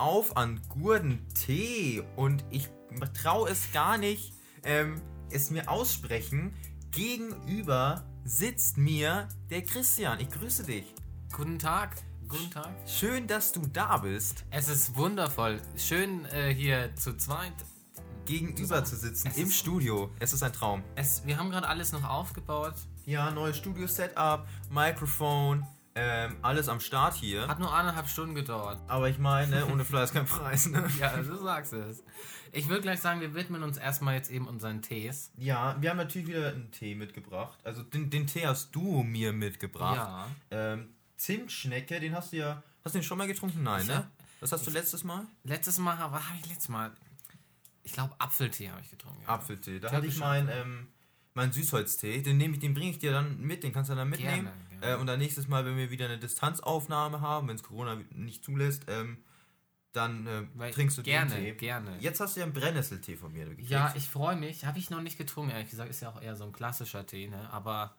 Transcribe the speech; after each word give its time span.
auf 0.00 0.36
an 0.36 0.60
Gurdentee 0.68 2.02
und 2.16 2.44
ich 2.50 2.68
traue 3.22 3.50
es 3.50 3.70
gar 3.72 3.98
nicht, 3.98 4.32
ähm, 4.64 5.00
es 5.30 5.50
mir 5.50 5.70
aussprechen. 5.70 6.54
Gegenüber 6.90 8.04
sitzt 8.24 8.78
mir 8.78 9.28
der 9.50 9.62
Christian. 9.62 10.18
Ich 10.18 10.30
grüße 10.30 10.64
dich. 10.64 10.86
Guten 11.32 11.58
Tag. 11.58 11.96
Guten 12.26 12.50
Tag. 12.50 12.70
Schön, 12.86 13.26
dass 13.26 13.52
du 13.52 13.60
da 13.72 13.98
bist. 13.98 14.44
Es 14.50 14.68
ist 14.68 14.96
wundervoll. 14.96 15.60
Schön 15.76 16.24
äh, 16.26 16.54
hier 16.54 16.94
zu 16.96 17.16
zweit 17.16 17.52
gegenüber 18.24 18.84
zu 18.84 18.96
sitzen 18.96 19.30
im 19.36 19.50
Studio. 19.50 20.10
Es 20.18 20.32
ist 20.32 20.42
ein 20.42 20.52
Traum. 20.52 20.82
Es, 20.94 21.26
wir 21.26 21.36
haben 21.36 21.50
gerade 21.50 21.68
alles 21.68 21.92
noch 21.92 22.04
aufgebaut. 22.04 22.74
Ja, 23.04 23.30
neues 23.30 23.56
Studio-Setup, 23.58 24.46
Mikrofon, 24.70 25.66
ähm, 25.94 26.36
alles 26.42 26.68
am 26.68 26.80
Start 26.80 27.14
hier. 27.14 27.48
Hat 27.48 27.58
nur 27.58 27.74
eineinhalb 27.74 28.08
Stunden 28.08 28.34
gedauert. 28.34 28.80
Aber 28.86 29.08
ich 29.08 29.18
meine, 29.18 29.66
ohne 29.66 29.84
Fleiß 29.84 30.12
kein 30.12 30.24
Preis, 30.24 30.66
ne? 30.66 30.88
ja, 31.00 31.16
du 31.16 31.36
sagst 31.36 31.72
es. 31.72 32.04
Ich 32.52 32.68
würde 32.68 32.82
gleich 32.82 33.00
sagen, 33.00 33.20
wir 33.20 33.34
widmen 33.34 33.62
uns 33.62 33.76
erstmal 33.76 34.14
jetzt 34.14 34.30
eben 34.30 34.46
unseren 34.46 34.82
Tees. 34.82 35.32
Ja, 35.36 35.76
wir 35.80 35.90
haben 35.90 35.96
natürlich 35.96 36.28
wieder 36.28 36.48
einen 36.48 36.70
Tee 36.70 36.94
mitgebracht. 36.94 37.58
Also 37.64 37.82
den, 37.82 38.10
den 38.10 38.26
Tee 38.26 38.46
hast 38.46 38.74
du 38.74 39.02
mir 39.02 39.32
mitgebracht. 39.32 39.96
Ja. 40.50 40.72
Ähm, 40.72 40.88
Zimtschnecke, 41.16 42.00
den 42.00 42.14
hast 42.14 42.32
du 42.32 42.38
ja. 42.38 42.62
Hast 42.84 42.94
du 42.94 42.98
den 42.98 43.04
schon 43.04 43.18
mal 43.18 43.26
getrunken? 43.26 43.62
Nein, 43.62 43.82
ich 43.82 43.88
ne? 43.88 43.96
Hab, 43.96 44.08
Was 44.40 44.52
hast 44.52 44.66
du 44.66 44.70
letztes 44.70 45.04
Mal? 45.04 45.26
Letztes 45.44 45.78
Mal, 45.78 45.96
was 46.10 46.28
habe 46.28 46.38
ich 46.40 46.46
letztes 46.46 46.68
Mal? 46.68 46.92
Ich 47.82 47.92
glaube, 47.92 48.14
Apfeltee 48.18 48.70
habe 48.70 48.80
ich 48.80 48.90
getrunken. 48.90 49.22
Ja. 49.22 49.28
Apfeltee. 49.28 49.80
Da 49.80 49.90
hatte 49.90 50.06
ich 50.06 50.18
meinen 50.18 50.48
ähm, 50.48 50.88
mein 51.34 51.52
Süßholztee. 51.52 52.22
Den, 52.22 52.38
nehme 52.38 52.54
ich, 52.54 52.60
den 52.60 52.74
bringe 52.74 52.90
ich 52.90 52.98
dir 52.98 53.12
dann 53.12 53.40
mit, 53.40 53.62
den 53.62 53.72
kannst 53.72 53.90
du 53.90 53.94
dann 53.94 54.08
mitnehmen. 54.08 54.44
Gerne, 54.44 54.52
gerne. 54.80 54.94
Äh, 54.94 55.00
und 55.00 55.06
dann 55.06 55.18
nächstes 55.18 55.48
Mal, 55.48 55.64
wenn 55.64 55.76
wir 55.76 55.90
wieder 55.90 56.06
eine 56.06 56.18
Distanzaufnahme 56.18 57.20
haben, 57.20 57.48
wenn 57.48 57.56
es 57.56 57.62
Corona 57.62 57.98
nicht 58.10 58.44
zulässt, 58.44 58.84
ähm, 58.88 59.18
dann 59.92 60.26
äh, 60.58 60.70
trinkst 60.70 60.98
du 60.98 61.02
gerne, 61.02 61.34
den 61.34 61.44
Tee. 61.44 61.52
Gerne, 61.54 61.96
Jetzt 61.98 62.20
hast 62.20 62.36
du 62.36 62.40
ja 62.40 62.44
einen 62.44 62.52
Brennnesseltee 62.52 63.16
von 63.16 63.32
mir 63.32 63.46
gekriegt. 63.46 63.68
Ja, 63.68 63.92
ich 63.96 64.08
freue 64.08 64.36
mich. 64.36 64.64
Habe 64.64 64.78
ich 64.78 64.90
noch 64.90 65.02
nicht 65.02 65.18
getrunken, 65.18 65.50
ehrlich 65.50 65.70
gesagt. 65.70 65.90
Ist 65.90 66.00
ja 66.00 66.10
auch 66.10 66.22
eher 66.22 66.36
so 66.36 66.44
ein 66.44 66.52
klassischer 66.52 67.06
Tee, 67.06 67.28
ne? 67.28 67.50
Aber 67.52 67.96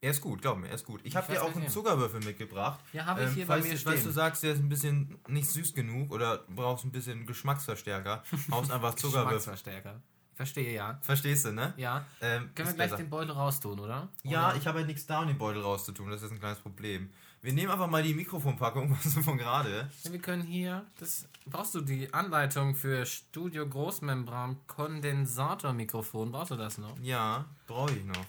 er 0.00 0.12
ist 0.12 0.20
gut, 0.20 0.42
glaub 0.42 0.58
mir, 0.58 0.68
er 0.68 0.74
ist 0.74 0.84
gut. 0.84 1.00
Ich, 1.00 1.08
ich 1.08 1.16
habe 1.16 1.32
dir 1.32 1.42
auch 1.42 1.54
einen 1.54 1.68
Zuckerwürfel 1.68 2.20
mitgebracht. 2.20 2.78
Ja, 2.92 3.06
habe 3.06 3.22
ich 3.22 3.28
ähm, 3.28 3.34
hier 3.34 3.46
falls, 3.46 3.64
bei 3.64 3.70
mir 3.70 3.78
stehen. 3.78 3.92
Falls 3.92 4.04
du 4.04 4.10
sagst, 4.10 4.42
der 4.42 4.52
ist 4.52 4.60
ein 4.60 4.68
bisschen 4.68 5.18
nicht 5.28 5.48
süß 5.48 5.74
genug 5.74 6.12
oder 6.12 6.44
brauchst 6.48 6.84
ein 6.84 6.92
bisschen 6.92 7.26
Geschmacksverstärker, 7.26 8.22
brauchst 8.48 8.70
einfach 8.70 8.94
Zuckerwürfel. 8.96 9.38
Geschmacksverstärker. 9.38 10.02
Verstehe, 10.38 10.72
ja. 10.72 11.00
Verstehst 11.02 11.46
du, 11.46 11.52
ne? 11.52 11.74
Ja. 11.76 12.06
Ähm, 12.20 12.50
Können 12.54 12.68
wir 12.68 12.74
gleich 12.74 12.90
besser. 12.90 12.96
den 12.98 13.10
Beutel 13.10 13.32
raustun, 13.32 13.80
oder? 13.80 14.08
Ja, 14.22 14.54
ich 14.54 14.68
habe 14.68 14.78
halt 14.78 14.86
nichts 14.86 15.04
da, 15.04 15.22
um 15.22 15.26
den 15.26 15.36
Beutel 15.36 15.60
rauszutun. 15.60 16.08
Das 16.12 16.22
ist 16.22 16.30
ein 16.30 16.38
kleines 16.38 16.60
Problem. 16.60 17.10
Wir 17.42 17.52
nehmen 17.52 17.72
einfach 17.72 17.88
mal 17.88 18.04
die 18.04 18.14
Mikrofonpackung 18.14 18.94
von 19.24 19.36
gerade. 19.36 19.90
Wir 20.04 20.20
können 20.20 20.44
hier. 20.44 20.86
Das 21.00 21.26
brauchst 21.44 21.74
du 21.74 21.80
die 21.80 22.14
Anleitung 22.14 22.76
für 22.76 23.04
Studio 23.04 23.68
Großmembran 23.68 24.58
Kondensatormikrofon. 24.68 26.30
Brauchst 26.30 26.52
du 26.52 26.56
das 26.56 26.78
noch? 26.78 26.96
Ja, 27.00 27.44
brauche 27.66 27.94
ich 27.94 28.04
noch. 28.04 28.24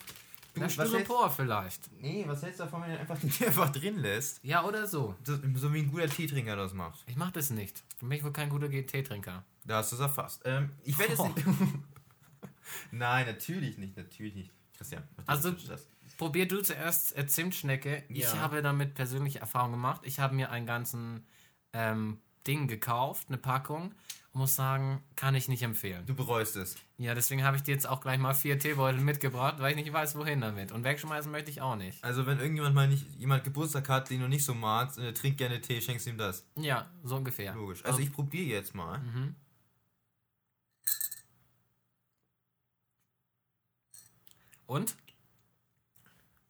Du, 0.55 0.61
Na, 0.61 0.67
Styropor 0.67 1.29
vielleicht. 1.29 1.91
Nee, 2.01 2.23
was 2.25 2.41
hältst 2.41 2.59
du 2.59 2.63
davon, 2.63 2.81
wenn 2.81 2.93
du 2.93 2.99
einfach, 3.01 3.17
einfach 3.45 3.69
drin 3.69 3.99
lässt? 3.99 4.43
Ja, 4.43 4.63
oder 4.63 4.87
so. 4.87 5.13
so. 5.23 5.37
So 5.53 5.71
wie 5.75 5.81
ein 5.81 5.91
guter 5.91 6.09
Teetrinker 6.09 6.55
das 6.55 6.73
macht. 6.73 7.03
Ich 7.05 7.17
mach 7.17 7.29
das 7.29 7.51
nicht. 7.51 7.83
Für 7.99 8.07
mich 8.07 8.23
wohl 8.23 8.33
kein 8.33 8.49
guter 8.49 8.67
Teetrinker. 8.67 9.43
Da 9.69 9.77
hast 9.77 9.91
du 9.91 9.97
es 9.97 10.01
erfasst. 10.01 10.41
Ähm, 10.45 10.71
ich 10.83 10.97
werde 10.97 11.13
oh. 11.19 11.29
es 11.37 11.43
Nein, 12.91 13.25
natürlich 13.25 13.77
nicht, 13.77 13.97
natürlich 13.97 14.35
nicht. 14.35 14.51
Christian, 14.77 15.03
also 15.25 15.53
probier 16.17 16.47
du 16.47 16.61
zuerst 16.61 17.17
äh, 17.17 17.27
Zimtschnecke. 17.27 18.03
Ja. 18.07 18.27
Ich 18.27 18.33
habe 18.35 18.61
damit 18.61 18.95
persönliche 18.95 19.39
Erfahrung 19.39 19.71
gemacht. 19.71 20.01
Ich 20.05 20.19
habe 20.19 20.35
mir 20.35 20.51
einen 20.51 20.65
ganzen 20.65 21.25
ähm, 21.73 22.19
Ding 22.47 22.67
gekauft, 22.67 23.27
eine 23.27 23.37
Packung 23.37 23.93
muss 24.33 24.55
sagen, 24.55 25.03
kann 25.15 25.35
ich 25.35 25.47
nicht 25.47 25.63
empfehlen. 25.63 26.05
Du 26.05 26.15
bereust 26.15 26.55
es. 26.55 26.75
Ja, 26.97 27.13
deswegen 27.13 27.43
habe 27.43 27.57
ich 27.57 27.63
dir 27.63 27.73
jetzt 27.73 27.87
auch 27.87 28.01
gleich 28.01 28.17
mal 28.17 28.33
vier 28.33 28.59
Teebeutel 28.59 29.01
mitgebracht, 29.01 29.55
weil 29.59 29.71
ich 29.71 29.75
nicht 29.75 29.91
weiß, 29.91 30.15
wohin 30.15 30.41
damit. 30.41 30.71
Und 30.71 30.83
wegschmeißen 30.83 31.31
möchte 31.31 31.49
ich 31.51 31.61
auch 31.61 31.75
nicht. 31.75 32.03
Also 32.03 32.25
wenn 32.25 32.39
irgendjemand 32.39 32.75
mal 32.75 32.87
nicht 32.87 33.05
jemand 33.17 33.43
Geburtstag 33.43 33.89
hat, 33.89 34.09
den 34.09 34.21
du 34.21 34.27
nicht 34.27 34.45
so 34.45 34.53
magst, 34.53 34.97
äh, 34.97 35.13
trink 35.13 35.37
gerne 35.37 35.61
Tee, 35.61 35.81
schenkst 35.81 36.07
ihm 36.07 36.17
das. 36.17 36.45
Ja, 36.55 36.89
so 37.03 37.17
ungefähr. 37.17 37.53
Logisch. 37.53 37.79
Also, 37.79 37.97
also 37.97 38.01
ich 38.01 38.13
probiere 38.13 38.49
jetzt 38.49 38.75
mal. 38.75 38.99
Mhm. 38.99 39.35
Und? 44.69 44.95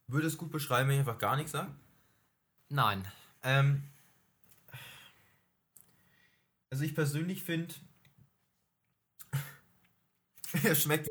Würde 0.06 0.26
es 0.26 0.36
gut 0.36 0.50
beschreiben, 0.50 0.90
wenn 0.90 0.96
ich 0.96 1.00
einfach 1.00 1.18
gar 1.18 1.36
nichts 1.36 1.52
sage? 1.52 1.74
Nein. 2.68 3.08
Ähm, 3.42 3.82
also 6.68 6.84
ich 6.84 6.94
persönlich 6.94 7.42
finde, 7.42 7.74
er 10.62 10.74
schmeckt. 10.74 11.08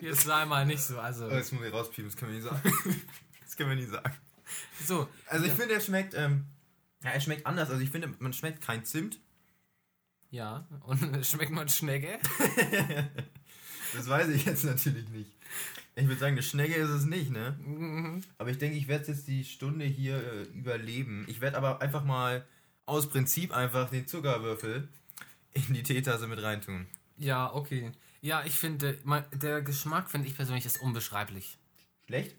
Jetzt 0.00 0.22
sei 0.22 0.44
mal 0.44 0.64
nicht 0.64 0.82
so, 0.82 1.00
also. 1.00 1.26
Oh, 1.26 1.30
das 1.30 1.50
muss 1.50 1.66
ich 1.66 1.72
rauspiepen, 1.72 2.08
das 2.08 2.16
können 2.16 2.30
wir 2.30 2.38
nicht 2.38 2.48
sagen. 2.48 3.02
das 3.42 3.56
können 3.56 3.70
wir 3.70 3.76
nicht 3.76 3.90
sagen. 3.90 4.16
So. 4.84 5.08
Also 5.26 5.46
ich 5.46 5.50
ja. 5.50 5.56
finde, 5.56 5.74
er 5.74 5.80
schmeckt, 5.80 6.14
ähm, 6.14 6.46
ja, 7.02 7.10
er 7.10 7.20
schmeckt 7.20 7.44
anders. 7.44 7.70
Also 7.70 7.82
ich 7.82 7.90
finde, 7.90 8.14
man 8.20 8.32
schmeckt 8.32 8.60
kein 8.60 8.84
Zimt. 8.84 9.18
Ja, 10.30 10.68
und 10.82 11.26
schmeckt 11.26 11.50
man 11.50 11.68
Schnecke? 11.68 12.20
Das 13.96 14.08
weiß 14.08 14.28
ich 14.28 14.44
jetzt 14.44 14.64
natürlich 14.64 15.08
nicht. 15.08 15.30
Ich 15.94 16.06
würde 16.06 16.20
sagen, 16.20 16.32
eine 16.32 16.42
Schnecke 16.42 16.74
ist 16.74 16.90
es 16.90 17.06
nicht, 17.06 17.30
ne? 17.30 17.56
Mhm. 17.64 18.22
Aber 18.36 18.50
ich 18.50 18.58
denke, 18.58 18.76
ich 18.76 18.86
werde 18.86 19.06
jetzt 19.10 19.26
die 19.26 19.44
Stunde 19.44 19.86
hier 19.86 20.16
äh, 20.16 20.42
überleben. 20.58 21.24
Ich 21.28 21.40
werde 21.40 21.56
aber 21.56 21.80
einfach 21.80 22.04
mal 22.04 22.44
aus 22.84 23.08
Prinzip 23.08 23.52
einfach 23.52 23.88
den 23.90 24.06
Zuckerwürfel 24.06 24.88
in 25.54 25.74
die 25.74 25.82
Teetasse 25.82 26.26
mit 26.26 26.42
reintun. 26.42 26.86
Ja, 27.16 27.52
okay. 27.52 27.92
Ja, 28.20 28.44
ich 28.44 28.58
finde, 28.58 28.98
der 29.32 29.62
Geschmack 29.62 30.10
finde 30.10 30.28
ich 30.28 30.36
persönlich 30.36 30.66
ist 30.66 30.80
unbeschreiblich. 30.80 31.56
Schlecht? 32.06 32.36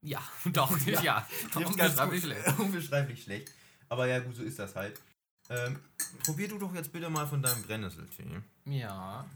Ja, 0.00 0.22
doch, 0.46 0.78
ja. 0.86 1.02
ja. 1.02 1.28
Unbeschreiblich 1.54 2.22
schlecht. 2.22 2.58
unbeschreiblich 2.58 3.22
schlecht. 3.22 3.52
Aber 3.88 4.06
ja, 4.06 4.18
gut, 4.20 4.34
so 4.34 4.42
ist 4.42 4.58
das 4.58 4.74
halt. 4.74 5.00
Ähm, 5.50 5.78
probier 6.24 6.48
du 6.48 6.58
doch 6.58 6.74
jetzt 6.74 6.90
bitte 6.92 7.10
mal 7.10 7.26
von 7.26 7.42
deinem 7.42 7.62
Brennnesseltee. 7.62 8.24
Ja. 8.64 9.28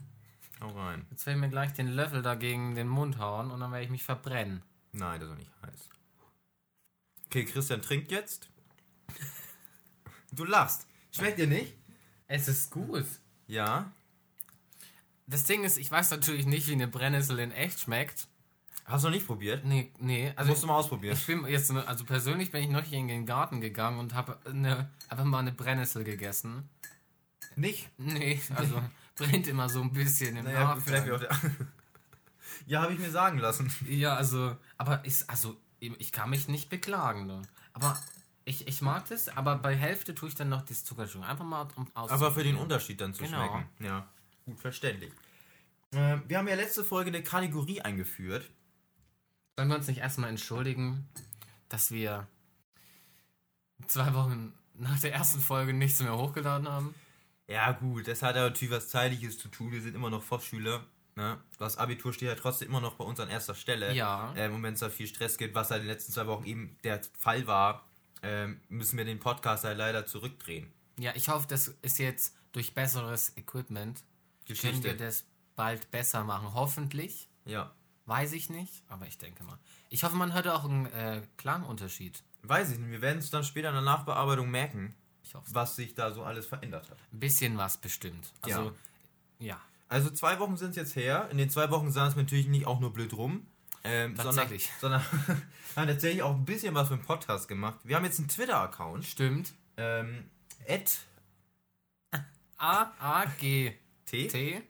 Hau 0.60 0.68
rein. 0.70 1.06
Jetzt 1.10 1.26
werde 1.26 1.38
ich 1.38 1.40
mir 1.40 1.50
gleich 1.50 1.72
den 1.72 1.88
Löffel 1.88 2.22
dagegen 2.22 2.74
den 2.74 2.88
Mund 2.88 3.18
hauen 3.18 3.50
und 3.50 3.60
dann 3.60 3.70
werde 3.70 3.84
ich 3.84 3.90
mich 3.90 4.02
verbrennen. 4.02 4.62
Nein, 4.92 5.20
das 5.20 5.28
ist 5.28 5.34
doch 5.34 5.38
nicht 5.38 5.52
heiß. 5.62 5.88
Okay, 7.26 7.44
Christian 7.44 7.82
trinkt 7.82 8.10
jetzt. 8.10 8.48
Du 10.32 10.44
lachst. 10.44 10.86
Schmeckt 11.12 11.38
dir 11.38 11.46
nicht? 11.46 11.74
Es 12.26 12.48
ist 12.48 12.70
gut. 12.70 13.06
Ja. 13.46 13.92
Das 15.26 15.44
Ding 15.44 15.64
ist, 15.64 15.78
ich 15.78 15.90
weiß 15.90 16.10
natürlich 16.10 16.46
nicht, 16.46 16.68
wie 16.68 16.72
eine 16.72 16.88
Brennnessel 16.88 17.38
in 17.38 17.52
echt 17.52 17.80
schmeckt. 17.80 18.28
Hast 18.84 19.04
du 19.04 19.08
noch 19.08 19.14
nicht 19.14 19.26
probiert? 19.26 19.64
Nee, 19.64 19.92
nee. 19.98 20.32
Also 20.34 20.50
Musst 20.50 20.62
du 20.62 20.66
mal 20.66 20.76
ausprobieren. 20.76 21.14
Ich 21.14 21.26
bin 21.26 21.46
jetzt, 21.46 21.70
also 21.70 22.04
persönlich 22.04 22.50
bin 22.50 22.62
ich 22.62 22.70
noch 22.70 22.82
hier 22.82 22.98
in 22.98 23.08
den 23.08 23.26
Garten 23.26 23.60
gegangen 23.60 23.98
und 23.98 24.14
habe 24.14 24.38
eine, 24.46 24.90
einfach 25.10 25.24
mal 25.24 25.40
eine 25.40 25.52
Brennnessel 25.52 26.04
gegessen. 26.04 26.70
Nicht? 27.54 27.90
Nee, 27.98 28.40
also 28.54 28.80
brennt 29.18 29.46
immer 29.46 29.68
so 29.68 29.82
ein 29.82 29.92
bisschen 29.92 30.36
im 30.36 30.44
naja, 30.44 30.76
vielleicht 30.76 31.10
auch 31.10 31.20
der 31.20 31.30
Ja, 32.66 32.82
habe 32.82 32.92
ich 32.92 32.98
mir 32.98 33.10
sagen 33.10 33.38
lassen. 33.38 33.72
Ja, 33.86 34.14
also, 34.14 34.56
aber 34.76 35.04
ist, 35.04 35.28
also, 35.30 35.56
ich 35.80 36.12
kann 36.12 36.30
mich 36.30 36.48
nicht 36.48 36.68
beklagen. 36.68 37.26
Ne? 37.26 37.42
Aber 37.72 37.98
ich, 38.44 38.66
ich 38.66 38.82
mag 38.82 39.08
das, 39.08 39.28
aber 39.28 39.56
bei 39.56 39.74
Hälfte 39.74 40.14
tue 40.14 40.28
ich 40.28 40.34
dann 40.34 40.48
noch 40.48 40.62
das 40.62 40.84
Zuckerschuh. 40.84 41.22
Einfach 41.22 41.44
mal 41.44 41.68
um 41.76 41.86
Aber 41.94 42.32
für 42.32 42.42
den 42.42 42.56
Unterschied 42.56 43.00
dann 43.00 43.14
zu 43.14 43.24
genau. 43.24 43.38
schmecken. 43.38 43.68
Ja, 43.80 44.08
gut 44.44 44.60
verständlich. 44.60 45.12
Äh, 45.92 46.18
wir 46.26 46.38
haben 46.38 46.48
ja 46.48 46.54
letzte 46.54 46.84
Folge 46.84 47.08
eine 47.08 47.22
Kategorie 47.22 47.80
eingeführt. 47.80 48.48
Sollen 49.56 49.68
wir 49.68 49.76
uns 49.76 49.88
nicht 49.88 49.98
erstmal 49.98 50.30
entschuldigen, 50.30 51.08
dass 51.68 51.90
wir 51.90 52.26
zwei 53.86 54.14
Wochen 54.14 54.52
nach 54.74 55.00
der 55.00 55.12
ersten 55.12 55.40
Folge 55.40 55.72
nichts 55.72 56.00
mehr 56.00 56.16
hochgeladen 56.16 56.68
haben? 56.68 56.94
Ja, 57.48 57.72
gut, 57.72 58.06
das 58.06 58.22
hat 58.22 58.36
ja 58.36 58.42
natürlich 58.42 58.74
was 58.74 58.88
Zeitliches 58.88 59.38
zu 59.38 59.48
tun. 59.48 59.72
Wir 59.72 59.80
sind 59.80 59.94
immer 59.94 60.10
noch 60.10 60.22
Fachschüler. 60.22 60.84
Ne? 61.16 61.38
Das 61.58 61.78
Abitur 61.78 62.12
steht 62.12 62.28
ja 62.28 62.34
trotzdem 62.34 62.68
immer 62.68 62.80
noch 62.80 62.94
bei 62.94 63.04
uns 63.04 63.18
an 63.18 63.28
erster 63.28 63.54
Stelle. 63.54 63.92
Ja. 63.94 64.32
Ähm, 64.36 64.54
und 64.54 64.62
wenn 64.62 64.74
es 64.74 64.80
da 64.80 64.90
viel 64.90 65.06
Stress 65.06 65.38
gibt, 65.38 65.54
was 65.54 65.70
halt 65.70 65.80
in 65.80 65.88
den 65.88 65.94
letzten 65.94 66.12
zwei 66.12 66.26
Wochen 66.26 66.44
eben 66.44 66.76
der 66.84 67.00
Fall 67.18 67.46
war, 67.46 67.84
ähm, 68.22 68.60
müssen 68.68 68.98
wir 68.98 69.04
den 69.04 69.18
Podcast 69.18 69.64
halt 69.64 69.78
leider 69.78 70.06
zurückdrehen. 70.06 70.70
Ja, 70.98 71.12
ich 71.14 71.28
hoffe, 71.28 71.46
das 71.48 71.68
ist 71.82 71.98
jetzt 71.98 72.36
durch 72.52 72.74
besseres 72.74 73.36
Equipment. 73.36 74.02
Geschichte. 74.44 74.70
Können 74.70 74.84
wir 74.84 75.06
das 75.06 75.24
bald 75.56 75.90
besser 75.90 76.24
machen. 76.24 76.54
Hoffentlich. 76.54 77.28
Ja. 77.44 77.72
Weiß 78.06 78.32
ich 78.32 78.48
nicht, 78.48 78.82
aber 78.88 79.06
ich 79.06 79.18
denke 79.18 79.44
mal. 79.44 79.58
Ich 79.90 80.04
hoffe, 80.04 80.16
man 80.16 80.32
hört 80.32 80.48
auch 80.48 80.64
einen 80.64 80.86
äh, 80.86 81.22
Klangunterschied. 81.36 82.22
Weiß 82.42 82.70
ich 82.70 82.78
nicht. 82.78 82.90
Wir 82.90 83.02
werden 83.02 83.18
es 83.18 83.30
dann 83.30 83.44
später 83.44 83.68
in 83.68 83.74
der 83.74 83.82
Nachbearbeitung 83.82 84.50
merken, 84.50 84.94
was 85.52 85.76
sich 85.76 85.94
da 85.94 86.12
so 86.12 86.22
alles 86.22 86.46
verändert 86.46 86.90
hat. 86.90 86.98
Ein 87.12 87.20
bisschen 87.20 87.56
was 87.56 87.76
bestimmt. 87.76 88.32
Also, 88.42 88.72
ja. 89.38 89.46
ja. 89.46 89.60
Also 89.88 90.10
zwei 90.10 90.38
Wochen 90.38 90.56
sind 90.56 90.70
es 90.70 90.76
jetzt 90.76 90.96
her. 90.96 91.28
In 91.30 91.38
den 91.38 91.50
zwei 91.50 91.70
Wochen 91.70 91.90
sah 91.90 92.06
es 92.06 92.16
natürlich 92.16 92.46
nicht 92.46 92.66
auch 92.66 92.80
nur 92.80 92.92
blöd 92.92 93.14
rum. 93.14 93.46
Ähm, 93.84 94.16
Tatsächlich. 94.16 94.68
Sondern, 94.80 95.02
sondern 95.26 95.42
haben 95.76 95.88
tatsächlich 95.88 96.22
auch 96.22 96.34
ein 96.34 96.44
bisschen 96.44 96.74
was 96.74 96.88
für 96.88 96.96
den 96.96 97.04
Podcast 97.04 97.48
gemacht. 97.48 97.78
Wir 97.84 97.96
haben 97.96 98.04
jetzt 98.04 98.18
einen 98.18 98.28
Twitter-Account. 98.28 99.04
Stimmt. 99.04 99.54
Ähm, 99.76 100.24
at 100.68 100.98
A-A-G 102.58 103.74
T? 104.04 104.26
T 104.26 104.62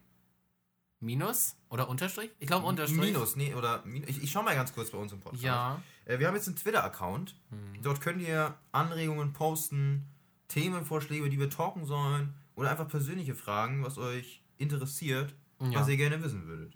minus 0.99 1.55
oder 1.69 1.89
Unterstrich? 1.89 2.29
Ich 2.39 2.47
glaube 2.47 2.65
Unterstrich. 2.65 2.99
Minus, 2.99 3.35
nee, 3.35 3.53
oder 3.53 3.83
ich, 4.05 4.21
ich 4.21 4.31
schau 4.31 4.43
mal 4.43 4.55
ganz 4.55 4.73
kurz 4.73 4.91
bei 4.91 4.97
uns 4.97 5.11
im 5.11 5.19
Podcast. 5.19 5.43
Ja. 5.43 5.81
Äh, 6.05 6.19
wir 6.19 6.27
haben 6.27 6.35
jetzt 6.35 6.47
einen 6.47 6.57
Twitter-Account. 6.57 7.35
Dort 7.81 8.01
könnt 8.01 8.21
ihr 8.21 8.55
Anregungen 8.71 9.33
posten, 9.33 10.07
Themenvorschläge, 10.49 11.29
die 11.29 11.39
wir 11.39 11.49
talken 11.49 11.85
sollen, 11.85 12.33
oder 12.55 12.69
einfach 12.71 12.87
persönliche 12.89 13.33
Fragen, 13.35 13.83
was 13.83 13.97
euch 13.97 14.43
interessiert, 14.57 15.33
Ja. 15.61 15.79
was 15.79 15.87
ihr 15.87 15.97
gerne 15.97 16.21
wissen 16.21 16.45
würdet. 16.45 16.75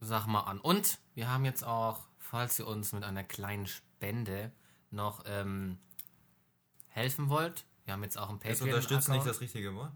Sag 0.00 0.26
mal 0.26 0.40
an. 0.40 0.58
Und 0.60 0.98
wir 1.14 1.30
haben 1.30 1.44
jetzt 1.44 1.64
auch, 1.64 2.06
falls 2.18 2.58
ihr 2.58 2.66
uns 2.66 2.92
mit 2.92 3.04
einer 3.04 3.24
kleinen 3.24 3.66
Spende 3.66 4.52
noch 4.90 5.22
ähm, 5.26 5.78
helfen 6.88 7.28
wollt, 7.28 7.64
wir 7.84 7.92
haben 7.94 8.02
jetzt 8.02 8.18
auch 8.18 8.32
Ist 8.32 8.40
Patreon. 8.40 8.68
unterstützen 8.70 9.12
nicht 9.12 9.26
das 9.26 9.40
richtige 9.40 9.74
Wort? 9.74 9.92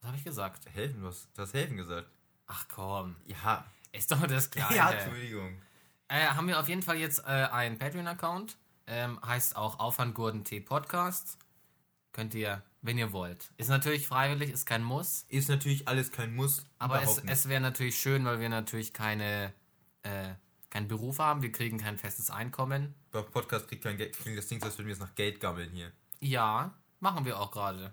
Was 0.00 0.08
habe 0.08 0.16
ich 0.18 0.24
gesagt? 0.24 0.66
Helfen, 0.72 1.02
was? 1.02 1.28
Du 1.34 1.42
hast 1.42 1.54
helfen 1.54 1.76
gesagt. 1.76 2.08
Ach 2.46 2.66
komm, 2.68 3.16
Ja. 3.26 3.64
ist 3.92 4.10
doch 4.10 4.26
das 4.26 4.50
Gleiche. 4.50 4.74
Ja, 4.76 4.90
Entschuldigung. 4.90 5.60
Äh, 6.08 6.26
haben 6.26 6.46
wir 6.48 6.58
auf 6.60 6.68
jeden 6.68 6.82
Fall 6.82 6.96
jetzt 6.96 7.20
äh, 7.20 7.48
einen 7.50 7.78
Patreon-Account. 7.78 8.56
Ähm, 8.86 9.18
heißt 9.24 9.56
auch 9.56 9.78
Aufwandgurten 9.78 10.44
T 10.44 10.60
Podcast. 10.60 11.38
Könnt 12.12 12.34
ihr, 12.34 12.62
wenn 12.82 12.98
ihr 12.98 13.12
wollt. 13.12 13.50
Ist 13.56 13.68
natürlich 13.68 14.06
freiwillig, 14.06 14.50
ist 14.50 14.66
kein 14.66 14.84
Muss. 14.84 15.24
Ist 15.28 15.48
natürlich 15.48 15.88
alles 15.88 16.12
kein 16.12 16.34
Muss. 16.34 16.66
Aber 16.78 17.02
es, 17.02 17.18
es 17.18 17.48
wäre 17.48 17.60
natürlich 17.60 17.98
schön, 17.98 18.24
weil 18.24 18.38
wir 18.40 18.48
natürlich 18.48 18.92
keine, 18.92 19.52
äh, 20.02 20.34
keinen 20.70 20.86
Beruf 20.86 21.18
haben. 21.18 21.42
Wir 21.42 21.50
kriegen 21.50 21.78
kein 21.78 21.98
festes 21.98 22.30
Einkommen. 22.30 22.94
Bei 23.10 23.22
Podcast 23.22 23.66
kriegt 23.68 23.82
kein 23.82 23.96
Geld. 23.96 24.16
Klingt 24.16 24.38
das 24.38 24.46
Ding, 24.48 24.62
als 24.62 24.76
würden 24.78 24.86
wir 24.86 24.92
jetzt 24.94 25.02
nach 25.02 25.14
Geld 25.14 25.40
gammeln 25.40 25.70
hier. 25.72 25.90
Ja, 26.20 26.74
machen 27.00 27.24
wir 27.24 27.40
auch 27.40 27.50
gerade. 27.50 27.92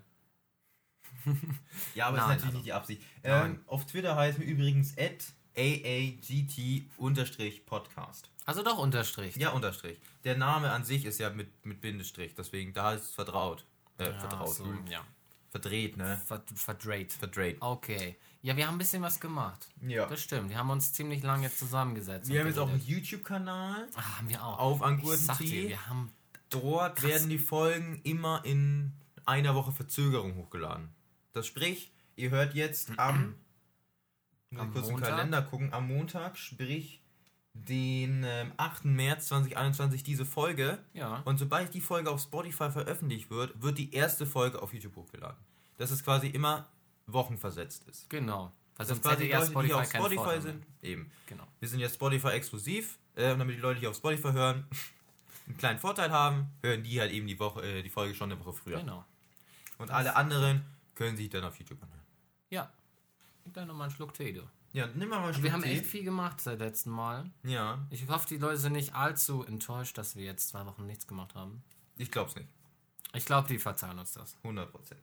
Ja, 1.94 2.08
aber 2.08 2.16
Nein, 2.18 2.28
das 2.28 2.38
ist 2.38 2.44
natürlich 2.44 2.44
also- 2.44 2.56
nicht 2.58 2.66
die 2.66 2.72
Absicht. 2.72 3.02
Ähm, 3.22 3.60
auf 3.66 3.86
Twitter 3.86 4.16
heißt 4.16 4.38
mir 4.38 4.44
übrigens 4.44 4.96
at 4.98 5.24
AAGT-Podcast. 5.56 8.28
Also 8.44 8.62
doch 8.62 8.78
Unterstrich. 8.78 9.36
Ja, 9.36 9.50
Unterstrich. 9.50 9.98
Der 10.24 10.36
Name 10.36 10.70
an 10.72 10.84
sich 10.84 11.04
ist 11.04 11.18
ja 11.18 11.30
mit, 11.30 11.64
mit 11.64 11.80
Bindestrich, 11.80 12.34
deswegen 12.34 12.72
da 12.72 12.92
ist 12.94 13.04
es 13.04 13.10
vertraut. 13.14 13.64
Äh, 13.98 14.06
Ja, 14.10 14.18
vertraut. 14.18 14.54
so, 14.54 14.66
ja. 14.88 15.04
Verdreht, 15.50 15.96
ne? 15.96 16.20
Ver 16.26 16.42
verdreht. 16.54 17.12
Verdreht. 17.12 17.58
Okay. 17.60 18.16
Ja, 18.40 18.56
wir 18.56 18.66
haben 18.66 18.76
ein 18.76 18.78
bisschen 18.78 19.02
was 19.02 19.20
gemacht. 19.20 19.68
Ja. 19.82 20.06
Das 20.06 20.20
stimmt. 20.22 20.48
Wir 20.48 20.56
haben 20.56 20.70
uns 20.70 20.92
ziemlich 20.94 21.22
lange 21.22 21.44
jetzt 21.44 21.58
zusammengesetzt. 21.58 22.28
Wir 22.30 22.40
haben 22.40 22.46
jetzt 22.48 22.58
auch 22.58 22.68
einen. 22.70 22.80
YouTube-Kanal. 22.84 23.86
Ah, 23.94 24.16
haben 24.18 24.28
wir 24.30 24.42
auch. 24.44 24.58
auf 24.80 25.38
dir, 25.38 25.68
wir 25.68 25.86
haben 25.86 26.10
Dort 26.48 26.96
Krass. 26.96 27.10
werden 27.10 27.28
die 27.28 27.38
Folgen 27.38 28.00
immer 28.02 28.44
in 28.44 28.92
einer 29.24 29.54
Woche 29.54 29.72
Verzögerung 29.72 30.36
hochgeladen. 30.36 30.88
Das 31.32 31.46
sprich, 31.46 31.92
ihr 32.16 32.30
hört 32.30 32.54
jetzt 32.54 32.98
am, 32.98 33.36
Am 34.56 34.72
kurz 34.72 34.86
im 34.88 34.92
Montag? 34.94 35.10
Kalender 35.10 35.42
gucken, 35.42 35.72
am 35.72 35.88
Montag, 35.88 36.36
sprich 36.36 37.01
den 37.54 38.24
ähm, 38.24 38.52
8. 38.56 38.84
März 38.86 39.28
2021 39.28 40.02
diese 40.02 40.24
Folge. 40.24 40.78
Ja. 40.94 41.22
Und 41.24 41.38
sobald 41.38 41.74
die 41.74 41.80
Folge 41.80 42.10
auf 42.10 42.20
Spotify 42.20 42.70
veröffentlicht 42.70 43.30
wird, 43.30 43.60
wird 43.60 43.78
die 43.78 43.92
erste 43.92 44.26
Folge 44.26 44.62
auf 44.62 44.72
YouTube 44.72 44.96
hochgeladen. 44.96 45.38
Dass 45.78 45.90
es 45.90 46.02
quasi 46.02 46.28
immer 46.28 46.66
wochenversetzt 47.06 47.88
ist. 47.88 48.08
Genau. 48.08 48.52
Dass 48.76 48.88
sonst 48.88 49.02
quasi 49.02 49.24
die 49.24 49.32
Leute, 49.32 49.46
die 49.46 49.50
Spotify 49.50 49.74
auf 49.74 49.90
keinen 49.90 50.00
Spotify 50.00 50.16
Vorteil 50.16 50.42
sind, 50.42 50.66
eben. 50.82 51.10
Genau. 51.26 51.46
Wir 51.60 51.68
sind 51.68 51.80
ja 51.80 51.88
Spotify 51.88 52.28
exklusiv, 52.28 52.98
äh, 53.16 53.32
und 53.32 53.38
damit 53.38 53.56
die 53.56 53.60
Leute, 53.60 53.80
die 53.80 53.86
auf 53.86 53.96
Spotify 53.96 54.32
hören, 54.32 54.66
einen 55.46 55.56
kleinen 55.58 55.78
Vorteil 55.78 56.10
haben, 56.10 56.46
hören 56.62 56.82
die 56.82 57.00
halt 57.00 57.12
eben 57.12 57.26
die 57.26 57.38
Woche, 57.38 57.62
äh, 57.62 57.82
die 57.82 57.90
Folge 57.90 58.14
schon 58.14 58.32
eine 58.32 58.40
Woche 58.40 58.54
früher. 58.54 58.78
Genau. 58.78 59.04
Und 59.78 59.90
alle 59.90 60.16
anderen 60.16 60.64
können 60.94 61.16
sich 61.16 61.28
dann 61.28 61.44
auf 61.44 61.58
YouTube 61.58 61.82
anhören. 61.82 62.00
Ja. 62.50 62.72
Gib 63.44 63.54
da 63.54 63.66
nochmal 63.66 63.88
einen 63.88 63.94
Schluck 63.94 64.14
Tee, 64.14 64.32
du. 64.32 64.42
Ja, 64.72 64.86
nimm 64.94 65.08
mal 65.10 65.18
mal 65.20 65.24
einen 65.26 65.34
Wir 65.36 65.40
Schluck 65.40 65.52
haben 65.52 65.62
Tee. 65.62 65.72
echt 65.78 65.86
viel 65.86 66.02
gemacht 66.04 66.40
seit 66.40 66.58
letzten 66.60 66.90
Mal. 66.90 67.30
Ja, 67.42 67.78
Ich 67.90 68.08
hoffe, 68.08 68.26
die 68.28 68.38
Leute 68.38 68.56
sind 68.58 68.72
nicht 68.72 68.94
allzu 68.94 69.44
enttäuscht, 69.44 69.98
dass 69.98 70.16
wir 70.16 70.24
jetzt 70.24 70.48
zwei 70.48 70.64
Wochen 70.66 70.86
nichts 70.86 71.06
gemacht 71.06 71.34
haben. 71.34 71.62
ich 71.98 72.10
glaub's 72.10 72.34
nicht. 72.36 72.48
Ich 73.14 73.26
glaube, 73.26 73.48
die 73.48 73.58
verzeihen 73.58 73.98
uns 73.98 74.12
das. 74.14 74.36
100 74.42 74.72
Prozent. 74.72 75.00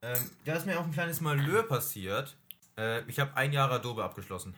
Ähm, 0.00 0.30
da 0.46 0.54
ist 0.54 0.64
mir 0.64 0.80
auch 0.80 0.84
ein 0.84 0.92
kleines 0.92 1.20
Malheur 1.20 1.62
passiert. 1.64 2.34
Äh, 2.78 3.02
ich 3.06 3.20
habe 3.20 3.36
ein 3.36 3.52
Jahr 3.52 3.70
Adobe 3.70 4.02
abgeschlossen. 4.02 4.54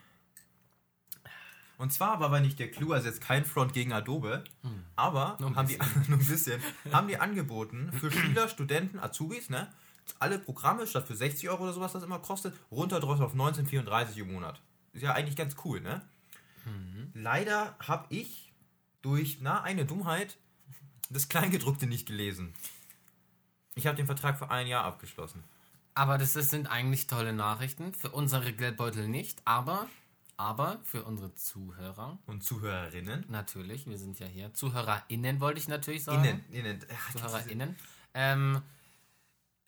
Und 1.78 1.92
zwar 1.92 2.20
war 2.20 2.26
aber 2.26 2.38
nicht 2.40 2.60
der 2.60 2.70
Clou, 2.70 2.92
also 2.92 3.08
jetzt 3.08 3.20
kein 3.20 3.44
Front 3.44 3.72
gegen 3.72 3.92
Adobe, 3.92 4.44
aber 4.94 5.36
Nur 5.40 5.50
ein 5.50 5.56
haben 5.56 5.66
die, 5.66 5.78
nur 6.08 6.18
ein 6.20 6.24
bisschen, 6.26 6.62
haben 6.92 7.08
die 7.08 7.16
angeboten 7.16 7.90
für 7.98 8.12
Schüler, 8.12 8.46
Studenten, 8.48 9.00
Azubis, 9.00 9.50
ne? 9.50 9.72
Alle 10.18 10.38
Programme, 10.38 10.86
statt 10.86 11.06
für 11.06 11.16
60 11.16 11.48
Euro 11.48 11.64
oder 11.64 11.72
sowas, 11.72 11.92
das 11.92 12.02
immer 12.02 12.18
kostet, 12.18 12.54
runterdrosseln 12.70 13.24
auf 13.26 13.34
19,34 13.34 14.16
im 14.18 14.32
Monat. 14.32 14.60
Ist 14.92 15.02
ja 15.02 15.12
eigentlich 15.14 15.36
ganz 15.36 15.56
cool, 15.64 15.80
ne? 15.80 16.02
Leider 17.14 17.74
habe 17.80 18.06
ich 18.10 18.52
durch, 19.02 19.38
na, 19.40 19.62
eine 19.62 19.84
Dummheit 19.84 20.38
das 21.10 21.28
Kleingedruckte 21.28 21.86
nicht 21.86 22.06
gelesen. 22.06 22.54
Ich 23.74 23.86
habe 23.86 23.96
den 23.96 24.06
Vertrag 24.06 24.38
für 24.38 24.50
ein 24.50 24.66
Jahr 24.66 24.84
abgeschlossen. 24.84 25.44
Aber 25.94 26.18
das, 26.18 26.32
das 26.32 26.50
sind 26.50 26.68
eigentlich 26.68 27.06
tolle 27.06 27.32
Nachrichten. 27.32 27.92
Für 27.94 28.10
unsere 28.10 28.52
Geldbeutel 28.52 29.08
nicht, 29.08 29.42
aber, 29.44 29.88
aber 30.36 30.78
für 30.84 31.04
unsere 31.04 31.34
Zuhörer 31.34 32.18
Und 32.26 32.42
Zuhörerinnen. 32.42 33.26
natürlich. 33.28 33.86
Wir 33.86 33.98
sind 33.98 34.18
ja 34.18 34.26
hier. 34.26 34.54
ZuhörerInnen 34.54 35.40
wollte 35.40 35.60
ich 35.60 35.68
natürlich 35.68 36.04
sagen. 36.04 36.24
Innen. 36.24 36.44
Innen. 36.50 36.80
Ach, 36.94 37.12
ZuhörerInnen. 37.12 37.76
Ähm, 38.14 38.62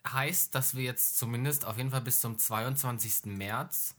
heißt, 0.07 0.53
dass 0.55 0.75
wir 0.75 0.83
jetzt 0.83 1.17
zumindest 1.17 1.65
auf 1.65 1.77
jeden 1.77 1.91
Fall 1.91 2.01
bis 2.01 2.21
zum 2.21 2.37
22. 2.37 3.25
März 3.25 3.95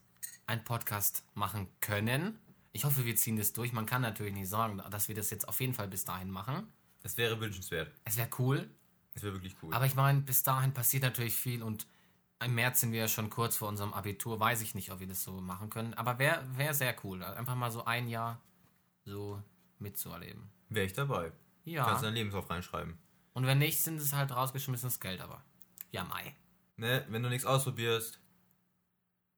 einen 0.46 0.64
Podcast 0.64 1.24
machen 1.34 1.68
können. 1.80 2.38
Ich 2.72 2.84
hoffe, 2.84 3.04
wir 3.04 3.16
ziehen 3.16 3.36
das 3.36 3.52
durch. 3.52 3.72
Man 3.72 3.86
kann 3.86 4.02
natürlich 4.02 4.34
nicht 4.34 4.48
sagen, 4.48 4.82
dass 4.90 5.08
wir 5.08 5.14
das 5.14 5.30
jetzt 5.30 5.48
auf 5.48 5.60
jeden 5.60 5.74
Fall 5.74 5.88
bis 5.88 6.04
dahin 6.04 6.30
machen. 6.30 6.68
Es 7.02 7.16
wäre 7.16 7.40
wünschenswert. 7.40 7.92
Es 8.04 8.16
wäre 8.16 8.28
cool, 8.38 8.68
Es 9.14 9.22
wäre 9.22 9.32
wirklich 9.34 9.56
cool. 9.62 9.72
aber 9.72 9.86
ich 9.86 9.94
meine, 9.94 10.20
bis 10.20 10.42
dahin 10.42 10.72
passiert 10.74 11.02
natürlich 11.02 11.34
viel 11.34 11.62
und 11.62 11.86
im 12.44 12.54
März 12.54 12.80
sind 12.80 12.92
wir 12.92 13.00
ja 13.00 13.08
schon 13.08 13.30
kurz 13.30 13.56
vor 13.56 13.68
unserem 13.68 13.94
Abitur. 13.94 14.38
Weiß 14.38 14.60
ich 14.60 14.74
nicht, 14.74 14.92
ob 14.92 15.00
wir 15.00 15.06
das 15.06 15.24
so 15.24 15.40
machen 15.40 15.70
können. 15.70 15.94
Aber 15.94 16.18
wäre 16.18 16.44
wär 16.56 16.74
sehr 16.74 16.94
cool. 17.02 17.22
Einfach 17.24 17.54
mal 17.54 17.70
so 17.70 17.84
ein 17.86 18.08
Jahr 18.08 18.40
so 19.04 19.42
mitzuerleben. 19.78 20.50
wäre 20.68 20.84
ich 20.86 20.92
dabei. 20.92 21.32
Ja. 21.64 21.84
Kannst 21.84 22.02
du 22.02 22.06
deinen 22.06 22.14
Lebenslauf 22.16 22.50
reinschreiben. 22.50 22.98
Und 23.32 23.46
wenn 23.46 23.58
nicht, 23.58 23.82
sind 23.82 24.00
es 24.00 24.12
halt 24.12 24.32
rausgeschmissenes 24.32 25.00
Geld, 25.00 25.20
aber. 25.22 25.42
Ja, 25.96 26.04
Mai. 26.04 26.34
Ne? 26.76 27.04
Wenn 27.08 27.22
du 27.22 27.28
nichts 27.28 27.46
ausprobierst, 27.46 28.20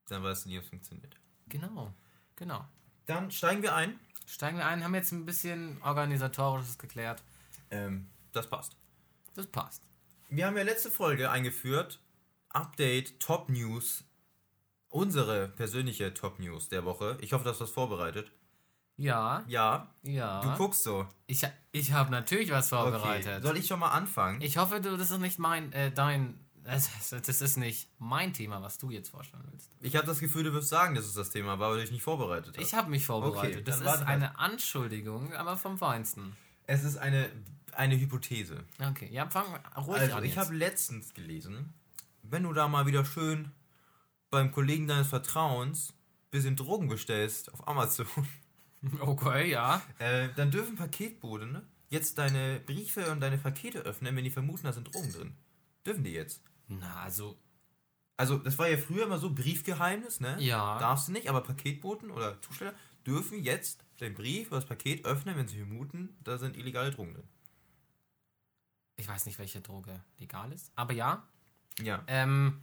dann 0.09 0.23
weißt 0.23 0.45
du 0.45 0.49
nie, 0.51 0.59
ob 0.59 0.65
es 0.65 0.71
funktioniert. 0.71 1.15
Genau. 1.49 1.93
Genau. 2.37 2.65
Dann 3.07 3.31
steigen 3.31 3.63
wir 3.63 3.75
ein. 3.75 3.99
Steigen 4.27 4.59
wir 4.59 4.67
ein, 4.67 4.85
haben 4.85 4.95
jetzt 4.95 5.13
ein 5.13 5.25
bisschen 5.25 5.81
organisatorisches 5.83 6.79
geklärt. 6.79 7.23
Ähm, 7.71 8.11
das 8.33 8.49
passt. 8.49 8.77
Das 9.35 9.47
passt. 9.47 9.83
Wir 10.29 10.47
haben 10.47 10.57
ja 10.57 10.63
letzte 10.63 10.91
Folge 10.91 11.31
eingeführt. 11.31 12.01
Update, 12.51 13.21
Top 13.21 13.49
News. 13.49 14.05
Unsere 14.89 15.49
persönliche 15.49 16.13
Top 16.15 16.39
News 16.39 16.69
der 16.69 16.85
Woche. 16.85 17.17
Ich 17.21 17.33
hoffe, 17.33 17.45
du 17.45 17.51
hast 17.51 17.61
was 17.61 17.71
vorbereitet. 17.71 18.31
Ja, 18.97 19.45
Ja, 19.47 19.95
ja. 20.03 20.41
du 20.41 20.53
guckst 20.57 20.83
so. 20.83 21.07
ich 21.27 21.47
ich 21.73 21.93
habe 21.93 22.11
natürlich 22.11 22.51
was 22.51 22.73
Okay. 22.73 22.83
vorbereitet. 22.83 23.43
Soll 23.45 23.57
ich 23.57 23.67
schon 23.69 23.79
mal 23.81 23.91
anfangen? 23.93 24.41
Ich 24.41 24.57
hoffe, 24.57 24.81
du, 24.81 24.97
das 24.97 25.11
ist 25.13 25.19
nicht 25.21 25.39
mein, 25.39 25.73
äh, 25.73 25.93
dein, 25.93 26.39
das, 26.69 27.11
das 27.11 27.41
ist 27.41 27.57
nicht 27.57 27.89
mein 27.99 28.33
Thema, 28.33 28.63
was 28.63 28.79
du 28.79 28.91
jetzt 28.91 29.11
vorstellen 29.11 29.43
willst. 29.51 29.71
Ich 29.81 29.97
habe 29.97 30.07
das 30.07 30.19
Gefühl, 30.21 30.45
du 30.45 30.53
wirst 30.53 30.69
sagen, 30.69 30.95
das 30.95 31.07
ist 31.07 31.17
das 31.17 31.31
Thema, 31.31 31.59
weil 31.59 31.75
du 31.77 31.81
dich 31.83 31.91
nicht 31.91 32.03
vorbereitet 32.03 32.57
hast. 32.57 32.65
Ich 32.65 32.75
habe 32.75 32.91
mich 32.91 33.05
vorbereitet. 33.07 33.57
Okay, 33.57 33.63
das 33.65 33.81
ist 33.81 34.03
eine 34.07 34.39
Anschuldigung, 34.39 35.33
aber 35.35 35.57
vom 35.57 35.79
Feinsten. 35.79 36.37
Es 36.67 36.85
ist 36.85 36.97
eine, 36.97 37.31
eine 37.73 37.99
Hypothese. 37.99 38.65
Okay, 38.91 39.09
ja, 39.11 39.29
fang 39.31 39.47
ruhig 39.77 40.01
Also, 40.03 40.17
an. 40.17 40.25
ich 40.25 40.37
habe 40.37 40.55
letztens 40.55 41.15
gelesen, 41.15 41.73
wenn 42.23 42.43
du 42.43 42.53
da 42.53 42.69
mal 42.69 42.87
wieder 42.87 43.05
schön 43.05 43.51
beim 44.31 44.53
Kollegen 44.53 44.87
deines 44.87 45.09
Vertrauens 45.09 45.95
bisschen 46.31 46.57
Drogen 46.57 46.89
bestellst 46.89 47.53
auf 47.55 47.67
Amazon, 47.67 48.07
Okay, 49.01 49.51
ja. 49.51 49.83
äh, 49.99 50.29
dann 50.37 50.51
dürfen 50.51 50.77
Paketboten 50.77 51.53
ne, 51.53 51.63
jetzt 51.89 52.19
deine 52.19 52.61
Briefe 52.61 53.11
und 53.11 53.21
deine 53.21 53.39
Pakete 53.39 53.81
öffnen, 53.81 54.15
wenn 54.15 54.25
die 54.25 54.31
vermuten, 54.31 54.65
da 54.65 54.73
sind 54.73 54.93
Drogen 54.95 55.13
drin. 55.13 55.35
Dürfen 55.87 56.05
die 56.05 56.13
jetzt. 56.13 56.43
Na, 56.69 57.03
also, 57.03 57.39
Also, 58.17 58.39
das 58.39 58.59
war 58.59 58.69
ja 58.69 58.77
früher 58.77 59.05
immer 59.05 59.19
so 59.19 59.33
Briefgeheimnis, 59.35 60.21
ne? 60.21 60.37
Ja. 60.41 60.79
Darfst 60.79 61.09
du 61.09 61.13
nicht, 61.13 61.29
aber 61.29 61.41
Paketboten 61.43 62.11
oder 62.11 62.41
Zusteller 62.43 62.75
dürfen 63.07 63.43
jetzt 63.43 63.85
den 64.01 64.15
Brief 64.15 64.49
oder 64.49 64.61
das 64.61 64.69
Paket 64.69 65.05
öffnen, 65.05 65.37
wenn 65.37 65.49
sie 65.49 65.57
vermuten, 65.59 66.17
da 66.25 66.37
sind 66.39 66.57
illegale 66.57 66.91
Drogen 66.91 67.15
drin. 67.15 67.29
ich 68.97 69.07
weiß 69.09 69.27
nicht, 69.27 69.39
welche 69.39 69.61
Droge 69.61 70.03
legal 70.19 70.53
ist, 70.53 70.73
aber 70.75 70.93
ja. 70.93 71.23
Ja. 71.81 72.03
Ähm, 72.09 72.61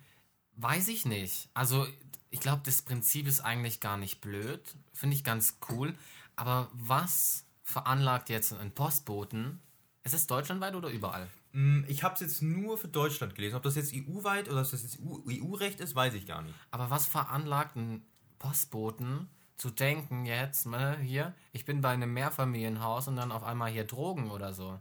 weiß 0.58 0.90
ich 0.90 1.06
nicht. 1.06 1.50
Also, 1.54 1.88
ich 2.30 2.42
glaube, 2.42 2.62
das 2.66 2.82
Prinzip 2.82 3.26
ist 3.28 3.40
eigentlich 3.40 3.80
gar 3.80 3.96
nicht 3.98 4.20
blöd. 4.20 4.76
Finde 4.94 5.16
ich 5.16 5.24
ganz 5.24 5.58
cool. 5.70 5.96
Aber 6.36 6.70
was 6.74 7.46
veranlagt 7.64 8.30
jetzt 8.30 8.52
einen 8.52 8.72
Postboten? 8.74 9.62
Ist 10.04 10.14
es 10.14 10.28
deutschlandweit 10.28 10.76
oder 10.76 10.90
überall? 10.90 11.30
Mm, 11.56 11.84
Ich 11.88 12.04
habe 12.04 12.16
es 12.16 12.20
jetzt 12.20 12.42
nur 12.42 12.78
für 12.78 12.88
Deutschland 12.90 13.34
gelesen. 13.36 13.56
Ob 13.56 13.64
das 13.64 13.76
jetzt 13.76 13.94
EU-weit 13.94 14.50
oder 14.50 14.62
ob 14.62 14.70
das 14.70 14.84
jetzt 14.84 15.00
EU-Recht 15.02 15.80
ist, 15.80 15.96
weiß 15.96 16.14
ich 16.14 16.26
gar 16.28 16.42
nicht. 16.42 16.54
Aber 16.72 16.90
was 16.90 17.06
veranlagt 17.08 17.78
einen 17.78 18.06
Postboten 18.40 19.30
zu 19.58 19.70
denken 19.70 20.26
jetzt, 20.26 20.66
ne, 20.66 20.98
hier, 21.00 21.34
ich 21.54 21.64
bin 21.64 21.80
bei 21.82 21.90
einem 21.92 22.14
Mehrfamilienhaus 22.14 23.08
und 23.08 23.16
dann 23.16 23.32
auf 23.32 23.44
einmal 23.44 23.72
hier 23.72 23.86
Drogen 23.86 24.30
oder 24.30 24.54
so? 24.54 24.80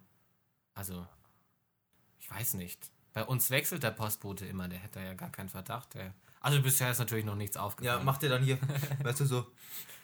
Also, 0.74 1.06
ich 2.18 2.28
weiß 2.30 2.54
nicht. 2.54 2.90
Bei 3.12 3.24
uns 3.24 3.50
wechselt 3.50 3.84
der 3.84 3.92
Postbote 3.92 4.44
immer, 4.44 4.66
der 4.68 4.80
hätte 4.80 4.98
ja 4.98 5.14
gar 5.14 5.30
keinen 5.30 5.48
Verdacht. 5.48 5.94
Der. 5.94 6.12
Also 6.40 6.60
bisher 6.60 6.90
ist 6.90 6.98
natürlich 6.98 7.24
noch 7.24 7.36
nichts 7.36 7.54
Ja, 7.54 7.62
aufgefallen. 7.62 8.04
macht 8.04 8.24
ihr 8.24 8.28
dann 8.28 8.42
hier, 8.42 8.58
weißt 9.04 9.20
du, 9.20 9.26
so, 9.26 9.46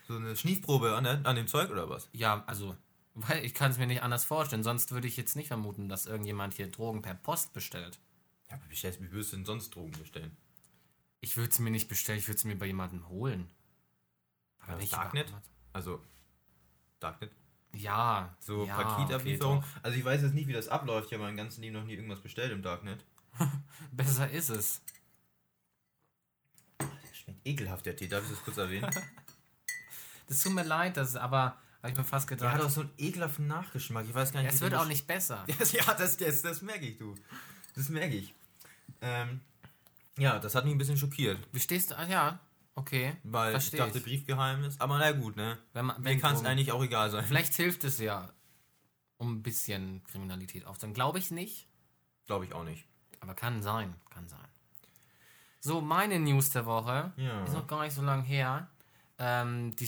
so 0.06 0.14
eine 0.14 0.36
Schniefprobe 0.36 0.94
an, 0.94 1.04
an 1.06 1.34
dem 1.36 1.48
Zeug 1.48 1.70
oder 1.70 1.90
was? 1.90 2.08
Ja, 2.12 2.44
also, 2.46 2.76
weil 3.14 3.44
ich 3.44 3.54
kann 3.54 3.70
es 3.70 3.78
mir 3.78 3.86
nicht 3.86 4.02
anders 4.02 4.24
vorstellen. 4.24 4.62
Sonst 4.62 4.92
würde 4.92 5.08
ich 5.08 5.16
jetzt 5.16 5.36
nicht 5.36 5.48
vermuten, 5.48 5.88
dass 5.88 6.06
irgendjemand 6.06 6.54
hier 6.54 6.70
Drogen 6.70 7.02
per 7.02 7.14
Post 7.14 7.52
bestellt. 7.52 7.98
Ja, 8.48 8.56
aber 8.56 8.64
wie, 8.68 9.12
würdest 9.12 9.32
du 9.32 9.36
denn 9.36 9.44
sonst 9.46 9.74
Drogen 9.74 9.92
bestellen? 9.92 10.36
Ich 11.20 11.36
würde 11.36 11.50
es 11.50 11.58
mir 11.58 11.70
nicht 11.70 11.88
bestellen, 11.88 12.18
ich 12.18 12.28
würde 12.28 12.38
es 12.38 12.44
mir 12.44 12.56
bei 12.56 12.66
jemandem 12.66 13.08
holen. 13.08 13.50
Aber 14.60 14.72
Ja, 14.72 14.78
nicht 14.78 14.92
Darknet? 14.92 15.32
Also, 15.72 16.02
Darknet? 16.98 17.32
Ja. 17.72 18.34
So 18.40 18.64
ja, 18.64 18.74
Paketablieferung. 18.76 19.58
okay, 19.58 19.66
also 19.82 19.98
ich 19.98 20.04
weiß 20.04 20.22
jetzt 20.22 20.34
nicht, 20.34 20.48
wie 20.48 20.52
das 20.52 20.68
abläuft. 20.68 21.08
Ich 21.08 21.12
habe 21.12 21.22
mein 21.24 21.36
ganzes 21.36 21.58
Leben 21.58 21.74
noch 21.74 21.84
nie 21.84 21.94
irgendwas 21.94 22.20
bestellt 22.20 22.52
im 22.52 22.62
Darknet. 22.62 23.04
Besser 23.92 24.28
ist 24.30 24.48
es. 24.48 24.82
Der 26.80 27.14
schmeckt 27.14 27.46
ekelhaft, 27.46 27.86
der 27.86 27.96
Tee. 27.96 28.08
Darf 28.08 28.24
ich 28.24 28.30
das 28.30 28.42
kurz 28.42 28.56
erwähnen? 28.56 28.90
Das 30.26 30.44
tut 30.44 30.52
mir 30.52 30.62
leid, 30.62 30.96
das 30.96 31.16
aber 31.16 31.58
habe 31.82 31.92
ich 31.92 31.96
mir 31.96 32.04
fast 32.04 32.28
Der 32.30 32.36
gedacht. 32.36 32.54
hat 32.54 32.62
auch 32.62 32.70
so 32.70 32.80
einen 32.82 32.90
ekelhaften 32.98 33.46
Nachgeschmack. 33.46 34.04
Ich 34.06 34.14
weiß 34.14 34.32
gar 34.32 34.42
nicht, 34.42 34.52
es 34.54 34.60
wird 34.60 34.72
der 34.72 34.82
auch 34.82 34.86
nicht 34.86 35.06
besser. 35.06 35.44
Ja, 35.72 35.94
das, 35.94 36.16
das, 36.16 36.42
das 36.42 36.62
merke 36.62 36.86
ich, 36.86 36.98
du. 36.98 37.14
Das 37.74 37.88
merke 37.88 38.16
ich. 38.16 38.34
Ähm, 39.00 39.40
ja, 40.18 40.38
das 40.38 40.54
hat 40.54 40.64
mich 40.64 40.74
ein 40.74 40.78
bisschen 40.78 40.96
schockiert. 40.98 41.38
Wie 41.52 41.60
stehst 41.60 41.90
du? 41.92 41.98
Ah 41.98 42.06
ja, 42.06 42.40
okay. 42.74 43.16
Weil 43.22 43.56
ich 43.56 43.70
dachte, 43.70 43.98
ich. 43.98 44.04
Briefgeheimnis. 44.04 44.78
Aber 44.80 44.98
na 44.98 45.12
gut, 45.12 45.36
ne? 45.36 45.58
Wenn 45.72 45.86
man, 45.86 45.98
Mir 46.02 46.10
wenn 46.10 46.20
kann 46.20 46.32
es 46.34 46.40
Drogen- 46.40 46.50
eigentlich 46.52 46.72
auch 46.72 46.82
egal 46.82 47.10
sein. 47.10 47.24
Vielleicht 47.24 47.54
hilft 47.54 47.84
es 47.84 47.98
ja, 47.98 48.28
um 49.16 49.34
ein 49.36 49.42
bisschen 49.42 50.02
Kriminalität 50.04 50.66
aufzunehmen. 50.66 50.94
Glaube 50.94 51.18
ich 51.18 51.30
nicht, 51.30 51.66
Glaube 52.26 52.44
ich 52.44 52.52
auch 52.52 52.64
nicht. 52.64 52.84
aber 53.20 53.34
kann 53.34 53.62
sein, 53.62 53.94
kann 54.10 54.28
sein. 54.28 54.38
So, 55.60 55.80
meine 55.80 56.18
News 56.18 56.50
der 56.50 56.66
Woche 56.66 57.12
Ja. 57.16 57.44
ist 57.44 57.52
noch 57.54 57.66
gar 57.66 57.82
nicht 57.84 57.94
so 57.94 58.02
lange 58.02 58.22
her. 58.22 58.68
Ähm, 59.18 59.76
die 59.76 59.86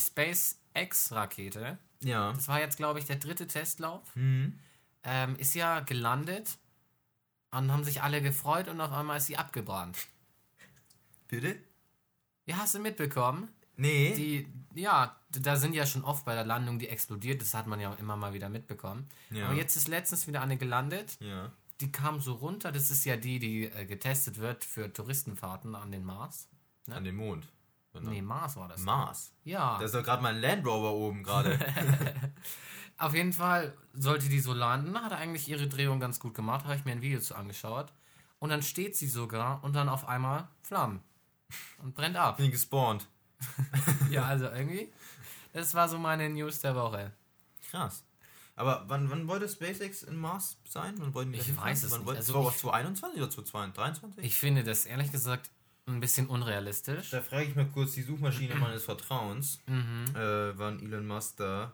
SpaceX-Rakete, 0.74 1.78
Ja. 2.02 2.32
das 2.32 2.48
war 2.48 2.60
jetzt, 2.60 2.76
glaube 2.76 2.98
ich, 2.98 3.04
der 3.06 3.16
dritte 3.16 3.46
Testlauf, 3.46 4.02
Mhm. 4.14 4.58
ähm, 5.04 5.36
ist 5.36 5.54
ja 5.54 5.80
gelandet 5.80 6.58
und 7.50 7.70
haben 7.72 7.84
sich 7.84 8.02
alle 8.02 8.22
gefreut 8.22 8.68
und 8.68 8.80
auf 8.80 8.92
einmal 8.92 9.18
ist 9.18 9.26
sie 9.26 9.36
abgebrannt. 9.36 9.98
Bitte? 11.28 11.56
Ja, 12.46 12.56
hast 12.58 12.74
du 12.74 12.78
mitbekommen? 12.80 13.48
Nee. 13.76 14.14
Die, 14.14 14.46
ja, 14.80 15.16
da 15.30 15.56
sind 15.56 15.74
ja 15.74 15.86
schon 15.86 16.04
oft 16.04 16.24
bei 16.24 16.34
der 16.34 16.44
Landung 16.44 16.78
die 16.78 16.88
explodiert, 16.88 17.40
das 17.40 17.54
hat 17.54 17.66
man 17.66 17.80
ja 17.80 17.94
immer 17.94 18.16
mal 18.16 18.34
wieder 18.34 18.48
mitbekommen. 18.48 19.08
Ja. 19.30 19.46
Aber 19.46 19.54
jetzt 19.54 19.76
ist 19.76 19.88
letztens 19.88 20.26
wieder 20.26 20.42
eine 20.42 20.58
gelandet, 20.58 21.16
ja. 21.20 21.50
die 21.80 21.90
kam 21.90 22.20
so 22.20 22.34
runter, 22.34 22.70
das 22.70 22.90
ist 22.90 23.04
ja 23.04 23.16
die, 23.16 23.38
die 23.38 23.64
äh, 23.64 23.86
getestet 23.86 24.38
wird 24.38 24.64
für 24.64 24.92
Touristenfahrten 24.92 25.74
an 25.74 25.90
den 25.90 26.04
Mars. 26.04 26.48
An 26.90 27.04
den 27.04 27.14
Mond. 27.16 27.48
Genau. 27.92 28.10
Nee, 28.10 28.22
Mars 28.22 28.56
war 28.56 28.68
das. 28.68 28.80
Mars. 28.80 29.32
ja, 29.44 29.78
Da 29.78 29.84
ist 29.84 29.94
doch 29.94 30.02
gerade 30.02 30.22
mein 30.22 30.40
Land 30.40 30.66
Rover 30.66 30.92
oben 30.92 31.22
gerade. 31.22 31.58
auf 32.98 33.14
jeden 33.14 33.32
Fall 33.32 33.76
sollte 33.92 34.28
die 34.28 34.40
so 34.40 34.52
landen, 34.52 34.98
hat 35.00 35.12
eigentlich 35.12 35.48
ihre 35.48 35.68
Drehung 35.68 36.00
ganz 36.00 36.18
gut 36.20 36.34
gemacht, 36.34 36.64
habe 36.64 36.76
ich 36.76 36.84
mir 36.84 36.92
ein 36.92 37.02
Video 37.02 37.20
zu 37.20 37.34
angeschaut. 37.34 37.92
Und 38.38 38.48
dann 38.50 38.62
steht 38.62 38.96
sie 38.96 39.06
sogar 39.08 39.62
und 39.62 39.74
dann 39.76 39.88
auf 39.88 40.08
einmal 40.08 40.48
Flammen 40.62 41.00
und 41.82 41.94
brennt 41.94 42.16
ab. 42.16 42.38
Bin 42.38 42.50
gespawnt. 42.50 43.06
ja, 44.10 44.24
also 44.24 44.46
irgendwie, 44.46 44.92
das 45.52 45.74
war 45.74 45.88
so 45.88 45.98
meine 45.98 46.28
News 46.30 46.60
der 46.60 46.74
Woche. 46.74 47.12
Krass. 47.70 48.04
Aber 48.56 48.84
wann, 48.88 49.10
wann 49.10 49.28
wollte 49.28 49.48
SpaceX 49.48 50.02
in 50.02 50.16
Mars 50.16 50.56
sein? 50.68 50.94
Wann 50.98 51.14
wollten 51.14 51.32
die 51.32 51.38
Ich 51.38 51.54
da 51.54 51.62
weiß 51.62 51.84
es 51.84 51.90
wann 51.90 52.00
nicht. 52.00 52.06
Wollte, 52.06 52.18
Also 52.20 52.34
war 52.34 52.50
ich- 52.50 52.56
2021 52.58 53.20
oder 53.20 53.30
2023? 53.30 54.24
Ich 54.24 54.36
finde 54.36 54.62
das 54.64 54.84
ehrlich 54.86 55.10
gesagt 55.12 55.50
ein 55.86 56.00
bisschen 56.00 56.26
unrealistisch. 56.28 57.10
Da 57.10 57.20
frage 57.20 57.46
ich 57.48 57.54
mal 57.56 57.66
kurz 57.66 57.92
die 57.92 58.02
Suchmaschine 58.02 58.54
meines 58.56 58.84
Vertrauens, 58.84 59.60
Mhm. 59.66 60.04
äh, 60.14 60.56
wann 60.58 60.80
Elon 60.80 61.06
Musk 61.06 61.36
da 61.38 61.72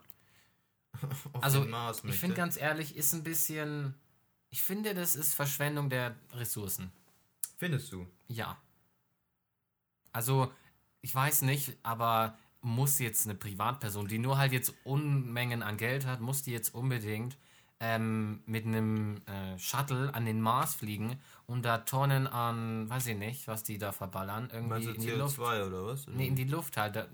auf 1.32 1.42
Also, 1.44 1.60
den 1.62 1.70
Mars 1.70 1.98
Ich 1.98 2.04
möchte. 2.04 2.20
finde 2.20 2.36
ganz 2.36 2.56
ehrlich, 2.56 2.96
ist 2.96 3.12
ein 3.12 3.22
bisschen. 3.22 3.94
Ich 4.50 4.62
finde, 4.62 4.94
das 4.94 5.14
ist 5.14 5.34
Verschwendung 5.34 5.90
der 5.90 6.16
Ressourcen. 6.32 6.90
Findest 7.58 7.92
du? 7.92 8.06
Ja. 8.28 8.56
Also, 10.12 10.50
ich 11.02 11.14
weiß 11.14 11.42
nicht, 11.42 11.76
aber 11.82 12.36
muss 12.62 12.98
jetzt 12.98 13.26
eine 13.26 13.34
Privatperson, 13.34 14.08
die 14.08 14.18
nur 14.18 14.38
halt 14.38 14.52
jetzt 14.52 14.72
Unmengen 14.84 15.62
an 15.62 15.76
Geld 15.76 16.06
hat, 16.06 16.20
muss 16.20 16.42
die 16.42 16.50
jetzt 16.52 16.74
unbedingt 16.74 17.36
ähm, 17.80 18.42
mit 18.46 18.66
einem 18.66 19.16
äh, 19.26 19.58
Shuttle 19.58 20.12
an 20.14 20.24
den 20.24 20.40
Mars 20.40 20.74
fliegen 20.74 21.18
und 21.46 21.64
da 21.64 21.78
Tonnen 21.78 22.26
an, 22.26 22.88
weiß 22.90 23.06
ich 23.06 23.16
nicht, 23.16 23.46
was 23.48 23.62
die 23.62 23.78
da 23.78 23.92
verballern, 23.92 24.50
irgendwie 24.52 24.84
in 24.86 25.00
die 25.00 25.10
CO2 25.12 25.16
Luft. 25.16 25.38
oder 25.38 25.86
was? 25.86 26.06
Nee, 26.08 26.26
in 26.26 26.34
die 26.36 26.44
Luft 26.44 26.76
halt. 26.76 27.08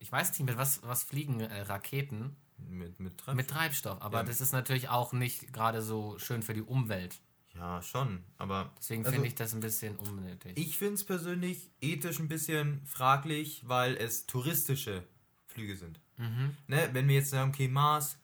Ich 0.00 0.10
weiß 0.10 0.30
nicht, 0.30 0.46
mit 0.48 0.56
was, 0.58 0.82
was 0.82 1.02
fliegen 1.02 1.40
äh, 1.40 1.62
Raketen? 1.62 2.36
mit, 2.68 2.98
mit 2.98 3.16
Treibstoff? 3.18 3.34
Mit 3.36 3.48
Treibstoff, 3.48 4.02
aber 4.02 4.18
Ja. 4.18 4.24
das 4.24 4.40
ist 4.40 4.52
natürlich 4.52 4.88
auch 4.88 5.12
nicht 5.12 5.52
gerade 5.52 5.80
so 5.80 6.18
schön 6.18 6.42
für 6.42 6.54
die 6.54 6.62
Umwelt. 6.62 7.20
Ja, 7.54 7.80
schon. 7.82 8.24
Aber 8.36 8.72
Deswegen 8.78 9.02
Also, 9.04 9.12
finde 9.14 9.28
ich 9.28 9.34
das 9.36 9.54
ein 9.54 9.60
bisschen 9.60 9.96
unnötig. 9.96 10.56
ich 10.58 10.76
finde 10.76 10.94
es 10.94 11.04
persönlich 11.04 11.70
ethisch 11.80 12.18
ein 12.18 12.26
bisschen 12.28 12.84
fraglich, 12.84 13.62
weil 13.68 13.96
es 13.96 14.26
touristische 14.26 15.04
Flüge 15.46 15.76
sind. 15.76 16.00
Mhm. 16.16 16.56
Ne? 16.66 16.88
Wenn 16.92 17.06
wir 17.08 17.16
jetzt 17.16 17.30
sagen, 17.30 17.50
okay, 17.50 17.68
Mars, 17.68 18.18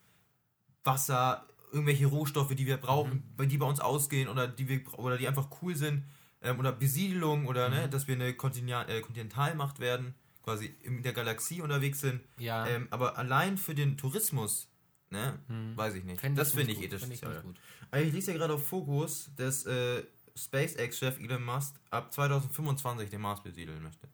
Wasser, 0.84 1.46
irgendwelche 1.72 2.06
Rohstoffe, 2.06 2.54
die 2.54 2.66
wir 2.66 2.76
brauchen, 2.76 3.22
Mhm. 3.38 3.48
die 3.48 3.58
bei 3.58 3.66
uns 3.66 3.80
ausgehen 3.80 4.28
oder 4.28 4.46
die 4.46 4.68
wir 4.68 4.80
oder 4.98 5.18
die 5.18 5.26
einfach 5.26 5.48
cool 5.62 5.74
sind, 5.74 6.04
ähm, 6.42 6.58
oder 6.58 6.72
Besiedelung 6.72 7.46
oder 7.46 7.68
Mhm. 7.68 7.74
ne, 7.74 7.88
dass 7.88 8.06
wir 8.06 8.14
eine 8.14 8.34
Kontinent, 8.34 8.88
äh, 8.90 9.00
Kontinentalmacht 9.00 9.80
werden, 9.80 10.14
quasi 10.42 10.66
in 10.82 11.02
der 11.02 11.12
Galaxie 11.12 11.60
unterwegs 11.62 12.00
sind. 12.00 12.20
Ja, 12.38 12.66
Ähm, 12.66 12.86
aber 12.90 13.16
allein 13.18 13.56
für 13.58 13.74
den 13.74 13.96
Tourismus, 13.96 14.68
ne, 15.10 15.38
weiß 15.76 15.94
ich 15.94 16.04
nicht. 16.04 16.20
Find 16.20 16.36
das 16.38 16.52
finde 16.52 16.72
ich 16.72 16.76
gut, 16.78 16.84
ethisch 16.86 17.00
find 17.02 17.14
ich 17.14 17.22
nicht 17.22 17.42
gut. 17.42 17.58
Ich 17.96 18.12
lese 18.12 18.32
ja 18.32 18.38
gerade 18.38 18.54
auf 18.54 18.66
Fokus, 18.66 19.30
dass 19.36 19.64
äh, 19.66 20.04
SpaceX-Chef 20.36 21.18
Elon 21.20 21.42
Musk 21.44 21.74
ab 21.90 22.12
2025 22.12 23.08
den 23.08 23.20
Mars 23.20 23.42
besiedeln 23.42 23.82
möchte. 23.82 24.08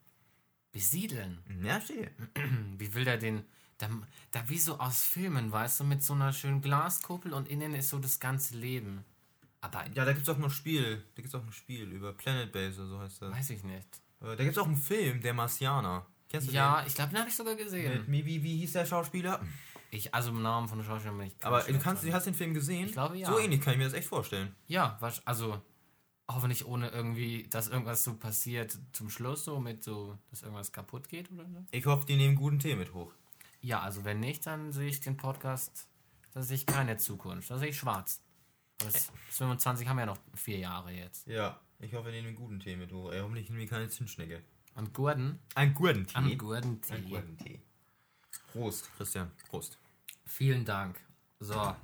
Besiedeln. 0.73 1.39
Ja, 1.65 1.81
stehe. 1.81 2.11
Wie 2.79 2.95
will 2.95 3.05
der 3.05 3.17
den. 3.19 3.43
Da, 3.81 3.89
da 4.31 4.49
wie 4.49 4.59
so 4.59 4.79
aus 4.79 5.03
Filmen, 5.05 5.51
weißt 5.53 5.81
du, 5.81 5.85
mit 5.85 6.03
so 6.03 6.13
einer 6.13 6.33
schönen 6.33 6.61
Glaskuppel 6.61 7.33
und 7.33 7.49
innen 7.49 7.75
ist 7.75 7.89
so 7.89 7.99
das 7.99 8.21
ganze 8.21 8.57
Leben. 8.57 9.05
Aber 9.63 9.85
Ja, 9.95 10.05
da 10.05 10.13
gibt 10.13 10.23
es 10.27 10.29
auch 10.29 10.39
noch 10.39 10.49
ein 10.49 10.51
Spiel. 10.51 10.97
Da 11.15 11.23
gibt 11.23 11.29
es 11.29 11.35
auch 11.35 11.45
ein 11.45 11.53
Spiel 11.53 11.85
über 11.91 12.13
Planet 12.13 12.53
Base 12.53 12.81
oder 12.81 12.89
so 12.91 13.01
heißt 13.01 13.23
das. 13.23 13.33
weiß 13.33 13.51
ich 13.51 13.65
nicht. 13.65 13.87
Äh, 14.21 14.37
Da 14.37 14.45
gibt 14.45 14.53
es 14.53 14.59
auch 14.59 14.67
einen 14.67 14.77
Film, 14.77 15.21
der 15.23 15.35
Marsianer. 15.35 16.07
Kennst 16.29 16.49
du 16.49 16.53
Ja, 16.53 16.85
ich 16.87 16.95
glaube, 16.95 17.11
den 17.11 17.19
habe 17.21 17.29
ich 17.29 17.37
sogar 17.37 17.55
den? 17.55 17.65
gesehen. 17.65 18.05
Mit, 18.07 18.25
wie, 18.27 18.43
wie 18.43 18.59
hieß 18.59 18.73
der 18.73 18.87
Schauspieler? 18.87 19.41
Ich, 19.91 20.15
also 20.15 20.31
im 20.31 20.43
Namen 20.43 20.69
von 20.69 20.79
der 20.79 20.85
Schauspieler 20.85 21.15
bin 21.15 21.27
ich. 21.27 21.35
Aber 21.43 21.61
du 21.63 21.79
kannst, 21.79 22.05
du 22.05 22.13
hast 22.13 22.27
den 22.27 22.35
Film 22.35 22.55
gesehen? 22.55 22.87
Ich 22.87 22.93
glaube, 22.93 23.17
ja. 23.19 23.29
So 23.29 23.39
ähnlich 23.39 23.61
kann 23.61 23.73
ich 23.73 23.79
mir 23.79 23.85
das 23.85 23.95
echt 23.95 24.09
vorstellen. 24.09 24.55
Ja, 24.69 24.99
also 25.25 25.61
hoffentlich 26.31 26.65
ohne 26.65 26.89
irgendwie, 26.91 27.49
dass 27.49 27.67
irgendwas 27.69 28.05
so 28.05 28.15
passiert 28.15 28.79
zum 28.93 29.11
Schluss, 29.11 29.45
so 29.45 29.59
mit 29.59 29.83
so, 29.83 30.17
dass 30.31 30.43
irgendwas 30.43 30.71
kaputt 30.71 31.09
geht 31.09 31.31
oder 31.33 31.45
so. 31.45 31.65
Ich 31.73 31.87
hoffe, 31.87 32.07
die 32.07 32.17
nehmen 32.17 32.37
guten 32.37 32.61
Tee 32.61 32.77
mit 32.77 32.95
hoch. 32.95 33.13
Ja, 33.61 33.81
also 33.81 34.05
wenn 34.05 34.21
nicht, 34.21 34.47
dann 34.47 34.73
sehe 34.73 34.89
ich 34.89 35.01
den 35.01 35.17
Podcast, 35.17 35.89
da 36.33 36.43
sehe 36.43 36.57
ich 36.57 36.67
keine 36.67 36.97
Zukunft, 36.97 37.51
da 37.51 37.59
sehe 37.59 37.69
ich 37.69 37.79
schwarz. 37.79 38.21
Aber 38.81 38.91
bis 38.91 39.13
bis 39.29 39.37
25 39.37 39.87
haben 39.87 39.97
wir 39.97 40.03
ja 40.03 40.07
noch 40.07 40.19
vier 40.35 40.59
Jahre 40.59 40.93
jetzt. 40.93 41.27
Ja, 41.27 41.61
ich 41.79 41.95
hoffe, 41.95 42.11
die 42.11 42.23
nehmen 42.23 42.35
guten 42.35 42.61
Tee 42.61 42.77
mit 42.77 42.93
hoch. 42.93 43.13
Ey, 43.13 43.21
hoffentlich 43.21 43.49
nehmen 43.49 43.61
die 43.61 43.67
keine 43.67 43.89
Zinsschnecke. 43.89 44.43
Und 44.75 44.95
Gurden? 44.95 45.39
Ein 45.55 45.75
Gurdentee. 45.75 46.17
Am 46.17 46.39
Gurdentee. 46.39 46.95
Ein 46.95 47.09
Gurdentee. 47.09 47.61
Prost, 48.53 48.91
Christian. 48.97 49.31
Prost. 49.49 49.79
Vielen 50.25 50.65
Dank. 50.65 50.99
So. 51.39 51.77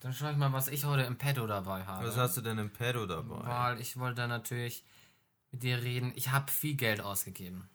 Dann 0.00 0.12
schaue 0.12 0.32
ich 0.32 0.36
mal, 0.36 0.52
was 0.52 0.68
ich 0.68 0.84
heute 0.84 1.04
im 1.04 1.16
Petto 1.16 1.46
dabei 1.46 1.84
habe. 1.84 2.08
Was 2.08 2.16
hast 2.16 2.36
du 2.36 2.40
denn 2.40 2.58
im 2.58 2.70
Pedo 2.70 3.06
dabei? 3.06 3.46
Weil 3.46 3.80
ich 3.80 3.96
wollte 3.96 4.26
natürlich 4.26 4.84
mit 5.52 5.62
dir 5.62 5.82
reden. 5.82 6.12
Ich 6.16 6.30
habe 6.32 6.50
viel 6.50 6.74
Geld 6.74 7.00
ausgegeben. 7.00 7.68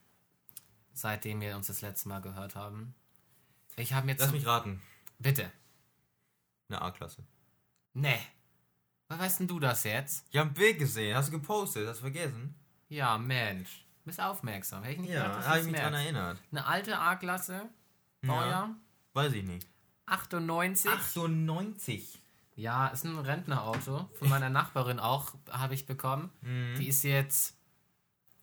Seitdem 0.93 1.39
wir 1.39 1.55
uns 1.55 1.67
das 1.67 1.81
letzte 1.81 2.09
Mal 2.09 2.19
gehört 2.19 2.55
haben. 2.55 2.95
Ich 3.77 3.93
habe 3.93 4.07
jetzt. 4.09 4.19
Lass 4.21 4.31
mich 4.31 4.45
raten. 4.45 4.81
Bitte. 5.19 5.51
Eine 6.69 6.81
A-Klasse. 6.81 7.23
Nee. 7.93 8.19
Was 9.07 9.19
weißt 9.19 9.39
denn 9.39 9.47
du 9.47 9.59
das 9.59 9.83
jetzt? 9.85 10.25
Ich 10.31 10.37
habe 10.37 10.49
ein 10.49 10.53
Bild 10.53 10.79
gesehen. 10.79 11.15
Hast 11.15 11.29
du 11.29 11.31
gepostet? 11.39 11.87
Hast 11.87 11.97
du 11.97 12.01
vergessen? 12.01 12.55
Ja, 12.89 13.17
Mensch. 13.17 13.85
Bist 14.03 14.19
aufmerksam. 14.19 14.83
Hätte 14.83 14.95
ich 14.95 15.01
nicht 15.01 15.09
Ja, 15.11 15.23
gedacht, 15.23 15.37
dass 15.39 15.45
habe 15.47 15.57
du's 15.59 15.65
ich 15.67 15.71
mich 15.71 15.81
dran 15.81 15.91
merkst. 15.93 16.05
erinnert. 16.05 16.41
Eine 16.51 16.65
alte 16.65 16.99
A-Klasse. 16.99 17.69
Baujahr. 18.21 18.75
Weiß 19.13 19.33
ich 19.33 19.43
nicht. 19.43 19.67
98. 20.07 20.89
98. 20.91 22.21
Ja, 22.55 22.87
ist 22.87 23.03
ein 23.05 23.17
Rentnerauto. 23.17 24.09
Von 24.17 24.29
meiner 24.29 24.49
Nachbarin 24.49 24.99
auch 24.99 25.33
habe 25.51 25.73
ich 25.73 25.85
bekommen. 25.85 26.31
Mhm. 26.41 26.75
Die 26.79 26.87
ist 26.87 27.03
jetzt 27.03 27.55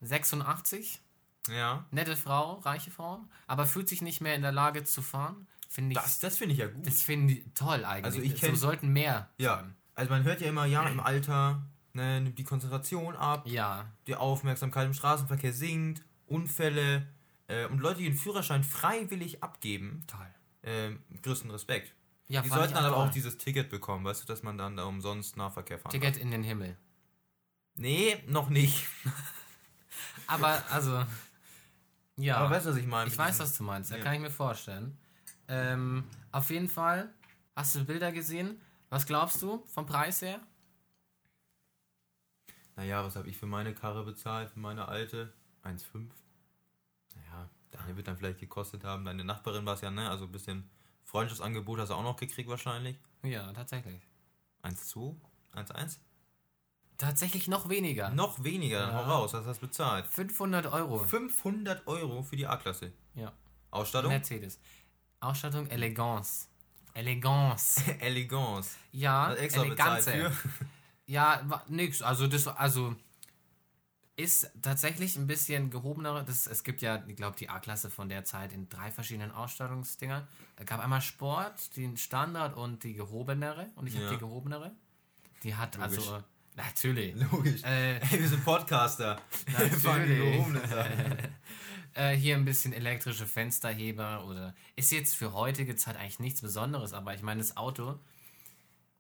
86. 0.00 1.00
Ja. 1.48 1.84
Nette 1.90 2.16
Frau, 2.16 2.54
reiche 2.60 2.90
Frau, 2.90 3.20
aber 3.46 3.66
fühlt 3.66 3.88
sich 3.88 4.00
nicht 4.02 4.20
mehr 4.20 4.34
in 4.34 4.42
der 4.42 4.52
Lage 4.52 4.84
zu 4.84 5.02
fahren. 5.02 5.46
Finde 5.68 5.92
ich. 5.92 5.98
Das, 5.98 6.18
das 6.20 6.38
finde 6.38 6.52
ich 6.54 6.60
ja 6.60 6.68
gut. 6.68 6.86
Das 6.86 7.02
finde 7.02 7.34
ich 7.34 7.44
toll 7.54 7.84
eigentlich. 7.84 8.04
Also 8.04 8.20
ich 8.20 8.40
so 8.40 8.46
kenn- 8.46 8.56
sollten 8.56 8.88
mehr. 8.88 9.28
Ja. 9.38 9.56
sein. 9.56 9.74
Also 9.94 10.10
man 10.10 10.24
hört 10.24 10.40
ja 10.40 10.48
immer, 10.48 10.64
ja, 10.66 10.88
im 10.88 11.00
Alter 11.00 11.62
ne, 11.92 12.20
nimmt 12.20 12.38
die 12.38 12.44
Konzentration 12.44 13.14
ab, 13.16 13.46
Ja, 13.46 13.90
die 14.06 14.16
Aufmerksamkeit 14.16 14.86
im 14.86 14.94
Straßenverkehr 14.94 15.52
sinkt, 15.52 16.02
Unfälle 16.26 17.06
äh, 17.48 17.66
und 17.66 17.78
Leute, 17.80 17.98
die 17.98 18.04
den 18.04 18.16
Führerschein 18.16 18.64
freiwillig 18.64 19.42
abgeben, 19.42 20.02
toll. 20.06 20.26
äh, 20.62 20.92
größten 21.22 21.50
Respekt. 21.50 21.94
Ja, 22.26 22.40
die 22.40 22.48
sollten 22.48 22.74
dann 22.74 22.86
aber 22.86 22.96
toll. 22.96 23.06
auch 23.08 23.12
dieses 23.12 23.36
Ticket 23.36 23.68
bekommen, 23.68 24.04
weißt 24.04 24.22
du, 24.22 24.26
dass 24.26 24.42
man 24.42 24.56
dann 24.56 24.76
da 24.76 24.84
umsonst 24.84 25.36
Nahverkehr 25.36 25.78
fahren 25.78 25.92
Ticket 25.92 26.16
in 26.16 26.30
den 26.30 26.42
Himmel. 26.42 26.76
Nee, 27.76 28.16
noch 28.26 28.48
nicht. 28.48 28.86
Aber 30.26 30.62
also, 30.70 31.04
ja. 32.16 32.37
Aber 32.38 32.50
weißt 32.50 32.66
du, 32.66 32.71
was 32.71 32.76
ich 32.76 32.87
meine? 32.87 33.11
ich 33.11 33.18
weiß, 33.18 33.38
was 33.40 33.56
du 33.56 33.64
meinst. 33.64 33.90
Da 33.90 33.97
Ja. 33.97 34.02
kann 34.02 34.14
ich 34.14 34.21
mir 34.21 34.30
vorstellen. 34.30 34.97
Ähm, 35.49 36.04
auf 36.33 36.50
jeden 36.50 36.68
Fall, 36.68 37.12
hast 37.54 37.75
du 37.75 37.85
Bilder 37.85 38.12
gesehen? 38.12 38.61
Was 38.90 39.06
glaubst 39.06 39.42
du 39.42 39.64
vom 39.66 39.87
Preis 39.87 40.23
her? 40.23 40.40
Naja, 42.76 43.04
was 43.04 43.16
habe 43.16 43.28
ich 43.28 43.37
für 43.37 43.47
meine 43.47 43.75
Karre 43.75 44.04
bezahlt, 44.04 44.50
für 44.50 44.59
meine 44.59 44.88
alte? 44.88 45.33
1,5. 45.62 46.11
Naja, 47.14 47.49
deine 47.71 47.97
wird 47.97 48.09
dann 48.09 48.16
vielleicht 48.16 48.40
gekostet 48.40 48.85
haben. 48.85 49.04
Deine 49.04 49.25
Nachbarin 49.25 49.64
war 49.66 49.75
es 49.75 49.80
ja, 49.80 49.90
ne? 49.90 50.09
Also 50.11 50.25
ein 50.25 50.33
bisschen 50.33 50.68
Freundschaftsangebot 51.04 51.78
hast 51.80 51.90
du 51.90 51.94
auch 51.94 52.02
noch 52.02 52.16
gekriegt 52.16 52.49
wahrscheinlich. 52.49 52.99
Ja, 53.23 53.52
tatsächlich. 53.52 54.02
1,2? 54.62 55.14
1,1? 55.54 55.99
Tatsächlich 56.98 57.48
noch 57.48 57.68
weniger. 57.68 58.10
Noch 58.10 58.42
weniger, 58.44 58.80
dann 58.80 58.90
Ja. 58.90 59.06
hau 59.06 59.10
raus, 59.22 59.32
was 59.32 59.46
hast 59.46 59.60
du 59.62 59.66
bezahlt? 59.66 60.06
500 60.06 60.66
Euro. 60.66 60.98
500 60.98 61.86
Euro 61.86 62.22
für 62.22 62.36
die 62.36 62.46
A-Klasse. 62.46 62.92
Ja. 63.14 63.32
Ausstattung? 63.70 64.12
Mercedes. 64.12 64.60
Ausstattung 65.20 65.66
Elegance. 65.68 66.46
Elegance. 66.94 67.82
Elegance. 68.00 68.76
Ja, 68.92 69.28
Hat 69.28 69.38
extra 69.38 69.64
bezahlt 69.64 70.06
Eleganze. 70.06 70.30
für. 70.36 70.64
Ja, 71.06 71.62
nix. 71.68 72.00
Also 72.02 72.26
das 72.28 72.46
also 72.46 72.94
ist 74.16 74.48
tatsächlich 74.62 75.16
ein 75.16 75.26
bisschen 75.26 75.70
gehobener. 75.70 76.22
Das, 76.22 76.46
es 76.46 76.62
gibt 76.62 76.80
ja, 76.82 77.02
ich 77.08 77.16
glaube, 77.16 77.36
die 77.36 77.48
A-Klasse 77.48 77.90
von 77.90 78.08
der 78.08 78.24
Zeit 78.24 78.52
in 78.52 78.68
drei 78.68 78.92
verschiedenen 78.92 79.32
Ausstattungsdingern. 79.32 80.28
Es 80.56 80.66
gab 80.66 80.78
einmal 80.80 81.00
Sport, 81.00 81.76
den 81.76 81.96
Standard 81.96 82.56
und 82.56 82.84
die 82.84 82.94
gehobenere. 82.94 83.66
Und 83.74 83.88
ich 83.88 83.94
habe 83.96 84.04
Ja. 84.04 84.10
die 84.12 84.18
gehobenere. 84.18 84.70
Die 85.42 85.56
hat 85.56 85.74
Logisch. 85.76 85.98
also 85.98 86.22
natürlich. 86.54 87.14
Logisch. 87.14 87.62
Äh, 87.64 87.96
Ey, 88.00 88.20
wir 88.20 88.28
sind 88.28 88.44
Podcaster. 88.44 89.20
Natürlich. 89.58 90.44
äh, 91.94 92.14
hier 92.16 92.37
ein 92.37 92.44
bisschen 92.44 92.73
elektrische 92.73 93.26
Fensterheber 93.26 94.25
oder 94.26 94.54
ist 94.76 94.92
jetzt 94.92 95.16
für 95.16 95.32
heutige 95.32 95.76
Zeit 95.76 95.96
eigentlich 95.96 96.20
nichts 96.20 96.40
Besonderes, 96.40 96.92
aber 96.92 97.14
ich 97.14 97.23
meine, 97.23 97.40
das 97.40 97.56
Auto, 97.56 97.99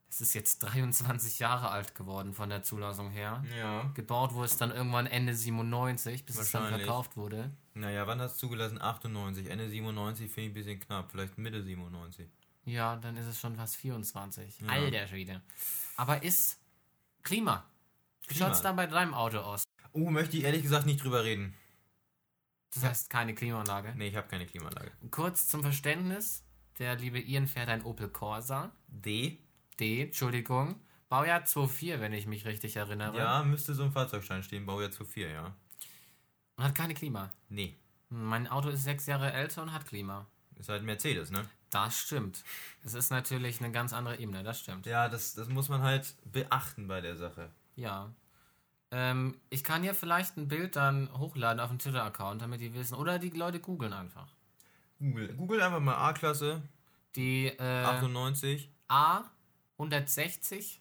das 0.08 0.20
ist 0.20 0.34
jetzt 0.34 0.60
23 0.60 1.40
Jahre 1.40 1.70
alt 1.70 1.94
geworden 1.94 2.34
von 2.34 2.48
der 2.48 2.62
Zulassung 2.62 3.10
her. 3.10 3.42
Ja. 3.58 3.90
Gebaut 3.94 4.34
wurde 4.34 4.46
es 4.46 4.56
dann 4.56 4.70
irgendwann 4.70 5.06
Ende 5.06 5.34
97, 5.34 6.24
bis 6.24 6.38
es 6.38 6.52
dann 6.52 6.68
verkauft 6.68 7.16
wurde. 7.16 7.50
Naja, 7.74 8.06
wann 8.06 8.20
hast 8.20 8.36
du 8.36 8.46
zugelassen? 8.46 8.80
98. 8.80 9.50
Ende 9.50 9.68
97 9.68 10.30
finde 10.30 10.42
ich 10.42 10.50
ein 10.50 10.54
bisschen 10.54 10.80
knapp. 10.80 11.10
Vielleicht 11.10 11.36
Mitte 11.38 11.62
97. 11.62 12.28
Ja, 12.64 12.96
dann 12.96 13.16
ist 13.16 13.26
es 13.26 13.40
schon 13.40 13.56
fast 13.56 13.76
24. 13.76 14.60
Ja. 14.60 14.68
Alter 14.68 15.08
Schwede. 15.08 15.42
Aber 15.96 16.22
ist 16.22 16.58
Klima. 17.24 17.68
Wie 18.28 18.34
schaut 18.34 18.52
es 18.52 18.62
dann 18.62 18.76
bei 18.76 18.86
deinem 18.86 19.14
Auto 19.14 19.38
aus? 19.38 19.64
Oh, 19.92 20.10
möchte 20.10 20.36
ich 20.36 20.44
ehrlich 20.44 20.62
gesagt 20.62 20.86
nicht 20.86 21.02
drüber 21.02 21.24
reden. 21.24 21.54
Das 22.74 22.84
heißt 22.84 23.10
keine 23.10 23.34
Klimaanlage. 23.34 23.94
Nee, 23.96 24.08
ich 24.08 24.16
habe 24.16 24.28
keine 24.28 24.46
Klimaanlage. 24.46 24.92
Kurz 25.10 25.48
zum 25.48 25.62
Verständnis. 25.62 26.44
Der 26.78 26.96
liebe 26.96 27.20
Ian 27.20 27.46
fährt 27.46 27.68
ein 27.68 27.84
Opel 27.84 28.08
Corsa. 28.08 28.72
D? 28.88 29.38
D, 29.78 30.02
Entschuldigung. 30.02 30.80
Baujahr 31.08 31.42
2.4, 31.44 32.00
wenn 32.00 32.12
ich 32.12 32.26
mich 32.26 32.44
richtig 32.44 32.76
erinnere. 32.76 33.16
Ja, 33.16 33.44
müsste 33.44 33.74
so 33.74 33.84
ein 33.84 33.92
Fahrzeugschein 33.92 34.42
stehen. 34.42 34.66
Baujahr 34.66 34.90
zu 34.90 35.04
4, 35.04 35.30
ja. 35.30 35.56
Und 36.56 36.64
hat 36.64 36.74
keine 36.74 36.94
Klima. 36.94 37.32
Nee. 37.48 37.78
Mein 38.08 38.48
Auto 38.48 38.68
ist 38.68 38.84
sechs 38.84 39.06
Jahre 39.06 39.32
älter 39.32 39.62
und 39.62 39.72
hat 39.72 39.86
Klima. 39.86 40.26
Ist 40.56 40.68
halt 40.68 40.82
ein 40.82 40.86
Mercedes, 40.86 41.30
ne? 41.30 41.48
Das 41.74 41.98
stimmt. 41.98 42.44
Es 42.84 42.94
ist 42.94 43.10
natürlich 43.10 43.60
eine 43.60 43.72
ganz 43.72 43.92
andere 43.92 44.18
Ebene, 44.18 44.44
das 44.44 44.60
stimmt. 44.60 44.86
Ja, 44.86 45.08
das, 45.08 45.34
das 45.34 45.48
muss 45.48 45.68
man 45.68 45.82
halt 45.82 46.14
beachten 46.24 46.86
bei 46.86 47.00
der 47.00 47.16
Sache. 47.16 47.50
Ja. 47.74 48.12
Ähm, 48.92 49.40
ich 49.50 49.64
kann 49.64 49.82
hier 49.82 49.94
vielleicht 49.94 50.36
ein 50.36 50.46
Bild 50.46 50.76
dann 50.76 51.10
hochladen 51.18 51.58
auf 51.58 51.70
den 51.70 51.80
Twitter-Account, 51.80 52.42
damit 52.42 52.60
die 52.60 52.74
wissen. 52.74 52.94
Oder 52.94 53.18
die 53.18 53.30
Leute 53.30 53.58
googeln 53.58 53.92
einfach. 53.92 54.28
Google. 55.00 55.34
Google 55.34 55.62
einfach 55.62 55.80
mal 55.80 55.96
A-Klasse, 55.96 56.62
Die 57.16 57.46
äh, 57.48 57.82
98. 57.82 58.70
A 58.86 59.24
160 59.72 60.80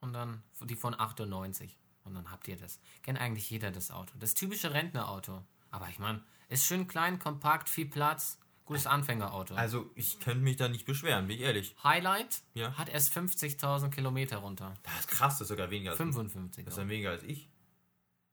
und 0.00 0.14
dann 0.14 0.42
die 0.62 0.76
von 0.76 0.98
98. 0.98 1.76
Und 2.04 2.14
dann 2.14 2.30
habt 2.30 2.48
ihr 2.48 2.56
das. 2.56 2.80
Kennt 3.02 3.20
eigentlich 3.20 3.50
jeder 3.50 3.70
das 3.70 3.90
Auto. 3.90 4.14
Das 4.18 4.32
typische 4.32 4.72
Rentnerauto. 4.72 5.44
Aber 5.70 5.90
ich 5.90 5.98
meine, 5.98 6.22
ist 6.48 6.64
schön 6.64 6.88
klein, 6.88 7.18
kompakt, 7.18 7.68
viel 7.68 7.84
Platz. 7.84 8.37
Gutes 8.68 8.86
Anfängerauto. 8.86 9.54
Also, 9.54 9.90
ich 9.94 10.20
könnte 10.20 10.40
mich 10.44 10.56
da 10.56 10.68
nicht 10.68 10.84
beschweren, 10.86 11.26
bin 11.26 11.36
ich 11.36 11.42
ehrlich. 11.42 11.74
Highlight 11.82 12.42
Ja. 12.54 12.76
hat 12.78 12.88
erst 12.88 13.12
50.000 13.16 13.90
Kilometer 13.90 14.36
runter. 14.38 14.74
Das 14.82 15.00
ist 15.00 15.08
krass, 15.08 15.34
das 15.34 15.42
ist 15.42 15.48
sogar 15.48 15.70
weniger 15.70 15.90
als 15.90 15.96
55. 15.98 16.64
Das 16.64 16.74
ist 16.74 16.78
ja 16.78 16.88
weniger 16.88 17.10
als 17.10 17.22
ich. 17.22 17.48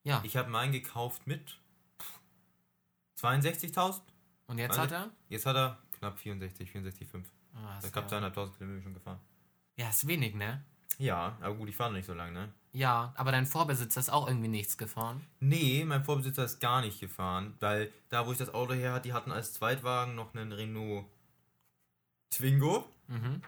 Ja. 0.04 0.21
Ich 0.24 0.38
habe 0.38 0.50
meinen 0.50 0.71
gekauft 0.71 1.26
mit 1.26 1.58
62.000. 3.19 4.02
Und 4.48 4.58
jetzt 4.60 4.78
Warte. 4.78 5.00
hat 5.00 5.08
er? 5.08 5.12
Jetzt 5.30 5.45
hat 5.45 5.56
er 5.56 5.78
knapp 5.98 6.19
64, 6.19 6.69
64,5. 6.69 7.24
Ah, 7.56 7.78
ist 7.80 7.86
habe 7.95 8.02
ja, 8.02 8.08
zweieinhalbtausend 8.08 8.58
Kilometer 8.58 8.84
schon 8.84 8.93
gefahren. 8.93 9.19
ja, 9.78 9.89
ist 9.89 10.06
wenig, 10.08 10.36
ne? 10.36 10.63
Ja, 10.98 11.38
aber 11.41 11.56
gut, 11.56 11.69
ich 11.69 11.76
fahre 11.76 11.91
noch 11.91 11.98
nicht 11.98 12.06
so 12.06 12.13
lange, 12.13 12.32
ne? 12.34 12.54
Ja, 12.75 13.13
aber 13.15 13.31
dein 13.31 13.45
Vorbesitzer 13.45 14.01
ist 14.01 14.09
auch 14.09 14.27
irgendwie 14.27 14.49
nichts 14.49 14.77
gefahren. 14.77 15.25
Nee, 15.39 15.85
mein 15.85 16.03
Vorbesitzer 16.03 16.43
ist 16.43 16.59
gar 16.59 16.81
nicht 16.81 16.99
gefahren, 16.99 17.55
weil 17.61 17.89
da, 18.09 18.27
wo 18.27 18.33
ich 18.33 18.38
das 18.38 18.53
Auto 18.53 18.73
her 18.73 18.91
hatte, 18.91 19.07
die 19.07 19.13
hatten 19.13 19.31
als 19.31 19.53
Zweitwagen 19.53 20.13
noch 20.13 20.35
einen 20.35 20.51
Renault 20.51 21.05
Twingo. 22.31 22.85
Mhm. 23.07 23.41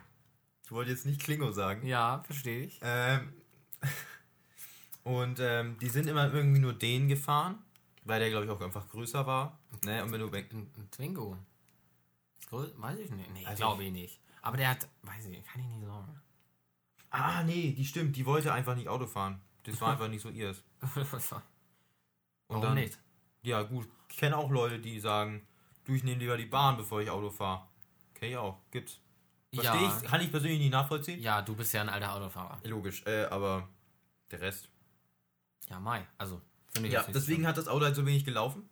Ich 0.64 0.72
wollte 0.72 0.92
jetzt 0.92 1.06
nicht 1.06 1.20
Klingo 1.20 1.52
sagen. 1.52 1.86
Ja, 1.86 2.24
verstehe 2.26 2.68
ich. 2.68 2.80
Ähm, 2.82 3.34
und 5.04 5.42
ähm, 5.42 5.78
die 5.80 5.90
sind 5.90 6.08
immer 6.08 6.34
irgendwie 6.34 6.62
nur 6.62 6.74
den 6.74 7.10
gefahren, 7.10 7.58
weil 8.06 8.22
der, 8.22 8.30
glaube 8.30 8.46
ich, 8.46 8.52
auch 8.52 8.62
einfach 8.62 8.88
größer 8.88 9.28
war. 9.28 9.60
Ne? 9.84 10.06
Und 10.06 10.14
wenn 10.14 10.22
du. 10.22 10.28
Ein, 10.28 10.72
ein 10.78 10.90
Twingo. 10.90 11.36
Weiß 12.50 12.98
ich 12.98 13.12
nicht. 13.12 13.34
Nee, 13.34 13.46
Also 13.46 13.58
glaube 13.58 13.84
ich 13.84 13.92
nicht. 13.92 14.22
Aber 14.42 14.56
der 14.56 14.70
hat, 14.70 14.88
weiß 15.02 15.26
ich, 15.26 15.44
kann 15.44 15.60
ich 15.60 15.68
nicht 15.68 15.86
sagen. 15.86 16.22
Ah, 17.10 17.44
nee, 17.44 17.72
die 17.72 17.86
stimmt, 17.86 18.16
die 18.16 18.26
wollte 18.26 18.52
einfach 18.54 18.76
nicht 18.76 18.88
Auto 18.90 19.08
fahren. 19.08 19.42
Das 19.64 19.80
war 19.82 19.92
einfach 19.92 20.08
nicht 20.10 20.22
so 20.22 20.30
ihrs. 20.30 20.64
Und 20.82 21.42
Warum 22.48 22.62
dann, 22.64 22.76
nicht? 22.76 22.98
Ja, 23.42 23.64
gut. 23.64 23.88
Ich 24.10 24.18
kenne 24.18 24.38
auch 24.38 24.50
Leute, 24.50 24.80
die 24.80 25.00
sagen, 25.00 25.46
du, 25.86 25.94
ich 25.94 26.04
nehme 26.04 26.20
lieber 26.20 26.38
die 26.38 26.46
Bahn, 26.46 26.78
bevor 26.78 27.02
ich 27.02 27.10
Auto 27.10 27.30
fahre. 27.30 27.68
Okay, 28.16 28.36
auch. 28.38 28.60
Gibt's. 28.72 29.00
Verstehe 29.54 29.82
Ja. 29.82 29.98
ich, 30.02 30.04
kann 30.10 30.22
ich 30.22 30.32
persönlich 30.32 30.60
nicht 30.60 30.72
nachvollziehen. 30.72 31.22
Ja, 31.22 31.42
du 31.42 31.56
bist 31.56 31.74
ja 31.74 31.82
ein 31.82 31.90
alter 31.90 32.14
Autofahrer. 32.14 32.60
Logisch, 32.66 33.04
äh, 33.06 33.26
aber 33.26 33.68
der 34.32 34.42
Rest. 34.42 34.70
Ja, 35.70 35.80
Mai. 35.80 36.06
Also, 36.18 36.42
finde 36.74 36.88
ich 36.90 36.94
Ja, 36.94 37.04
deswegen 37.04 37.38
schlimm. 37.40 37.48
hat 37.48 37.58
das 37.58 37.68
Auto 37.68 37.84
halt 37.86 37.96
so 37.96 38.06
wenig 38.06 38.24
gelaufen. 38.26 38.70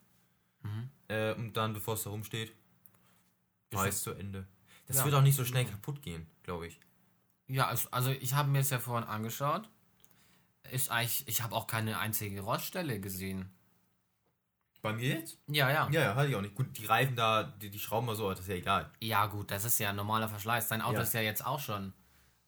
Mhm. 0.62 0.90
Äh, 1.08 1.32
und 1.34 1.54
dann, 1.56 1.72
bevor 1.74 1.94
es 1.94 2.02
da 2.04 2.10
rumsteht, 2.10 2.54
war 3.72 3.86
es 3.86 4.02
zu 4.02 4.12
Ende. 4.12 4.46
Das 4.86 4.98
Ja. 4.98 5.04
wird 5.04 5.14
auch 5.14 5.22
nicht 5.22 5.36
so 5.36 5.44
schnell 5.44 5.64
kaputt 5.64 6.00
gehen, 6.02 6.26
glaube 6.42 6.66
ich. 6.68 6.78
Ja, 7.48 7.72
also, 7.90 8.10
ich 8.10 8.34
habe 8.34 8.48
mir 8.48 8.60
es 8.60 8.70
ja 8.70 8.78
vorhin 8.78 9.08
angeschaut. 9.08 9.68
Ist 10.70 10.90
eigentlich, 10.90 11.26
ich 11.28 11.42
habe 11.42 11.54
auch 11.54 11.66
keine 11.66 11.98
einzige 11.98 12.40
Roststelle 12.40 13.00
gesehen. 13.00 13.50
Bei 14.82 14.92
mir 14.92 15.18
jetzt? 15.18 15.38
Ja, 15.48 15.70
ja. 15.70 15.88
Ja, 15.90 16.00
ja, 16.02 16.14
hatte 16.14 16.28
ich 16.28 16.36
auch 16.36 16.40
nicht. 16.40 16.54
Gut, 16.54 16.76
die 16.78 16.86
Reifen 16.86 17.16
da, 17.16 17.42
die, 17.44 17.70
die 17.70 17.78
schrauben 17.78 18.06
mal 18.06 18.16
so, 18.16 18.30
das 18.30 18.40
ist 18.40 18.48
ja 18.48 18.54
egal. 18.56 18.90
Ja, 19.00 19.26
gut, 19.26 19.50
das 19.50 19.64
ist 19.64 19.78
ja 19.78 19.90
ein 19.90 19.96
normaler 19.96 20.28
Verschleiß. 20.28 20.68
Dein 20.68 20.82
Auto 20.82 20.96
Ja. 20.96 21.02
ist 21.02 21.14
ja 21.14 21.20
jetzt 21.20 21.44
auch 21.44 21.60
schon 21.60 21.92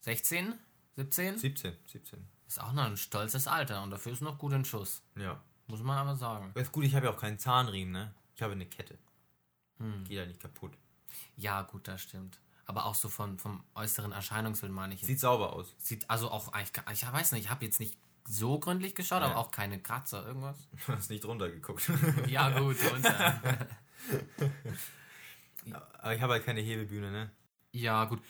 16, 0.01 0.55
17. 0.97 1.39
17, 1.39 1.77
17. 1.87 2.29
Ist 2.47 2.61
auch 2.61 2.73
noch 2.73 2.85
ein 2.85 2.97
stolzes 2.97 3.47
Alter 3.47 3.83
und 3.83 3.91
dafür 3.91 4.13
ist 4.13 4.23
noch 4.23 4.39
gut 4.39 4.53
in 4.53 4.65
Schuss. 4.65 5.03
Ja. 5.17 5.41
Muss 5.67 5.83
man 5.83 5.99
aber 5.99 6.17
sagen. 6.17 6.51
Ist 6.55 6.73
gut, 6.73 6.85
ich 6.85 6.95
habe 6.95 7.07
ja 7.07 7.13
auch 7.13 7.19
keinen 7.21 7.39
Zahnriemen, 7.39 7.93
ne? 7.93 8.15
Ich 8.35 8.43
habe 8.43 8.53
eine 8.53 8.67
Kette. 8.67 8.99
Hm. 9.79 10.05
Geht 10.05 10.17
ja 10.17 10.27
nicht 10.27 10.41
kaputt. 10.41 10.73
Ja, 11.37 11.63
gut, 11.63 11.87
das 11.89 12.03
stimmt. 12.03 12.41
Aber 12.69 12.85
auch 12.85 12.95
so 12.95 13.09
von, 13.09 13.39
vom 13.39 13.65
äußeren 13.75 14.13
Erscheinungsbild 14.13 14.71
meine 14.73 14.95
ich. 14.95 15.01
jetzt. 15.01 15.09
Sieht 15.09 15.21
sauber 15.21 15.55
aus. 15.55 15.75
Sieht 15.79 16.09
also 16.11 16.31
auch 16.31 16.53
eigentlich, 16.53 16.71
ich 16.93 17.13
weiß 17.13 17.33
nicht, 17.33 17.45
ich 17.47 17.51
habe 17.51 17.65
jetzt 17.65 17.81
nicht 17.81 17.99
so 18.29 18.59
gründlich 18.61 18.95
geschaut, 18.95 19.23
Ja. 19.23 19.29
aber 19.31 19.39
auch 19.39 19.51
keine 19.51 19.81
Kratzer, 19.81 20.25
irgendwas. 20.27 20.57
Du 20.87 20.93
hast 20.93 21.09
nicht 21.11 21.25
drunter 21.25 21.49
geguckt. 21.51 21.91
Ja, 22.29 22.57
gut, 22.59 22.77
äh, 22.81 23.67
Aber 25.99 26.15
ich 26.15 26.21
habe 26.23 26.35
halt 26.35 26.45
keine 26.45 26.61
Hebebühne, 26.61 27.11
ne? 27.11 27.31
ja, 27.73 28.05
gut. 28.05 28.23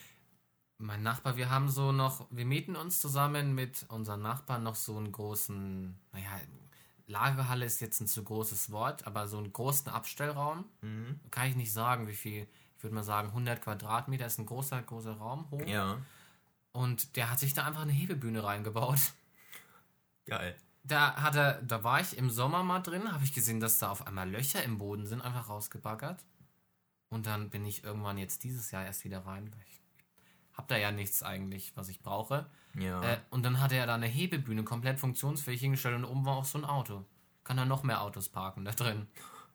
Mein 0.80 1.02
Nachbar, 1.02 1.36
wir 1.36 1.50
haben 1.50 1.68
so 1.68 1.90
noch, 1.90 2.28
wir 2.30 2.44
mieten 2.46 2.76
uns 2.76 3.00
zusammen 3.00 3.52
mit 3.56 3.84
unseren 3.88 4.22
Nachbarn 4.22 4.62
noch 4.62 4.76
so 4.76 4.96
einen 4.96 5.10
großen, 5.10 5.98
naja, 6.12 6.30
Lagerhalle 7.08 7.64
ist 7.66 7.80
jetzt 7.80 8.00
ein 8.00 8.06
zu 8.06 8.22
großes 8.22 8.70
Wort, 8.70 9.04
aber 9.06 9.26
so 9.26 9.38
einen 9.38 9.52
großen 9.52 9.88
Abstellraum. 9.88 10.64
Mhm. 10.82 11.18
Kann 11.32 11.48
ich 11.48 11.56
nicht 11.56 11.72
sagen, 11.72 12.06
wie 12.06 12.14
viel. 12.14 12.46
Ich 12.78 12.84
würde 12.84 12.94
mal 12.94 13.02
sagen, 13.02 13.28
100 13.28 13.60
Quadratmeter 13.60 14.24
ist 14.24 14.38
ein 14.38 14.46
großer, 14.46 14.80
großer 14.80 15.14
Raum 15.14 15.50
hoch. 15.50 15.66
Ja. 15.66 15.98
Und 16.70 17.16
der 17.16 17.28
hat 17.28 17.40
sich 17.40 17.52
da 17.52 17.64
einfach 17.64 17.82
eine 17.82 17.92
Hebebühne 17.92 18.44
reingebaut. 18.44 19.00
Geil. 20.26 20.56
Da 20.84 21.16
hat 21.16 21.34
er, 21.34 21.60
da 21.62 21.82
war 21.82 22.00
ich 22.00 22.16
im 22.16 22.30
Sommer 22.30 22.62
mal 22.62 22.78
drin, 22.78 23.12
habe 23.12 23.24
ich 23.24 23.34
gesehen, 23.34 23.58
dass 23.58 23.78
da 23.78 23.90
auf 23.90 24.06
einmal 24.06 24.30
Löcher 24.30 24.62
im 24.62 24.78
Boden 24.78 25.06
sind, 25.06 25.22
einfach 25.22 25.48
rausgebaggert. 25.48 26.24
Und 27.08 27.26
dann 27.26 27.50
bin 27.50 27.64
ich 27.64 27.82
irgendwann 27.82 28.16
jetzt 28.16 28.44
dieses 28.44 28.70
Jahr 28.70 28.84
erst 28.84 29.04
wieder 29.04 29.26
rein. 29.26 29.50
Ich 29.66 29.80
hab 30.56 30.68
da 30.68 30.76
ja 30.76 30.92
nichts 30.92 31.24
eigentlich, 31.24 31.76
was 31.76 31.88
ich 31.88 32.00
brauche. 32.00 32.46
Ja. 32.78 33.02
Äh, 33.02 33.18
und 33.30 33.42
dann 33.42 33.60
hat 33.60 33.72
er 33.72 33.88
da 33.88 33.96
eine 33.96 34.06
Hebebühne 34.06 34.62
komplett 34.62 35.00
funktionsfähig 35.00 35.60
hingestellt 35.60 35.96
und 35.96 36.04
oben 36.04 36.24
war 36.24 36.36
auch 36.36 36.44
so 36.44 36.58
ein 36.58 36.64
Auto. 36.64 37.04
Kann 37.42 37.56
da 37.56 37.64
noch 37.64 37.82
mehr 37.82 38.02
Autos 38.02 38.28
parken 38.28 38.64
da 38.64 38.70
drin. 38.70 39.08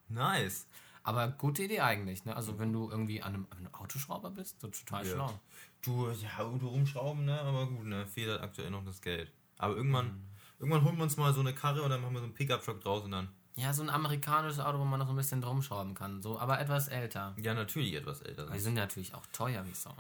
Nice. 0.10 0.68
Aber 1.04 1.28
gute 1.28 1.64
Idee 1.64 1.82
eigentlich, 1.82 2.24
ne? 2.24 2.36
Also 2.36 2.58
wenn 2.60 2.72
du 2.72 2.90
irgendwie 2.90 3.22
an 3.22 3.34
einem, 3.34 3.48
an 3.50 3.58
einem 3.58 3.74
Autoschrauber 3.74 4.32
bist, 4.32 4.62
so 4.62 4.70
total 4.70 5.06
ja. 5.06 5.14
schlau. 5.14 5.40
Du, 5.82 6.10
ja, 6.12 6.40
Auto 6.40 6.68
rumschrauben, 6.68 7.26
ne? 7.26 7.40
Aber 7.42 7.68
gut, 7.68 7.86
ne? 7.86 8.08
Fehlt 8.08 8.30
halt 8.30 8.42
aktuell 8.42 8.72
noch 8.72 8.86
das 8.86 9.02
Geld. 9.02 9.32
Aber 9.58 9.76
irgendwann, 9.76 10.08
mhm. 10.08 10.24
irgendwann 10.60 10.84
holen 10.86 10.98
wir 10.98 11.04
uns 11.04 11.18
mal 11.18 11.34
so 11.34 11.42
eine 11.42 11.54
Karre 11.54 11.84
oder 11.84 11.98
machen 11.98 12.14
wir 12.14 12.20
so 12.20 12.26
einen 12.26 12.34
Pickup-Truck 12.34 12.82
draus 12.82 13.04
und 13.04 13.12
dann. 13.12 13.30
Ja, 13.56 13.74
so 13.74 13.84
ein 13.84 13.90
amerikanisches 13.90 14.60
Auto, 14.60 14.80
wo 14.80 14.86
man 14.86 15.00
noch 15.00 15.08
so 15.08 15.14
ein 15.14 15.18
bisschen 15.18 15.42
drum 15.42 15.62
schrauben 15.62 15.94
kann. 15.94 16.22
So, 16.22 16.40
aber 16.40 16.60
etwas 16.60 16.88
älter. 16.88 17.36
Ja, 17.38 17.54
natürlich 17.54 17.94
etwas 17.94 18.22
älter. 18.22 18.50
Die 18.50 18.60
sind 18.60 18.74
natürlich 18.76 19.14
auch 19.14 19.26
teuer 19.28 19.64
wie 19.66 19.74
so. 19.74 19.92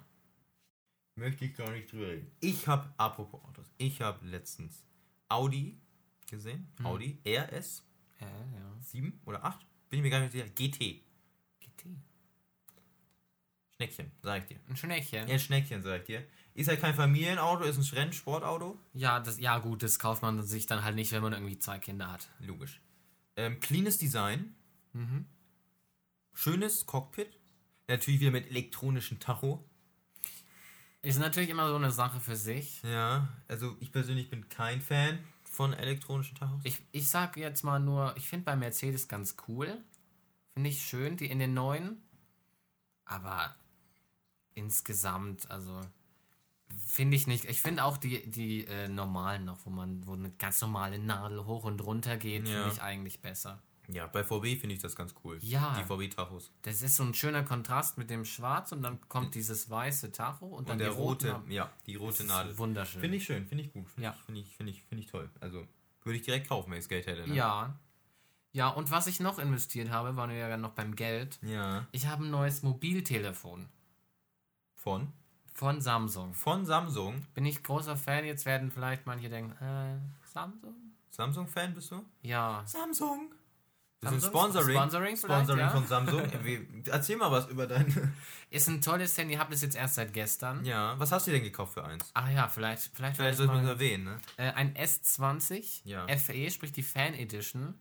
Möchte 1.15 1.45
ich 1.45 1.55
gar 1.55 1.69
nicht 1.69 1.91
drüber 1.91 2.07
reden. 2.07 2.31
Ich 2.39 2.67
habe, 2.67 2.91
apropos 2.97 3.43
Autos, 3.43 3.71
ich 3.77 4.01
habe 4.01 4.25
letztens 4.25 4.83
Audi 5.29 5.79
gesehen. 6.29 6.71
Hm. 6.77 6.85
Audi 6.85 7.19
RS. 7.27 7.83
Ja, 8.19 8.27
ja. 8.27 8.81
7 8.81 9.21
oder 9.25 9.43
8? 9.43 9.65
Bin 9.93 9.99
ich 9.99 10.05
mir 10.05 10.09
gar 10.09 10.21
nicht 10.21 10.31
sicher. 10.31 10.47
GT. 10.47 11.03
GT. 11.59 11.85
Schneckchen, 13.75 14.11
sag 14.23 14.41
ich 14.41 14.47
dir. 14.47 14.59
Ein 14.67 14.75
Schneckchen? 14.75 15.27
Ja, 15.27 15.33
ein 15.35 15.39
Schneckchen, 15.39 15.83
sag 15.83 15.99
ich 15.99 16.05
dir. 16.07 16.23
Ist 16.55 16.65
ja 16.65 16.75
kein 16.77 16.95
Familienauto, 16.95 17.63
ist 17.65 17.77
ein 17.77 17.95
Rennsportauto. 17.95 18.75
Ja, 18.95 19.19
das, 19.19 19.37
ja, 19.37 19.59
gut, 19.59 19.83
das 19.83 19.99
kauft 19.99 20.23
man 20.23 20.41
sich 20.41 20.65
dann 20.65 20.83
halt 20.83 20.95
nicht, 20.95 21.11
wenn 21.11 21.21
man 21.21 21.33
irgendwie 21.33 21.59
zwei 21.59 21.77
Kinder 21.77 22.11
hat. 22.11 22.27
Logisch. 22.39 22.81
Ähm, 23.35 23.59
cleanes 23.59 23.99
Design. 23.99 24.55
Mhm. 24.93 25.27
Schönes 26.33 26.87
Cockpit. 26.87 27.37
Natürlich 27.87 28.19
wieder 28.19 28.31
mit 28.31 28.49
elektronischem 28.49 29.19
Tacho. 29.19 29.63
Ist 31.03 31.19
natürlich 31.19 31.51
immer 31.51 31.67
so 31.67 31.75
eine 31.75 31.91
Sache 31.91 32.19
für 32.19 32.35
sich. 32.35 32.81
Ja, 32.81 33.27
also 33.47 33.77
ich 33.79 33.91
persönlich 33.91 34.31
bin 34.31 34.49
kein 34.49 34.81
Fan 34.81 35.19
von 35.53 35.73
elektronischen 35.73 36.35
Tachos. 36.35 36.61
Ich, 36.63 36.81
ich 36.91 37.07
sag 37.07 37.37
jetzt 37.37 37.63
mal 37.63 37.79
nur, 37.79 38.15
ich 38.17 38.27
finde 38.27 38.45
bei 38.45 38.55
Mercedes 38.55 39.07
ganz 39.07 39.35
cool. 39.47 39.77
Finde 40.53 40.69
ich 40.69 40.83
schön, 40.83 41.15
die 41.15 41.29
in 41.29 41.37
den 41.37 41.53
neuen. 41.53 42.01
Aber 43.05 43.55
insgesamt, 44.55 45.49
also 45.51 45.81
finde 46.75 47.15
ich 47.17 47.27
nicht. 47.27 47.45
Ich 47.45 47.61
finde 47.61 47.83
auch 47.83 47.97
die, 47.97 48.29
die 48.29 48.65
äh, 48.65 48.87
normalen 48.87 49.45
noch, 49.45 49.63
wo 49.65 49.69
man, 49.69 50.05
wo 50.07 50.13
eine 50.13 50.31
ganz 50.31 50.59
normale 50.61 50.97
Nadel 50.97 51.45
hoch 51.45 51.65
und 51.65 51.83
runter 51.83 52.17
geht, 52.17 52.47
ja. 52.47 52.55
finde 52.55 52.73
ich 52.73 52.81
eigentlich 52.81 53.21
besser. 53.21 53.61
Ja, 53.89 54.07
bei 54.07 54.23
VW 54.23 54.55
finde 54.55 54.75
ich 54.75 54.81
das 54.81 54.95
ganz 54.95 55.13
cool. 55.23 55.37
Ja. 55.41 55.75
Die 55.77 55.83
VW-Tachos. 55.83 56.51
Das 56.61 56.81
ist 56.81 56.95
so 56.95 57.03
ein 57.03 57.13
schöner 57.13 57.43
Kontrast 57.43 57.97
mit 57.97 58.09
dem 58.09 58.23
Schwarz 58.23 58.71
und 58.71 58.81
dann 58.81 58.99
kommt 59.09 59.35
dieses 59.35 59.69
weiße 59.69 60.11
Tacho 60.11 60.45
und 60.45 60.69
dann 60.69 60.75
und 60.75 60.79
der 60.79 60.89
die 60.89 60.95
rote, 60.95 61.41
ja, 61.49 61.71
die 61.85 61.95
rote 61.95 62.23
Nadel. 62.23 62.57
Wunderschön. 62.57 63.01
Finde 63.01 63.17
ich 63.17 63.25
schön, 63.25 63.45
finde 63.45 63.63
ich 63.65 63.73
gut. 63.73 63.89
Finde 63.89 64.05
ja. 64.05 64.13
finde 64.25 64.41
ich, 64.41 64.55
finde 64.55 64.71
ich, 64.71 64.83
finde 64.83 65.03
ich 65.03 65.11
toll. 65.11 65.29
Also 65.41 65.67
würde 66.03 66.17
ich 66.17 66.23
direkt 66.23 66.47
kaufen, 66.47 66.71
wenn 66.71 66.77
ich 66.77 66.85
das 66.85 66.89
Geld 66.89 67.07
hätte. 67.07 67.27
Ne? 67.27 67.35
Ja. 67.35 67.77
Ja, 68.53 68.69
und 68.69 68.91
was 68.91 69.07
ich 69.07 69.19
noch 69.19 69.39
investiert 69.39 69.89
habe, 69.89 70.15
waren 70.15 70.29
wir 70.29 70.37
ja 70.37 70.57
noch 70.57 70.73
beim 70.73 70.95
Geld. 70.95 71.39
Ja. 71.41 71.87
Ich 71.91 72.05
habe 72.05 72.23
ein 72.23 72.29
neues 72.29 72.61
Mobiltelefon. 72.61 73.67
Von? 74.75 75.11
Von 75.53 75.81
Samsung. 75.81 76.33
Von 76.33 76.65
Samsung? 76.65 77.25
Bin 77.33 77.45
ich 77.45 77.63
großer 77.63 77.97
Fan, 77.97 78.25
jetzt 78.25 78.45
werden 78.45 78.71
vielleicht 78.71 79.05
manche 79.07 79.29
denken, 79.29 79.51
äh, 79.63 79.97
Samsung? 80.27 80.75
Samsung-Fan 81.09 81.73
bist 81.73 81.91
du? 81.91 82.03
Ja. 82.21 82.63
Samsung! 82.65 83.33
Das 84.03 84.13
ist 84.13 84.23
ein 84.25 84.29
Sponsoring. 84.29 84.75
Sponsoring, 84.75 85.17
Sponsoring 85.17 85.59
ja? 85.59 85.69
von 85.69 85.87
Samsung. 85.87 86.21
Erzähl 86.91 87.17
mal 87.17 87.31
was 87.31 87.47
über 87.47 87.67
dein. 87.67 88.13
Ist 88.49 88.67
ein 88.67 88.81
tolles 88.81 89.17
Handy, 89.17 89.35
hab 89.35 89.49
das 89.49 89.61
jetzt 89.61 89.75
erst 89.75 89.95
seit 89.95 90.13
gestern. 90.13 90.63
Ja, 90.65 90.99
was 90.99 91.11
hast 91.11 91.27
du 91.27 91.31
denn 91.31 91.43
gekauft 91.43 91.73
für 91.73 91.83
eins? 91.83 92.11
Ach 92.13 92.29
ja, 92.29 92.47
vielleicht. 92.47 92.91
Vielleicht, 92.93 93.15
vielleicht 93.15 93.37
sollten 93.37 93.53
wir 93.53 93.61
es 93.61 93.67
erwähnen, 93.67 94.03
ne? 94.03 94.19
Äh, 94.37 94.51
ein 94.51 94.73
S20 94.75 95.81
ja. 95.85 96.05
FE, 96.17 96.51
sprich 96.51 96.71
die 96.71 96.83
Fan 96.83 97.13
Edition. 97.13 97.75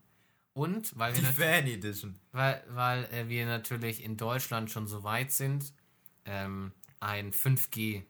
Und 0.55 0.97
weil 0.99 1.15
wir. 1.15 1.23
Die 1.23 1.27
Fan 1.35 1.67
Edition. 1.67 2.19
Weil, 2.33 2.63
weil 2.69 3.05
äh, 3.07 3.29
wir 3.29 3.47
natürlich 3.47 4.03
in 4.05 4.17
Deutschland 4.17 4.71
schon 4.71 4.87
so 4.87 5.03
weit 5.03 5.33
sind, 5.33 5.73
ähm, 6.25 6.73
ein 7.01 7.33
5G 7.33 8.05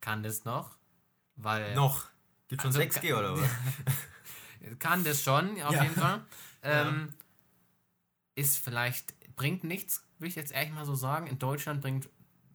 kann 0.00 0.22
das 0.22 0.44
noch. 0.44 0.76
Weil. 1.36 1.74
Noch? 1.74 2.06
Gibt 2.48 2.62
schon 2.62 2.74
also, 2.74 2.80
6G 2.80 3.14
oder 3.14 3.36
was? 3.38 3.48
kann 4.78 5.04
das 5.04 5.22
schon, 5.22 5.62
auf 5.62 5.74
ja. 5.74 5.82
jeden 5.82 5.94
Fall. 5.94 6.20
Ähm, 6.62 7.08
ja 7.08 7.21
ist 8.34 8.58
vielleicht, 8.58 9.14
bringt 9.36 9.64
nichts, 9.64 10.04
würde 10.18 10.28
ich 10.28 10.36
jetzt 10.36 10.52
ehrlich 10.52 10.72
mal 10.72 10.86
so 10.86 10.94
sagen. 10.94 11.26
In 11.26 11.38
Deutschland 11.38 11.80
bringt 11.80 12.08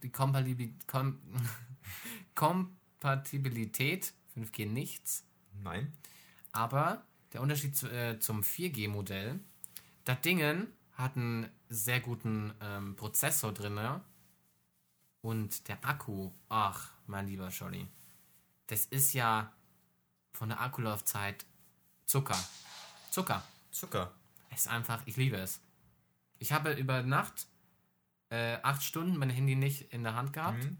die 0.04 0.12
Kompatibilität, 0.12 0.88
Kom 0.88 1.22
Kompatibilität 2.36 4.14
5G 4.36 4.68
nichts. 4.68 5.26
Nein. 5.64 5.94
Aber 6.52 7.04
der 7.34 7.42
Unterschied 7.42 7.76
zu, 7.76 7.88
äh, 7.88 8.20
zum 8.20 8.42
4G-Modell, 8.42 9.40
das 10.06 10.22
Dingen 10.22 10.68
hat 10.94 11.16
einen 11.16 11.50
sehr 11.70 12.00
guten 12.00 12.54
ähm, 12.62 12.96
Prozessor 12.96 13.54
drin 13.54 13.80
und 15.22 15.68
der 15.68 15.84
Akku, 15.86 16.32
ach, 16.50 16.92
mein 17.06 17.28
lieber 17.28 17.52
Scholli, 17.52 17.88
das 18.68 18.86
ist 18.86 19.14
ja 19.14 19.52
von 20.34 20.50
der 20.50 20.62
Akkulaufzeit 20.62 21.46
Zucker. 22.06 22.38
Zucker. 23.12 23.44
Zucker. 23.72 24.14
Es 24.50 24.62
ist 24.62 24.68
einfach, 24.68 25.02
ich 25.06 25.18
liebe 25.18 25.38
es. 25.38 25.60
Ich 26.40 26.52
habe 26.52 26.74
über 26.74 27.04
Nacht 27.04 27.48
äh, 28.30 28.58
acht 28.62 28.84
Stunden 28.84 29.18
mein 29.18 29.30
Handy 29.30 29.56
nicht 29.56 29.94
in 29.94 30.04
der 30.04 30.16
Hand 30.16 30.34
gehabt. 30.34 30.64
Mhm. 30.64 30.78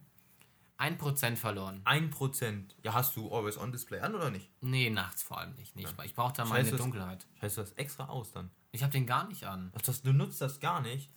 Ein 0.80 0.98
Prozent 0.98 1.40
verloren. 1.40 1.82
Ein 1.86 2.12
Prozent. 2.12 2.76
Ja, 2.84 2.94
hast 2.94 3.16
du 3.16 3.34
Always 3.34 3.58
On 3.58 3.72
Display 3.72 4.00
an 4.00 4.14
oder 4.14 4.30
nicht? 4.30 4.52
Nee, 4.62 4.92
nachts 4.92 5.24
vor 5.24 5.40
allem 5.40 5.56
nicht. 5.56 5.76
nicht. 5.76 5.98
Ja. 5.98 6.04
Ich 6.04 6.14
brauche 6.14 6.34
da 6.34 6.46
meine 6.46 6.70
heißt, 6.70 6.80
Dunkelheit. 6.80 7.26
Heißt 7.42 7.58
du 7.58 7.62
das 7.62 7.72
extra 7.74 8.06
aus 8.06 8.32
dann? 8.32 8.52
Ich 8.72 8.84
habe 8.84 8.92
den 8.92 9.08
gar 9.08 9.28
nicht 9.28 9.46
an. 9.46 9.72
Ach, 9.76 9.82
das, 9.82 10.04
du 10.04 10.14
nutzt 10.14 10.40
das 10.40 10.60
gar 10.60 10.82
nicht? 10.82 11.10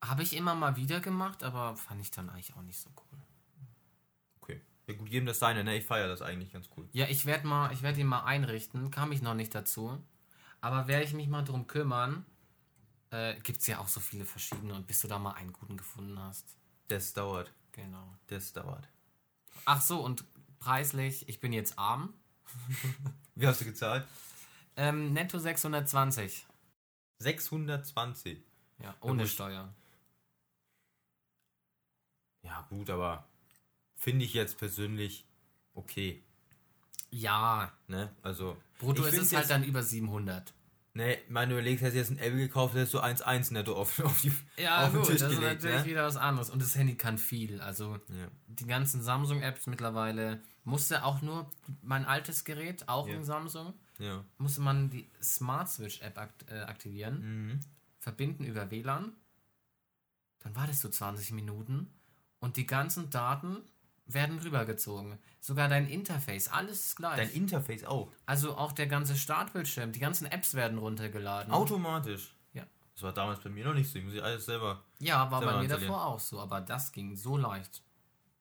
Habe 0.00 0.22
ich 0.22 0.36
immer 0.36 0.54
mal 0.54 0.76
wieder 0.76 1.00
gemacht, 1.00 1.42
aber 1.42 1.76
fand 1.76 2.02
ich 2.02 2.12
dann 2.12 2.28
eigentlich 2.28 2.54
auch 2.54 2.62
nicht 2.62 2.78
so 2.78 2.90
cool. 2.90 3.18
Okay. 4.40 4.60
Ja 4.86 4.94
gut, 4.94 5.08
jedem 5.08 5.26
das 5.26 5.40
seine, 5.40 5.64
ne? 5.64 5.76
Ich 5.76 5.86
feiere 5.86 6.06
das 6.06 6.22
eigentlich 6.22 6.52
ganz 6.52 6.68
cool. 6.76 6.88
Ja, 6.92 7.06
ich 7.08 7.26
werde 7.26 7.48
mal, 7.48 7.72
ich 7.72 7.82
werde 7.82 8.00
ihn 8.00 8.06
mal 8.06 8.24
einrichten. 8.24 8.92
Kam 8.92 9.10
ich 9.10 9.22
noch 9.22 9.34
nicht 9.34 9.54
dazu. 9.54 9.98
Aber 10.60 10.86
werde 10.86 11.04
ich 11.04 11.14
mich 11.14 11.26
mal 11.26 11.42
drum 11.42 11.66
kümmern 11.66 12.24
äh, 13.14 13.38
gibt 13.40 13.60
es 13.60 13.66
ja 13.68 13.78
auch 13.78 13.88
so 13.88 14.00
viele 14.00 14.24
verschiedene 14.24 14.74
und 14.74 14.86
bis 14.86 15.00
du 15.00 15.08
da 15.08 15.18
mal 15.18 15.32
einen 15.32 15.52
guten 15.52 15.76
gefunden 15.76 16.18
hast. 16.18 16.56
Das 16.88 17.12
dauert. 17.12 17.52
Genau. 17.72 18.16
Das 18.26 18.52
dauert. 18.52 18.88
Ach 19.64 19.80
so, 19.80 20.00
und 20.00 20.24
preislich, 20.58 21.28
ich 21.28 21.38
bin 21.38 21.52
jetzt 21.52 21.78
arm. 21.78 22.12
Wie 23.36 23.46
hast 23.46 23.60
du 23.60 23.64
gezahlt? 23.64 24.06
Ähm, 24.76 25.12
netto 25.12 25.38
620. 25.38 26.46
620? 27.18 28.42
Ja, 28.78 28.94
ohne 29.00 29.28
Steuer. 29.28 29.72
Ja, 32.42 32.66
gut, 32.68 32.90
aber 32.90 33.26
finde 33.96 34.24
ich 34.24 34.34
jetzt 34.34 34.58
persönlich 34.58 35.24
okay. 35.74 36.22
Ja. 37.10 37.72
Ne? 37.86 38.14
Also. 38.22 38.56
Brutto 38.78 39.04
ist 39.04 39.18
es 39.18 39.32
halt 39.32 39.48
dann 39.48 39.62
über 39.62 39.84
700. 39.84 40.52
Ne, 40.96 41.18
meine 41.28 41.48
du 41.48 41.54
überlegst, 41.58 41.84
hast 41.84 41.94
jetzt 41.94 42.12
ein 42.12 42.18
Apple 42.18 42.38
gekauft, 42.38 42.76
hast 42.76 42.94
du 42.94 43.00
1,1 43.00 43.52
netto 43.52 43.74
auf, 43.74 43.98
auf, 44.04 44.20
die, 44.20 44.32
ja, 44.56 44.84
auf 44.86 44.92
den 44.92 45.00
gut, 45.00 45.10
Tisch 45.10 45.18
das 45.18 45.30
gelegt. 45.30 45.56
ist 45.56 45.64
natürlich 45.64 45.84
ne? 45.84 45.90
wieder 45.90 46.06
was 46.06 46.16
anderes. 46.16 46.50
Und 46.50 46.62
das 46.62 46.76
Handy 46.76 46.96
kann 46.96 47.18
viel. 47.18 47.60
Also 47.60 47.98
ja. 48.10 48.28
die 48.46 48.66
ganzen 48.66 49.02
Samsung-Apps 49.02 49.66
mittlerweile 49.66 50.40
musste 50.62 51.04
auch 51.04 51.20
nur 51.20 51.50
mein 51.82 52.04
altes 52.04 52.44
Gerät, 52.44 52.88
auch 52.88 53.08
ja. 53.08 53.14
in 53.14 53.24
Samsung, 53.24 53.74
ja. 53.98 54.24
musste 54.38 54.60
man 54.60 54.88
die 54.88 55.10
Smart 55.20 55.68
Switch-App 55.68 56.16
akt 56.16 56.48
äh, 56.48 56.60
aktivieren, 56.60 57.48
mhm. 57.48 57.60
verbinden 57.98 58.44
über 58.44 58.70
WLAN. 58.70 59.12
Dann 60.38 60.54
wartest 60.54 60.84
du 60.84 60.90
20 60.90 61.32
Minuten 61.32 61.92
und 62.38 62.56
die 62.56 62.66
ganzen 62.66 63.10
Daten 63.10 63.62
werden 64.06 64.38
rübergezogen. 64.38 65.18
Sogar 65.40 65.68
dein 65.68 65.88
Interface, 65.88 66.48
alles 66.48 66.84
ist 66.86 66.96
gleich. 66.96 67.16
Dein 67.16 67.30
Interface 67.30 67.84
auch. 67.84 68.12
Also 68.26 68.56
auch 68.56 68.72
der 68.72 68.86
ganze 68.86 69.16
Startbildschirm, 69.16 69.92
die 69.92 70.00
ganzen 70.00 70.26
Apps 70.26 70.54
werden 70.54 70.78
runtergeladen. 70.78 71.52
Automatisch. 71.52 72.34
Ja. 72.52 72.64
Das 72.94 73.02
war 73.02 73.12
damals 73.12 73.40
bei 73.40 73.50
mir 73.50 73.64
noch 73.64 73.74
nicht 73.74 73.90
so. 73.90 73.98
Ich 73.98 74.04
muss 74.04 74.14
ich 74.14 74.22
alles 74.22 74.46
selber. 74.46 74.82
Ja, 74.98 75.30
war 75.30 75.40
selber 75.40 75.54
bei 75.54 75.62
mir 75.62 75.68
davor 75.68 76.06
auch 76.06 76.20
so, 76.20 76.40
aber 76.40 76.60
das 76.60 76.92
ging 76.92 77.16
so 77.16 77.36
leicht. 77.36 77.82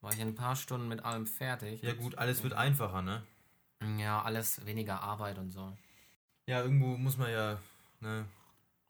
War 0.01 0.11
ich 0.11 0.19
in 0.19 0.29
ein 0.29 0.35
paar 0.35 0.55
Stunden 0.55 0.87
mit 0.87 1.05
allem 1.05 1.25
fertig. 1.25 1.81
Ja 1.81 1.93
gut, 1.93 2.17
alles 2.17 2.43
wird 2.43 2.53
einfacher, 2.53 3.01
ne? 3.01 3.23
Ja, 3.97 4.21
alles 4.21 4.65
weniger 4.65 5.01
Arbeit 5.01 5.37
und 5.37 5.51
so. 5.51 5.71
Ja, 6.45 6.61
irgendwo 6.61 6.97
muss 6.97 7.17
man 7.17 7.31
ja 7.31 7.57
ne, 8.01 8.25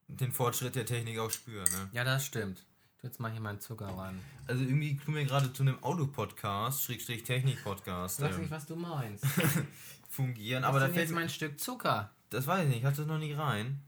den 0.08 0.32
Fortschritt 0.32 0.76
der 0.76 0.86
Technik 0.86 1.20
auch 1.20 1.30
spüren, 1.30 1.72
ne? 1.72 1.90
Ja, 1.92 2.04
das 2.04 2.26
stimmt. 2.26 2.66
Jetzt 3.04 3.20
mal 3.20 3.30
hier 3.30 3.42
meinen 3.42 3.60
Zucker 3.60 3.88
rein. 3.88 4.18
Also 4.48 4.64
irgendwie 4.64 4.96
kommen 4.96 5.18
wir 5.18 5.26
gerade 5.26 5.52
zu 5.52 5.64
einem 5.64 5.84
Autopodcast, 5.84 6.84
Schrägstrich 6.84 7.24
Technik-Podcast. 7.24 8.18
Sagst 8.18 8.36
ähm, 8.36 8.42
nicht, 8.44 8.52
was 8.52 8.66
du 8.66 8.78
meinst. 8.78 9.26
fungieren, 10.10 10.64
Aber 10.64 10.78
aber 10.78 10.88
da 10.88 10.94
fällt 10.94 11.00
jetzt 11.00 11.10
mir, 11.10 11.20
mein 11.20 11.30
Stück 11.30 11.60
Zucker. 11.60 12.12
das 12.30 12.48
weiß 12.48 12.64
ich 12.64 12.76
nicht, 12.76 12.86
hast 12.86 12.98
du 12.98 13.02
es 13.02 13.08
noch 13.10 13.18
nicht 13.18 13.38
rein? 13.38 13.82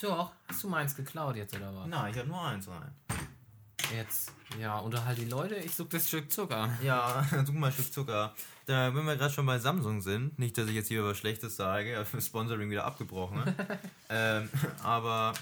Doch, 0.00 0.32
hast 0.48 0.64
du 0.64 0.68
meins 0.68 0.96
geklaut 0.96 1.36
jetzt 1.36 1.54
oder 1.54 1.72
was? 1.72 1.86
Nein, 1.86 2.12
ich 2.12 2.18
habe 2.18 2.28
nur 2.28 2.42
eins 2.42 2.66
rein. 2.66 2.90
Jetzt, 3.94 4.32
ja, 4.58 4.78
unterhalt 4.78 5.18
die 5.18 5.26
Leute, 5.26 5.54
ich 5.54 5.74
such 5.74 5.88
das 5.88 6.08
Stück 6.08 6.32
Zucker. 6.32 6.68
Ja, 6.82 7.24
such 7.46 7.54
mal 7.54 7.68
ein 7.68 7.72
Stück 7.72 7.92
Zucker. 7.92 8.34
Da, 8.66 8.92
wenn 8.92 9.04
wir 9.04 9.16
gerade 9.16 9.32
schon 9.32 9.46
bei 9.46 9.60
Samsung 9.60 10.00
sind, 10.00 10.36
nicht, 10.36 10.58
dass 10.58 10.68
ich 10.68 10.74
jetzt 10.74 10.88
hier 10.88 11.04
was 11.04 11.16
Schlechtes 11.16 11.54
sage, 11.54 12.04
Sponsoring 12.20 12.70
wieder 12.70 12.84
abgebrochen. 12.84 13.38
ne? 13.38 13.54
ähm, 14.08 14.50
aber 14.82 15.32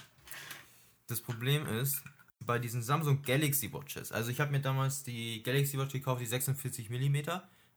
das 1.06 1.20
Problem 1.22 1.66
ist, 1.66 2.02
bei 2.44 2.58
diesen 2.58 2.82
Samsung 2.82 3.22
Galaxy 3.22 3.72
Watches, 3.72 4.12
also 4.12 4.30
ich 4.30 4.40
habe 4.40 4.52
mir 4.52 4.60
damals 4.60 5.02
die 5.02 5.42
Galaxy 5.42 5.78
Watch 5.78 5.92
gekauft, 5.92 6.20
die 6.20 6.26
46 6.26 6.90
mm, 6.90 7.16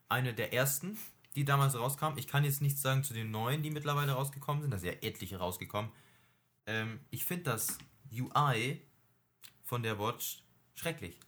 eine 0.08 0.34
der 0.34 0.52
ersten, 0.52 0.98
die 1.34 1.44
damals 1.44 1.76
rauskam. 1.76 2.16
Ich 2.16 2.26
kann 2.26 2.44
jetzt 2.44 2.60
nichts 2.60 2.82
sagen 2.82 3.04
zu 3.04 3.14
den 3.14 3.30
neuen, 3.30 3.62
die 3.62 3.70
mittlerweile 3.70 4.12
rausgekommen 4.12 4.62
sind, 4.62 4.70
da 4.70 4.78
sind 4.78 4.92
ja 4.92 5.08
etliche 5.08 5.38
rausgekommen. 5.38 5.90
Ähm, 6.66 7.00
ich 7.10 7.24
finde 7.24 7.44
das 7.44 7.78
UI 8.12 8.80
von 9.62 9.82
der 9.82 9.98
Watch 9.98 10.42
schrecklich. 10.74 11.18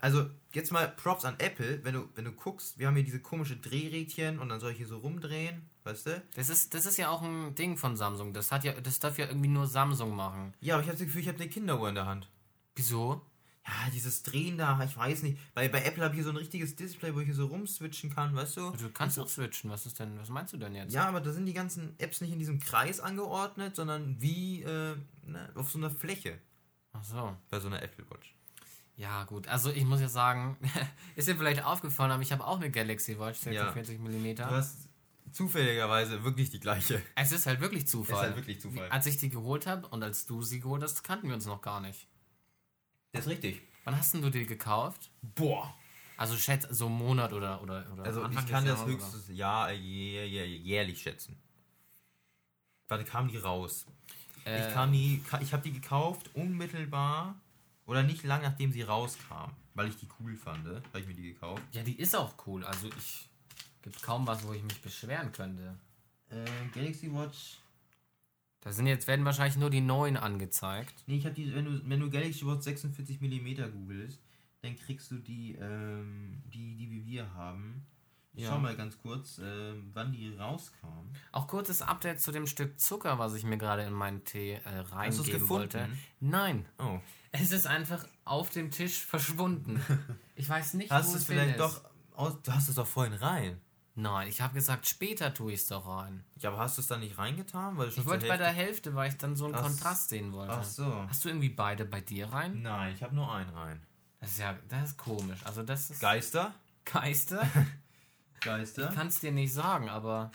Also 0.00 0.30
jetzt 0.52 0.70
mal 0.70 0.88
Props 0.88 1.24
an 1.24 1.34
Apple, 1.38 1.84
wenn 1.84 1.94
du, 1.94 2.08
wenn 2.14 2.24
du 2.24 2.32
guckst, 2.32 2.78
wir 2.78 2.86
haben 2.86 2.94
hier 2.94 3.04
diese 3.04 3.20
komische 3.20 3.56
Drehrädchen 3.56 4.38
und 4.38 4.48
dann 4.48 4.60
soll 4.60 4.70
ich 4.72 4.78
hier 4.78 4.86
so 4.86 4.98
rumdrehen, 4.98 5.68
weißt 5.84 6.06
du? 6.06 6.22
das 6.34 6.48
ist, 6.48 6.74
das 6.74 6.86
ist 6.86 6.96
ja 6.96 7.10
auch 7.10 7.22
ein 7.22 7.54
Ding 7.54 7.76
von 7.76 7.96
Samsung. 7.96 8.32
Das 8.32 8.52
hat 8.52 8.64
ja, 8.64 8.72
das 8.80 9.00
darf 9.00 9.18
ja 9.18 9.26
irgendwie 9.26 9.48
nur 9.48 9.66
Samsung 9.66 10.14
machen. 10.14 10.54
Ja, 10.60 10.74
aber 10.74 10.82
ich 10.82 10.88
habe 10.88 10.98
das 10.98 11.06
Gefühl, 11.06 11.22
ich 11.22 11.28
habe 11.28 11.38
eine 11.38 11.48
Kinderuhr 11.48 11.88
in 11.88 11.96
der 11.96 12.06
Hand. 12.06 12.28
Wieso? 12.76 13.22
Ja, 13.68 13.90
dieses 13.92 14.22
Drehen 14.22 14.56
da, 14.56 14.82
ich 14.82 14.96
weiß 14.96 15.24
nicht. 15.24 15.38
Bei, 15.52 15.68
bei 15.68 15.82
Apple 15.82 16.02
habe 16.02 16.14
ich 16.14 16.18
hier 16.18 16.24
so 16.24 16.30
ein 16.30 16.36
richtiges 16.36 16.74
Display, 16.74 17.14
wo 17.14 17.20
ich 17.20 17.26
hier 17.26 17.34
so 17.34 17.46
rumswitchen 17.46 18.14
kann, 18.14 18.34
weißt 18.34 18.56
du? 18.56 18.70
Du 18.70 18.90
kannst 18.90 19.18
auch 19.18 19.28
switchen. 19.28 19.70
Was 19.70 19.84
ist 19.84 19.98
denn, 19.98 20.18
was 20.18 20.30
meinst 20.30 20.54
du 20.54 20.56
denn 20.56 20.74
jetzt? 20.74 20.94
Ja, 20.94 21.06
aber 21.06 21.20
da 21.20 21.32
sind 21.32 21.44
die 21.44 21.52
ganzen 21.52 21.98
Apps 21.98 22.22
nicht 22.22 22.32
in 22.32 22.38
diesem 22.38 22.60
Kreis 22.60 23.00
angeordnet, 23.00 23.76
sondern 23.76 24.18
wie 24.20 24.62
äh, 24.62 24.96
ne, 25.26 25.50
auf 25.54 25.70
so 25.70 25.76
einer 25.76 25.90
Fläche 25.90 26.38
Ach 26.94 27.04
so. 27.04 27.36
bei 27.50 27.60
so 27.60 27.66
einer 27.66 27.82
Apple 27.82 28.08
Watch. 28.08 28.37
Ja, 28.98 29.22
gut. 29.24 29.46
Also 29.46 29.70
ich 29.70 29.84
muss 29.84 30.00
ja 30.00 30.08
sagen, 30.08 30.56
ist 31.16 31.28
dir 31.28 31.36
vielleicht 31.36 31.62
aufgefallen, 31.62 32.10
aber 32.10 32.22
ich 32.22 32.32
habe 32.32 32.44
auch 32.44 32.56
eine 32.56 32.68
Galaxy 32.68 33.16
Watch, 33.18 33.38
46 33.38 34.00
mm. 34.00 34.34
Du 34.34 34.44
hast 34.44 34.88
zufälligerweise 35.30 36.24
wirklich 36.24 36.50
die 36.50 36.58
gleiche. 36.58 37.00
Es 37.14 37.30
ist 37.30 37.46
halt 37.46 37.60
wirklich 37.60 37.86
Zufall. 37.86 38.16
Ist 38.16 38.22
halt 38.22 38.36
wirklich 38.36 38.60
Zufall. 38.60 38.88
Als 38.88 39.06
ich 39.06 39.16
die 39.16 39.30
geholt 39.30 39.68
habe 39.68 39.86
und 39.86 40.02
als 40.02 40.26
du 40.26 40.42
sie 40.42 40.58
geholt 40.58 40.82
hast, 40.82 41.04
kannten 41.04 41.28
wir 41.28 41.36
uns 41.36 41.46
noch 41.46 41.62
gar 41.62 41.80
nicht. 41.80 42.08
Das 43.12 43.26
ist 43.26 43.30
richtig. 43.30 43.62
Wann 43.84 43.96
hast 43.96 44.14
denn 44.14 44.22
du 44.22 44.30
die 44.30 44.46
gekauft? 44.46 45.10
Boah. 45.22 45.72
Also 46.16 46.36
schätz 46.36 46.66
so 46.68 46.86
einen 46.86 46.96
Monat 46.96 47.32
oder 47.32 47.62
oder 47.62 47.86
oder 47.92 48.04
Also 48.04 48.22
Anfang 48.22 48.44
ich 48.44 48.50
kann 48.50 48.66
das 48.66 48.84
Jahr, 49.28 49.70
jäh, 49.70 50.26
jäh, 50.26 50.44
jährlich 50.44 51.00
schätzen. 51.00 51.38
Wann 52.88 53.04
kam 53.04 53.28
die 53.28 53.36
raus? 53.36 53.86
oder? 54.44 54.56
Äh, 54.56 54.66
ich 54.66 54.74
kam 54.74 54.90
die, 54.90 55.22
ich 55.40 55.52
habe 55.52 55.62
die 55.62 55.72
gekauft 55.72 56.30
unmittelbar 56.34 57.36
oder 57.88 58.02
nicht 58.02 58.22
lang 58.22 58.42
nachdem 58.42 58.70
sie 58.70 58.82
rauskam, 58.82 59.50
weil 59.74 59.88
ich 59.88 59.96
die 59.96 60.08
cool 60.20 60.36
fand, 60.36 60.66
habe 60.66 61.00
ich 61.00 61.06
mir 61.06 61.14
die 61.14 61.32
gekauft. 61.32 61.62
ja, 61.72 61.82
die 61.82 61.98
ist 61.98 62.14
auch 62.14 62.34
cool. 62.46 62.64
Also 62.64 62.86
ich 62.86 63.28
gibt 63.82 64.02
kaum 64.02 64.26
was, 64.26 64.46
wo 64.46 64.52
ich 64.52 64.62
mich 64.62 64.80
beschweren 64.82 65.32
könnte. 65.32 65.74
Äh, 66.28 66.44
Galaxy 66.74 67.12
Watch. 67.12 67.58
Da 68.60 68.72
sind 68.72 68.86
jetzt 68.86 69.06
werden 69.06 69.24
wahrscheinlich 69.24 69.56
nur 69.56 69.70
die 69.70 69.80
neuen 69.80 70.18
angezeigt. 70.18 70.94
Nee, 71.06 71.16
ich 71.16 71.24
habe 71.24 71.34
die, 71.34 71.54
wenn 71.54 71.64
du, 71.64 71.88
wenn 71.88 72.00
du 72.00 72.10
Galaxy 72.10 72.44
Watch 72.44 72.62
46 72.64 73.20
mm 73.22 73.72
googelst, 73.72 74.20
dann 74.60 74.76
kriegst 74.76 75.10
du 75.10 75.16
die, 75.16 75.54
ähm, 75.54 76.42
die, 76.52 76.76
die 76.76 76.90
wie 76.90 77.06
wir 77.06 77.32
haben. 77.34 77.86
Ich 78.38 78.44
Ja. 78.44 78.50
schau 78.50 78.58
mal 78.60 78.76
ganz 78.76 78.96
kurz, 79.02 79.38
ähm, 79.42 79.90
wann 79.94 80.12
die 80.12 80.32
rauskam. 80.36 81.10
Auch 81.32 81.48
kurzes 81.48 81.82
Update 81.82 82.20
zu 82.20 82.30
dem 82.30 82.46
Stück 82.46 82.78
Zucker, 82.78 83.18
was 83.18 83.34
ich 83.34 83.42
mir 83.42 83.58
gerade 83.58 83.82
in 83.82 83.92
meinen 83.92 84.22
Tee 84.24 84.52
äh, 84.64 84.78
reingeben 84.78 85.24
gefunden? 85.24 85.48
wollte. 85.48 85.88
Nein, 86.20 86.64
Oh. 86.78 87.00
es 87.32 87.50
ist 87.50 87.66
einfach 87.66 88.06
auf 88.24 88.50
dem 88.50 88.70
Tisch 88.70 89.04
verschwunden. 89.04 89.82
Ich 90.36 90.48
weiß 90.48 90.74
nicht, 90.74 90.92
Hast 90.92 91.08
wo 91.08 91.12
du 91.14 91.18
es 91.18 91.24
vielleicht 91.24 91.48
hin 91.50 91.58
doch 91.58 91.78
ist. 91.78 91.84
aus, 92.14 92.40
du 92.44 92.52
hast 92.54 92.68
es 92.68 92.76
doch 92.76 92.86
vorhin 92.86 93.14
rein. 93.14 93.60
Nein, 93.96 94.28
ich 94.28 94.40
habe 94.40 94.54
gesagt, 94.54 94.86
später 94.86 95.34
tue 95.34 95.50
ich 95.52 95.62
es 95.62 95.66
doch 95.66 95.84
rein. 95.88 96.22
Ja, 96.36 96.50
aber 96.50 96.58
hast 96.60 96.78
du 96.78 96.82
es 96.82 96.86
dann 96.86 97.00
nicht 97.00 97.18
reingetan? 97.18 97.76
Weil 97.76 97.88
Ich 97.88 98.06
wollte 98.06 98.28
bei 98.28 98.36
der 98.36 98.46
Hälfte- 98.46 98.62
Hälfte, 98.90 98.94
weil 98.94 99.08
ich 99.10 99.16
dann 99.18 99.34
so 99.34 99.46
einen 99.46 99.56
Ach 99.56 99.62
Kontrast 99.62 100.10
sehen 100.10 100.30
wollte. 100.32 100.52
Ach 100.54 100.62
so. 100.62 100.86
Hast 101.08 101.24
du 101.24 101.28
irgendwie 101.28 101.48
beide 101.48 101.84
bei 101.84 102.00
dir 102.00 102.32
rein? 102.32 102.62
Nein, 102.62 102.94
ich 102.94 103.02
habe 103.02 103.16
nur 103.16 103.34
einen 103.34 103.50
rein. 103.50 103.82
Das 104.20 104.30
ist 104.30 104.38
ja, 104.38 104.56
das 104.68 104.90
ist 104.90 104.96
komisch. 104.96 105.40
Also 105.44 105.64
das 105.64 105.90
ist 105.90 106.00
Geister? 106.00 106.54
Geister. 106.84 107.44
Geister? 108.40 108.88
Ich 108.88 108.94
kann 108.94 109.08
es 109.08 109.20
dir 109.20 109.32
nicht 109.32 109.52
sagen, 109.52 109.88
aber 109.88 110.30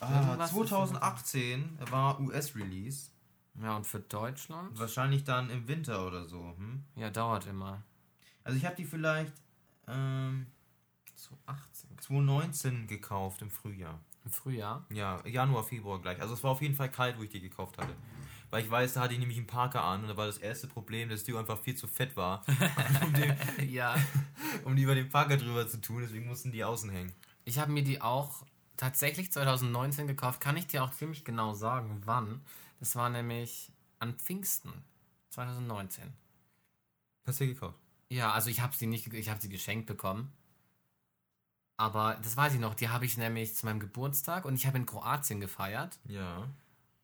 Ah, 0.00 0.20
Irgendwas 0.20 0.50
ist 0.50 0.56
2018 0.56 1.78
war 1.90 2.20
US-Release. 2.20 3.10
ja 3.62 3.76
und 3.76 3.86
für 3.86 4.00
Deutschland? 4.00 4.78
Wahrscheinlich 4.78 5.24
dann 5.24 5.50
im 5.50 5.66
Winter 5.68 6.06
oder 6.06 6.26
so. 6.26 6.54
Hm? 6.58 6.84
Ja, 6.96 7.10
dauert 7.10 7.46
immer. 7.46 7.82
Also 8.42 8.58
ich 8.58 8.64
habe 8.66 8.76
die 8.76 8.84
vielleicht 8.84 9.32
ähm, 9.86 10.46
Zu 11.14 11.38
18. 11.46 11.90
2019 12.00 12.86
gekauft 12.86 13.40
im 13.42 13.50
Frühjahr. 13.50 13.98
Im 14.24 14.30
Frühjahr. 14.30 14.84
Ja, 14.90 15.24
Januar, 15.26 15.62
Februar 15.64 16.00
gleich. 16.00 16.20
Also 16.20 16.34
es 16.34 16.42
war 16.42 16.50
auf 16.50 16.60
jeden 16.60 16.74
Fall 16.74 16.90
kalt, 16.90 17.16
wo 17.18 17.22
ich 17.22 17.30
die 17.30 17.40
gekauft 17.40 17.78
hatte. 17.78 17.94
Weil 18.54 18.62
ich 18.62 18.70
weiß, 18.70 18.92
da 18.92 19.00
hatte 19.00 19.14
ich 19.14 19.18
nämlich 19.18 19.36
einen 19.36 19.48
Parker 19.48 19.82
an 19.82 20.02
und 20.02 20.08
da 20.08 20.16
war 20.16 20.26
das 20.28 20.38
erste 20.38 20.68
Problem, 20.68 21.08
dass 21.08 21.24
die 21.24 21.34
einfach 21.34 21.58
viel 21.58 21.74
zu 21.74 21.88
fett 21.88 22.16
war, 22.16 22.44
um, 23.04 23.12
den, 23.12 23.36
ja. 23.68 23.96
um 24.64 24.76
die 24.76 24.84
über 24.84 24.94
den 24.94 25.08
Parker 25.08 25.36
drüber 25.36 25.66
zu 25.66 25.80
tun. 25.80 26.02
Deswegen 26.02 26.28
mussten 26.28 26.52
die 26.52 26.62
außen 26.62 26.88
hängen. 26.88 27.12
Ich 27.44 27.58
habe 27.58 27.72
mir 27.72 27.82
die 27.82 28.00
auch 28.00 28.46
tatsächlich 28.76 29.32
2019 29.32 30.06
gekauft. 30.06 30.40
Kann 30.40 30.56
ich 30.56 30.68
dir 30.68 30.84
auch 30.84 30.92
ziemlich 30.92 31.24
genau 31.24 31.52
sagen, 31.52 32.02
wann. 32.04 32.42
Das 32.78 32.94
war 32.94 33.10
nämlich 33.10 33.72
an 33.98 34.14
Pfingsten 34.14 34.72
2019. 35.30 36.12
Hast 37.26 37.40
du 37.40 37.46
die 37.46 37.54
gekauft? 37.54 37.80
Ja, 38.08 38.30
also 38.30 38.50
ich 38.50 38.60
habe 38.60 38.76
sie 38.76 38.86
nicht, 38.86 39.12
ich 39.12 39.30
habe 39.30 39.40
sie 39.40 39.48
geschenkt 39.48 39.86
bekommen. 39.86 40.32
Aber 41.76 42.20
das 42.22 42.36
weiß 42.36 42.54
ich 42.54 42.60
noch. 42.60 42.76
Die 42.76 42.88
habe 42.88 43.04
ich 43.04 43.16
nämlich 43.16 43.56
zu 43.56 43.66
meinem 43.66 43.80
Geburtstag 43.80 44.44
und 44.44 44.54
ich 44.54 44.68
habe 44.68 44.78
in 44.78 44.86
Kroatien 44.86 45.40
gefeiert 45.40 45.98
Ja. 46.06 46.46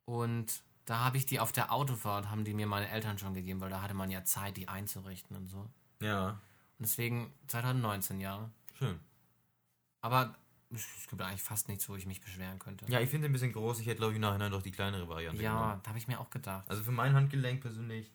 und 0.05 0.63
da 0.90 0.98
habe 1.05 1.16
ich 1.16 1.24
die 1.26 1.38
auf 1.40 1.53
der 1.53 1.72
Autofahrt 1.72 2.29
haben 2.31 2.44
die 2.44 2.53
mir 2.53 2.66
meine 2.66 2.88
Eltern 2.90 3.16
schon 3.18 3.33
gegeben, 3.35 3.61
weil 3.61 3.70
da 3.70 3.81
hatte 3.81 3.94
man 3.94 4.11
ja 4.11 4.24
Zeit, 4.24 4.57
die 4.57 4.66
einzurichten 4.68 5.37
und 5.37 5.48
so. 5.48 5.59
Und 6.00 6.07
Ja. 6.07 6.38
deswegen 6.79 7.33
2019 7.46 8.20
ja. 8.20 8.50
Schön. 8.74 8.98
Aber 10.00 10.35
es 10.72 11.07
gibt 11.09 11.20
eigentlich 11.22 11.42
fast 11.42 11.68
nichts, 11.68 11.88
wo 11.88 11.96
ich 11.96 12.07
mich 12.07 12.20
beschweren 12.20 12.59
könnte. 12.59 12.87
Ja, 12.88 13.00
ich 13.00 13.09
finde 13.11 13.26
ein 13.29 13.33
bisschen 13.33 13.53
groß. 13.53 13.81
Ich 13.81 13.87
hätte, 13.87 13.98
glaube 13.98 14.14
ich, 14.14 14.18
nachher 14.18 14.50
doch 14.50 14.62
die 14.62 14.70
kleinere 14.72 15.09
Variante 15.09 15.42
Ja, 15.42 15.53
genommen. 15.55 15.81
da 15.83 15.88
habe 15.90 15.98
ich 15.98 16.09
mir 16.09 16.18
auch 16.20 16.31
gedacht. 16.31 16.68
Also 16.68 16.83
für 16.83 16.92
mein 16.92 17.14
Handgelenk 17.14 17.61
persönlich, 17.61 18.12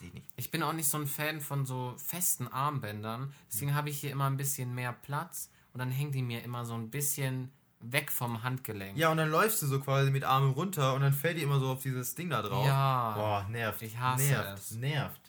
ich 0.00 0.12
nicht. 0.14 0.28
Ich 0.36 0.50
bin 0.50 0.62
auch 0.62 0.72
nicht 0.72 0.88
so 0.88 0.98
ein 0.98 1.06
Fan 1.06 1.40
von 1.40 1.64
so 1.66 1.94
festen 1.98 2.48
Armbändern. 2.48 3.32
Deswegen 3.52 3.74
habe 3.74 3.90
ich 3.90 4.00
hier 4.00 4.10
immer 4.10 4.26
ein 4.26 4.36
bisschen 4.36 4.74
mehr 4.74 4.92
Platz 4.92 5.50
und 5.72 5.78
dann 5.78 5.90
hängen 5.90 6.12
die 6.12 6.22
mir 6.22 6.42
immer 6.42 6.64
so 6.64 6.74
ein 6.74 6.90
bisschen 6.90 7.52
weg 7.82 8.10
vom 8.12 8.42
Handgelenk. 8.42 8.96
Ja, 8.96 9.10
und 9.10 9.16
dann 9.16 9.30
läufst 9.30 9.60
du 9.62 9.66
so 9.66 9.80
quasi 9.80 10.10
mit 10.10 10.24
Armen 10.24 10.52
runter 10.52 10.94
und 10.94 11.00
dann 11.02 11.12
fällt 11.12 11.36
die 11.38 11.42
immer 11.42 11.58
so 11.60 11.70
auf 11.72 11.82
dieses 11.82 12.14
Ding 12.14 12.30
da 12.30 12.42
drauf. 12.42 12.66
Ja. 12.66 13.12
Boah, 13.14 13.46
nervt. 13.50 13.82
Ich 13.82 13.98
hasse 13.98 14.24
nervt, 14.24 14.58
es. 14.58 14.70
Nervt. 14.72 15.20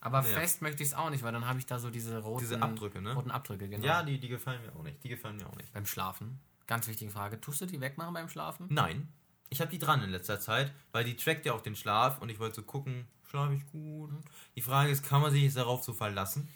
Aber 0.00 0.18
Ja. 0.18 0.40
fest 0.40 0.62
möchte 0.62 0.82
ich 0.82 0.88
es 0.90 0.94
auch 0.94 1.10
nicht, 1.10 1.22
weil 1.22 1.32
dann 1.32 1.46
habe 1.46 1.58
ich 1.58 1.66
da 1.66 1.78
so 1.78 1.88
diese 1.90 2.18
roten 2.22 2.40
Diese 2.40 2.60
Abdrücke, 2.60 3.00
ne? 3.00 3.14
roten 3.14 3.30
Abdrücke, 3.30 3.68
genau. 3.68 3.84
Ja, 3.86 4.02
die, 4.02 4.18
die 4.18 4.28
gefallen 4.28 4.60
mir 4.62 4.74
auch 4.74 4.82
nicht. 4.82 5.02
Die 5.04 5.08
gefallen 5.08 5.36
mir 5.36 5.46
auch 5.46 5.54
nicht. 5.56 5.72
Beim 5.72 5.86
Schlafen. 5.86 6.40
Ganz 6.66 6.88
wichtige 6.88 7.10
Frage. 7.10 7.40
Tust 7.40 7.60
du 7.60 7.66
die 7.66 7.80
wegmachen 7.80 8.12
beim 8.14 8.28
Schlafen? 8.28 8.66
Nein. 8.70 9.08
Ich 9.50 9.60
habe 9.60 9.70
die 9.70 9.78
dran 9.78 10.02
in 10.02 10.10
letzter 10.10 10.40
Zeit, 10.40 10.72
weil 10.92 11.04
die 11.04 11.14
trackt 11.16 11.44
ja 11.46 11.52
auch 11.52 11.60
den 11.60 11.76
Schlaf 11.76 12.20
und 12.20 12.30
ich 12.30 12.38
wollte 12.38 12.56
so 12.56 12.62
gucken, 12.62 13.06
schlafe 13.28 13.54
ich 13.54 13.66
gut? 13.66 14.10
Die 14.56 14.62
Frage 14.62 14.90
ist, 14.90 15.06
kann 15.06 15.20
man 15.20 15.30
sich 15.30 15.42
jetzt 15.42 15.56
darauf 15.56 15.84
so 15.84 15.92
verlassen? 15.92 16.48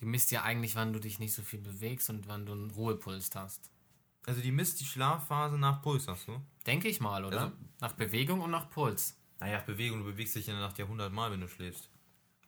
Die 0.00 0.04
misst 0.06 0.30
ja 0.30 0.42
eigentlich, 0.42 0.76
wann 0.76 0.92
du 0.92 1.00
dich 1.00 1.18
nicht 1.18 1.34
so 1.34 1.42
viel 1.42 1.58
bewegst 1.60 2.08
und 2.10 2.28
wann 2.28 2.46
du 2.46 2.52
einen 2.52 2.70
Ruhepuls 2.70 3.30
hast. 3.34 3.70
Also 4.26 4.40
die 4.42 4.52
misst 4.52 4.80
die 4.80 4.84
Schlafphase 4.84 5.58
nach 5.58 5.80
Puls, 5.82 6.04
sagst 6.04 6.28
du? 6.28 6.40
Denke 6.66 6.88
ich 6.88 7.00
mal, 7.00 7.24
oder? 7.24 7.40
Also- 7.40 7.52
nach 7.80 7.92
Bewegung 7.92 8.40
und 8.40 8.50
nach 8.50 8.68
Puls. 8.70 9.16
Naja, 9.40 9.60
Bewegung, 9.60 10.00
du 10.00 10.04
bewegst 10.04 10.34
dich 10.34 10.48
in 10.48 10.54
der 10.54 10.62
Nacht 10.64 10.78
ja 10.78 10.84
100 10.84 11.12
Mal, 11.12 11.30
wenn 11.30 11.40
du 11.40 11.48
schläfst. 11.48 11.88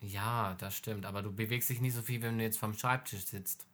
Ja, 0.01 0.55
das 0.55 0.75
stimmt. 0.77 1.07
Aber 1.07 1.23
du 1.23 1.33
bewegst 1.33 1.71
dich 1.71 1.81
nicht 1.81 1.95
so 1.95 2.03
viel, 2.03 2.21
wenn 2.23 2.37
du 2.39 2.45
jetzt 2.45 2.59
vom 2.59 2.75
Schreibtisch 2.75 3.25
sitzt. 3.27 3.67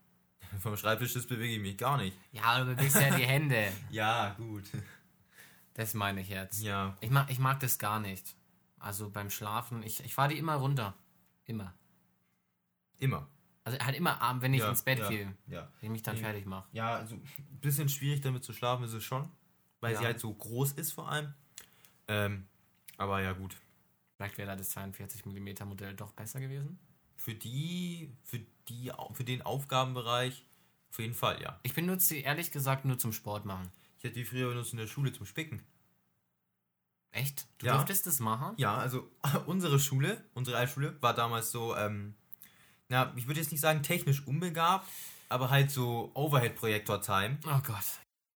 Vom 0.61 0.77
Schreibtisch 0.77 1.15
das 1.15 1.27
bewege 1.27 1.55
ich 1.55 1.61
mich 1.61 1.77
gar 1.79 1.97
nicht. 1.97 2.17
Ja, 2.31 2.61
du 2.63 2.75
bewegst 2.77 2.95
ja 2.97 3.17
die 3.17 3.25
Hände. 3.27 3.73
Ja, 3.91 4.35
gut. 4.35 4.65
Das 5.75 5.93
meine 5.95 6.21
ich 6.21 6.29
jetzt. 6.29 6.63
Ja, 6.63 6.97
Ich 7.01 7.11
mag, 7.11 7.31
ich 7.31 7.39
mag 7.39 7.59
das 7.61 7.79
gar 7.79 7.99
nicht. 8.01 8.37
Also 8.79 9.11
beim 9.11 9.29
Schlafen, 9.31 9.83
ich, 9.83 10.05
ich 10.05 10.15
fahre 10.15 10.29
die 10.29 10.39
immer 10.39 10.55
runter. 10.57 10.95
Immer. 11.47 11.75
immer. 12.99 13.29
Also 13.67 13.81
halt 13.81 13.97
immer 13.97 14.21
abends, 14.23 14.45
wenn 14.45 14.55
ich 14.55 14.61
Ja, 14.61 14.69
ins 14.71 14.83
Bett 14.83 15.01
ja, 15.01 15.09
gehe, 15.09 15.35
Ja. 15.49 15.63
wenn 15.81 15.87
ich 15.89 15.91
mich 15.91 16.03
dann 16.03 16.15
Nee. 16.15 16.21
fertig 16.23 16.47
mache. 16.47 16.69
Ja, 16.71 16.95
also 16.95 17.17
ein 17.17 17.25
bisschen 17.61 17.89
schwierig 17.89 18.21
damit 18.21 18.45
zu 18.45 18.53
schlafen 18.53 18.85
ist 18.85 18.93
es 18.93 19.03
schon, 19.03 19.29
weil 19.81 19.93
Ja. 19.93 19.99
sie 19.99 20.05
halt 20.05 20.21
so 20.21 20.33
groß 20.33 20.73
ist 20.75 20.93
vor 20.93 21.09
allem. 21.11 21.35
Ähm, 22.07 22.47
aber 22.97 23.21
ja 23.23 23.33
gut. 23.33 23.57
Vielleicht 24.15 24.39
wäre 24.39 24.47
da 24.51 24.55
das 24.55 24.71
42 24.71 25.27
mm 25.27 25.67
Modell 25.67 25.95
doch 25.95 26.13
besser 26.13 26.39
gewesen. 26.39 26.79
Für 27.17 27.35
die, 27.35 28.15
für 28.23 28.39
die, 28.69 28.93
für 29.15 29.25
den 29.25 29.43
Aufgabenbereich 29.43 30.47
auf 30.91 31.01
jeden 31.01 31.15
Fall, 31.15 31.43
ja. 31.43 31.59
Ich 31.65 31.75
benutze 31.75 32.07
sie 32.07 32.21
ehrlich 32.21 32.53
gesagt 32.53 32.85
nur 32.85 32.99
zum 33.01 33.13
Sport 33.13 33.47
machen. 33.47 33.69
Ich 33.99 34.05
hätte 34.05 34.15
die 34.15 34.25
früher 34.25 34.49
benutzt 34.49 34.73
in 34.75 34.79
der 34.79 34.87
Schule 34.87 35.11
zum 35.13 35.27
Spicken. 35.27 35.61
Echt? 37.11 37.49
Du 37.59 37.67
Ja. 37.67 37.75
durftest 37.79 38.07
das 38.07 38.21
machen? 38.21 38.55
Ja, 38.59 38.77
also 38.77 39.11
unsere 39.47 39.81
Schule, 39.81 40.25
unsere 40.35 40.57
Altschule, 40.57 40.97
war 41.03 41.15
damals 41.15 41.51
so, 41.51 41.75
ähm, 41.75 42.15
na, 42.89 43.13
ich 43.17 43.27
würde 43.27 43.41
jetzt 43.41 43.53
nicht 43.53 43.61
sagen 43.61 43.83
technisch 43.83 44.27
unbegabt, 44.27 44.89
aber 45.29 45.51
halt 45.51 45.71
so 45.71 46.11
Overhead-Projektor-Time. 46.15 47.39
Oh 47.47 47.61
Gott. 47.67 47.85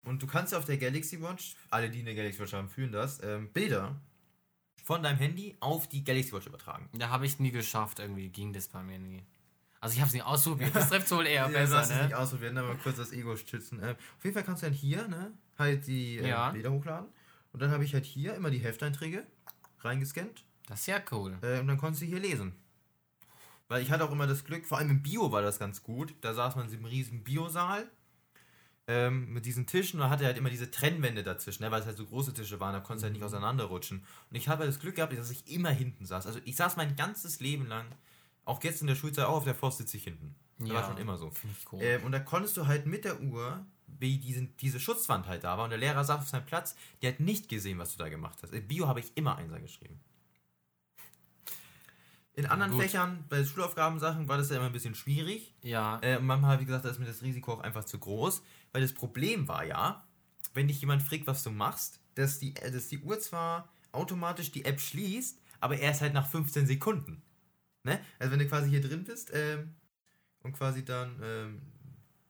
Und 0.05 0.23
du 0.23 0.27
kannst 0.27 0.53
ja 0.53 0.59
auf 0.59 0.65
der 0.65 0.79
Galaxy 0.79 1.21
Watch, 1.21 1.57
alle, 1.71 1.91
die 1.91 2.01
eine 2.01 2.15
Galaxy 2.15 2.41
Watch 2.41 2.55
haben, 2.55 2.69
fühlen 2.69 2.93
das, 2.93 3.23
ähm, 3.23 3.53
Bilder 3.53 4.01
von 4.85 5.03
deinem 5.03 5.19
Handy 5.19 5.55
auf 5.61 5.87
die 5.87 6.03
Galaxy 6.03 6.33
Watch 6.33 6.47
übertragen. 6.47 6.89
Da 6.95 7.11
habe 7.11 7.27
ich 7.27 7.39
nie 7.39 7.51
geschafft, 7.51 7.99
irgendwie 7.99 8.31
ging 8.31 8.53
das 8.53 8.69
bei 8.69 8.83
mir 8.83 8.99
nie. 8.99 9.23
Also 9.81 9.95
ich 9.95 10.01
habe 10.01 10.09
es 10.09 10.15
nie 10.15 10.23
ausprobiert, 10.23 10.75
das 10.75 10.89
trifft 10.89 11.11
wohl 11.11 11.27
eher 11.27 11.49
besser, 11.51 11.77
lass 11.77 11.91
es 11.91 11.97
nicht 11.97 12.09
ne? 12.11 12.19
ausprobieren, 12.19 12.55
dann 12.55 12.67
mal 12.67 12.77
kurz 12.79 12.97
das 12.97 13.13
Ego 13.13 13.37
schützen. 13.37 13.81
Ähm, 13.83 13.97
auf 14.17 14.25
jeden 14.25 14.35
Fall 14.35 14.45
kannst 14.45 14.63
du 14.63 14.67
dann 14.67 14.75
hier, 14.75 15.07
ne, 15.09 15.33
halt 15.59 15.87
die 15.87 16.19
äh, 16.19 16.29
Ja. 16.29 16.51
Bilder 16.51 16.73
hochladen. 16.73 17.09
Und 17.53 17.61
dann 17.61 17.71
habe 17.71 17.85
ich 17.85 17.93
halt 17.95 18.05
hier 18.05 18.35
immer 18.35 18.51
die 18.51 18.59
Hefteinträge 18.59 19.27
reingescannt. 19.81 20.45
Das 20.67 20.81
ist 20.81 20.87
ja 20.87 21.01
cool. 21.13 21.39
Äh, 21.43 21.61
und 21.61 21.69
dann 21.69 21.79
konntest 21.79 22.03
du 22.03 22.07
hier 22.07 22.19
lesen. 22.19 22.55
Weil 23.69 23.83
ich 23.83 23.91
hatte 23.91 24.05
auch 24.05 24.13
immer 24.13 24.27
das 24.27 24.45
Glück, 24.45 24.67
vor 24.67 24.79
allem 24.79 24.91
im 24.91 25.03
Bio 25.03 25.31
war 25.31 25.43
das 25.43 25.59
ganz 25.59 25.83
gut. 25.83 26.15
Da 26.23 26.35
saß 26.35 26.57
man 26.57 26.65
in 26.65 26.71
diesem 26.71 26.87
riesigen 26.87 27.23
Biosaal 27.23 27.89
ähm, 28.89 29.33
mit 29.33 29.45
diesen 29.45 29.67
Tischen 29.67 30.01
und 30.01 30.05
man 30.05 30.11
hatte 30.11 30.25
halt 30.25 30.39
immer 30.39 30.49
diese 30.49 30.71
Trennwände 30.71 31.23
dazwischen, 31.23 31.63
ne, 31.63 31.71
weil 31.71 31.81
es 31.81 31.87
halt 31.87 31.99
so 31.99 32.07
große 32.07 32.33
Tische 32.33 32.59
waren, 32.59 32.73
da 32.73 32.81
konntest 32.81 33.03
du 33.03 33.07
halt 33.07 33.13
nicht 33.13 33.23
auseinanderrutschen. 33.23 33.99
Und 34.31 34.37
ich 34.37 34.49
habe 34.49 34.61
halt 34.61 34.71
das 34.71 34.81
Glück 34.81 34.97
gehabt, 34.97 35.17
dass 35.17 35.31
ich 35.31 35.47
immer 35.53 35.71
hinten 35.71 36.07
saß. 36.07 36.27
Also 36.27 36.41
ich 36.47 36.57
saß 36.57 36.77
mein 36.77 36.97
ganzes 36.97 37.41
Leben 37.41 37.67
lang, 37.67 37.87
auch 38.47 38.65
jetzt 38.65 38.81
in 38.81 38.87
der 38.87 38.95
Schulzeit, 38.95 39.27
auch 39.27 39.37
auf 39.37 39.45
der 39.45 39.55
Forst 39.55 39.79
sitze 39.79 39.99
ich 39.99 40.05
hinten. 40.05 40.35
Das 40.59 40.71
war 40.71 40.85
schon 40.87 40.97
immer 40.97 41.19
so. 41.19 41.31
Ich 41.31 41.73
cool. 41.73 41.83
Ähm, 41.83 42.05
und 42.05 42.13
da 42.13 42.19
konntest 42.19 42.57
du 42.57 42.67
halt 42.67 42.87
mit 42.87 43.05
der 43.05 43.21
Uhr, 43.21 43.65
wie 43.87 44.19
diesen, 44.19 44.57
diese 44.57 44.81
Schutzwand 44.81 45.27
halt 45.27 45.45
da 45.45 45.59
war 45.59 45.65
und 45.65 45.71
der 45.71 45.79
Lehrer 45.79 46.03
saß 46.03 46.23
auf 46.23 46.29
seinem 46.29 46.47
Platz, 46.47 46.75
der 47.03 47.13
hat 47.13 47.21
nicht 47.21 47.49
gesehen, 47.49 47.79
was 47.79 47.93
du 47.93 47.99
da 47.99 48.09
gemacht 48.09 48.39
hast. 48.43 48.55
In 48.55 48.67
Bio 48.67 48.89
habe 48.89 49.01
ich 49.01 49.13
immer 49.17 49.37
Einser 49.37 49.61
geschrieben. 49.61 50.01
In 52.39 52.47
anderen 52.47 52.71
gut. 52.71 52.83
Fächern, 52.83 53.25
bei 53.29 53.45
Schulaufgabensachen, 53.45 54.29
war 54.29 54.39
das 54.39 54.49
ja 54.51 54.57
immer 54.59 54.67
ein 54.67 54.73
bisschen 54.73 54.95
schwierig. 54.95 55.57
ja, 55.61 55.99
Äh, 56.03 56.19
und 56.19 56.27
manchmal 56.27 56.53
habe 56.53 56.63
ich 56.63 56.69
gesagt, 56.69 56.85
da 56.85 56.89
ist 56.89 57.01
mir 57.01 57.07
das 57.07 57.21
Risiko 57.21 57.55
auch 57.55 57.61
einfach 57.61 57.83
zu 57.83 57.99
groß. 57.99 58.43
Weil 58.71 58.81
das 58.81 58.93
Problem 58.93 59.49
war 59.49 59.65
ja, 59.65 60.07
wenn 60.55 60.69
dich 60.69 60.81
jemand 60.81 61.03
fragt, 61.03 61.27
was 61.27 61.43
du 61.43 61.51
machst, 61.51 61.99
dass 62.15 62.39
die, 62.39 62.55
äh, 62.55 62.71
dass 62.71 62.87
die 62.87 63.01
Uhr 63.01 63.19
zwar 63.19 63.69
automatisch 63.91 64.53
die 64.53 64.65
App 64.65 64.81
schließt, 64.81 65.41
aber 65.59 65.81
erst 65.81 66.01
halt 66.01 66.15
nach 66.15 66.29
15 66.29 66.69
Sekunden. 66.69 67.23
Ne? 67.83 67.99
Also 68.21 68.31
wenn 68.31 68.39
du 68.39 68.47
quasi 68.47 68.71
hier 68.71 68.83
drin 68.83 69.03
bist 69.03 69.33
ähm, 69.35 69.75
und 70.45 70.53
quasi 70.53 70.85
dann 70.85 71.21
ähm, 71.21 71.63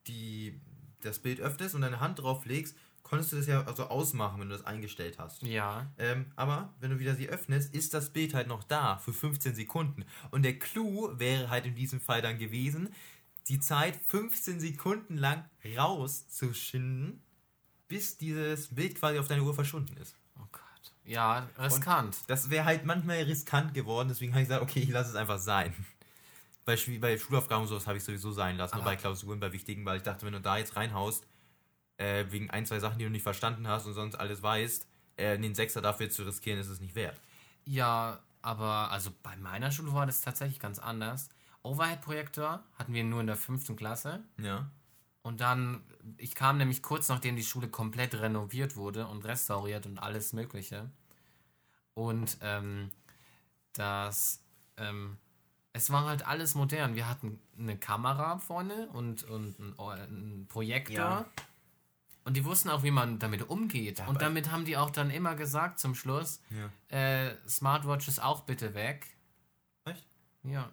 die, 0.06 0.58
das 1.02 1.18
Bild 1.18 1.38
öffnest 1.38 1.74
und 1.74 1.82
deine 1.82 2.00
Hand 2.00 2.20
drauf 2.20 2.46
legst, 2.46 2.78
konntest 3.08 3.32
du 3.32 3.36
das 3.36 3.46
ja 3.46 3.64
also 3.64 3.84
ausmachen, 3.88 4.40
wenn 4.40 4.48
du 4.50 4.56
das 4.56 4.66
eingestellt 4.66 5.18
hast. 5.18 5.42
ja. 5.42 5.86
Ähm, 5.98 6.26
aber 6.36 6.74
wenn 6.80 6.90
du 6.90 6.98
wieder 6.98 7.14
sie 7.14 7.28
öffnest, 7.28 7.74
ist 7.74 7.94
das 7.94 8.10
Bild 8.12 8.34
halt 8.34 8.48
noch 8.48 8.62
da 8.64 8.98
für 8.98 9.12
15 9.12 9.54
Sekunden. 9.54 10.04
Und 10.30 10.42
der 10.42 10.58
Clou 10.58 11.18
wäre 11.18 11.48
halt 11.50 11.64
in 11.66 11.74
diesem 11.74 12.00
Fall 12.00 12.20
dann 12.22 12.38
gewesen, 12.38 12.94
die 13.48 13.60
Zeit 13.60 13.98
15 14.08 14.60
Sekunden 14.60 15.16
lang 15.16 15.44
rauszuschinden, 15.76 17.22
bis 17.88 18.18
dieses 18.18 18.74
Bild 18.74 18.94
quasi 18.98 19.18
auf 19.18 19.28
deine 19.28 19.42
Uhr 19.42 19.54
verschwunden 19.54 19.96
ist. 19.96 20.14
Oh 20.38 20.44
Gott. 20.52 20.62
Ja, 21.04 21.48
riskant. 21.58 22.18
Das 22.26 22.50
wäre 22.50 22.64
halt 22.66 22.84
manchmal 22.84 23.18
riskant 23.22 23.72
geworden, 23.74 24.08
deswegen 24.08 24.32
habe 24.32 24.42
ich 24.42 24.48
gesagt, 24.48 24.62
okay, 24.62 24.80
ich 24.80 24.90
lasse 24.90 25.10
es 25.10 25.16
einfach 25.16 25.38
sein. 25.38 25.72
Bei, 26.66 26.76
bei 27.00 27.16
Schulaufgaben 27.18 27.62
und 27.62 27.68
sowas 27.68 27.86
habe 27.86 27.96
ich 27.96 28.04
sowieso 28.04 28.30
sein 28.32 28.58
lassen, 28.58 28.74
nur 28.76 28.82
Aber- 28.84 28.90
bei 28.92 28.96
Klausuren, 28.96 29.40
bei 29.40 29.50
wichtigen, 29.52 29.86
weil 29.86 29.96
ich 29.96 30.02
dachte, 30.02 30.26
wenn 30.26 30.34
du 30.34 30.40
da 30.42 30.58
jetzt 30.58 30.76
reinhaust, 30.76 31.26
äh, 31.98 32.24
wegen 32.30 32.50
ein, 32.50 32.64
zwei 32.64 32.78
Sachen, 32.78 32.98
die 32.98 33.04
du 33.04 33.10
nicht 33.10 33.22
verstanden 33.22 33.68
hast 33.68 33.86
und 33.86 33.94
sonst 33.94 34.14
alles 34.14 34.42
weißt, 34.42 34.86
äh, 35.16 35.38
den 35.38 35.54
Sechser 35.54 35.82
dafür 35.82 36.08
zu 36.08 36.22
riskieren, 36.22 36.58
ist 36.58 36.68
es 36.68 36.80
nicht 36.80 36.94
wert. 36.94 37.20
Ja, 37.64 38.20
aber 38.40 38.90
also 38.90 39.10
bei 39.22 39.36
meiner 39.36 39.70
Schule 39.70 39.92
war 39.92 40.06
das 40.06 40.22
tatsächlich 40.22 40.60
ganz 40.60 40.78
anders. 40.78 41.28
Overhead-Projektor 41.62 42.62
hatten 42.78 42.94
wir 42.94 43.04
nur 43.04 43.20
in 43.20 43.26
der 43.26 43.36
fünften 43.36 43.76
Klasse. 43.76 44.20
Ja. 44.38 44.70
Und 45.22 45.40
dann, 45.40 45.82
ich 46.16 46.34
kam 46.34 46.56
nämlich 46.56 46.82
kurz 46.82 47.08
nachdem 47.08 47.36
die 47.36 47.42
Schule 47.42 47.68
komplett 47.68 48.14
renoviert 48.14 48.76
wurde 48.76 49.06
und 49.06 49.24
restauriert 49.24 49.84
und 49.84 49.98
alles 49.98 50.32
Mögliche. 50.32 50.88
Und 51.94 52.38
ähm, 52.40 52.90
das, 53.74 54.40
ähm, 54.76 55.18
es 55.72 55.90
war 55.90 56.06
halt 56.06 56.26
alles 56.26 56.54
modern. 56.54 56.94
Wir 56.94 57.08
hatten 57.08 57.40
eine 57.58 57.76
Kamera 57.76 58.38
vorne 58.38 58.88
und, 58.92 59.24
und 59.24 59.58
ein, 59.58 59.74
ein 59.78 60.46
Projektor. 60.48 60.96
Ja. 60.96 61.26
Und 62.28 62.34
die 62.36 62.44
wussten 62.44 62.68
auch, 62.68 62.82
wie 62.82 62.90
man 62.90 63.18
damit 63.18 63.48
umgeht. 63.48 64.00
aber- 64.02 64.10
und 64.10 64.20
damit 64.20 64.50
haben 64.52 64.66
die 64.66 64.76
auch 64.76 64.90
dann 64.90 65.08
immer 65.10 65.34
gesagt 65.34 65.78
zum 65.78 65.94
Schluss, 65.94 66.40
Ja. 66.50 66.94
äh, 66.94 67.34
Smartwatches 67.48 68.18
auch 68.18 68.42
bitte 68.42 68.74
weg. 68.74 69.06
Echt? 69.86 70.04
Ja. 70.42 70.70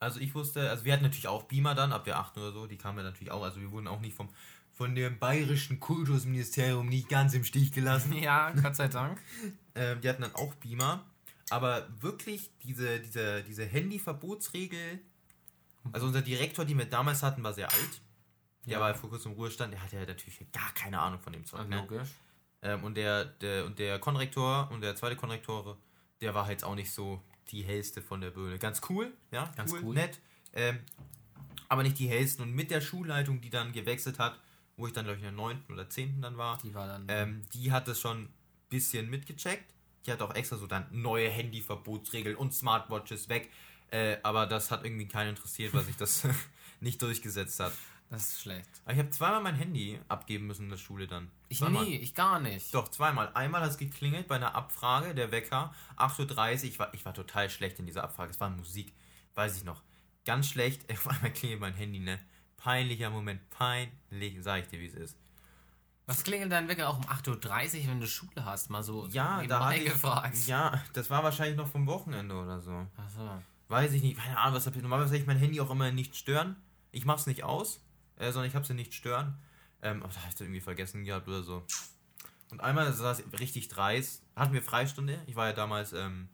Also 0.00 0.18
ich 0.18 0.34
wusste, 0.34 0.68
also 0.68 0.84
wir 0.84 0.92
hatten 0.92 1.04
natürlich 1.04 1.28
auch 1.28 1.44
Beamer 1.44 1.76
dann, 1.76 1.92
ab 1.92 2.02
der 2.04 2.18
8. 2.18 2.36
oder 2.38 2.50
so, 2.50 2.66
die 2.66 2.76
kamen 2.78 2.98
ja 2.98 3.04
natürlich 3.04 3.30
auch, 3.30 3.44
also 3.44 3.60
wir 3.60 3.70
wurden 3.70 3.86
auch 3.86 4.00
nicht 4.00 4.16
vom 4.16 4.28
von 4.72 4.94
dem 4.96 5.18
bayerischen 5.20 5.78
Kultusministerium 5.80 6.88
nicht 6.88 7.08
ganz 7.08 7.32
im 7.34 7.42
Stich 7.44 7.70
gelassen. 7.72 8.12
Ja, 8.12 8.50
Gott 8.52 8.74
sei 8.76 8.88
Dank. 8.88 9.20
Ähm, 9.76 10.00
die 10.00 10.08
hatten 10.08 10.22
dann 10.22 10.34
auch 10.34 10.52
Beamer. 10.54 11.04
Aber 11.50 11.86
wirklich 12.00 12.50
diese, 12.64 12.98
diese, 12.98 13.44
diese 13.44 13.64
Handyverbotsregel, 13.64 14.98
also 15.92 16.06
unser 16.08 16.22
Direktor, 16.22 16.64
den 16.64 16.78
wir 16.78 16.86
damals 16.86 17.22
hatten, 17.22 17.44
war 17.44 17.54
sehr 17.54 17.70
alt. 17.72 18.00
Der 18.68 18.78
Ja. 18.78 18.80
war 18.84 18.94
vor 18.94 19.10
kurzem 19.10 19.32
im 19.32 19.38
Ruhestand, 19.38 19.72
der 19.72 19.82
hatte 19.82 19.96
ja 19.96 20.04
natürlich 20.04 20.38
gar 20.52 20.72
keine 20.74 21.00
Ahnung 21.00 21.20
von 21.20 21.32
dem 21.32 21.44
Zeug. 21.44 21.68
Ne? 21.68 21.76
Logisch. 21.76 22.08
Ähm, 22.62 22.82
und 22.84 22.96
der, 22.96 23.24
der, 23.24 23.64
und 23.66 23.78
der 23.78 23.98
Konrektor 23.98 24.68
und 24.72 24.80
der 24.80 24.94
zweite 24.96 25.16
Konrektor, 25.16 25.78
der 26.20 26.34
war 26.34 26.46
halt 26.46 26.64
auch 26.64 26.74
nicht 26.74 26.90
so 26.90 27.22
die 27.50 27.62
hellste 27.62 28.02
von 28.02 28.20
der 28.20 28.30
Böhle. 28.30 28.58
Ganz 28.58 28.80
cool, 28.88 29.12
ja, 29.30 29.50
Ganz 29.56 29.72
cool, 29.72 29.80
cool. 29.84 29.94
nett. 29.94 30.20
Ähm, 30.52 30.80
aber 31.68 31.82
nicht 31.82 31.98
die 31.98 32.08
hellsten. 32.08 32.42
Und 32.42 32.52
mit 32.54 32.70
der 32.70 32.80
Schulleitung, 32.80 33.40
die 33.40 33.50
dann 33.50 33.72
gewechselt 33.72 34.18
hat, 34.18 34.38
wo 34.76 34.86
ich 34.86 34.92
dann, 34.92 35.04
glaube 35.04 35.18
ich, 35.18 35.24
in 35.24 35.34
der 35.34 35.36
9. 35.36 35.64
oder 35.70 35.88
10. 35.88 36.20
dann 36.20 36.36
war, 36.36 36.58
Die 36.62 36.74
war 36.74 36.86
dann. 36.86 37.06
ähm, 37.08 37.42
die 37.52 37.72
hat 37.72 37.88
das 37.88 38.00
schon 38.00 38.22
ein 38.24 38.32
bisschen 38.68 39.08
mitgecheckt. 39.10 39.72
Die 40.06 40.12
hat 40.12 40.22
auch 40.22 40.34
extra 40.34 40.56
so 40.56 40.66
dann 40.66 40.86
neue 40.90 41.28
Handyverbotsregeln 41.28 42.36
und 42.36 42.54
Smartwatches 42.54 43.28
weg. 43.28 43.50
Äh, 43.90 44.18
aber 44.22 44.46
das 44.46 44.70
hat 44.70 44.84
irgendwie 44.84 45.06
keinen 45.08 45.30
interessiert, 45.30 45.74
weil 45.74 45.84
sich 45.84 45.96
das 45.96 46.26
nicht 46.80 47.00
durchgesetzt 47.02 47.60
hat. 47.60 47.72
Das 48.10 48.28
ist 48.32 48.40
schlecht. 48.40 48.68
Aber 48.84 48.94
ich 48.94 48.98
habe 48.98 49.10
zweimal 49.10 49.42
mein 49.42 49.54
Handy 49.54 50.00
abgeben 50.08 50.46
müssen 50.46 50.64
in 50.64 50.70
der 50.70 50.78
Schule 50.78 51.06
dann. 51.06 51.30
Ich 51.48 51.58
zweimal. 51.58 51.84
nie, 51.84 51.96
ich 51.96 52.14
gar 52.14 52.40
nicht. 52.40 52.72
Doch, 52.74 52.88
zweimal. 52.88 53.30
Einmal 53.34 53.60
hat 53.62 53.70
es 53.70 53.78
geklingelt 53.78 54.28
bei 54.28 54.36
einer 54.36 54.54
Abfrage, 54.54 55.14
der 55.14 55.30
Wecker, 55.30 55.74
8.30 55.96 56.56
Uhr. 56.58 56.64
Ich 56.64 56.78
war, 56.78 56.94
ich 56.94 57.04
war 57.04 57.12
total 57.14 57.50
schlecht 57.50 57.78
in 57.78 57.86
dieser 57.86 58.04
Abfrage. 58.04 58.30
Es 58.30 58.40
war 58.40 58.48
Musik, 58.50 58.94
weiß 59.34 59.56
ich 59.58 59.64
noch. 59.64 59.82
Ganz 60.24 60.48
schlecht. 60.48 60.90
Auf 60.92 61.08
einmal 61.08 61.32
klingelt 61.32 61.60
mein 61.60 61.74
Handy, 61.74 62.00
ne? 62.00 62.18
Peinlicher 62.56 63.10
Moment, 63.10 63.48
peinlich, 63.50 64.36
sag 64.40 64.62
ich 64.62 64.68
dir, 64.68 64.80
wie 64.80 64.86
es 64.86 64.94
ist. 64.94 65.16
Was 66.06 66.24
klingelt 66.24 66.50
dein 66.50 66.68
Wecker 66.68 66.88
auch 66.88 66.96
um 66.96 67.04
8.30 67.04 67.82
Uhr, 67.82 67.88
wenn 67.90 68.00
du 68.00 68.06
Schule 68.06 68.44
hast? 68.44 68.70
Mal 68.70 68.82
so 68.82 69.06
Ja, 69.08 69.42
da 69.46 69.66
hatte 69.66 69.78
ich, 69.78 69.92
gefragt. 69.92 70.34
Ja, 70.46 70.82
das 70.94 71.10
war 71.10 71.22
wahrscheinlich 71.22 71.56
noch 71.56 71.68
vom 71.68 71.86
Wochenende 71.86 72.34
oder 72.34 72.60
so. 72.62 72.86
Achso. 72.96 73.42
Weiß 73.68 73.92
ich 73.92 74.02
nicht, 74.02 74.18
keine 74.18 74.38
Ahnung, 74.38 74.54
was 74.54 74.66
hab 74.66 74.74
ich. 74.74 74.80
Normalerweise 74.80 75.18
ich 75.18 75.26
mein 75.26 75.36
Handy 75.36 75.60
auch 75.60 75.70
immer 75.70 75.92
nicht 75.92 76.16
stören. 76.16 76.56
Ich 76.90 77.04
mach's 77.04 77.26
nicht 77.26 77.44
aus, 77.44 77.84
äh, 78.18 78.32
sondern 78.32 78.48
ich 78.48 78.54
hab's 78.54 78.70
in 78.70 78.76
nicht 78.76 78.94
stören. 78.94 79.38
Ähm, 79.82 80.02
aber 80.02 80.12
da 80.12 80.22
hab 80.22 80.32
ich 80.34 80.40
irgendwie 80.40 80.60
vergessen 80.60 81.04
gehabt 81.04 81.28
oder 81.28 81.42
so. 81.42 81.64
Und 82.50 82.60
einmal 82.60 82.92
saß 82.92 83.20
ich 83.20 83.40
richtig 83.40 83.68
dreist, 83.68 84.22
hatten 84.34 84.52
wir 84.54 84.62
Freistunde. 84.62 85.22
Ich 85.26 85.36
war 85.36 85.46
ja 85.46 85.52
damals 85.52 85.92
ähm, 85.92 86.28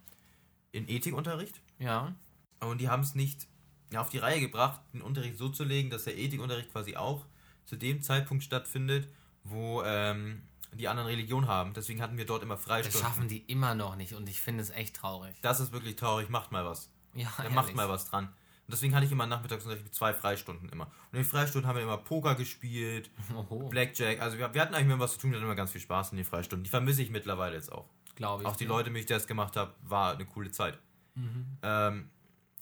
in 0.73 0.89
Ethikunterricht. 0.89 1.61
Ja. 1.79 2.15
Und 2.61 2.81
die 2.81 2.89
haben 2.89 3.03
es 3.03 3.15
nicht 3.15 3.47
ja, 3.93 4.01
auf 4.01 4.11
die 4.11 4.19
Reihe 4.19 4.41
gebracht, 4.41 4.81
den 4.93 5.03
Unterricht 5.03 5.37
so 5.39 5.49
zu 5.49 5.65
legen, 5.65 5.91
dass 5.91 6.05
der 6.05 6.17
Ethikunterricht 6.17 6.73
quasi 6.73 6.97
auch 6.97 7.27
zu 7.65 7.77
dem 7.77 8.01
Zeitpunkt 8.01 8.45
stattfindet, 8.45 9.09
wo 9.43 9.83
ähm, 9.83 10.43
die 10.73 10.89
anderen 10.89 11.09
Religion 11.09 11.47
haben. 11.49 11.75
Deswegen 11.75 12.01
hatten 12.01 12.17
wir 12.17 12.27
dort 12.27 12.43
immer 12.43 12.57
Das 12.57 12.65
Freistunden. 12.65 13.01
schaffen 13.01 13.29
die 13.29 13.39
immer 13.39 13.75
noch 13.75 13.97
nicht 13.97 14.15
und 14.15 14.29
ich 14.29 14.41
finde 14.41 14.63
es 14.63 14.71
echt 14.71 14.97
traurig. 14.97 15.37
Das 15.43 15.61
ist 15.61 15.73
wirklich 15.73 15.97
traurig, 15.97 16.29
macht 16.29 16.53
mal 16.53 16.65
was. 16.65 16.91
Ja, 17.15 17.33
Dann 17.37 17.55
macht 17.55 17.75
mal 17.75 17.89
was 17.89 18.07
dran. 18.09 18.33
Und 18.67 18.73
deswegen 18.73 18.95
hatte 18.95 19.05
ich 19.05 19.13
immer 19.13 19.27
mit 19.27 19.95
zwei 19.95 20.15
Freistunden 20.15 20.69
immer. 20.71 20.85
Und 20.87 21.13
in 21.13 21.19
den 21.19 21.25
Freistunden 21.25 21.69
haben 21.69 21.77
wir 21.77 21.83
immer 21.83 21.99
Poker 21.99 22.35
gespielt, 22.35 23.11
Oho, 23.35 23.69
Blackjack. 23.69 24.21
Also 24.23 24.39
wir, 24.39 24.55
wir 24.55 24.61
hatten 24.63 24.75
eigentlich 24.75 24.87
immer 24.87 25.01
was 25.01 25.13
zu 25.15 25.19
tun, 25.19 25.31
wir 25.31 25.37
hatten 25.37 25.45
immer 25.45 25.55
ganz 25.55 25.73
viel 25.73 25.81
Spaß 25.83 26.13
in 26.13 26.17
den 26.17 26.25
Freistunden. 26.25 26.65
Die 26.65 26.71
vermisse 26.71 27.03
ich 27.03 27.11
mittlerweile 27.11 27.55
jetzt 27.55 27.71
auch. 27.71 27.89
glaube 28.17 28.43
ich. 28.43 28.49
Auch 28.49 28.57
die 28.57 28.65
Leute, 28.65 28.89
mit 28.91 28.97
denen 28.97 29.01
ich 29.01 29.07
das 29.07 29.27
gemacht 29.27 29.57
habe, 29.57 29.75
war 29.83 30.15
eine 30.15 30.25
coole 30.25 30.51
Zeit. 30.51 30.79
Mhm. 31.15 31.59
Ähm, 31.63 32.09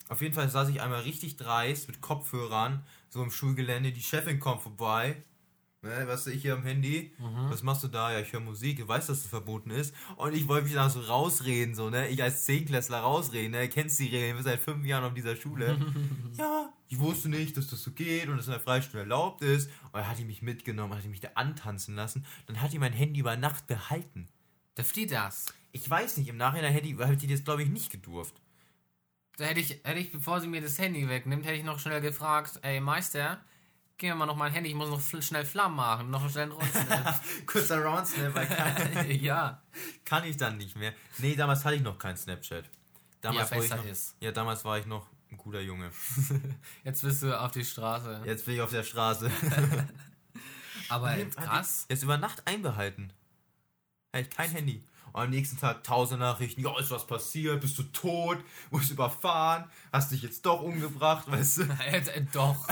Auf 0.09 0.21
jeden 0.21 0.33
Fall 0.33 0.49
saß 0.49 0.67
ich 0.69 0.81
einmal 0.81 1.01
richtig 1.01 1.37
dreist 1.37 1.87
mit 1.87 2.01
Kopfhörern, 2.01 2.83
so 3.09 3.23
im 3.23 3.31
Schulgelände. 3.31 3.93
Die 3.93 4.01
Chefin 4.01 4.39
kommt 4.39 4.61
vorbei. 4.61 5.23
Ne, 5.83 6.07
was 6.07 6.27
ich 6.27 6.41
hier 6.41 6.53
am 6.53 6.63
Handy? 6.63 7.11
Mhm. 7.19 7.49
Was 7.49 7.61
machst 7.61 7.83
du 7.83 7.89
da? 7.89 8.13
Ja, 8.13 8.21
ich 8.21 8.31
höre 8.31 8.39
Musik. 8.39 8.77
Du 8.77 8.87
weißt, 8.87 9.09
dass 9.09 9.17
es 9.17 9.27
verboten 9.27 9.69
ist. 9.69 9.93
Und 10.15 10.33
ich 10.33 10.47
wollte 10.47 10.63
mich 10.63 10.73
da 10.73 10.89
so 10.89 11.01
rausreden, 11.01 11.75
so, 11.75 11.89
ne? 11.89 12.07
Ich 12.07 12.23
als 12.23 12.45
Zehnklässler 12.45 12.99
rausreden, 12.99 13.51
ne? 13.51 13.67
Kennst 13.67 13.99
die 13.99 14.05
Regeln, 14.05 14.37
wir 14.37 14.43
sind 14.43 14.51
seit 14.51 14.61
fünf 14.61 14.85
Jahren 14.85 15.03
auf 15.03 15.13
dieser 15.13 15.35
Schule. 15.35 15.77
ja, 16.37 16.71
ich 16.87 16.99
wusste 16.99 17.27
nicht, 17.27 17.57
dass 17.57 17.67
das 17.67 17.83
so 17.83 17.91
geht 17.91 18.29
und 18.29 18.37
dass 18.37 18.45
in 18.45 18.53
der 18.53 18.61
Freistunde 18.61 18.99
erlaubt 18.99 19.41
ist. 19.41 19.69
Und 19.91 19.95
dann 19.95 20.09
hat 20.09 20.17
die 20.17 20.23
mich 20.23 20.41
mitgenommen, 20.41 20.95
hat 20.95 21.03
die 21.03 21.09
mich 21.09 21.19
da 21.19 21.31
antanzen 21.35 21.95
lassen. 21.95 22.25
Dann 22.45 22.61
hat 22.61 22.71
die 22.71 22.79
mein 22.79 22.93
Handy 22.93 23.19
über 23.19 23.35
Nacht 23.35 23.67
behalten. 23.67 24.29
Dürft 24.77 24.95
die 24.95 25.05
das? 25.05 25.53
Ich 25.73 25.89
weiß 25.89 26.15
nicht, 26.15 26.29
im 26.29 26.37
Nachhinein 26.37 26.71
hätte 26.71 26.87
die, 26.87 26.97
hätte 26.97 27.17
die 27.17 27.27
das, 27.27 27.43
glaube 27.43 27.63
ich, 27.63 27.69
nicht 27.69 27.91
gedurft. 27.91 28.35
Da 29.35 29.45
hätte 29.45 29.59
ich, 29.59 29.81
hätte 29.83 29.99
ich, 29.99 30.13
bevor 30.13 30.39
sie 30.39 30.47
mir 30.47 30.61
das 30.61 30.79
Handy 30.79 31.09
wegnimmt, 31.09 31.45
hätte 31.45 31.57
ich 31.57 31.65
noch 31.65 31.79
schnell 31.79 31.99
gefragt, 31.99 32.59
ey 32.61 32.79
Meister, 32.79 33.43
gib 33.97 34.09
mir 34.09 34.15
mal 34.15 34.25
noch 34.25 34.35
mein 34.35 34.51
Handy, 34.51 34.69
ich 34.69 34.75
muss 34.75 34.89
noch 34.89 35.21
schnell 35.21 35.45
Flammen 35.45 35.75
machen, 35.75 36.09
noch 36.09 36.29
schnell 36.29 36.51
Roundsnap. 36.51 37.21
Kurzer 37.45 37.83
Roundsnap, 37.83 38.35
weil 38.35 38.47
kann, 38.93 39.11
ja. 39.11 39.61
Kann 40.05 40.23
ich 40.25 40.37
dann 40.37 40.57
nicht 40.57 40.75
mehr. 40.75 40.93
Nee, 41.19 41.35
damals 41.35 41.63
hatte 41.65 41.75
ich 41.75 41.81
noch 41.81 41.97
kein 41.97 42.17
Snapchat. 42.17 42.65
Damals 43.21 43.49
ja, 43.49 43.57
besser 43.57 43.75
noch, 43.77 43.85
ist. 43.85 44.15
Ja, 44.19 44.31
damals 44.31 44.65
war 44.65 44.77
ich 44.77 44.85
noch 44.85 45.07
ein 45.31 45.37
guter 45.37 45.61
Junge. 45.61 45.91
Jetzt 46.83 47.01
bist 47.01 47.23
du 47.23 47.39
auf 47.39 47.51
die 47.51 47.65
Straße. 47.65 48.21
Jetzt 48.25 48.45
bin 48.45 48.55
ich 48.55 48.61
auf 48.61 48.71
der 48.71 48.83
Straße. 48.83 49.31
Aber 50.89 51.15
krass. 51.35 51.85
Jetzt 51.89 52.03
über 52.03 52.17
Nacht 52.17 52.45
einbehalten. 52.45 53.13
Hey, 54.11 54.25
kein 54.25 54.51
Handy. 54.51 54.83
Und 55.13 55.21
am 55.21 55.29
nächsten 55.29 55.57
Tag 55.57 55.83
tausend 55.83 56.19
Nachrichten, 56.19 56.61
ja, 56.61 56.77
ist 56.79 56.89
was 56.89 57.05
passiert, 57.05 57.61
bist 57.61 57.77
du 57.77 57.83
tot, 57.83 58.39
wurdest 58.71 58.91
überfahren, 58.91 59.65
hast 59.91 60.11
dich 60.11 60.23
jetzt 60.23 60.43
doch 60.43 60.61
umgebracht, 60.61 61.31
weißt 61.31 61.59
du? 61.59 61.61
Äh, 61.85 62.25
doch. 62.33 62.67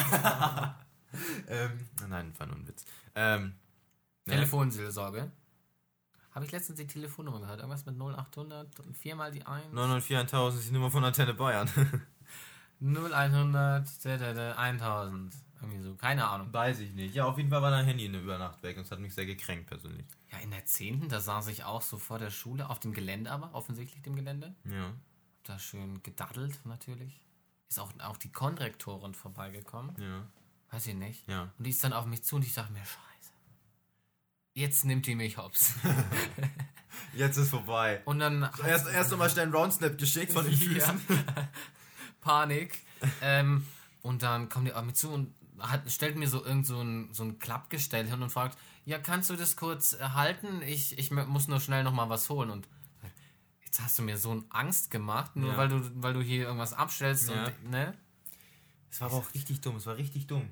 ähm, 1.48 1.88
nein, 2.08 2.34
war 2.38 2.48
nur 2.48 2.56
ein 2.56 2.68
Witz. 2.68 2.86
Ähm, 3.16 3.56
Telefonseelsorge. 4.26 5.32
Habe 6.32 6.46
ich 6.46 6.52
letztens 6.52 6.80
die 6.80 6.88
Telefonnummer 6.88 7.42
gehört? 7.42 7.60
Irgendwas 7.60 7.86
mit 7.86 8.00
0800 8.00 8.80
und 8.80 8.98
viermal 8.98 9.32
die 9.32 9.46
1? 9.46 9.74
904 9.74 10.20
1000 10.22 10.62
ist 10.62 10.70
die 10.70 10.74
Nummer 10.74 10.90
von 10.90 11.04
Antenne 11.04 11.34
Bayern. 11.34 11.70
0100 12.82 13.88
1000. 14.58 15.36
Irgendwie 15.62 15.82
so, 15.82 15.94
keine 15.96 16.28
Ahnung. 16.28 16.52
Weiß 16.52 16.80
ich 16.80 16.94
nicht. 16.94 17.14
Ja, 17.14 17.26
auf 17.26 17.38
jeden 17.38 17.50
Fall 17.50 17.62
war 17.62 17.70
dein 17.70 17.86
Handy 17.86 18.06
eine 18.06 18.20
Übernacht 18.20 18.64
weg 18.64 18.78
und 18.78 18.84
es 18.84 18.92
hat 18.92 19.00
mich 19.00 19.14
sehr 19.14 19.28
gekränkt 19.28 19.68
persönlich. 19.68 20.08
Ja, 20.32 20.40
in 20.40 20.50
der 20.50 20.66
10. 20.66 21.08
da 21.10 21.20
saß 21.20 21.48
ich 21.50 21.64
auch 21.64 21.84
so 21.84 21.98
vor 21.98 22.18
der 22.18 22.32
Schule, 22.32 22.70
auf 22.70 22.80
dem 22.80 22.94
Gelände 22.94 23.32
aber, 23.32 23.54
offensichtlich 23.54 24.02
dem 24.02 24.16
Gelände. 24.16 24.56
Ja. 24.64 24.86
Hab 24.86 24.96
da 25.44 25.60
schön 25.60 26.02
gedaddelt 26.02 26.60
natürlich. 26.66 27.22
Ist 27.70 27.80
auch, 27.80 27.92
auch 28.00 28.18
die 28.18 28.32
Konrektorin 28.32 29.14
vorbeigekommen. 29.14 29.96
Ja. 30.02 30.26
Weiß 30.72 30.88
ich 30.88 30.96
nicht. 30.96 31.28
Ja. 31.28 31.52
Und 31.58 31.66
die 31.66 31.70
ist 31.70 31.84
dann 31.84 31.94
auf 31.94 32.06
mich 32.06 32.24
zu 32.24 32.38
und 32.38 32.46
ich 32.46 32.54
sag 32.54 32.70
mir, 32.70 32.80
scheiße. 32.80 33.32
Jetzt 34.54 34.86
nimmt 34.86 35.06
die 35.06 35.16
mich 35.16 35.38
hops. 35.38 35.74
Jetzt 37.14 37.38
ist 37.38 37.50
vorbei. 37.50 38.02
Und 38.06 38.20
dann. 38.20 38.50
Erst, 38.66 38.88
erst 38.88 39.12
nochmal 39.12 39.30
schnell 39.30 39.46
einen 39.46 39.54
Roundsnap 39.54 39.98
geschickt 39.98 40.32
von 40.32 40.46
den 40.46 40.56
Füßen. 40.56 41.02
Panik. 42.22 42.80
ähm, 43.22 43.66
und 44.02 44.24
dann 44.24 44.50
kommt 44.50 44.68
die 44.68 44.74
auf 44.74 44.84
mich 44.84 44.96
zu 44.96 45.10
und 45.10 45.34
hat, 45.60 45.92
stellt 45.92 46.16
mir 46.16 46.28
so 46.28 46.44
irgend 46.44 46.66
so 46.66 46.82
ein, 46.82 47.14
so 47.14 47.24
ein 47.24 47.40
Klappgestell 47.40 48.08
hin 48.08 48.22
und 48.22 48.30
fragt, 48.30 48.58
ja, 48.86 48.98
kannst 48.98 49.30
du 49.30 49.36
das 49.36 49.56
kurz 49.56 49.98
halten? 50.00 50.62
Ich, 50.64 50.98
ich 50.98 51.12
muss 51.12 51.48
nur 51.48 51.60
schnell 51.60 51.84
nochmal 51.84 52.10
was 52.10 52.30
holen. 52.30 52.50
Und 52.50 52.68
jetzt 53.66 53.82
hast 53.82 54.00
du 54.00 54.04
mir 54.04 54.18
so 54.18 54.32
eine 54.32 54.44
Angst 54.50 54.90
gemacht, 54.90 55.36
nur 55.36 55.52
ja. 55.52 55.58
weil, 55.58 55.70
du, 55.70 55.92
weil 55.96 56.14
du 56.14 56.22
hier 56.22 56.46
irgendwas 56.46 56.74
abstellst 56.74 57.30
ja. 57.30 57.46
und, 57.46 57.70
ne? 57.70 57.94
Es 58.90 59.00
war 59.00 59.08
aber 59.08 59.18
auch 59.18 59.34
richtig 59.34 59.62
dumm, 59.62 59.78
es 59.78 59.86
war 59.86 59.98
richtig 59.98 60.28
dumm. 60.28 60.50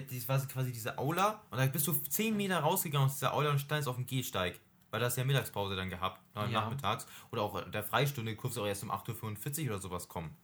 Das 0.00 0.28
war 0.28 0.38
quasi 0.46 0.72
diese 0.72 0.96
Aula 0.96 1.42
und 1.50 1.58
da 1.58 1.66
bist 1.66 1.86
du 1.86 1.92
10 1.92 2.34
Meter 2.34 2.60
rausgegangen 2.60 3.06
aus 3.06 3.14
dieser 3.14 3.34
Aula 3.34 3.50
und 3.50 3.58
standest 3.58 3.88
auf 3.88 3.96
dem 3.96 4.06
Gehsteig. 4.06 4.58
Weil 4.90 5.00
da 5.00 5.06
hast 5.06 5.16
ja 5.16 5.24
Mittagspause 5.24 5.76
dann 5.76 5.90
gehabt, 5.90 6.20
ja. 6.34 6.46
nachmittags. 6.48 7.06
Oder 7.30 7.42
auch 7.42 7.70
der 7.70 7.82
Freistunde, 7.82 8.34
du 8.34 8.48
auch 8.48 8.66
erst 8.66 8.82
um 8.82 8.90
8.45 8.90 9.64
Uhr 9.64 9.70
oder 9.70 9.78
sowas 9.80 10.08
kommen. 10.08 10.36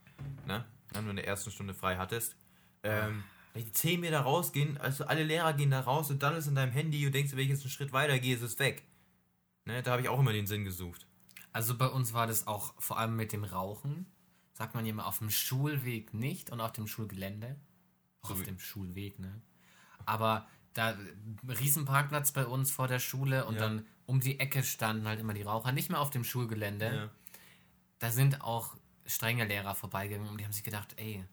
Ne? 0.47 0.65
Wenn 0.93 1.05
du 1.05 1.11
in 1.11 1.17
der 1.17 1.27
ersten 1.27 1.51
Stunde 1.51 1.75
frei 1.75 1.97
hattest. 1.97 2.35
Ähm, 2.83 3.25
wenn 3.53 3.65
die 3.65 3.73
10 3.73 4.01
Meter 4.01 4.21
rausgehen, 4.21 4.79
also 4.79 5.05
alle 5.05 5.23
Lehrer 5.23 5.53
gehen 5.53 5.71
da 5.71 5.81
raus 5.81 6.11
und 6.11 6.23
dann 6.23 6.35
ist 6.35 6.47
in 6.47 6.55
deinem 6.55 6.73
Handy 6.73 7.05
und 7.07 7.15
denkst, 7.15 7.33
wenn 7.33 7.41
ich 7.41 7.49
jetzt 7.49 7.63
einen 7.63 7.71
Schritt 7.71 7.93
weiter 7.93 8.19
gehe, 8.19 8.35
ist 8.35 8.43
es 8.43 8.59
weg. 8.59 8.85
Ne? 9.67 9.83
Da 9.83 9.93
habe 9.93 10.03
ich 10.03 10.09
auch 10.09 10.19
immer 10.19 10.33
den 10.33 10.47
Sinn 10.47 10.65
gesucht. 10.65 11.07
Also 11.53 11.77
bei 11.77 11.87
uns 11.87 12.15
war 12.15 12.27
das 12.27 12.47
auch 12.47 12.75
vor 12.79 12.99
allem 12.99 13.17
mit 13.17 13.33
dem 13.33 13.45
Rauchen. 13.45 14.07
Sagt 14.55 14.75
man 14.75 14.87
immer 14.87 15.07
auf 15.07 15.19
dem 15.19 15.31
Schulweg 15.31 16.15
nicht 16.15 16.51
und 16.51 16.61
auf 16.61 16.73
dem 16.73 16.87
Schulgelände. 16.87 17.57
Auch 18.29 18.41
auf 18.41 18.43
dem 18.43 18.59
Schulweg, 18.59 19.19
ne? 19.19 19.41
Aber 20.07 20.47
da 20.75 20.97
Riesenparkplatz 21.49 22.33
bei 22.33 22.47
uns 22.47 22.71
vor 22.71 22.89
der 22.89 22.99
Schule 22.99 23.45
und 23.47 23.55
ja. 23.55 23.61
dann 23.61 23.87
um 24.07 24.21
die 24.21 24.41
Ecke 24.41 24.63
standen 24.63 25.07
halt 25.07 25.21
immer 25.21 25.35
die 25.35 25.43
Raucher, 25.43 25.73
nicht 25.73 25.91
mehr 25.91 26.01
auf 26.01 26.11
dem 26.11 26.25
Schulgelände. 26.25 26.95
Ja. 26.95 27.11
Da 27.99 28.11
sind 28.11 28.43
auch 28.43 28.77
strenge 29.05 29.45
Lehrer 29.45 29.75
vorbeigegangen 29.75 30.31
und 30.31 30.39
die 30.39 30.45
haben 30.45 30.53
sich 30.53 30.65
gedacht, 30.65 30.95
ey, 30.97 31.25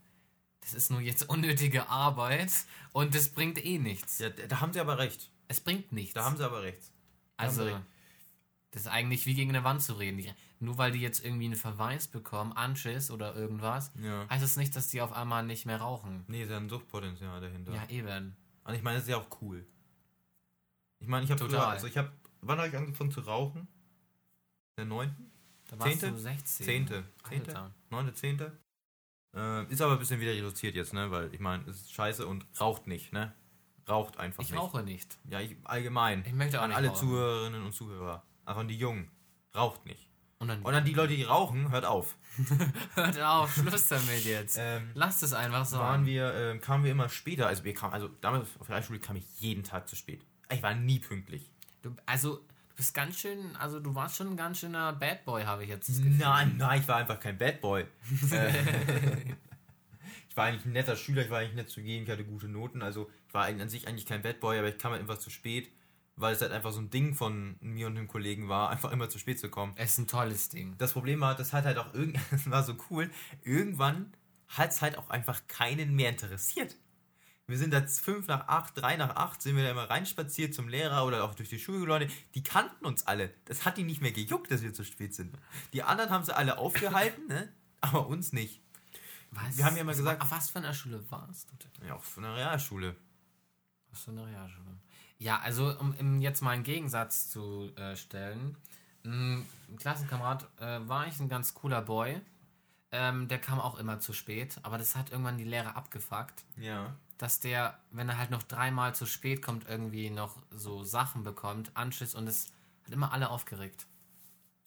das 0.62 0.74
ist 0.74 0.90
nur 0.90 1.00
jetzt 1.00 1.30
unnötige 1.30 1.90
Arbeit 1.90 2.52
und 2.92 3.14
das 3.14 3.30
bringt 3.30 3.64
eh 3.64 3.78
nichts. 3.78 4.20
Ja, 4.20 4.30
da 4.30 4.62
haben 4.62 4.74
sie 4.74 4.80
aber 4.80 4.98
recht. 4.98 5.30
Es 5.48 5.60
bringt 5.60 5.92
nichts. 5.92 6.16
Da 6.16 6.26
haben 6.26 6.38
sie 6.38 6.44
aber 6.44 6.64
recht. 6.64 6.92
also, 7.38 7.64
recht. 7.64 7.82
Das 8.76 8.82
ist 8.82 8.88
eigentlich 8.90 9.26
wie 9.26 9.34
gegen 9.34 9.52
eine 9.52 9.64
Wand 9.64 9.82
zu 9.82 9.94
reden. 9.94 10.18
Die, 10.18 10.30
nur 10.60 10.78
weil 10.78 10.92
die 10.92 11.00
jetzt 11.00 11.24
irgendwie 11.24 11.46
einen 11.46 11.56
Verweis 11.56 12.10
bekommen, 12.10 12.52
Anschiss 12.52 13.10
oder 13.10 13.34
irgendwas, 13.34 13.94
ja. 14.02 14.28
heißt 14.30 14.44
das 14.44 14.58
nicht, 14.58 14.76
dass 14.76 14.90
die 14.90 15.02
auf 15.02 15.14
einmal 15.14 15.46
nicht 15.46 15.66
mehr 15.66 15.78
rauchen. 15.78 16.26
Nee, 16.28 16.44
ist 16.44 16.50
ja 16.50 16.58
ein 16.58 16.68
Suchtpotenzial 16.68 17.40
dahinter. 17.40 17.74
Ja, 17.74 17.88
eben. 17.88 18.36
Und 18.66 18.74
ich 18.74 18.84
meine, 18.84 18.98
das 18.98 19.06
ist 19.06 19.12
ja 19.12 19.16
auch 19.16 19.30
cool. 19.42 19.66
Ich 21.00 21.08
meine, 21.08 21.24
ich 21.24 21.32
habe 21.32 21.40
Total. 21.40 21.68
also 21.68 21.88
ich 21.88 21.98
habe, 21.98 22.12
wann 22.42 22.58
habe 22.58 22.68
ich 22.68 22.76
angefangen 22.76 23.12
zu 23.12 23.22
rauchen? 23.22 23.70
Der 24.78 24.84
9. 24.84 25.16
Da 25.70 25.80
warst 25.80 25.92
Zehnte? 25.92 26.12
du 26.12 26.18
16. 26.18 26.66
Zehnte. 26.66 27.04
Zehnte? 27.30 27.72
Neunte, 27.90 28.14
zehnte? 28.14 28.58
Äh, 29.34 29.72
ist 29.72 29.82
aber 29.82 29.94
ein 29.94 30.00
bisschen 30.00 30.20
wieder 30.20 30.34
reduziert 30.34 30.76
jetzt, 30.76 30.94
ne? 30.94 31.10
Weil 31.12 31.34
ich 31.34 31.40
meine, 31.40 31.64
es 31.64 31.78
ist 31.78 31.94
scheiße 31.94 32.28
und 32.28 32.46
raucht 32.60 32.88
nicht, 32.88 33.14
ne? 33.14 33.34
Raucht 33.88 34.18
einfach 34.18 34.44
ich 34.44 34.50
nicht. 34.50 34.58
Ich 34.58 34.62
rauche 34.62 34.84
nicht. 34.84 35.18
Ja, 35.30 35.40
ich 35.40 35.56
allgemein. 35.64 36.26
Ich 36.26 36.34
möchte 36.34 36.60
auch 36.60 36.64
an 36.64 36.72
nicht 36.72 36.78
alle 36.78 36.90
rauchen. 36.90 37.08
Zuhörerinnen 37.08 37.64
und 37.64 37.72
Zuhörer. 37.72 38.22
An 38.46 38.68
die 38.68 38.78
Jungen. 38.78 39.10
Raucht 39.56 39.86
nicht. 39.86 40.10
Und 40.38 40.50
dann, 40.50 40.62
und 40.62 40.74
dann 40.74 40.84
die 40.84 40.94
Leute, 40.94 41.16
die 41.16 41.24
rauchen, 41.24 41.72
hört 41.72 41.86
auf. 41.86 42.18
hört 42.96 43.22
auf, 43.22 43.56
Schluss 43.56 43.88
damit 43.88 44.26
jetzt. 44.26 44.58
Ähm, 44.60 44.90
Lasst 44.94 45.24
es 45.24 45.34
einfach 45.34 45.66
so. 45.66 45.78
Waren 45.78 46.06
wir, 46.06 46.34
äh, 46.34 46.58
kamen 46.60 46.84
wir 46.84 46.92
immer 46.92 47.10
später. 47.10 47.48
Also 47.48 47.64
wir 47.64 47.74
kamen, 47.74 47.94
also 47.94 48.10
damals 48.22 48.50
auf 48.60 48.68
der 48.68 48.82
Schule 48.82 49.00
kam 49.00 49.16
ich 49.16 49.24
jeden 49.40 49.64
Tag 49.64 49.88
zu 49.88 49.96
spät. 49.96 50.26
Ich 50.52 50.62
war 50.62 50.76
nie 50.76 51.00
pünktlich. 51.00 51.50
Du, 51.82 51.96
also 52.06 52.42
Du 52.76 52.80
bist 52.80 52.94
ganz 52.94 53.18
schön, 53.18 53.56
also 53.56 53.80
du 53.80 53.96
warst 53.96 54.18
schon 54.18 54.28
ein 54.28 54.36
ganz 54.36 54.60
schöner 54.60 54.92
Bad 54.92 55.24
Boy, 55.24 55.46
habe 55.46 55.64
ich 55.64 55.70
jetzt. 55.70 55.90
Nein, 56.04 56.58
nein, 56.58 56.82
ich 56.82 56.88
war 56.90 56.98
einfach 56.98 57.22
kein 57.22 57.38
Bad 57.38 57.62
Boy. 57.62 57.86
Äh, 58.34 58.52
ich 60.30 60.36
war 60.36 60.48
eigentlich 60.48 60.66
ein 60.66 60.74
netter 60.74 60.98
Schüler, 60.98 61.22
ich 61.22 61.30
war 61.30 61.40
eigentlich 61.40 61.56
nett 61.56 61.70
zu 61.70 61.82
gehen, 61.82 62.04
ich 62.04 62.10
hatte 62.10 62.26
gute 62.26 62.50
Noten, 62.50 62.82
also 62.82 63.10
ich 63.30 63.34
war 63.34 63.46
an 63.46 63.70
sich 63.70 63.88
eigentlich 63.88 64.06
kein 64.06 64.22
Bad 64.22 64.42
Boy, 64.42 64.60
aber 64.60 64.68
ich 64.68 64.78
kam 64.78 64.92
halt 64.92 65.00
einfach 65.00 65.20
zu 65.20 65.30
spät, 65.30 65.72
weil 66.16 66.34
es 66.34 66.42
halt 66.42 66.52
einfach 66.52 66.72
so 66.72 66.80
ein 66.80 66.90
Ding 66.90 67.14
von 67.14 67.58
mir 67.60 67.88
und 67.88 67.96
dem 67.96 68.08
Kollegen 68.08 68.50
war, 68.50 68.70
einfach 68.72 68.92
immer 68.92 69.10
zu 69.10 69.20
spät 69.20 69.40
zu 69.40 69.50
kommen. 69.50 69.74
Es 69.76 69.92
ist 69.92 69.98
ein 70.00 70.08
tolles 70.08 70.50
Ding. 70.50 70.76
Das 70.78 70.94
Problem 70.94 71.22
war, 71.22 71.36
das 71.36 71.54
hat 71.54 71.66
halt 71.66 71.78
auch 71.78 71.94
irgendwann, 71.94 72.40
war 72.52 72.64
so 72.64 72.76
cool, 72.90 73.10
irgendwann 73.44 74.14
hat 74.48 74.72
es 74.72 74.82
halt 74.82 74.98
auch 74.98 75.10
einfach 75.10 75.42
keinen 75.48 75.96
mehr 75.96 76.10
interessiert. 76.10 76.76
Wir 77.48 77.60
sind 77.60 77.72
da 77.72 77.86
fünf 77.86 78.28
nach 78.28 78.48
acht, 78.48 78.76
drei 78.76 78.98
nach 78.98 79.16
acht, 79.16 79.40
sind 79.42 79.56
wir 79.56 79.64
da 79.64 79.70
immer 79.70 79.88
reinspaziert 79.88 80.56
zum 80.56 80.68
Lehrer 80.68 81.06
oder 81.06 81.24
auch 81.24 81.36
durch 81.36 81.50
die 81.50 81.60
Schulleute. 81.60 82.08
Die 82.34 82.42
kannten 82.42 82.86
uns 82.86 83.06
alle. 83.06 83.32
Das 83.46 83.66
hat 83.66 83.78
die 83.78 83.84
nicht 83.84 84.02
mehr 84.02 84.12
gejuckt, 84.12 84.50
dass 84.50 84.64
wir 84.64 84.74
zu 84.74 84.84
spät 84.84 85.14
sind. 85.14 85.38
Die 85.72 85.84
anderen 85.84 86.10
haben 86.10 86.24
sie 86.24 86.36
alle 86.36 86.58
aufgehalten, 86.58 87.28
ne? 87.28 87.54
aber 87.82 88.08
uns 88.08 88.34
nicht. 88.34 88.62
Was? 89.30 89.58
Wir 89.58 89.66
haben 89.66 89.78
ja 89.78 89.84
mal 89.84 89.96
gesagt. 89.96 90.22
Auf 90.22 90.32
was 90.32 90.50
für 90.50 90.60
einer 90.60 90.74
Schule 90.74 91.04
warst 91.12 91.52
du 91.52 91.56
denn? 91.58 91.90
Ja, 91.90 91.96
auf 91.96 92.18
einer 92.18 92.36
Realschule. 92.36 92.96
Für 94.04 94.12
eine 94.12 94.26
Realschule? 94.26 94.78
Ja, 95.18 95.40
also 95.40 95.74
um 95.80 96.22
jetzt 96.22 96.42
mal 96.42 96.52
einen 96.52 96.64
Gegensatz 96.64 97.30
zu 97.30 97.72
äh, 97.76 97.96
stellen. 97.96 98.58
Ein 99.04 99.46
Klassenkamerad 99.78 100.48
äh, 100.60 100.80
war 100.88 101.08
ich 101.08 101.20
ein 101.20 101.30
ganz 101.30 101.54
cooler 101.54 101.82
Boy. 101.82 102.20
Ähm, 102.92 103.28
der 103.28 103.40
kam 103.40 103.60
auch 103.60 103.78
immer 103.78 104.00
zu 104.00 104.14
spät, 104.14 104.60
aber 104.64 104.78
das 104.78 104.96
hat 104.96 105.12
irgendwann 105.12 105.38
die 105.38 105.44
Lehrer 105.44 105.76
abgefuckt. 105.76 106.44
Ja 106.58 106.96
dass 107.18 107.40
der, 107.40 107.78
wenn 107.92 108.10
er 108.10 108.18
halt 108.18 108.32
noch 108.32 108.44
dreimal 108.44 108.94
zu 108.94 109.06
spät 109.06 109.42
kommt, 109.42 109.68
irgendwie 109.68 110.10
noch 110.10 110.38
so 110.52 110.84
Sachen 110.84 111.24
bekommt, 111.24 111.72
Anschiss 111.76 112.16
und 112.16 112.28
es 112.28 112.52
hat 112.84 112.94
immer 112.94 113.14
alle 113.14 113.30
aufgeregt. 113.30 113.86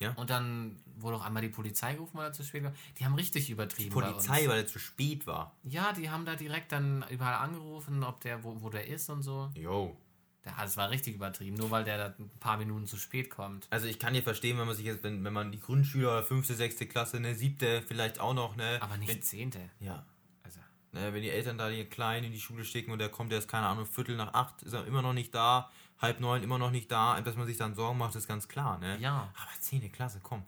Ja. 0.00 0.12
Und 0.12 0.30
dann 0.30 0.78
wurde 0.96 1.16
auch 1.16 1.24
einmal 1.24 1.42
die 1.42 1.48
Polizei 1.48 1.94
gerufen, 1.94 2.18
weil 2.18 2.26
er 2.26 2.32
zu 2.32 2.44
spät 2.44 2.62
war. 2.62 2.72
Die 2.98 3.04
haben 3.04 3.14
richtig 3.14 3.50
übertrieben. 3.50 3.90
Die 3.90 3.94
Polizei, 3.94 4.48
weil 4.48 4.60
er 4.60 4.66
zu 4.66 4.78
spät 4.78 5.26
war. 5.26 5.56
Ja, 5.64 5.92
die 5.92 6.08
haben 6.08 6.24
da 6.24 6.36
direkt 6.36 6.70
dann 6.72 7.04
überall 7.10 7.34
angerufen, 7.34 8.04
ob 8.04 8.20
der, 8.20 8.44
wo, 8.44 8.60
wo 8.62 8.70
der 8.70 8.86
ist 8.86 9.10
und 9.10 9.22
so. 9.22 9.50
Jo. 9.54 9.96
Das 10.56 10.76
war 10.76 10.90
richtig 10.90 11.14
übertrieben, 11.14 11.56
nur 11.56 11.70
weil 11.70 11.84
der 11.84 11.98
da 11.98 12.14
ein 12.18 12.30
paar 12.40 12.56
Minuten 12.56 12.86
zu 12.86 12.96
spät 12.96 13.28
kommt. 13.28 13.66
Also 13.70 13.86
ich 13.86 13.98
kann 13.98 14.14
dir 14.14 14.22
verstehen, 14.22 14.56
wenn 14.58 14.66
man 14.66 14.76
sich 14.76 14.86
jetzt, 14.86 15.02
wenn, 15.02 15.22
wenn 15.22 15.32
man 15.32 15.52
die 15.52 15.60
Grundschüler 15.60 16.08
oder 16.08 16.22
fünfte, 16.22 16.54
sechste 16.54 16.86
Klasse, 16.86 17.20
ne, 17.20 17.34
siebte 17.34 17.82
vielleicht 17.82 18.18
auch 18.18 18.34
noch, 18.34 18.56
ne. 18.56 18.78
Aber 18.80 18.96
nicht 18.96 19.12
wenn, 19.12 19.20
zehnte. 19.20 19.60
Ja. 19.80 20.06
Also. 20.42 20.60
Ne, 20.92 21.12
wenn 21.12 21.22
die 21.22 21.30
Eltern 21.30 21.58
da 21.58 21.68
die 21.68 21.84
Kleinen 21.84 22.26
in 22.26 22.32
die 22.32 22.40
Schule 22.40 22.64
schicken 22.64 22.92
und 22.92 22.98
der 22.98 23.10
kommt 23.10 23.32
erst, 23.32 23.48
keine 23.48 23.66
Ahnung, 23.66 23.84
Viertel 23.84 24.16
nach 24.16 24.32
acht, 24.32 24.62
ist 24.62 24.72
er 24.72 24.86
immer 24.86 25.02
noch 25.02 25.12
nicht 25.12 25.34
da, 25.34 25.70
halb 25.98 26.20
neun 26.20 26.42
immer 26.42 26.58
noch 26.58 26.70
nicht 26.70 26.90
da, 26.90 27.20
dass 27.20 27.36
man 27.36 27.46
sich 27.46 27.56
dann 27.56 27.74
Sorgen 27.74 27.98
macht, 27.98 28.14
ist 28.14 28.28
ganz 28.28 28.48
klar, 28.48 28.78
ne? 28.78 28.98
Ja. 28.98 29.32
Aber 29.34 29.60
zehnte 29.60 29.88
Klasse, 29.88 30.20
komm. 30.22 30.44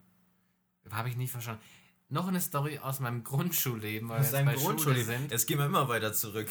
Habe 0.91 1.09
ich 1.09 1.17
nicht 1.17 1.31
verstanden. 1.31 1.63
Noch 2.09 2.27
eine 2.27 2.41
Story 2.41 2.79
aus 2.79 3.01
meinem 3.01 3.23
Grundschulleben, 3.23 4.09
weil 4.09 4.21
aus 4.21 4.33
wir 4.33 4.41
jetzt 4.41 4.47
bei 4.47 4.55
Grundschulleben 4.55 5.07
sind. 5.07 5.31
Jetzt 5.31 5.47
gehen 5.47 5.59
wir 5.59 5.67
immer 5.67 5.89
weiter 5.89 6.13
zurück. 6.13 6.49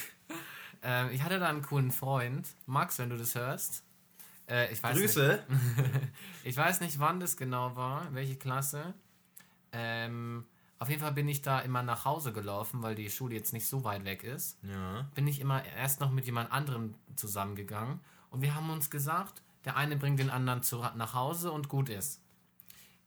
Ähm, 0.81 1.09
ich 1.11 1.23
hatte 1.23 1.39
da 1.39 1.49
einen 1.49 1.61
coolen 1.61 1.91
Freund, 1.91 2.47
Max, 2.65 2.99
wenn 2.99 3.09
du 3.09 3.17
das 3.17 3.35
hörst. 3.35 3.83
Äh, 4.47 4.71
ich 4.71 4.81
weiß 4.81 4.97
Grüße. 4.97 5.43
Nicht, 5.47 5.91
ich 6.43 6.57
weiß 6.57 6.79
nicht, 6.79 6.99
wann 6.99 7.19
das 7.19 7.35
genau 7.35 7.75
war, 7.75 8.13
welche 8.13 8.37
Klasse. 8.37 8.93
Ähm, 9.73 10.45
auf 10.77 10.87
jeden 10.87 11.01
Fall 11.01 11.11
bin 11.11 11.27
ich 11.27 11.41
da 11.41 11.59
immer 11.59 11.83
nach 11.83 12.05
Hause 12.05 12.31
gelaufen, 12.31 12.81
weil 12.81 12.95
die 12.95 13.09
Schule 13.09 13.35
jetzt 13.35 13.51
nicht 13.51 13.67
so 13.67 13.83
weit 13.83 14.05
weg 14.05 14.23
ist. 14.23 14.57
Ja. 14.63 15.09
Bin 15.13 15.27
ich 15.27 15.41
immer 15.41 15.63
erst 15.65 15.99
noch 15.99 16.09
mit 16.09 16.25
jemand 16.25 16.53
anderem 16.53 16.95
zusammengegangen 17.17 17.99
und 18.29 18.41
wir 18.41 18.55
haben 18.55 18.69
uns 18.69 18.89
gesagt, 18.89 19.41
der 19.65 19.75
eine 19.75 19.97
bringt 19.97 20.19
den 20.19 20.29
anderen 20.29 20.63
zu, 20.63 20.77
nach 20.95 21.13
Hause 21.13 21.51
und 21.51 21.69
gut 21.69 21.89
ist. 21.89 22.21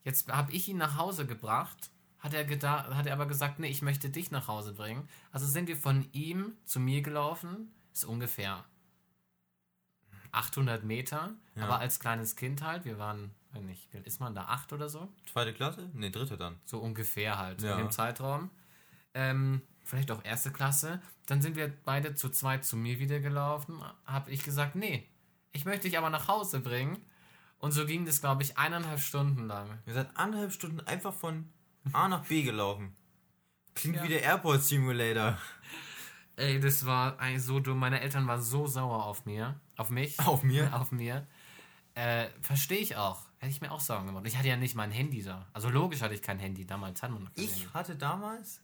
Jetzt 0.03 0.31
habe 0.31 0.51
ich 0.51 0.67
ihn 0.67 0.77
nach 0.77 0.97
Hause 0.97 1.25
gebracht, 1.25 1.89
hat 2.19 2.33
er, 2.33 2.45
gedacht, 2.45 2.93
hat 2.93 3.05
er 3.05 3.13
aber 3.13 3.25
gesagt, 3.25 3.59
nee, 3.59 3.67
ich 3.67 3.81
möchte 3.81 4.09
dich 4.09 4.31
nach 4.31 4.47
Hause 4.47 4.73
bringen. 4.73 5.07
Also 5.31 5.45
sind 5.45 5.67
wir 5.67 5.77
von 5.77 6.07
ihm 6.11 6.55
zu 6.65 6.79
mir 6.79 7.01
gelaufen, 7.01 7.73
ist 7.93 8.05
ungefähr 8.05 8.63
800 10.31 10.83
Meter, 10.83 11.31
ja. 11.55 11.63
aber 11.63 11.79
als 11.79 11.99
kleines 11.99 12.35
Kind 12.35 12.61
halt, 12.61 12.85
wir 12.85 12.97
waren, 12.97 13.31
nicht, 13.61 13.91
wie 13.93 13.97
alt 13.97 14.07
ist 14.07 14.19
man 14.19 14.33
da, 14.33 14.45
acht 14.45 14.73
oder 14.73 14.89
so? 14.89 15.07
Zweite 15.31 15.53
Klasse? 15.53 15.89
Ne, 15.93 16.11
dritte 16.11 16.37
dann. 16.37 16.55
So 16.65 16.79
ungefähr 16.79 17.37
halt, 17.37 17.61
ja. 17.61 17.73
in 17.73 17.77
dem 17.77 17.91
Zeitraum. 17.91 18.49
Ähm, 19.13 19.61
vielleicht 19.83 20.09
auch 20.09 20.23
erste 20.23 20.51
Klasse. 20.51 21.01
Dann 21.27 21.41
sind 21.41 21.55
wir 21.55 21.71
beide 21.85 22.15
zu 22.15 22.29
zweit 22.29 22.65
zu 22.65 22.75
mir 22.75 22.99
wieder 22.99 23.19
gelaufen. 23.19 23.81
Habe 24.05 24.31
ich 24.31 24.43
gesagt, 24.43 24.75
nee, 24.75 25.07
ich 25.53 25.65
möchte 25.65 25.87
dich 25.87 25.97
aber 25.97 26.09
nach 26.09 26.27
Hause 26.27 26.59
bringen. 26.59 26.97
Und 27.59 27.71
so 27.71 27.85
ging 27.85 28.05
das, 28.05 28.19
glaube 28.19 28.43
ich, 28.43 28.57
eineinhalb 28.57 28.99
Stunden 28.99 29.47
lang. 29.47 29.79
Wir 29.85 29.93
sind 29.93 30.09
eineinhalb 30.17 30.51
Stunden 30.51 30.81
einfach 30.81 31.13
von 31.13 31.49
A 31.93 32.09
nach 32.09 32.25
B 32.25 32.43
gelaufen. 32.43 32.93
Klingt 33.75 33.95
ja. 33.97 34.03
wie 34.03 34.09
der 34.09 34.21
Airport 34.21 34.63
Simulator. 34.63 35.37
Ey, 36.35 36.59
das 36.59 36.85
war 36.85 37.19
eigentlich 37.19 37.43
so 37.43 37.59
dumm. 37.59 37.79
Meine 37.79 38.01
Eltern 38.01 38.27
waren 38.27 38.41
so 38.41 38.67
sauer 38.67 39.05
auf 39.05 39.25
mir. 39.25 39.59
Auf 39.77 39.89
mich. 39.89 40.19
Auf 40.19 40.43
mir? 40.43 40.73
Auf 40.79 40.91
mir. 40.91 41.25
Äh, 41.95 42.27
Verstehe 42.41 42.79
ich 42.79 42.95
auch. 42.95 43.21
Hätte 43.37 43.51
ich 43.51 43.61
mir 43.61 43.71
auch 43.71 43.79
Sorgen 43.79 44.07
gemacht. 44.07 44.25
Ich 44.25 44.37
hatte 44.37 44.47
ja 44.47 44.57
nicht 44.57 44.75
mein 44.75 44.91
Handy 44.91 45.21
da. 45.21 45.47
Also 45.53 45.69
logisch 45.69 46.01
hatte 46.01 46.15
ich 46.15 46.21
kein 46.21 46.39
Handy. 46.39 46.65
Damals 46.65 47.01
hatten 47.03 47.13
wir 47.13 47.19
noch 47.19 47.33
kein 47.33 47.43
Ich 47.43 47.51
Handy. 47.55 47.69
hatte 47.73 47.95
damals 47.95 48.61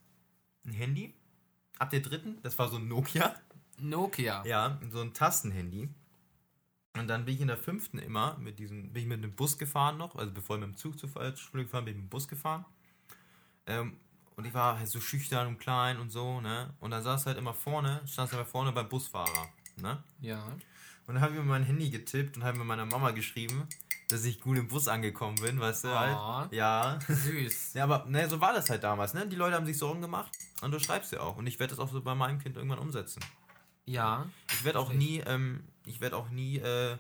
ein 0.65 0.73
Handy. 0.73 1.13
Ab 1.77 1.89
der 1.91 1.99
dritten. 1.99 2.41
Das 2.41 2.57
war 2.57 2.69
so 2.69 2.77
ein 2.77 2.87
Nokia. 2.87 3.35
Nokia. 3.77 4.43
Ja, 4.45 4.79
so 4.91 5.01
ein 5.01 5.13
Tastenhandy. 5.13 5.89
Und 6.95 7.07
dann 7.07 7.25
bin 7.25 7.35
ich 7.35 7.41
in 7.41 7.47
der 7.47 7.57
fünften 7.57 7.99
immer 7.99 8.37
mit 8.39 8.59
diesem, 8.59 8.91
bin 8.91 9.03
ich 9.03 9.07
mit 9.07 9.23
dem 9.23 9.33
Bus 9.33 9.57
gefahren 9.57 9.97
noch, 9.97 10.15
also 10.15 10.31
bevor 10.31 10.55
ich 10.55 10.61
mit 10.61 10.71
dem 10.71 10.75
Zug 10.75 10.97
zur 10.97 11.09
Schule 11.35 11.63
gefahren 11.63 11.85
bin, 11.85 11.93
ich 11.93 12.01
mit 12.01 12.07
dem 12.07 12.09
Bus 12.09 12.27
gefahren. 12.27 12.65
Ähm, 13.67 13.97
und 14.35 14.45
ich 14.45 14.53
war 14.53 14.79
halt 14.79 14.87
so 14.87 14.99
schüchtern 15.01 15.47
und 15.47 15.59
klein 15.59 15.99
und 15.99 16.11
so, 16.11 16.39
ne? 16.41 16.73
Und 16.79 16.91
dann 16.91 17.03
saß 17.03 17.25
halt 17.25 17.37
immer 17.37 17.53
vorne, 17.53 18.01
stand 18.07 18.31
halt 18.31 18.47
vorne 18.47 18.71
beim 18.71 18.87
Busfahrer, 18.87 19.49
ne? 19.75 20.01
Ja. 20.21 20.41
Und 21.07 21.15
dann 21.15 21.21
habe 21.21 21.33
ich 21.33 21.39
mir 21.39 21.45
mein 21.45 21.63
Handy 21.63 21.89
getippt 21.89 22.37
und 22.37 22.43
habe 22.43 22.57
mir 22.57 22.63
meiner 22.63 22.85
Mama 22.85 23.11
geschrieben, 23.11 23.67
dass 24.09 24.23
ich 24.25 24.39
gut 24.39 24.57
im 24.57 24.67
Bus 24.67 24.87
angekommen 24.87 25.35
bin, 25.41 25.59
weißt 25.59 25.83
du 25.83 25.87
oh, 25.89 25.95
halt. 25.95 26.53
Ja. 26.53 26.99
Süß. 27.07 27.73
ja, 27.75 27.83
aber 27.83 28.05
ne, 28.05 28.29
so 28.29 28.39
war 28.39 28.53
das 28.53 28.69
halt 28.69 28.83
damals, 28.83 29.13
ne? 29.13 29.27
Die 29.27 29.35
Leute 29.35 29.55
haben 29.55 29.65
sich 29.65 29.77
Sorgen 29.77 30.01
gemacht 30.01 30.31
und 30.61 30.71
du 30.71 30.79
schreibst 30.79 31.11
ja 31.11 31.19
auch. 31.19 31.35
Und 31.35 31.45
ich 31.45 31.59
werde 31.59 31.75
das 31.75 31.79
auch 31.79 31.91
so 31.91 32.01
bei 32.01 32.15
meinem 32.15 32.39
Kind 32.39 32.55
irgendwann 32.55 32.79
umsetzen. 32.79 33.19
Ja. 33.89 34.29
Ich 34.51 34.63
werde 34.63 34.79
auch 34.79 34.93
nie, 34.93 35.19
ähm, 35.25 35.63
ich 35.85 35.99
werde 35.99 36.15
auch 36.15 36.29
nie 36.29 36.57
äh, 36.57 36.97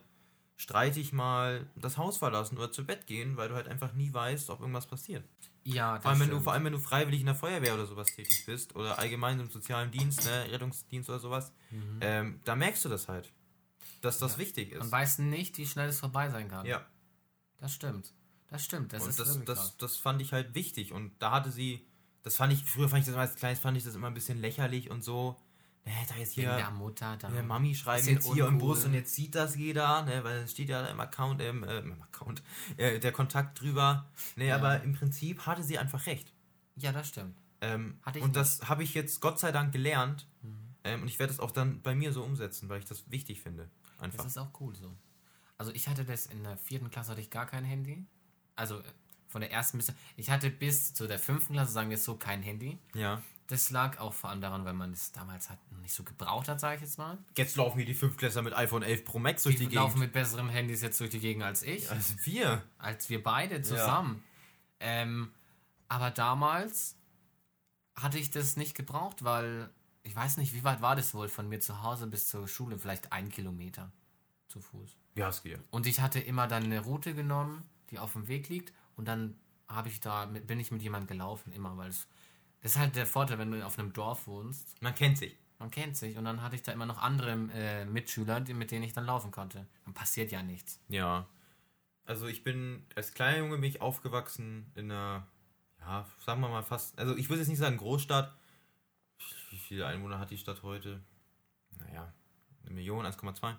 streitig 0.57 1.13
mal 1.13 1.67
das 1.75 1.97
Haus 1.97 2.17
verlassen 2.17 2.57
oder 2.57 2.71
zu 2.71 2.85
Bett 2.85 3.05
gehen, 3.05 3.37
weil 3.37 3.49
du 3.49 3.55
halt 3.55 3.67
einfach 3.67 3.93
nie 3.93 4.11
weißt, 4.11 4.49
ob 4.49 4.59
irgendwas 4.59 4.87
passiert. 4.87 5.23
Ja, 5.63 5.95
das 5.95 6.01
vor 6.01 6.11
allem, 6.11 6.19
wenn 6.21 6.29
du, 6.29 6.39
vor 6.39 6.53
allem, 6.53 6.65
wenn 6.65 6.73
du 6.73 6.79
freiwillig 6.79 7.19
in 7.19 7.27
der 7.27 7.35
Feuerwehr 7.35 7.75
oder 7.75 7.85
sowas 7.85 8.07
tätig 8.07 8.45
bist 8.45 8.75
oder 8.75 8.97
allgemein 8.97 9.39
im 9.39 9.49
sozialen 9.49 9.91
Dienst, 9.91 10.25
ne, 10.25 10.51
Rettungsdienst 10.51 11.09
oder 11.09 11.19
sowas, 11.19 11.53
mhm. 11.69 11.99
ähm, 12.01 12.39
da 12.43 12.55
merkst 12.55 12.83
du 12.85 12.89
das 12.89 13.07
halt, 13.07 13.31
dass 14.01 14.17
das 14.17 14.33
ja. 14.33 14.37
wichtig 14.39 14.71
ist. 14.71 14.79
Man 14.79 14.91
weiß 14.91 15.19
nicht, 15.19 15.57
wie 15.59 15.67
schnell 15.67 15.89
es 15.89 15.99
vorbei 15.99 16.29
sein 16.29 16.49
kann. 16.49 16.65
Ja. 16.65 16.85
Das 17.59 17.73
stimmt. 17.73 18.13
Das 18.49 18.65
stimmt. 18.65 18.93
Das 18.93 19.03
und 19.03 19.09
ist 19.09 19.19
das, 19.19 19.45
das, 19.45 19.77
das 19.77 19.97
fand 19.97 20.21
ich 20.21 20.33
halt 20.33 20.55
wichtig 20.55 20.91
und 20.91 21.11
da 21.19 21.31
hatte 21.31 21.51
sie, 21.51 21.85
das 22.23 22.35
fand 22.35 22.51
ich, 22.51 22.65
früher 22.65 22.89
fand 22.89 23.01
ich 23.01 23.07
das 23.07 23.15
als 23.15 23.35
Kleines, 23.35 23.59
fand 23.59 23.77
ich 23.77 23.83
das 23.83 23.93
immer 23.93 24.07
ein 24.07 24.13
bisschen 24.15 24.39
lächerlich 24.39 24.89
und 24.89 25.03
so 25.03 25.37
ne, 25.89 26.05
da 26.07 26.15
jetzt 26.15 26.33
hier 26.33 26.55
der 26.55 26.71
Mutter, 26.71 27.17
da 27.17 27.29
der 27.29 27.43
Mami 27.43 27.73
schreiben 27.75 28.07
jetzt 28.07 28.25
hier 28.25 28.45
uncool. 28.45 28.47
im 28.47 28.57
Bus 28.57 28.85
und 28.85 28.93
jetzt 28.93 29.13
sieht 29.15 29.35
das 29.35 29.55
jeder, 29.55 30.03
ne, 30.03 30.23
weil 30.23 30.39
es 30.39 30.51
steht 30.51 30.69
ja 30.69 30.85
im 30.85 30.99
Account, 30.99 31.41
im, 31.41 31.63
äh, 31.63 31.79
im 31.79 32.01
Account, 32.01 32.43
äh, 32.77 32.99
der 32.99 33.11
Kontakt 33.11 33.59
drüber. 33.59 34.07
Ne, 34.35 34.47
ja. 34.47 34.55
aber 34.55 34.83
im 34.83 34.93
Prinzip 34.93 35.45
hatte 35.45 35.63
sie 35.63 35.77
einfach 35.77 36.05
recht. 36.05 36.33
Ja, 36.75 36.91
das 36.91 37.07
stimmt. 37.07 37.37
Ähm, 37.61 37.99
und 38.05 38.15
nicht. 38.15 38.35
das 38.35 38.69
habe 38.69 38.83
ich 38.83 38.93
jetzt 38.93 39.19
Gott 39.19 39.39
sei 39.39 39.51
Dank 39.51 39.73
gelernt. 39.73 40.27
Mhm. 40.41 40.55
Ähm, 40.83 41.01
und 41.01 41.07
ich 41.07 41.19
werde 41.19 41.33
es 41.33 41.39
auch 41.39 41.51
dann 41.51 41.81
bei 41.81 41.93
mir 41.93 42.13
so 42.13 42.23
umsetzen, 42.23 42.69
weil 42.69 42.79
ich 42.79 42.85
das 42.85 43.09
wichtig 43.11 43.41
finde. 43.41 43.69
Einfach. 43.97 44.23
Das 44.23 44.27
ist 44.27 44.37
auch 44.37 44.51
cool 44.61 44.75
so. 44.75 44.95
Also 45.57 45.73
ich 45.73 45.89
hatte 45.89 46.05
das 46.05 46.25
in 46.25 46.43
der 46.43 46.57
vierten 46.57 46.89
Klasse 46.89 47.11
hatte 47.11 47.21
ich 47.21 47.29
gar 47.29 47.45
kein 47.45 47.65
Handy. 47.65 48.05
Also 48.55 48.79
äh, 48.79 48.83
von 49.27 49.41
der 49.41 49.51
ersten 49.51 49.77
bis 49.77 49.91
ich 50.15 50.29
hatte 50.29 50.49
bis 50.49 50.93
zu 50.93 51.07
der 51.07 51.19
fünften 51.19 51.53
Klasse, 51.53 51.73
sagen 51.73 51.89
wir 51.89 51.97
so, 51.97 52.15
kein 52.15 52.41
Handy. 52.41 52.77
Ja. 52.93 53.21
Das 53.49 53.71
lag 53.71 53.97
auch 53.97 54.13
vor 54.13 54.29
allem 54.29 54.41
daran, 54.41 54.63
weil 54.63 54.75
man 54.75 54.91
es 54.91 55.11
damals 55.11 55.49
halt 55.49 55.59
noch 55.71 55.79
nicht 55.79 55.91
so 55.91 56.03
gebraucht 56.03 56.47
hat, 56.47 56.59
sage 56.59 56.75
ich 56.75 56.81
jetzt 56.81 56.99
mal. 56.99 57.17
Jetzt 57.35 57.55
laufen 57.55 57.77
hier 57.77 57.85
die 57.87 57.95
Fünftklässler 57.95 58.43
mit 58.43 58.53
iPhone 58.53 58.83
11 58.83 59.05
Pro 59.05 59.17
Max 59.17 59.41
durch 59.41 59.55
die, 59.55 59.61
die 59.61 59.69
Gegend. 59.69 59.83
laufen 59.83 59.99
mit 59.99 60.13
besseren 60.13 60.49
Handys 60.49 60.83
jetzt 60.83 60.99
durch 60.99 61.09
die 61.09 61.19
Gegend 61.19 61.43
als 61.43 61.63
ich. 61.63 61.89
Als 61.89 62.27
wir. 62.27 62.61
Als 62.77 63.09
wir 63.09 63.23
beide 63.23 63.63
zusammen. 63.63 64.23
Ja. 64.79 65.01
Ähm, 65.01 65.33
aber 65.87 66.11
damals 66.11 66.95
hatte 67.95 68.19
ich 68.19 68.29
das 68.29 68.55
nicht 68.55 68.75
gebraucht, 68.75 69.23
weil 69.23 69.71
ich 70.03 70.15
weiß 70.15 70.37
nicht, 70.37 70.53
wie 70.53 70.63
weit 70.63 70.83
war 70.83 70.95
das 70.95 71.15
wohl 71.15 71.27
von 71.27 71.49
mir 71.49 71.59
zu 71.59 71.81
Hause 71.81 72.05
bis 72.05 72.29
zur 72.29 72.47
Schule? 72.47 72.77
Vielleicht 72.77 73.11
ein 73.11 73.29
Kilometer 73.29 73.91
zu 74.47 74.61
Fuß. 74.61 74.95
Ja, 75.15 75.29
es 75.29 75.41
geht. 75.41 75.59
Und 75.71 75.87
ich 75.87 76.01
hatte 76.01 76.19
immer 76.19 76.47
dann 76.47 76.65
eine 76.65 76.81
Route 76.81 77.15
genommen, 77.15 77.67
die 77.89 77.97
auf 77.97 78.13
dem 78.13 78.27
Weg 78.27 78.47
liegt 78.47 78.73
und 78.95 79.07
dann 79.07 79.39
habe 79.67 79.89
ich 79.89 79.99
da 79.99 80.25
bin 80.25 80.59
ich 80.59 80.69
mit 80.69 80.83
jemandem 80.83 81.07
gelaufen 81.07 81.51
immer, 81.51 81.75
weil 81.77 81.89
es 81.89 82.07
das 82.61 82.73
ist 82.73 82.79
halt 82.79 82.95
der 82.95 83.05
Vorteil, 83.05 83.37
wenn 83.37 83.51
du 83.51 83.65
auf 83.65 83.79
einem 83.79 83.93
Dorf 83.93 84.27
wohnst. 84.27 84.81
Man 84.81 84.93
kennt 84.95 85.17
sich. 85.17 85.35
Man 85.59 85.71
kennt 85.71 85.97
sich 85.97 86.17
und 86.17 86.23
dann 86.23 86.41
hatte 86.41 86.55
ich 86.55 86.63
da 86.63 86.71
immer 86.71 86.85
noch 86.85 86.99
andere 86.99 87.31
äh, 87.53 87.85
Mitschüler, 87.85 88.39
die, 88.39 88.53
mit 88.53 88.71
denen 88.71 88.83
ich 88.83 88.93
dann 88.93 89.05
laufen 89.05 89.31
konnte. 89.31 89.67
Dann 89.83 89.93
passiert 89.93 90.31
ja 90.31 90.41
nichts. 90.41 90.79
Ja. 90.87 91.27
Also 92.05 92.27
ich 92.27 92.43
bin, 92.43 92.85
als 92.95 93.13
kleiner 93.13 93.39
Junge 93.39 93.57
bin 93.57 93.69
ich 93.69 93.81
aufgewachsen 93.81 94.71
in 94.75 94.89
einer, 94.89 95.27
ja, 95.79 96.07
sagen 96.25 96.39
wir 96.41 96.47
mal 96.47 96.63
fast, 96.63 96.97
also 96.97 97.15
ich 97.17 97.29
würde 97.29 97.41
jetzt 97.41 97.49
nicht 97.49 97.59
sagen 97.59 97.77
Großstadt. 97.77 98.33
Wie 99.49 99.57
viele 99.57 99.85
Einwohner 99.85 100.17
hat 100.17 100.31
die 100.31 100.37
Stadt 100.37 100.63
heute? 100.63 101.01
Naja, 101.77 102.11
eine 102.63 102.73
Million, 102.73 103.05
1,2, 103.05 103.55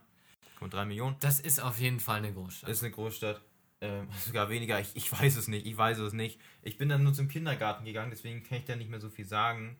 1,3 0.58 0.84
Millionen. 0.86 1.16
Das 1.20 1.38
ist 1.38 1.60
auf 1.60 1.78
jeden 1.78 2.00
Fall 2.00 2.18
eine 2.18 2.32
Großstadt. 2.32 2.70
Das 2.70 2.78
ist 2.78 2.82
eine 2.82 2.92
Großstadt. 2.92 3.42
Äh, 3.80 4.02
sogar 4.26 4.48
weniger, 4.48 4.78
ich, 4.80 4.94
ich 4.94 5.10
weiß 5.10 5.36
es 5.36 5.48
nicht, 5.48 5.66
ich 5.66 5.76
weiß 5.76 5.98
es 5.98 6.12
nicht. 6.12 6.40
Ich 6.62 6.78
bin 6.78 6.88
dann 6.88 7.02
nur 7.02 7.12
zum 7.12 7.28
Kindergarten 7.28 7.84
gegangen, 7.84 8.10
deswegen 8.10 8.42
kann 8.42 8.58
ich 8.58 8.64
da 8.64 8.76
nicht 8.76 8.90
mehr 8.90 9.00
so 9.00 9.10
viel 9.10 9.26
sagen. 9.26 9.76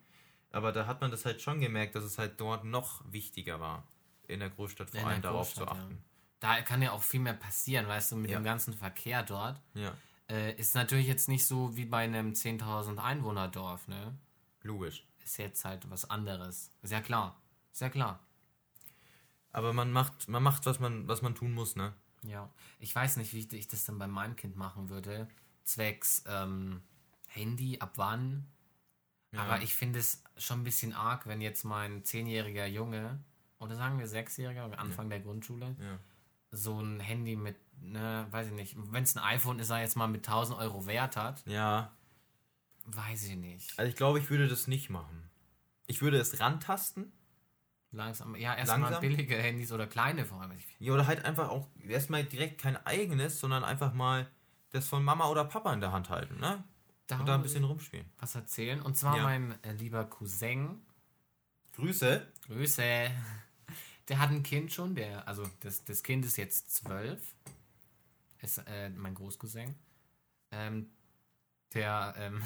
Aber 0.51 0.72
da 0.72 0.86
hat 0.86 1.01
man 1.01 1.11
das 1.11 1.24
halt 1.24 1.40
schon 1.40 1.61
gemerkt, 1.61 1.94
dass 1.94 2.03
es 2.03 2.18
halt 2.18 2.40
dort 2.40 2.64
noch 2.64 3.05
wichtiger 3.11 3.61
war, 3.61 3.86
in 4.26 4.40
der 4.40 4.51
Großstadt 4.51 4.90
vor 4.90 5.07
allem 5.07 5.22
darauf 5.22 5.55
zu 5.55 5.66
achten. 5.66 5.92
Ja. 5.92 5.98
Da 6.40 6.62
kann 6.62 6.82
ja 6.82 6.92
auch 6.92 7.03
viel 7.03 7.20
mehr 7.20 7.34
passieren, 7.34 7.86
weißt 7.86 8.12
du, 8.12 8.16
mit 8.16 8.30
ja. 8.30 8.38
dem 8.38 8.44
ganzen 8.44 8.74
Verkehr 8.74 9.22
dort. 9.22 9.61
Ja. 9.74 9.94
Äh, 10.28 10.55
ist 10.55 10.74
natürlich 10.74 11.07
jetzt 11.07 11.28
nicht 11.28 11.46
so 11.46 11.76
wie 11.76 11.84
bei 11.84 11.98
einem 11.98 12.32
10.000 12.32 12.98
Einwohner-Dorf, 12.98 13.88
ne? 13.88 14.16
Logisch. 14.62 15.07
Ist 15.22 15.36
jetzt 15.36 15.64
halt 15.64 15.88
was 15.90 16.09
anderes. 16.09 16.72
Ist 16.82 16.92
ja 16.92 17.01
klar. 17.01 17.40
Ist 17.72 17.80
ja 17.80 17.90
klar. 17.90 18.20
Aber 19.53 19.72
man 19.72 19.90
macht, 19.92 20.28
man 20.28 20.42
macht, 20.42 20.66
was 20.66 20.80
man, 20.80 21.07
was 21.09 21.22
man 21.22 21.34
tun 21.34 21.53
muss, 21.53 21.76
ne? 21.76 21.92
Ja, 22.23 22.51
ich 22.79 22.95
weiß 22.95 23.16
nicht, 23.16 23.33
wie 23.33 23.57
ich 23.57 23.68
das 23.68 23.85
dann 23.85 23.99
bei 23.99 24.07
meinem 24.07 24.37
Kind 24.37 24.57
machen 24.57 24.89
würde. 24.91 25.29
Zwecks 25.64 26.25
ähm, 26.27 26.83
Handy, 27.29 27.79
ab 27.81 27.93
wann. 27.97 28.47
Ja. 29.33 29.43
Aber 29.43 29.62
ich 29.62 29.75
finde 29.75 30.01
es 30.01 30.23
schon 30.37 30.61
ein 30.61 30.64
bisschen 30.64 30.93
arg, 30.93 31.27
wenn 31.27 31.41
jetzt 31.41 31.64
mein 31.64 32.05
zehnjähriger 32.05 32.66
Junge, 32.66 33.23
oder 33.59 33.77
sagen 33.77 33.99
wir 33.99 34.09
sechsjähriger, 34.09 34.79
Anfang 34.79 35.07
ja. 35.07 35.11
der 35.11 35.21
Grundschule, 35.21 35.77
ja. 35.79 35.99
so 36.51 36.81
ein 36.81 36.99
Handy 36.99 37.37
mit, 37.37 37.57
ne, 37.81 38.27
weiß 38.31 38.49
ich 38.49 38.53
nicht, 38.53 38.77
wenn 38.93 39.05
es 39.05 39.16
ein 39.16 39.23
iPhone 39.23 39.61
ist, 39.61 39.71
er 39.71 39.81
jetzt 39.81 39.97
mal 39.97 40.09
mit 40.09 40.27
1000 40.27 40.59
Euro 40.59 40.87
wert 40.87 41.16
hat. 41.16 41.47
Ja. 41.47 41.93
Weiß 42.87 43.25
ich 43.25 43.37
nicht. 43.37 43.79
Also 43.79 43.89
ich 43.89 43.97
glaube, 43.97 44.18
ich 44.18 44.31
würde 44.31 44.49
das 44.49 44.66
nicht 44.66 44.91
machen. 44.91 45.31
Ich 45.87 46.03
würde 46.03 46.18
es 46.18 46.41
rantasten, 46.41 47.12
Langsam. 47.93 48.36
Ja, 48.36 48.55
erstmal 48.55 49.01
billige 49.01 49.36
Handys 49.36 49.72
oder 49.72 49.86
kleine 49.86 50.24
vor 50.24 50.41
allem. 50.41 50.53
Ja, 50.78 50.93
oder 50.93 51.07
halt 51.07 51.24
einfach 51.24 51.49
auch 51.49 51.66
erstmal 51.86 52.24
direkt 52.24 52.61
kein 52.61 52.76
eigenes, 52.86 53.41
sondern 53.41 53.64
einfach 53.64 53.93
mal 53.93 54.30
das 54.70 54.86
von 54.86 55.03
Mama 55.03 55.28
oder 55.28 55.45
Papa 55.45 55.72
in 55.72 55.80
der 55.80 55.91
Hand 55.91 56.09
halten, 56.09 56.38
ne? 56.38 56.62
Da 57.09 57.18
und 57.18 57.26
da 57.26 57.34
ein 57.34 57.43
bisschen 57.43 57.64
rumspielen. 57.64 58.07
Was 58.20 58.36
erzählen. 58.36 58.80
Und 58.80 58.97
zwar 58.97 59.16
ja. 59.16 59.22
mein 59.24 59.62
äh, 59.64 59.72
lieber 59.72 60.05
Cousin. 60.05 60.80
Grüße. 61.72 62.24
Grüße. 62.47 63.11
Der 64.09 64.18
hat 64.18 64.30
ein 64.30 64.45
Kind 64.45 64.72
schon, 64.72 64.95
der, 64.95 65.26
also 65.26 65.45
das, 65.61 65.84
das 65.84 66.05
Kind 66.05 66.24
ist 66.24 66.36
jetzt 66.36 66.72
zwölf. 66.72 67.34
Ist 68.41 68.59
äh, 68.59 68.91
mein 68.91 69.14
Großcousin. 69.14 69.74
Ähm, 70.53 70.91
der, 71.74 72.14
ähm, 72.16 72.43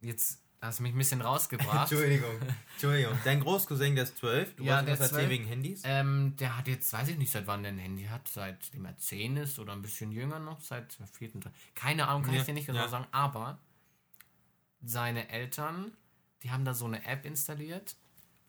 jetzt 0.00 0.43
hast 0.66 0.80
mich 0.80 0.94
ein 0.94 0.98
bisschen 0.98 1.20
rausgebracht. 1.22 1.90
Entschuldigung, 1.90 2.36
Entschuldigung. 2.72 3.18
Dein 3.24 3.40
Großcousin, 3.40 3.94
der 3.94 4.04
ist 4.04 4.18
zwölf. 4.18 4.54
Du 4.56 4.64
ja, 4.64 4.82
der 4.82 4.98
was 4.98 5.12
erzählen 5.12 5.30
wegen 5.30 5.46
Handys? 5.46 5.82
Ähm, 5.84 6.34
der 6.38 6.56
hat 6.56 6.68
jetzt, 6.68 6.92
weiß 6.92 7.08
ich 7.08 7.18
nicht, 7.18 7.30
seit 7.30 7.46
wann 7.46 7.62
der 7.62 7.72
ein 7.72 7.78
Handy 7.78 8.04
hat. 8.04 8.28
Seitdem 8.28 8.84
er 8.84 8.96
zehn 8.96 9.36
ist 9.36 9.58
oder 9.58 9.72
ein 9.72 9.82
bisschen 9.82 10.12
jünger 10.12 10.38
noch. 10.38 10.60
Seit 10.60 10.96
vierten, 11.12 11.40
keine 11.74 12.08
Ahnung, 12.08 12.22
kann 12.22 12.34
ja, 12.34 12.40
ich 12.40 12.46
dir 12.46 12.54
nicht 12.54 12.66
genau 12.66 12.80
ja. 12.80 12.88
sagen. 12.88 13.06
Aber 13.12 13.58
seine 14.82 15.28
Eltern, 15.28 15.92
die 16.42 16.50
haben 16.50 16.64
da 16.64 16.74
so 16.74 16.86
eine 16.86 17.04
App 17.06 17.24
installiert 17.24 17.96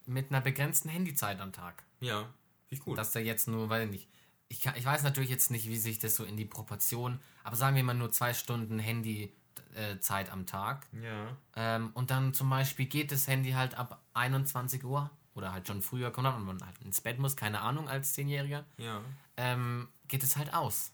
mit 0.06 0.30
einer 0.30 0.40
begrenzten 0.40 0.88
Handyzeit 0.88 1.40
am 1.40 1.52
Tag. 1.52 1.82
Ja, 2.00 2.28
wie 2.68 2.76
gut. 2.76 2.98
Dass 2.98 3.12
der 3.12 3.24
jetzt 3.24 3.48
nur, 3.48 3.68
weiß 3.68 3.84
ich 3.86 3.90
nicht. 3.90 4.08
Ich, 4.48 4.60
kann, 4.60 4.74
ich 4.76 4.84
weiß 4.84 5.02
natürlich 5.02 5.30
jetzt 5.30 5.50
nicht, 5.50 5.68
wie 5.68 5.76
sich 5.76 5.98
das 5.98 6.14
so 6.14 6.24
in 6.24 6.36
die 6.36 6.44
Proportion, 6.44 7.18
aber 7.42 7.56
sagen 7.56 7.74
wir 7.74 7.82
mal 7.82 7.94
nur 7.94 8.12
zwei 8.12 8.32
Stunden 8.32 8.78
Handyzeit 8.78 9.32
äh, 9.76 9.98
am 10.30 10.46
Tag. 10.46 10.86
Ja. 11.02 11.36
Ähm, 11.54 11.90
und 11.94 12.10
dann 12.10 12.34
zum 12.34 12.50
Beispiel 12.50 12.86
geht 12.86 13.12
das 13.12 13.28
Handy 13.28 13.52
halt 13.52 13.74
ab 13.74 14.02
21 14.14 14.84
Uhr 14.84 15.10
oder 15.34 15.52
halt 15.52 15.68
schon 15.68 15.82
früher, 15.82 16.10
kommt 16.10 16.26
an, 16.26 16.44
man 16.44 16.64
halt 16.64 16.80
ins 16.82 17.00
Bett 17.00 17.18
muss, 17.18 17.36
keine 17.36 17.60
Ahnung, 17.60 17.88
als 17.88 18.14
Zehnjähriger. 18.14 18.64
Ja. 18.78 19.02
Ähm, 19.36 19.88
geht 20.08 20.22
es 20.22 20.36
halt 20.36 20.52
aus. 20.54 20.92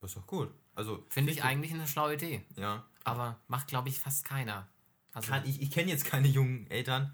Das 0.00 0.10
ist 0.10 0.16
doch 0.16 0.26
gut. 0.26 0.50
Also, 0.74 1.04
Finde 1.10 1.32
ich 1.32 1.44
eigentlich 1.44 1.72
eine 1.72 1.86
schlaue 1.86 2.14
Idee. 2.14 2.44
Ja. 2.56 2.84
Aber 3.04 3.38
macht, 3.46 3.68
glaube 3.68 3.90
ich, 3.90 4.00
fast 4.00 4.24
keiner. 4.24 4.66
Also, 5.12 5.30
Kann, 5.30 5.44
ich 5.44 5.60
ich 5.60 5.70
kenne 5.70 5.90
jetzt 5.90 6.06
keine 6.06 6.28
jungen 6.28 6.68
Eltern, 6.70 7.12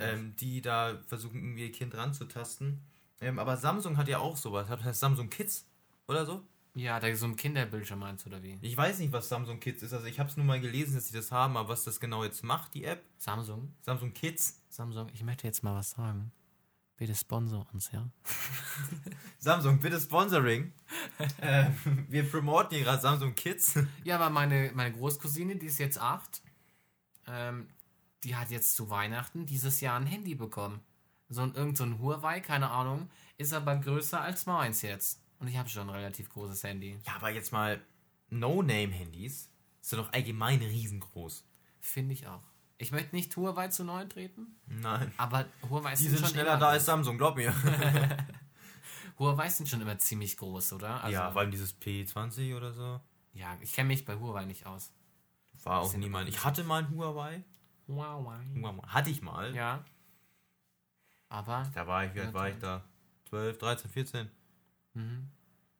ähm, 0.00 0.34
die 0.36 0.62
da 0.62 0.98
versuchen, 1.06 1.36
irgendwie 1.36 1.66
ihr 1.66 1.72
Kind 1.72 1.94
ranzutasten. 1.94 2.82
Ähm, 3.20 3.38
aber 3.38 3.58
Samsung 3.58 3.98
hat 3.98 4.08
ja 4.08 4.18
auch 4.18 4.38
sowas. 4.38 4.68
Hat 4.68 4.84
das 4.84 4.98
Samsung 5.00 5.28
Kids 5.28 5.66
oder 6.08 6.24
so? 6.24 6.42
Ja, 6.74 6.98
da 6.98 7.14
so 7.14 7.26
ein 7.26 7.36
Kinderbildschirm 7.36 8.00
meinst 8.00 8.24
du, 8.24 8.30
oder 8.30 8.42
wie? 8.42 8.58
Ich 8.60 8.76
weiß 8.76 8.98
nicht, 8.98 9.12
was 9.12 9.28
Samsung 9.28 9.60
Kids 9.60 9.82
ist. 9.82 9.92
Also 9.92 10.06
ich 10.06 10.18
habe 10.18 10.28
es 10.28 10.36
nur 10.36 10.44
mal 10.44 10.60
gelesen, 10.60 10.96
dass 10.96 11.06
sie 11.06 11.16
das 11.16 11.30
haben, 11.30 11.56
aber 11.56 11.68
was 11.68 11.84
das 11.84 12.00
genau 12.00 12.24
jetzt 12.24 12.42
macht, 12.42 12.74
die 12.74 12.84
App? 12.84 13.04
Samsung? 13.16 13.72
Samsung 13.80 14.12
Kids? 14.12 14.60
Samsung, 14.68 15.08
ich 15.14 15.22
möchte 15.22 15.46
jetzt 15.46 15.62
mal 15.62 15.76
was 15.76 15.92
sagen. 15.92 16.32
Bitte 16.96 17.14
sponsor 17.14 17.66
uns, 17.72 17.90
ja? 17.92 18.08
Samsung, 19.38 19.78
bitte 19.78 20.00
Sponsoring. 20.00 20.72
äh, 21.40 21.66
wir 22.08 22.28
promoten 22.28 22.76
hier 22.76 22.84
gerade 22.84 23.02
Samsung 23.02 23.34
Kids. 23.34 23.78
ja, 24.04 24.16
aber 24.16 24.30
meine, 24.30 24.72
meine 24.74 24.92
Großcousine, 24.92 25.56
die 25.56 25.66
ist 25.66 25.78
jetzt 25.78 26.00
acht. 26.00 26.42
Ähm, 27.26 27.68
die 28.24 28.36
hat 28.36 28.50
jetzt 28.50 28.74
zu 28.74 28.90
Weihnachten 28.90 29.46
dieses 29.46 29.80
Jahr 29.80 29.98
ein 29.98 30.06
Handy 30.06 30.34
bekommen. 30.34 30.80
So 31.28 31.42
ein 31.42 31.54
irgend 31.54 31.76
so 31.76 31.84
ein 31.84 31.98
Huawei, 31.98 32.40
keine 32.40 32.70
Ahnung, 32.70 33.10
ist 33.38 33.52
aber 33.52 33.76
größer 33.76 34.20
als 34.20 34.46
meins 34.46 34.82
jetzt. 34.82 35.23
Und 35.44 35.50
ich 35.50 35.58
habe 35.58 35.68
schon 35.68 35.90
ein 35.90 35.94
relativ 35.94 36.30
großes 36.30 36.64
Handy. 36.64 36.98
Ja, 37.04 37.16
aber 37.16 37.28
jetzt 37.28 37.52
mal 37.52 37.78
No-Name-Handys 38.30 39.50
sind 39.82 39.98
doch 39.98 40.10
allgemein 40.10 40.60
riesengroß. 40.60 41.44
Finde 41.80 42.14
ich 42.14 42.26
auch. 42.26 42.40
Ich 42.78 42.92
möchte 42.92 43.14
nicht 43.14 43.36
Huawei 43.36 43.68
zu 43.68 43.84
neu 43.84 44.06
treten. 44.06 44.56
Nein. 44.64 45.12
Aber 45.18 45.44
Huawei 45.68 45.96
sind, 45.96 46.16
sind 46.16 46.28
schneller 46.28 46.56
da 46.56 46.68
als 46.70 46.86
Samsung, 46.86 47.18
glaub 47.18 47.36
mir. 47.36 47.52
Huawei 49.18 49.50
sind 49.50 49.68
schon 49.68 49.82
immer 49.82 49.98
ziemlich 49.98 50.38
groß, 50.38 50.72
oder? 50.72 51.04
Also, 51.04 51.12
ja, 51.12 51.30
vor 51.30 51.42
allem 51.42 51.50
dieses 51.50 51.78
P20 51.78 52.56
oder 52.56 52.72
so. 52.72 53.02
Ja, 53.34 53.58
ich 53.60 53.74
kenne 53.74 53.88
mich 53.88 54.06
bei 54.06 54.16
Huawei 54.16 54.46
nicht 54.46 54.64
aus. 54.64 54.94
War 55.62 55.82
auch 55.82 55.94
niemand. 55.94 56.30
Ich 56.30 56.42
hatte 56.42 56.64
mal 56.64 56.84
ein 56.84 56.90
Huawei. 56.90 57.44
Huawei. 57.86 58.46
Hatte 58.86 59.10
ich 59.10 59.20
mal. 59.20 59.54
Ja. 59.54 59.84
Aber. 61.28 61.70
Da 61.74 61.86
war 61.86 62.06
ich, 62.06 62.14
wie 62.14 62.22
alt 62.22 62.32
war 62.32 62.48
ich 62.48 62.58
da? 62.60 62.82
12, 63.28 63.58
13, 63.58 63.90
14. 63.90 64.30
Mhm. 64.94 65.30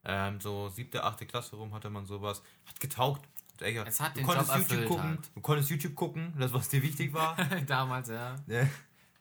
Ähm, 0.05 0.41
so 0.41 0.69
siebte, 0.69 1.03
achte 1.03 1.27
Klasse 1.27 1.57
rum 1.57 1.73
hatte 1.73 1.91
man 1.91 2.07
sowas. 2.07 2.43
Hat 2.67 2.79
getaugt. 2.81 3.27
Es 3.61 4.01
hat 4.01 4.17
du 4.17 4.21
den 4.21 4.27
konntest 4.27 4.51
Job 4.51 4.59
YouTube 4.59 4.89
gucken. 4.89 5.09
Halt. 5.09 5.31
Du 5.35 5.41
konntest 5.41 5.71
YouTube 5.71 5.95
gucken, 5.95 6.35
das 6.39 6.53
was 6.53 6.69
dir 6.69 6.83
wichtig 6.83 7.13
war. 7.13 7.37
Damals, 7.67 8.09
ja. 8.09 8.37
Ne. 8.47 8.69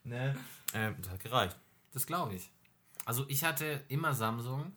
ne. 0.02 0.36
Ähm, 0.74 0.96
das 1.00 1.12
hat 1.12 1.20
gereicht. 1.20 1.56
Das 1.92 2.06
glaube 2.06 2.34
ich. 2.34 2.50
Also 3.04 3.24
ich 3.28 3.44
hatte 3.44 3.84
immer 3.88 4.12
Samsung, 4.12 4.72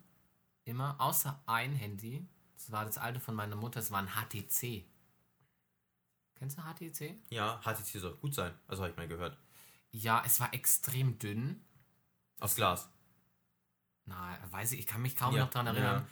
immer, 0.64 0.96
außer 1.00 1.42
ein 1.46 1.74
Handy. 1.74 2.26
Das 2.54 2.70
war 2.70 2.84
das 2.84 2.98
alte 2.98 3.20
von 3.20 3.34
meiner 3.34 3.56
Mutter, 3.56 3.80
das 3.80 3.90
war 3.90 4.00
ein 4.00 4.08
HTC. 4.08 4.84
Kennst 6.36 6.56
du 6.56 6.62
HTC? 6.62 7.16
Ja, 7.30 7.60
HTC 7.62 7.98
soll 7.98 8.14
gut 8.16 8.34
sein. 8.34 8.54
Also 8.68 8.82
habe 8.82 8.92
ich 8.92 8.96
mal 8.96 9.08
gehört. 9.08 9.36
Ja, 9.90 10.22
es 10.24 10.38
war 10.38 10.54
extrem 10.54 11.18
dünn. 11.18 11.64
Aus 12.38 12.54
Glas. 12.54 12.88
Na, 14.08 14.38
weiß 14.50 14.72
ich, 14.72 14.80
ich 14.80 14.86
kann 14.86 15.02
mich 15.02 15.16
kaum 15.16 15.34
ja, 15.34 15.42
noch 15.42 15.50
daran 15.50 15.68
erinnern. 15.68 16.06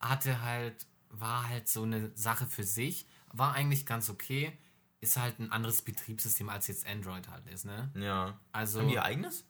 Ja. 0.00 0.08
Hatte 0.08 0.42
halt, 0.42 0.86
war 1.10 1.48
halt 1.48 1.68
so 1.68 1.82
eine 1.82 2.10
Sache 2.14 2.46
für 2.46 2.64
sich. 2.64 3.06
War 3.32 3.54
eigentlich 3.54 3.86
ganz 3.86 4.08
okay. 4.10 4.56
Ist 5.00 5.16
halt 5.16 5.40
ein 5.40 5.50
anderes 5.50 5.82
Betriebssystem 5.82 6.48
als 6.48 6.68
jetzt 6.68 6.86
Android 6.86 7.28
halt 7.28 7.46
ist, 7.48 7.64
ne? 7.64 7.90
Ja. 7.94 8.38
Also. 8.52 8.80
Haben 8.80 8.88
die 8.88 8.94
ihr 8.94 9.04
eigenes? 9.04 9.44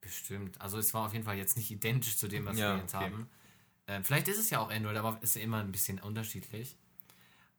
Bestimmt. 0.00 0.60
Also 0.60 0.78
es 0.78 0.94
war 0.94 1.06
auf 1.06 1.12
jeden 1.12 1.24
Fall 1.24 1.36
jetzt 1.36 1.56
nicht 1.56 1.70
identisch 1.70 2.16
zu 2.16 2.28
dem, 2.28 2.46
was 2.46 2.56
ja, 2.56 2.74
wir 2.74 2.82
jetzt 2.82 2.94
okay. 2.94 3.04
haben. 3.04 3.28
Ähm, 3.88 4.04
vielleicht 4.04 4.28
ist 4.28 4.38
es 4.38 4.50
ja 4.50 4.60
auch 4.60 4.70
Android, 4.70 4.96
aber 4.96 5.20
ist 5.22 5.34
ja 5.34 5.42
immer 5.42 5.58
ein 5.58 5.72
bisschen 5.72 5.98
unterschiedlich. 5.98 6.76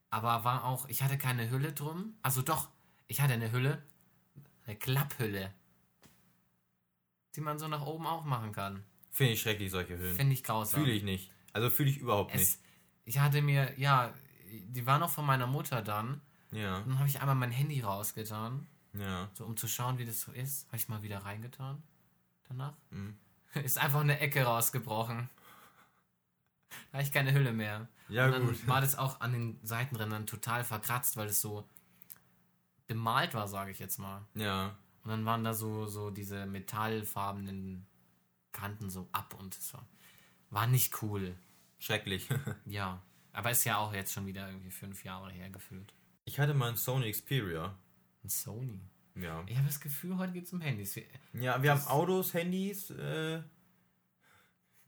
Aber 0.10 0.44
war 0.46 0.64
auch, 0.64 0.88
ich 0.88 1.04
hatte 1.04 1.18
keine 1.18 1.50
Hülle 1.50 1.74
drum. 1.74 2.16
Also 2.22 2.42
doch, 2.42 2.70
ich 3.08 3.22
hatte 3.22 3.34
eine 3.34 3.52
Hülle. 3.52 3.84
Eine 4.66 4.78
Klapphülle. 4.78 5.54
Die 7.36 7.42
man 7.42 7.60
so 7.60 7.68
nach 7.68 7.86
oben 7.86 8.08
auch 8.08 8.24
machen 8.26 8.52
kann. 8.52 8.84
Finde 9.18 9.34
ich 9.34 9.42
schrecklich, 9.42 9.72
solche 9.72 9.98
Hüllen. 9.98 10.16
Finde 10.16 10.34
ich 10.34 10.44
grausam. 10.44 10.82
Fühle 10.82 10.94
ich 10.94 11.02
nicht. 11.02 11.32
Also 11.52 11.72
fühle 11.72 11.90
ich 11.90 11.98
überhaupt 11.98 12.36
es, 12.36 12.40
nicht. 12.40 12.60
Ich 13.06 13.18
hatte 13.18 13.42
mir, 13.42 13.74
ja, 13.80 14.14
die 14.68 14.86
war 14.86 15.00
noch 15.00 15.10
von 15.10 15.26
meiner 15.26 15.48
Mutter 15.48 15.82
dann. 15.82 16.22
Ja. 16.52 16.82
Dann 16.82 17.00
habe 17.00 17.10
ich 17.10 17.20
einmal 17.20 17.34
mein 17.34 17.50
Handy 17.50 17.82
rausgetan. 17.82 18.68
Ja. 18.94 19.28
So, 19.34 19.46
um 19.46 19.58
zu 19.58 19.68
schauen, 19.68 19.98
wie 19.98 20.06
das 20.06 20.22
so 20.22 20.32
ist. 20.32 20.68
Habe 20.68 20.78
ich 20.78 20.88
mal 20.88 21.02
wieder 21.02 21.18
reingetan. 21.18 21.82
Danach. 22.48 22.74
Mhm. 22.92 23.18
Ist 23.64 23.80
einfach 23.80 24.02
eine 24.02 24.20
Ecke 24.20 24.44
rausgebrochen. 24.44 25.30
Da 26.70 27.00
habe 27.00 27.04
ich 27.04 27.12
keine 27.12 27.34
Hülle 27.34 27.54
mehr. 27.54 27.88
Ja, 28.10 28.28
und 28.28 28.34
dann 28.34 28.46
gut. 28.46 28.68
war 28.68 28.82
das 28.82 28.96
auch 28.96 29.20
an 29.20 29.34
den 29.34 29.60
Seitenrändern 29.64 30.28
total 30.28 30.64
verkratzt, 30.64 31.18
weil 31.18 31.28
es 31.28 31.42
so 31.42 31.68
bemalt 32.86 33.34
war, 33.34 33.48
sage 33.48 33.72
ich 33.72 33.80
jetzt 33.80 33.98
mal. 33.98 34.28
Ja. 34.36 34.78
Und 35.04 35.10
dann 35.10 35.26
waren 35.26 35.44
da 35.44 35.56
so, 35.56 35.88
so 35.88 36.12
diese 36.12 36.46
metallfarbenen 36.46 37.88
Kanten 38.58 38.90
so 38.90 39.08
ab 39.12 39.36
und 39.40 39.56
es 39.58 39.74
war, 39.74 39.88
war 40.50 40.68
nicht 40.68 41.02
cool. 41.02 41.36
Schrecklich. 41.80 42.28
ja. 42.66 43.02
Aber 43.34 43.52
ist 43.52 43.64
ja 43.66 43.78
auch 43.78 43.94
jetzt 43.94 44.14
schon 44.14 44.26
wieder 44.26 44.48
irgendwie 44.48 44.72
fünf 44.72 45.04
Jahre 45.04 45.32
her 45.32 45.50
gefühlt. 45.50 45.94
Ich 46.26 46.40
hatte 46.40 46.54
mal 46.54 46.70
ein 46.70 46.76
Sony 46.76 47.12
Xperia. 47.12 47.78
Ein 48.24 48.30
Sony? 48.30 48.82
Ja. 49.16 49.44
Ich 49.48 49.56
habe 49.56 49.68
das 49.68 49.80
Gefühl, 49.80 50.18
heute 50.18 50.34
geht 50.34 50.46
es 50.46 50.54
um 50.54 50.62
Handys. 50.62 51.00
Ja, 51.34 51.62
wir 51.62 51.72
haben 51.72 51.86
Autos, 51.88 52.34
Handys, 52.34 52.90
äh, 52.90 53.42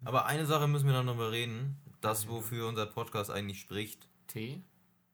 aber 0.04 0.26
eine 0.26 0.46
Sache 0.46 0.68
müssen 0.68 0.88
wir 0.88 1.04
noch 1.04 1.16
mal 1.16 1.30
reden 1.30 1.78
das, 2.02 2.28
wofür 2.28 2.68
unser 2.68 2.86
Podcast 2.86 3.30
eigentlich 3.30 3.60
spricht. 3.60 4.08
T? 4.28 4.64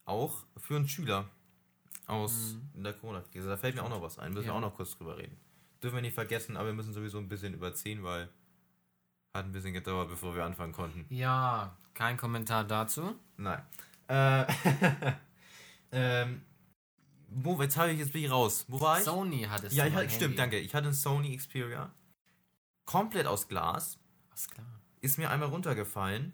Auch 0.05 0.45
für 0.57 0.75
einen 0.75 0.87
Schüler 0.87 1.29
aus 2.05 2.57
mhm. 2.73 2.83
der 2.83 2.93
Corona-Krise. 2.93 3.49
Da 3.49 3.57
fällt 3.57 3.75
mir 3.75 3.83
auch 3.83 3.89
noch 3.89 4.01
was 4.01 4.19
ein. 4.19 4.33
Müssen 4.33 4.47
ja. 4.47 4.53
wir 4.53 4.57
auch 4.57 4.61
noch 4.61 4.75
kurz 4.75 4.95
drüber 4.95 5.17
reden. 5.17 5.37
Dürfen 5.81 5.95
wir 5.95 6.01
nicht 6.01 6.13
vergessen, 6.13 6.57
aber 6.57 6.67
wir 6.67 6.73
müssen 6.73 6.93
sowieso 6.93 7.17
ein 7.17 7.27
bisschen 7.27 7.53
überziehen, 7.53 8.03
weil 8.03 8.29
hat 9.35 9.45
ein 9.45 9.51
bisschen 9.51 9.73
gedauert, 9.73 10.09
bevor 10.09 10.35
wir 10.35 10.43
anfangen 10.43 10.73
konnten. 10.73 11.05
Ja, 11.09 11.77
kein 11.93 12.17
Kommentar 12.17 12.63
dazu. 12.63 13.15
Nein. 13.37 13.61
Äh, 14.07 14.45
ähm, 15.91 16.41
wo, 17.27 17.61
jetzt 17.61 17.77
habe 17.77 17.91
ich 17.91 17.99
jetzt 17.99 18.13
bin 18.13 18.23
ich 18.23 18.31
raus. 18.31 18.65
Wo 18.67 18.79
war 18.79 18.97
ich? 18.97 19.03
Sony 19.03 19.43
hat 19.43 19.63
es. 19.63 19.75
Ja, 19.75 19.85
ich 19.85 19.93
hatte, 19.93 20.09
stimmt, 20.09 20.39
danke. 20.39 20.57
Ich 20.59 20.73
hatte 20.73 20.87
ein 20.87 20.93
Sony 20.93 21.35
Xperia. 21.35 21.91
Komplett 22.85 23.27
aus 23.27 23.47
Glas. 23.47 23.99
Aus 24.31 24.47
Glas. 24.49 24.65
Ist 25.01 25.17
mir 25.17 25.29
einmal 25.29 25.49
runtergefallen. 25.49 26.33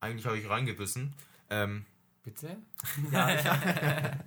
Eigentlich 0.00 0.26
habe 0.26 0.38
ich 0.38 0.48
reingebissen. 0.48 1.14
Ähm, 1.50 1.84
Bitte? 2.22 2.58
ja, 3.10 3.34
ich 3.34 3.44
hab, 3.46 4.24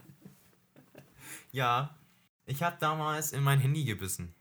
ja, 1.52 1.96
ich 2.46 2.64
habe 2.64 2.78
damals 2.80 3.32
in 3.32 3.44
mein 3.44 3.60
Handy 3.60 3.86
gebissen. 3.86 4.34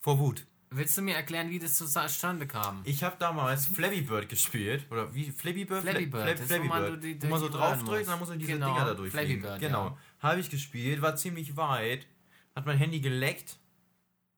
Vor 0.00 0.18
Wut. 0.18 0.46
Willst 0.70 0.98
du 0.98 1.02
mir 1.02 1.14
erklären, 1.14 1.48
wie 1.48 1.58
das 1.58 1.74
zustande 1.74 2.46
kam? 2.46 2.82
Ich 2.84 3.02
habe 3.02 3.16
damals 3.18 3.66
Flappy 3.66 4.02
Bird 4.02 4.28
gespielt. 4.28 4.86
Oder 4.90 5.14
wie? 5.14 5.30
Flappy 5.30 5.64
Bird? 5.64 5.82
Flappy 5.82 6.06
Bird. 6.06 6.38
Fla 6.38 6.46
Flappy 6.46 6.68
Bird. 6.68 6.86
Wo 6.86 6.90
man, 6.90 7.00
die, 7.00 7.22
wo 7.22 7.26
man 7.28 7.40
so 7.40 7.48
draufdrückt, 7.48 8.08
dann 8.08 8.18
muss 8.18 8.28
er 8.28 8.36
diese 8.36 8.52
genau, 8.52 8.74
Dinger 8.74 8.84
da 8.84 8.94
durchfliegen. 8.94 9.42
Bird, 9.42 9.60
genau. 9.60 9.86
Ja. 9.86 9.98
Habe 10.20 10.40
ich 10.40 10.50
gespielt, 10.50 11.00
war 11.00 11.16
ziemlich 11.16 11.56
weit. 11.56 12.06
hat 12.54 12.66
mein 12.66 12.76
Handy 12.76 13.00
geleckt 13.00 13.58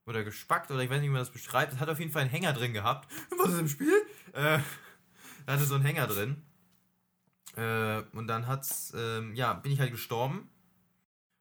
oder 0.06 0.22
gespackt 0.22 0.70
oder 0.70 0.82
ich 0.82 0.90
weiß 0.90 1.00
nicht, 1.00 1.08
wie 1.08 1.12
man 1.12 1.20
das 1.20 1.30
beschreibt. 1.30 1.72
Es 1.72 1.80
hat 1.80 1.88
auf 1.88 1.98
jeden 1.98 2.12
Fall 2.12 2.22
einen 2.22 2.30
Hänger 2.30 2.52
drin 2.52 2.72
gehabt. 2.72 3.10
Was 3.38 3.52
ist 3.52 3.58
im 3.58 3.68
Spiel? 3.68 3.94
Äh, 4.32 4.58
hatte 5.48 5.64
so 5.64 5.74
einen 5.74 5.84
Hänger 5.84 6.06
drin. 6.06 6.42
Äh, 7.56 8.02
und 8.12 8.28
dann 8.28 8.46
hat's, 8.46 8.92
ähm, 8.96 9.34
ja, 9.34 9.54
bin 9.54 9.72
ich 9.72 9.80
halt 9.80 9.90
gestorben. 9.90 10.38
Und 10.38 10.48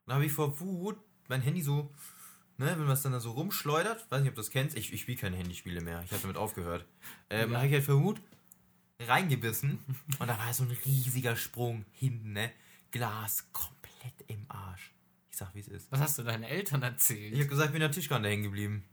dann 0.08 0.16
habe 0.16 0.26
ich 0.26 0.32
vor 0.32 0.60
Wut 0.60 0.98
mein 1.28 1.42
Handy 1.42 1.62
so, 1.62 1.92
ne, 2.60 2.72
wenn 2.72 2.84
man 2.84 2.92
es 2.92 3.02
dann 3.02 3.12
da 3.12 3.20
so 3.20 3.32
rumschleudert, 3.32 4.10
weiß 4.12 4.22
nicht, 4.22 4.30
ob 4.30 4.36
du 4.36 4.42
das 4.42 4.52
kennst, 4.52 4.78
ich, 4.78 4.94
ich 4.94 5.02
spiele 5.02 5.18
keine 5.18 5.38
Handyspiele 5.38 5.82
mehr, 5.82 6.02
ich 6.04 6.12
habe 6.12 6.22
damit 6.22 6.38
aufgehört. 6.38 6.86
Ähm, 7.30 7.40
ja. 7.40 7.46
Dann 7.46 7.58
habe 7.58 7.68
ich 7.68 7.74
halt 7.74 7.84
vor 7.84 8.02
Wut 8.02 8.22
reingebissen 9.00 9.80
und 10.20 10.28
da 10.28 10.38
war 10.38 10.54
so 10.54 10.64
ein 10.64 10.78
riesiger 10.86 11.36
Sprung 11.36 11.86
hinten, 11.92 12.34
ne? 12.34 12.52
Glas 12.92 13.48
komplett 13.54 14.14
im 14.28 14.46
Arsch. 14.50 14.92
Ich 15.32 15.38
sag, 15.38 15.54
wie 15.56 15.60
es 15.60 15.68
ist. 15.68 15.92
Was 15.92 16.00
hast 16.00 16.18
du 16.18 16.24
deinen 16.24 16.44
Eltern 16.44 16.82
erzählt? 16.82 17.34
Ich 17.34 17.40
habe 17.40 17.50
gesagt, 17.50 17.68
ich 17.68 17.74
bin 17.74 17.82
der 17.82 17.92
Tischkante 17.92 18.28
hängen 18.28 18.44
geblieben. 18.44 18.84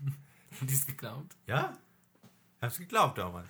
Haben 0.56 0.66
die 0.66 0.74
es 0.74 0.86
geglaubt? 0.86 1.36
Ja? 1.46 1.76
Hab's 2.60 2.78
geglaubt 2.78 3.18
damals. 3.18 3.48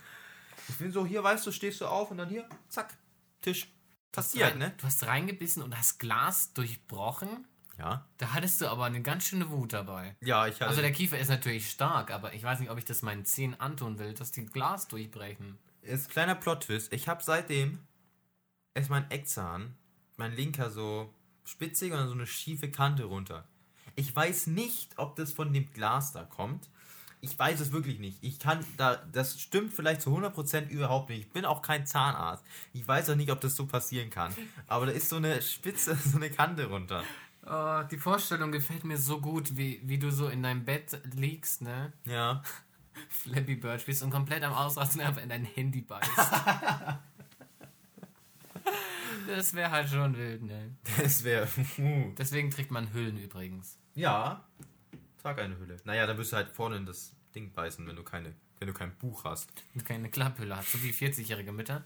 Ich 0.69 0.77
bin 0.77 0.91
so, 0.91 1.07
hier, 1.07 1.23
weißt 1.23 1.47
du, 1.47 1.53
stehst 1.53 1.81
du 1.81 1.87
auf 1.87 2.11
und 2.11 2.19
dann 2.19 2.29
hier, 2.29 2.49
zack, 2.69 2.97
Tisch. 3.41 3.69
Passiert, 4.11 4.57
ne? 4.57 4.73
Du 4.79 4.85
hast 4.85 5.05
reingebissen 5.07 5.62
und 5.62 5.77
hast 5.77 5.99
Glas 5.99 6.53
durchbrochen. 6.55 7.47
Ja. 7.79 8.07
Da 8.18 8.33
hattest 8.33 8.61
du 8.61 8.68
aber 8.68 8.85
eine 8.85 9.03
ganz 9.03 9.27
schöne 9.27 9.51
Wut 9.51 9.72
dabei. 9.72 10.16
Ja, 10.20 10.47
ich 10.47 10.57
hatte. 10.57 10.68
Also 10.68 10.81
der 10.81 10.93
Kiefer 10.93 11.18
ist 11.18 11.29
natürlich 11.29 11.70
stark, 11.70 12.11
aber 12.11 12.35
ich 12.35 12.43
weiß 12.43 12.61
nicht, 12.61 12.70
ob 12.70 12.79
ich 12.79 12.85
das 12.85 13.03
meinen 13.03 13.25
Zehen 13.25 13.59
antun 13.61 13.99
will, 13.99 14.14
dass 14.14 14.33
die 14.33 14.47
Glas 14.47 14.89
durchbrechen. 14.89 15.59
Ist 15.83 16.11
kleiner 16.11 16.35
Plot-Twist. 16.35 16.93
Ich 16.93 17.09
habe 17.09 17.22
seitdem 17.22 17.79
ist 18.75 18.91
mein 18.91 19.11
Eckzahn, 19.11 19.77
mein 20.16 20.33
linker 20.33 20.70
so 20.70 21.12
spitzig 21.45 21.93
und 21.93 21.99
dann 21.99 22.09
so 22.09 22.14
eine 22.14 22.27
schiefe 22.27 22.70
Kante 22.70 23.05
runter. 23.05 23.47
Ich 23.97 24.14
weiß 24.14 24.49
nicht, 24.49 24.99
ob 24.99 25.16
das 25.16 25.33
von 25.33 25.53
dem 25.53 25.70
Glas 25.72 26.12
da 26.12 26.25
kommt 26.25 26.68
ich 27.25 27.39
weiß 27.39 27.59
es 27.61 27.72
wirklich 27.72 27.99
nicht. 27.99 28.18
Ich 28.20 28.39
kann 28.39 28.61
da, 28.77 28.97
das 28.97 29.41
stimmt 29.41 29.72
vielleicht 29.72 30.03
zu 30.03 30.11
100% 30.11 30.68
überhaupt 30.68 31.09
nicht. 31.09 31.20
Ich 31.20 31.33
bin 31.33 31.47
auch 31.47 31.62
kein 31.62 31.87
Zahnarzt. 31.87 32.45
Ich 32.75 32.87
weiß 32.87 33.09
auch 33.11 33.14
nicht, 33.14 33.31
ob 33.31 33.41
das 33.41 33.57
so 33.57 33.64
passieren 33.66 34.11
kann. 34.11 34.35
Aber 34.66 34.85
da 34.85 34.93
ist 34.93 35.09
so 35.09 35.16
eine 35.16 35.41
Spitze, 35.41 35.95
so 36.05 36.18
eine 36.18 36.31
Kante 36.31 36.66
runter. 36.66 37.03
Oh, 37.47 37.82
die 37.90 37.99
Vorstellung 37.99 38.53
gefällt 38.53 38.84
mir 38.84 38.97
so 38.97 39.20
gut, 39.20 39.57
wie, 39.57 39.80
wie 39.84 39.99
du 39.99 40.11
so 40.11 40.28
in 40.28 40.42
deinem 40.42 40.64
Bett 40.64 41.01
liegst, 41.14 41.62
ne? 41.62 41.92
Ja. 42.07 42.42
Flappy 43.09 43.57
Bird 43.57 43.80
spielst 43.82 44.03
und 44.03 44.11
komplett 44.11 44.42
am 44.45 44.53
Ausrasten 44.53 45.01
einfach 45.01 45.22
in 45.22 45.28
dein 45.28 45.45
Handy 45.45 45.82
beißt. 45.82 46.11
das 49.26 49.53
wäre 49.55 49.70
halt 49.70 49.88
schon 49.88 50.16
wild, 50.16 50.42
ne? 50.42 50.76
Das 50.99 51.24
wäre. 51.24 51.49
Deswegen 52.16 52.51
trägt 52.51 52.70
man 52.70 52.92
Hüllen 52.95 53.18
übrigens. 53.18 53.78
Ja, 53.95 54.47
Trag 55.24 55.38
eine 55.38 55.59
Hülle. 55.59 55.78
Naja, 55.84 56.07
dann 56.07 56.18
wirst 56.18 56.32
du 56.32 56.36
halt 56.36 56.51
vorne 56.51 56.76
in 56.76 56.84
das 56.84 57.14
Ding 57.34 57.51
beißen, 57.51 57.86
wenn 57.86 57.97
du 57.97 58.03
keine, 58.03 58.34
wenn 58.59 58.68
du 58.68 58.74
kein 58.74 58.95
Buch 58.99 59.24
hast. 59.24 59.51
Und 59.74 59.82
keine 59.82 60.11
Klapphülle 60.11 60.55
hast, 60.55 60.72
so 60.72 60.82
wie 60.82 60.90
40-jährige 60.90 61.51
Mütter. 61.51 61.82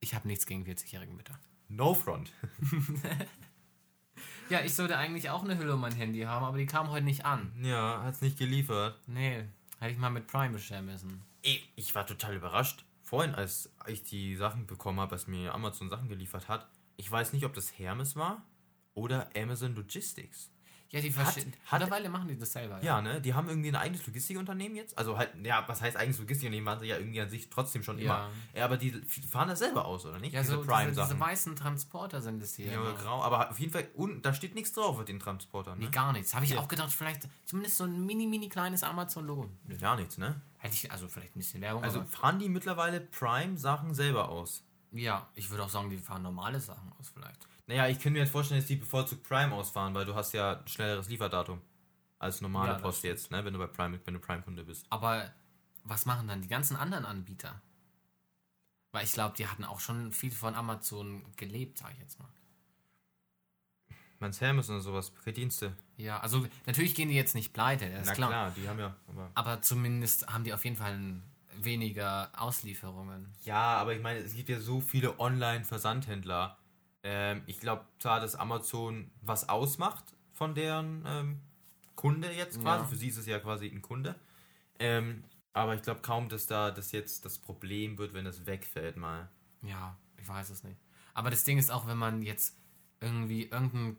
Ich 0.00 0.12
habe 0.12 0.26
nichts 0.26 0.44
gegen 0.44 0.64
40-jährige 0.64 1.12
Mütter. 1.12 1.38
No 1.68 1.94
front. 1.94 2.32
ja, 4.52 4.60
ich 4.60 4.74
sollte 4.74 4.98
eigentlich 4.98 5.30
auch 5.30 5.42
eine 5.42 5.56
Hülle 5.56 5.74
um 5.74 5.80
mein 5.80 5.94
Handy 5.94 6.20
haben, 6.20 6.44
aber 6.44 6.58
die 6.58 6.66
kam 6.66 6.90
heute 6.90 7.06
nicht 7.06 7.24
an. 7.24 7.50
Ja, 7.62 8.02
hat's 8.04 8.20
nicht 8.20 8.38
geliefert. 8.38 9.00
Nee, 9.06 9.44
hätte 9.80 9.92
ich 9.92 9.96
mal 9.96 10.10
mit 10.10 10.26
Prime 10.26 10.52
bestellen 10.52 10.84
müssen. 10.84 11.22
Ich, 11.40 11.66
ich 11.74 11.94
war 11.94 12.06
total 12.06 12.36
überrascht. 12.36 12.84
Vorhin, 13.02 13.34
als 13.34 13.72
ich 13.86 14.02
die 14.04 14.36
Sachen 14.36 14.66
bekommen 14.66 15.00
habe, 15.00 15.12
als 15.12 15.26
mir 15.26 15.54
Amazon 15.54 15.88
Sachen 15.88 16.06
geliefert 16.06 16.48
hat, 16.48 16.68
ich 16.98 17.10
weiß 17.10 17.32
nicht, 17.32 17.46
ob 17.46 17.54
das 17.54 17.78
Hermes 17.78 18.14
war 18.14 18.42
oder 18.92 19.30
Amazon 19.34 19.74
Logistics. 19.74 20.50
Ja, 20.92 21.00
die 21.00 21.10
verschiedenen. 21.10 21.54
Mittlerweile 21.70 22.10
machen 22.10 22.28
die 22.28 22.38
das 22.38 22.52
selber. 22.52 22.76
Ja. 22.82 22.98
ja, 22.98 23.00
ne? 23.00 23.18
Die 23.18 23.32
haben 23.32 23.48
irgendwie 23.48 23.70
ein 23.70 23.76
eigenes 23.76 24.06
Logistikunternehmen 24.06 24.76
jetzt. 24.76 24.96
Also 24.98 25.16
halt, 25.16 25.30
ja, 25.42 25.64
was 25.66 25.80
heißt 25.80 25.96
eigenes 25.96 26.18
Logistikunternehmen? 26.18 26.66
Waren 26.66 26.80
sie 26.80 26.86
ja 26.86 26.98
irgendwie 26.98 27.18
an 27.22 27.30
sich 27.30 27.48
trotzdem 27.48 27.82
schon 27.82 27.98
ja. 27.98 28.04
immer. 28.04 28.30
Ja, 28.54 28.66
aber 28.66 28.76
die 28.76 28.90
fahren 29.30 29.48
das 29.48 29.60
selber 29.60 29.86
aus, 29.86 30.04
oder 30.04 30.18
nicht? 30.18 30.34
Ja, 30.34 30.42
diese 30.42 30.56
so 30.56 30.62
Prime 30.62 30.90
diese, 30.90 31.02
diese 31.02 31.18
weißen 31.18 31.56
Transporter 31.56 32.20
sind 32.20 32.42
es 32.42 32.56
hier. 32.56 32.66
Ja, 32.66 32.74
immer. 32.74 32.92
grau. 32.92 33.22
Aber 33.22 33.50
auf 33.50 33.58
jeden 33.58 33.72
Fall, 33.72 33.88
und 33.94 34.26
da 34.26 34.34
steht 34.34 34.54
nichts 34.54 34.72
drauf 34.72 34.98
mit 34.98 35.08
den 35.08 35.18
Transportern. 35.18 35.78
Ne? 35.78 35.86
Nee, 35.86 35.90
gar 35.90 36.12
nichts. 36.12 36.34
Habe 36.34 36.44
ich 36.44 36.50
ja. 36.50 36.60
auch 36.60 36.68
gedacht, 36.68 36.92
vielleicht 36.92 37.26
zumindest 37.46 37.78
so 37.78 37.84
ein 37.84 38.04
mini, 38.04 38.26
mini 38.26 38.50
kleines 38.50 38.82
Amazon-Logo. 38.82 39.48
Gar 39.80 39.96
nichts, 39.96 40.18
ne? 40.18 40.42
Hätte 40.58 40.74
ich, 40.74 40.92
also 40.92 41.08
vielleicht 41.08 41.34
ein 41.34 41.38
bisschen 41.38 41.62
Werbung. 41.62 41.82
Also 41.82 42.04
fahren 42.04 42.38
die 42.38 42.50
mittlerweile 42.50 43.00
Prime-Sachen 43.00 43.94
selber 43.94 44.28
aus? 44.28 44.62
Ja, 44.92 45.26
ich 45.34 45.48
würde 45.48 45.64
auch 45.64 45.70
sagen, 45.70 45.88
die 45.88 45.96
fahren 45.96 46.22
normale 46.22 46.60
Sachen 46.60 46.92
aus 47.00 47.08
vielleicht. 47.08 47.48
Naja, 47.66 47.88
ich 47.88 47.96
könnte 47.96 48.10
mir 48.10 48.20
jetzt 48.20 48.32
vorstellen, 48.32 48.60
dass 48.60 48.68
die 48.68 48.76
bevorzugt 48.76 49.22
Prime 49.22 49.54
ausfahren, 49.54 49.94
weil 49.94 50.04
du 50.04 50.14
hast 50.14 50.32
ja 50.32 50.58
ein 50.58 50.68
schnelleres 50.68 51.08
Lieferdatum 51.08 51.60
als 52.18 52.40
normale 52.40 52.72
ja, 52.72 52.78
Post 52.78 53.04
jetzt, 53.04 53.30
ne, 53.30 53.44
wenn 53.44 53.52
du 53.52 53.58
bei 53.58 53.66
Prime, 53.66 53.98
wenn 54.04 54.14
du 54.14 54.20
Prime-Kunde 54.20 54.64
bist. 54.64 54.86
Aber 54.90 55.32
was 55.84 56.06
machen 56.06 56.28
dann 56.28 56.40
die 56.40 56.48
ganzen 56.48 56.76
anderen 56.76 57.04
Anbieter? 57.04 57.60
Weil 58.92 59.04
ich 59.04 59.12
glaube, 59.12 59.36
die 59.36 59.46
hatten 59.46 59.64
auch 59.64 59.80
schon 59.80 60.12
viel 60.12 60.30
von 60.30 60.54
Amazon 60.54 61.24
gelebt, 61.36 61.78
sag 61.78 61.92
ich 61.92 61.98
jetzt 61.98 62.18
mal. 62.20 62.28
Meinst 64.20 64.40
Amazon 64.42 64.76
oder 64.76 64.84
sowas, 64.84 65.10
Paketdienste? 65.10 65.76
Ja, 65.96 66.20
also 66.20 66.46
natürlich 66.66 66.94
gehen 66.94 67.08
die 67.08 67.16
jetzt 67.16 67.34
nicht 67.34 67.52
pleite, 67.52 67.90
das 67.90 68.02
ist 68.02 68.06
Na 68.06 68.14
klar. 68.14 68.28
klar, 68.28 68.50
die 68.56 68.68
haben 68.68 68.78
ja. 68.78 68.94
Aber, 69.08 69.30
aber 69.34 69.62
zumindest 69.62 70.28
haben 70.28 70.44
die 70.44 70.52
auf 70.52 70.64
jeden 70.64 70.76
Fall 70.76 71.20
weniger 71.56 72.30
Auslieferungen. 72.36 73.32
Ja, 73.44 73.76
aber 73.78 73.94
ich 73.94 74.00
meine, 74.00 74.20
es 74.20 74.34
gibt 74.34 74.48
ja 74.48 74.60
so 74.60 74.80
viele 74.80 75.18
Online-Versandhändler 75.18 76.56
ähm, 77.02 77.42
ich 77.46 77.60
glaube 77.60 77.84
zwar, 77.98 78.20
dass 78.20 78.34
Amazon 78.34 79.10
was 79.20 79.48
ausmacht 79.48 80.04
von 80.32 80.54
deren 80.54 81.04
ähm, 81.06 81.40
Kunde 81.96 82.30
jetzt 82.32 82.60
quasi. 82.60 82.84
Ja. 82.84 82.88
Für 82.88 82.96
sie 82.96 83.08
ist 83.08 83.16
es 83.18 83.26
ja 83.26 83.38
quasi 83.38 83.66
ein 83.66 83.82
Kunde. 83.82 84.14
Ähm, 84.78 85.24
aber 85.52 85.74
ich 85.74 85.82
glaube 85.82 86.00
kaum, 86.00 86.28
dass 86.28 86.46
da 86.46 86.70
das 86.70 86.92
jetzt 86.92 87.24
das 87.24 87.38
Problem 87.38 87.98
wird, 87.98 88.14
wenn 88.14 88.26
es 88.26 88.46
wegfällt 88.46 88.96
mal. 88.96 89.28
Ja, 89.62 89.96
ich 90.16 90.26
weiß 90.26 90.50
es 90.50 90.64
nicht. 90.64 90.78
Aber 91.14 91.30
das 91.30 91.44
Ding 91.44 91.58
ist 91.58 91.70
auch, 91.70 91.86
wenn 91.86 91.98
man 91.98 92.22
jetzt 92.22 92.56
irgendwie 93.00 93.44
irgendein 93.44 93.96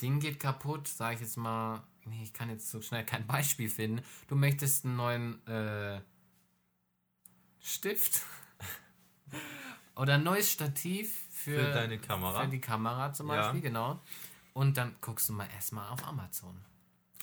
Ding 0.00 0.20
geht 0.20 0.40
kaputt, 0.40 0.88
sage 0.88 1.14
ich 1.14 1.20
jetzt 1.20 1.36
mal, 1.36 1.82
nee, 2.04 2.22
ich 2.22 2.32
kann 2.32 2.50
jetzt 2.50 2.70
so 2.70 2.82
schnell 2.82 3.04
kein 3.04 3.26
Beispiel 3.26 3.68
finden. 3.68 4.02
Du 4.28 4.34
möchtest 4.34 4.84
einen 4.84 4.96
neuen 4.96 5.46
äh, 5.46 6.00
Stift 7.60 8.22
oder 9.96 10.14
ein 10.14 10.24
neues 10.24 10.50
Stativ 10.50 11.25
für, 11.36 11.60
für 11.60 11.72
deine 11.72 11.98
Kamera. 11.98 12.42
Für 12.42 12.48
die 12.48 12.60
Kamera 12.60 13.12
zum 13.12 13.28
Beispiel, 13.28 13.60
ja. 13.60 13.68
genau. 13.68 14.00
Und 14.54 14.78
dann 14.78 14.96
guckst 15.02 15.28
du 15.28 15.34
mal 15.34 15.48
erstmal 15.54 15.88
auf 15.90 16.06
Amazon. 16.06 16.56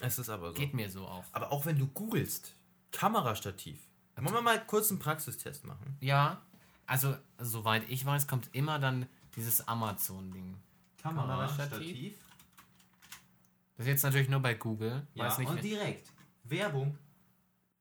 Es 0.00 0.18
ist 0.18 0.28
aber 0.28 0.48
so. 0.48 0.54
Geht 0.54 0.72
mir 0.72 0.88
so 0.88 1.06
auch. 1.06 1.24
Aber 1.32 1.50
auch 1.50 1.66
wenn 1.66 1.78
du 1.78 1.88
googelst, 1.88 2.54
Kamerastativ. 2.92 3.80
Wollen 4.16 4.32
wir 4.32 4.40
mal 4.40 4.64
kurz 4.66 4.90
einen 4.90 5.00
Praxistest 5.00 5.64
machen? 5.64 5.96
Ja, 6.00 6.42
also 6.86 7.16
soweit 7.38 7.88
ich 7.88 8.06
weiß, 8.06 8.28
kommt 8.28 8.48
immer 8.52 8.78
dann 8.78 9.08
dieses 9.34 9.66
Amazon-Ding. 9.66 10.56
Kamerastativ. 11.02 12.14
Das 13.76 13.86
ist 13.86 13.90
jetzt 13.90 14.02
natürlich 14.04 14.28
nur 14.28 14.40
bei 14.40 14.54
Google. 14.54 15.04
Ja, 15.14 15.24
weiß 15.24 15.38
nicht, 15.38 15.48
und 15.48 15.62
direkt. 15.62 16.08
Werbung 16.44 16.96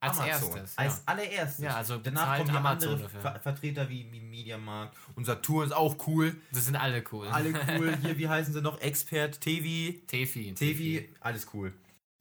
als 0.03 0.19
Amazon. 0.19 0.57
erstes. 0.57 0.75
Ja. 0.75 0.83
Als 0.83 1.07
allererstes. 1.07 1.63
Ja, 1.63 1.75
also 1.75 1.97
danach 1.97 2.37
kommen 2.37 2.55
Amazon 2.55 2.93
andere 2.93 3.09
Ver 3.09 3.39
Vertreter 3.39 3.89
wie, 3.89 4.11
wie 4.11 4.19
Mediamarkt. 4.19 4.97
Und 5.15 5.25
Saturn 5.25 5.65
ist 5.65 5.71
auch 5.71 6.07
cool. 6.07 6.35
Das 6.51 6.65
sind 6.65 6.75
alle 6.75 7.03
cool. 7.11 7.27
Alle 7.27 7.53
cool. 7.79 7.97
Hier, 8.01 8.17
wie 8.17 8.27
heißen 8.27 8.53
sie 8.53 8.61
noch? 8.61 8.81
Expert, 8.81 9.39
Tevi. 9.39 10.03
Tevi. 10.07 10.53
Tevi, 10.53 11.09
alles 11.21 11.47
cool. 11.53 11.73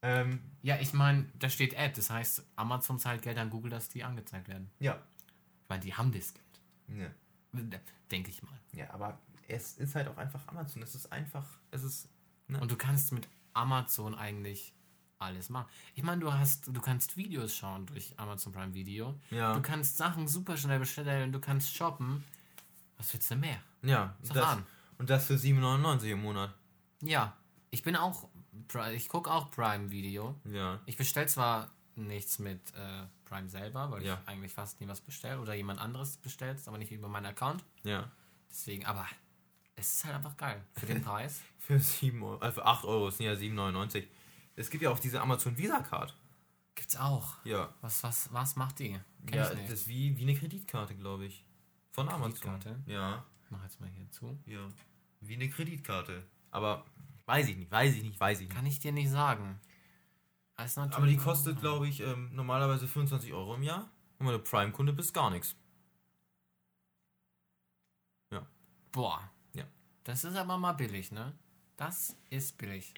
Ähm, 0.03 0.41
ja, 0.63 0.79
ich 0.81 0.93
meine, 0.93 1.27
da 1.39 1.49
steht 1.49 1.77
Ad. 1.77 1.95
Das 1.97 2.11
heißt, 2.11 2.45
Amazon 2.57 2.99
zahlt 2.99 3.23
Geld 3.23 3.39
an 3.39 3.51
Google, 3.51 3.71
dass 3.71 3.89
die 3.89 4.05
angezeigt 4.05 4.49
werden. 4.49 4.71
Ja. 4.79 5.01
Weil 5.69 5.81
die 5.81 5.95
haben 5.95 6.13
das 6.13 6.35
Geld. 6.35 7.01
Ja. 7.01 7.09
Denke 8.11 8.31
ich 8.31 8.43
mal. 8.43 8.59
Ja, 8.73 8.91
aber 8.91 9.19
es 9.49 9.77
ist 9.77 9.95
halt 9.95 10.09
auch 10.09 10.17
einfach 10.17 10.47
Amazon. 10.47 10.83
Es 10.83 10.95
ist 10.95 11.13
einfach, 11.13 11.47
es 11.71 11.83
ist. 11.83 12.09
Ne? 12.49 12.61
Und 12.61 12.71
du 12.71 12.77
kannst 12.77 13.13
mit 13.13 13.29
Amazon 13.55 14.15
eigentlich 14.15 14.73
alles 15.23 15.49
machen. 15.49 15.69
Ich 15.95 16.03
meine, 16.03 16.21
du 16.21 16.33
hast, 16.33 16.67
du 16.69 16.81
kannst 16.81 17.17
Videos 17.17 17.55
schauen 17.57 17.87
durch 17.87 18.15
Amazon 18.19 18.53
Prime 18.53 18.75
Video. 18.75 19.19
Ja. 19.31 19.55
Du 19.55 19.63
kannst 19.63 19.97
Sachen 19.97 20.29
super 20.29 20.57
schnell 20.57 20.79
bestellen, 20.79 21.33
du 21.33 21.41
kannst 21.41 21.75
shoppen. 21.75 22.25
Was 22.99 23.13
willst 23.13 23.31
du 23.31 23.37
mehr? 23.37 23.59
Ja, 23.83 24.15
das, 24.23 24.59
und 24.99 25.11
das 25.11 25.27
für 25.27 25.35
7,99 25.35 26.13
im 26.13 26.23
Monat. 26.23 26.55
Ja, 27.01 27.37
ich 27.71 27.83
bin 27.83 27.97
auch, 27.97 28.29
ich 28.93 29.09
gucke 29.09 29.31
auch 29.31 29.51
Prime 29.51 29.91
Video. 29.91 30.37
Ja. 30.45 30.79
Ich 30.87 30.97
bestelle 30.97 31.27
zwar 31.27 31.71
nichts 31.97 32.39
mit 32.39 32.61
äh, 32.75 33.07
Prime 33.25 33.49
selber, 33.49 33.91
weil 33.91 34.05
ja. 34.05 34.21
ich 34.23 34.29
eigentlich 34.29 34.53
fast 34.53 34.81
nie 34.81 34.89
was 34.89 35.01
bestelle 35.01 35.41
oder 35.41 35.55
jemand 35.55 35.81
anderes 35.81 36.17
bestellt, 36.19 36.61
aber 36.67 36.79
nicht 36.79 36.93
über 36.93 37.09
meinen 37.09 37.27
Account. 37.27 37.65
Ja. 37.83 38.11
Deswegen, 38.51 38.85
aber 38.87 39.07
es 39.75 39.95
ist 39.95 40.05
halt 40.05 40.17
einfach 40.17 40.37
geil 40.37 40.63
für 40.75 40.87
den 40.87 41.03
Preis. 41.05 41.41
für 41.59 41.79
7 41.79 42.23
Euro, 42.23 42.43
äh, 42.43 42.53
für 42.53 42.65
8 42.65 42.85
Euro, 42.85 43.09
es 43.09 43.17
sind 43.17 43.27
ja 43.27 43.33
7,99. 43.33 44.05
Es 44.57 44.71
gibt 44.71 44.83
ja 44.83 44.91
auch 44.91 44.99
diese 44.99 45.21
Amazon 45.21 45.57
Visa 45.57 45.81
Card. 45.81 46.17
Gibt's 46.75 46.97
auch. 46.97 47.37
Ja. 47.45 47.75
Was, 47.81 48.03
was, 48.03 48.33
was 48.33 48.57
macht 48.57 48.79
die? 48.79 48.99
Kenn 49.27 49.39
ja, 49.39 49.55
das 49.55 49.71
ist 49.71 49.89
wie, 49.89 50.17
wie 50.17 50.23
eine 50.23 50.35
Kreditkarte, 50.35 50.95
glaube 50.95 51.27
ich. 51.27 51.45
Von 51.91 52.09
Amazon. 52.09 52.61
Ja. 52.87 53.25
Mach 53.51 53.63
jetzt 53.63 53.81
mal 53.81 53.91
hier 53.91 54.11
zu. 54.11 54.39
Ja. 54.47 54.67
Wie 55.21 55.35
eine 55.35 55.49
Kreditkarte. 55.51 56.27
Aber 56.51 56.85
Weiß 57.27 57.49
ich 57.49 57.57
nicht, 57.57 57.71
weiß 57.71 57.95
ich 57.95 58.03
nicht, 58.03 58.19
weiß 58.19 58.41
ich 58.41 58.49
nicht. 58.49 58.55
Kann 58.55 58.67
ich 58.67 58.81
dir 58.81 58.93
nicht 58.93 59.11
sagen. 59.11 59.61
Aber 60.57 61.07
die 61.07 61.17
kostet, 61.17 61.61
glaube 61.61 61.89
ich, 61.89 62.01
ähm, 62.01 62.31
normalerweise 62.35 62.87
25 62.87 63.33
Euro 63.33 63.55
im 63.55 63.63
Jahr. 63.63 63.91
Und 64.19 64.27
wenn 64.27 64.35
du 64.35 64.39
Prime-Kunde 64.39 64.93
bist, 64.93 65.15
gar 65.15 65.31
nichts. 65.31 65.57
Ja. 68.31 68.47
Boah. 68.93 69.31
Ja. 69.55 69.65
Das 70.05 70.25
ist 70.25 70.37
aber 70.37 70.59
mal 70.59 70.73
billig, 70.73 71.11
ne? 71.11 71.33
Das 71.77 72.17
ist 72.31 72.59
billig. 72.59 72.95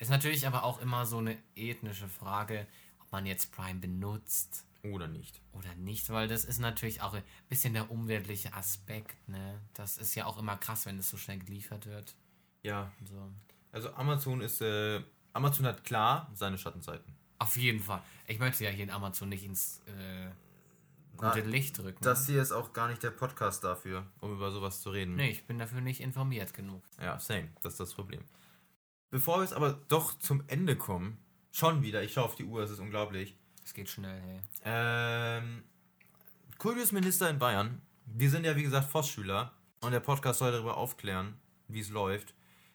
Ist 0.00 0.08
natürlich 0.08 0.46
aber 0.46 0.64
auch 0.64 0.80
immer 0.80 1.04
so 1.04 1.18
eine 1.18 1.36
ethnische 1.54 2.08
Frage, 2.08 2.66
ob 3.00 3.12
man 3.12 3.26
jetzt 3.26 3.52
Prime 3.52 3.78
benutzt. 3.78 4.64
Oder 4.82 5.06
nicht. 5.08 5.42
Oder 5.52 5.74
nicht, 5.74 6.08
weil 6.08 6.26
das 6.26 6.46
ist 6.46 6.58
natürlich 6.58 7.02
auch 7.02 7.12
ein 7.12 7.22
bisschen 7.50 7.74
der 7.74 7.90
umweltliche 7.90 8.54
Aspekt, 8.54 9.28
ne? 9.28 9.60
Das 9.74 9.98
ist 9.98 10.14
ja 10.14 10.24
auch 10.24 10.38
immer 10.38 10.56
krass, 10.56 10.86
wenn 10.86 10.98
es 10.98 11.10
so 11.10 11.18
schnell 11.18 11.38
geliefert 11.38 11.84
wird. 11.84 12.16
Ja. 12.62 12.90
So. 13.04 13.30
Also 13.72 13.92
Amazon 13.92 14.40
ist, 14.40 14.62
äh, 14.62 15.02
Amazon 15.34 15.66
hat 15.66 15.84
klar 15.84 16.30
seine 16.34 16.56
Schattenseiten. 16.56 17.14
Auf 17.38 17.58
jeden 17.58 17.80
Fall. 17.80 18.02
Ich 18.26 18.38
möchte 18.38 18.64
ja 18.64 18.70
hier 18.70 18.84
in 18.84 18.90
Amazon 18.90 19.28
nicht 19.28 19.44
ins 19.44 19.82
äh, 19.86 20.30
gute 21.12 21.42
Na, 21.42 21.50
Licht 21.50 21.76
drücken. 21.76 22.02
Das 22.02 22.26
hier 22.26 22.40
ist 22.40 22.52
auch 22.52 22.72
gar 22.72 22.88
nicht 22.88 23.02
der 23.02 23.10
Podcast 23.10 23.64
dafür, 23.64 24.06
um 24.20 24.32
über 24.32 24.50
sowas 24.50 24.80
zu 24.80 24.88
reden. 24.88 25.16
Nee, 25.16 25.30
ich 25.30 25.46
bin 25.46 25.58
dafür 25.58 25.82
nicht 25.82 26.00
informiert 26.00 26.54
genug. 26.54 26.82
Ja, 26.98 27.18
same. 27.18 27.48
Das 27.60 27.74
ist 27.74 27.80
das 27.80 27.92
Problem. 27.92 28.24
Bevor 29.10 29.38
wir 29.38 29.42
jetzt 29.42 29.54
aber 29.54 29.72
doch 29.88 30.18
zum 30.18 30.44
Ende 30.46 30.76
kommen, 30.76 31.18
schon 31.50 31.82
wieder, 31.82 32.02
ich 32.02 32.12
schaue 32.12 32.24
auf 32.24 32.36
die 32.36 32.44
Uhr, 32.44 32.62
es 32.62 32.70
ist 32.70 32.78
unglaublich. 32.78 33.36
Es 33.64 33.74
geht 33.74 33.88
schnell, 33.88 34.20
hey. 34.20 34.40
Ähm, 34.64 35.64
Kultusminister 36.58 37.28
in 37.28 37.38
Bayern. 37.38 37.82
Wir 38.06 38.30
sind 38.30 38.44
ja, 38.44 38.56
wie 38.56 38.62
gesagt, 38.62 38.90
Vossschüler 38.90 39.52
und 39.80 39.92
der 39.92 40.00
Podcast 40.00 40.38
soll 40.38 40.52
darüber 40.52 40.76
aufklären, 40.76 41.38
wie 41.68 41.80
es 41.80 41.90
läuft. 41.90 42.34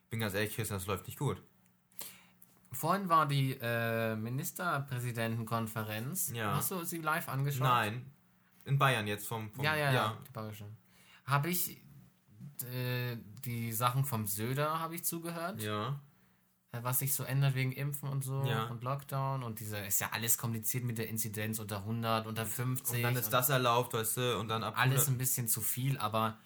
Bin 0.09 0.19
ganz 0.19 0.33
ehrlich, 0.33 0.55
Christian, 0.55 0.79
das 0.79 0.87
läuft 0.87 1.07
nicht 1.07 1.19
gut. 1.19 1.41
Vorhin 2.71 3.07
war 3.07 3.27
die 3.27 3.57
äh, 3.61 4.15
Ministerpräsidentenkonferenz. 4.15 6.31
Ja. 6.33 6.55
Hast 6.55 6.71
du 6.71 6.83
sie 6.83 6.97
live 6.97 7.29
angeschaut? 7.29 7.63
Nein. 7.63 8.11
In 8.65 8.77
Bayern 8.77 9.07
jetzt 9.07 9.27
vom. 9.27 9.49
vom 9.51 9.63
ja, 9.63 9.75
ja, 9.75 9.93
ja, 9.93 10.17
die 10.27 10.31
bayerische. 10.31 10.65
Habe 11.25 11.49
ich 11.49 11.77
äh, 12.63 13.17
die 13.45 13.71
Sachen 13.71 14.05
vom 14.05 14.27
Söder 14.27 14.79
habe 14.79 14.95
ich 14.95 15.05
zugehört. 15.05 15.61
Ja. 15.61 15.99
Äh, 16.75 16.83
was 16.83 16.99
sich 16.99 17.13
so 17.13 17.23
ändert 17.23 17.55
wegen 17.55 17.71
Impfen 17.71 18.09
und 18.09 18.23
so 18.23 18.43
Ja. 18.45 18.65
und 18.65 18.83
Lockdown 18.83 19.43
und 19.43 19.59
diese 19.59 19.77
ist 19.77 19.99
ja 20.01 20.09
alles 20.11 20.37
kompliziert 20.37 20.83
mit 20.83 20.97
der 20.97 21.07
Inzidenz 21.09 21.59
unter 21.59 21.79
100, 21.79 22.27
unter 22.27 22.45
50. 22.45 22.97
Und 22.97 23.03
dann 23.03 23.15
ist 23.15 23.29
das 23.31 23.49
erlaubt, 23.49 23.93
weißt 23.93 24.17
du, 24.17 24.39
und 24.39 24.47
dann 24.47 24.63
ab. 24.63 24.73
alles 24.77 25.01
100 25.03 25.09
ein 25.09 25.17
bisschen 25.17 25.47
zu 25.47 25.61
viel, 25.61 25.97
aber 25.97 26.37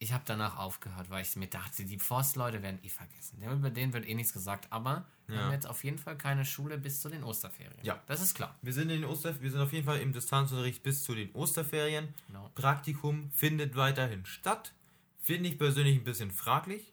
ich 0.00 0.12
habe 0.12 0.22
danach 0.26 0.58
aufgehört, 0.58 1.10
weil 1.10 1.22
ich 1.22 1.34
mir 1.34 1.48
dachte, 1.48 1.84
die 1.84 1.98
Forstleute 1.98 2.62
werden 2.62 2.78
eh 2.84 2.88
vergessen. 2.88 3.42
Über 3.42 3.70
denen 3.70 3.92
wird 3.92 4.06
eh 4.08 4.14
nichts 4.14 4.32
gesagt, 4.32 4.68
aber 4.70 5.04
wir 5.26 5.36
Ja. 5.36 5.42
haben 5.44 5.52
jetzt 5.52 5.66
auf 5.66 5.82
jeden 5.82 5.98
Fall 5.98 6.16
keine 6.16 6.44
Schule 6.44 6.78
bis 6.78 7.00
zu 7.02 7.08
den 7.08 7.24
Osterferien. 7.24 7.74
Ja. 7.82 8.00
Das 8.06 8.20
ist 8.22 8.34
klar. 8.34 8.54
Wir 8.62 8.72
sind 8.72 8.90
in 8.90 9.00
den 9.00 9.04
Oster, 9.10 9.40
wir 9.42 9.50
sind 9.50 9.60
auf 9.60 9.72
jeden 9.72 9.84
Fall 9.86 9.98
im 9.98 10.12
Distanzunterricht 10.12 10.84
bis 10.84 11.02
zu 11.02 11.14
den 11.16 11.34
Osterferien. 11.34 12.14
Genau. 12.28 12.48
Praktikum 12.54 13.30
findet 13.32 13.74
weiterhin 13.74 14.24
statt. 14.24 14.72
Finde 15.18 15.48
ich 15.48 15.58
persönlich 15.58 15.96
ein 15.98 16.04
bisschen 16.04 16.30
fraglich, 16.30 16.92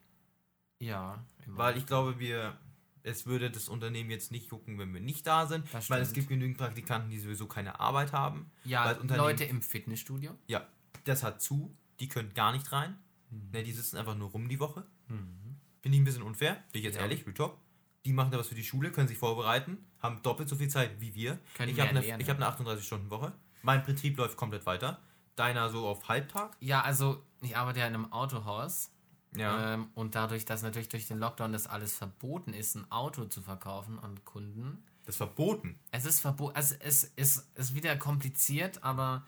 Ja. 0.80 1.24
weil 1.46 1.78
ich 1.78 1.86
glaube, 1.86 2.18
wir 2.20 2.58
es 3.06 3.26
würde 3.26 3.52
das 3.52 3.70
Unternehmen 3.70 4.10
jetzt 4.10 4.32
nicht 4.32 4.50
jucken, 4.52 4.78
wenn 4.80 4.94
wir 4.94 5.00
nicht 5.02 5.26
da 5.28 5.46
sind, 5.46 5.66
Das 5.72 5.90
weil 5.90 6.02
es 6.02 6.12
gibt 6.12 6.28
genügend 6.28 6.58
Praktikanten, 6.58 7.10
die 7.12 7.20
sowieso 7.20 7.46
keine 7.48 7.80
Arbeit 7.80 8.12
haben. 8.14 8.52
ja, 8.64 8.92
Leute 8.92 9.44
im 9.46 9.62
Fitnessstudio. 9.62 10.32
Ja, 10.48 10.68
das 11.04 11.24
hat 11.24 11.42
zu, 11.42 11.76
die 12.00 12.08
können 12.08 12.34
gar 12.34 12.52
nicht 12.52 12.72
rein. 12.72 12.98
Mhm. 13.30 13.50
Ne, 13.52 13.64
die 13.64 13.72
sitzen 13.72 13.98
einfach 13.98 14.16
nur 14.16 14.30
rum 14.32 14.50
die 14.50 14.60
Woche. 14.60 14.86
Finde 15.08 15.96
ich 15.96 16.02
ein 16.02 16.04
bisschen 16.04 16.24
unfair, 16.24 16.56
bin 16.72 16.80
ich 16.80 16.84
jetzt 16.86 16.96
Ja. 16.96 17.02
ehrlich, 17.02 17.24
top. 17.36 17.60
Die 18.06 18.14
machen 18.14 18.32
da 18.32 18.38
was 18.40 18.48
für 18.48 18.56
die 18.56 18.64
Schule, 18.64 18.92
können 18.92 19.08
sich 19.08 19.18
vorbereiten, 19.18 19.78
haben 20.00 20.22
doppelt 20.24 20.50
so 20.50 20.56
viel 20.56 20.68
Zeit 20.68 21.00
wie 21.00 21.14
wir. 21.16 21.40
Können 21.56 21.72
ich 21.72 21.80
habe 21.80 21.90
eine, 21.90 22.02
hab 22.02 22.38
eine 22.38 22.48
38-Stunden-Woche. 22.48 23.34
Mein 23.62 23.84
Betrieb 23.86 24.18
läuft 24.18 24.36
komplett 24.38 24.66
weiter. 24.66 25.00
Deiner 25.36 25.70
so 25.70 25.88
auf 25.88 26.08
Halbtag. 26.08 26.56
Ja, 26.60 26.82
also 26.82 27.24
ich 27.42 27.56
arbeite 27.58 27.80
ja 27.80 27.88
in 27.88 27.94
einem 27.96 28.12
Autohaus. 28.14 28.92
Ja. 29.38 29.74
Ähm, 29.74 29.90
und 29.96 30.16
dadurch, 30.16 30.46
dass 30.46 30.62
natürlich 30.64 30.90
durch 30.90 31.08
den 31.08 31.20
Lockdown 31.20 31.52
das 31.54 31.68
alles 31.68 31.96
verboten 31.96 32.54
ist, 32.54 32.76
ein 32.76 32.90
Auto 32.92 33.26
zu 33.26 33.42
verkaufen 33.42 34.00
an 34.00 34.24
Kunden. 34.26 34.84
Das 35.06 35.16
ist 35.16 35.18
verboten. 35.18 35.80
Es 35.92 36.06
ist 36.06 36.20
verboten, 36.22 36.56
also 36.56 36.76
es 36.80 37.04
ist, 37.04 37.56
ist 37.58 37.76
wieder 37.76 37.96
kompliziert, 37.96 38.84
aber 38.84 39.26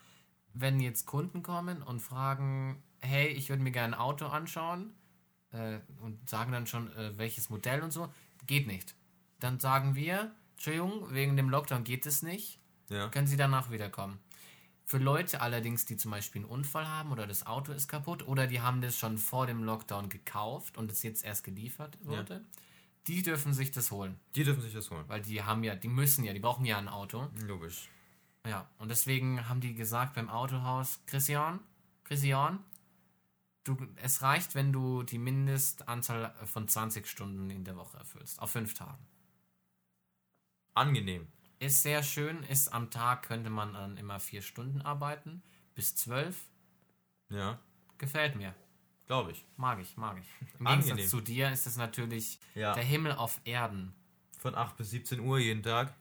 wenn 0.53 0.79
jetzt 0.79 1.05
Kunden 1.05 1.43
kommen 1.43 1.83
und 1.83 1.99
fragen, 1.99 2.81
hey, 2.99 3.27
ich 3.27 3.49
würde 3.49 3.61
mir 3.61 3.71
gerne 3.71 3.95
ein 3.95 3.99
Auto 3.99 4.25
anschauen 4.25 4.93
äh, 5.51 5.79
und 6.01 6.27
sagen 6.27 6.51
dann 6.51 6.65
schon, 6.65 6.91
äh, 6.95 7.17
welches 7.17 7.49
Modell 7.49 7.83
und 7.83 7.91
so, 7.91 8.11
geht 8.47 8.65
nicht. 8.67 8.95
Dann 9.39 9.59
sagen 9.59 9.95
wir, 9.95 10.31
Entschuldigung, 10.53 11.13
wegen 11.13 11.37
dem 11.37 11.49
Lockdown 11.49 11.83
geht 11.83 12.07
es 12.07 12.23
nicht, 12.23 12.59
Ja. 12.89 13.09
können 13.09 13.27
Sie 13.27 13.37
danach 13.37 13.69
wiederkommen. 13.69 14.17
Für 14.89 14.99
Leute 14.99 15.41
allerdings, 15.41 15.83
die 15.83 15.97
zum 15.97 16.11
Beispiel 16.11 16.43
einen 16.43 16.49
Unfall 16.49 16.87
haben 16.87 17.11
oder 17.11 17.27
das 17.27 17.45
Auto 17.45 17.73
ist 17.73 17.89
kaputt 17.89 18.25
oder 18.25 18.47
die 18.47 18.61
haben 18.61 18.79
das 18.79 18.97
schon 18.97 19.17
vor 19.17 19.45
dem 19.45 19.61
Lockdown 19.65 20.07
gekauft 20.07 20.77
und 20.77 20.89
es 20.89 21.03
jetzt 21.03 21.25
erst 21.25 21.43
geliefert 21.43 21.97
wurde, 22.03 22.41
die 23.05 23.21
dürfen 23.21 23.53
sich 23.53 23.71
das 23.71 23.91
holen. 23.91 24.17
Die 24.35 24.45
dürfen 24.45 24.61
sich 24.61 24.71
das 24.71 24.89
holen. 24.89 25.03
Weil 25.07 25.21
die 25.21 25.43
haben 25.43 25.65
ja, 25.65 25.75
die 25.75 25.89
müssen 25.89 26.23
ja, 26.23 26.31
die 26.31 26.39
brauchen 26.39 26.63
ja 26.63 26.77
ein 26.77 26.87
Auto. 26.87 27.27
Logisch. 27.45 27.89
Ja, 28.47 28.69
und 28.77 28.87
deswegen 28.87 29.49
haben 29.49 29.59
die 29.59 29.73
gesagt 29.73 30.13
beim 30.13 30.29
Autohaus, 30.29 31.01
Christian, 31.05 31.59
Christian, 32.05 32.63
du, 33.65 33.75
es 33.97 34.21
reicht, 34.21 34.55
wenn 34.55 34.71
du 34.71 35.03
die 35.03 35.17
Mindestanzahl 35.17 36.33
von 36.45 36.69
20 36.69 37.07
Stunden 37.07 37.49
in 37.49 37.65
der 37.65 37.75
Woche 37.75 37.97
erfüllst, 37.97 38.41
auf 38.41 38.51
fünf 38.51 38.73
Tagen. 38.73 39.05
Angenehm. 40.75 41.27
Ist 41.59 41.81
sehr 41.83 42.03
schön, 42.03 42.43
ist 42.43 42.71
am 42.73 42.91
Tag 42.91 43.23
könnte 43.23 43.49
man 43.49 43.73
dann 43.73 43.97
immer 43.97 44.19
vier 44.19 44.41
Stunden 44.41 44.81
arbeiten, 44.81 45.41
bis 45.73 45.95
zwölf. 45.95 46.45
Ja. 47.29 47.59
Gefällt 47.97 48.35
mir. 48.35 48.53
Glaube 49.07 49.31
ich. 49.31 49.43
Mag 49.55 49.79
ich, 49.79 49.97
mag 49.97 50.17
ich. 50.19 50.27
Im 50.59 50.67
Angenehm. 50.67 50.95
Gegensatz 50.97 51.09
zu 51.09 51.21
dir 51.21 51.51
ist 51.51 51.65
es 51.65 51.77
natürlich 51.77 52.39
Ja. 52.53 52.73
der 52.73 52.83
Himmel 52.83 53.13
auf 53.13 53.39
Erden. 53.45 53.93
Von 54.37 54.53
8 54.53 54.77
bis 54.77 54.91
17 54.91 55.19
Uhr 55.19 55.39
jeden 55.39 55.63
Tag. 55.63 55.95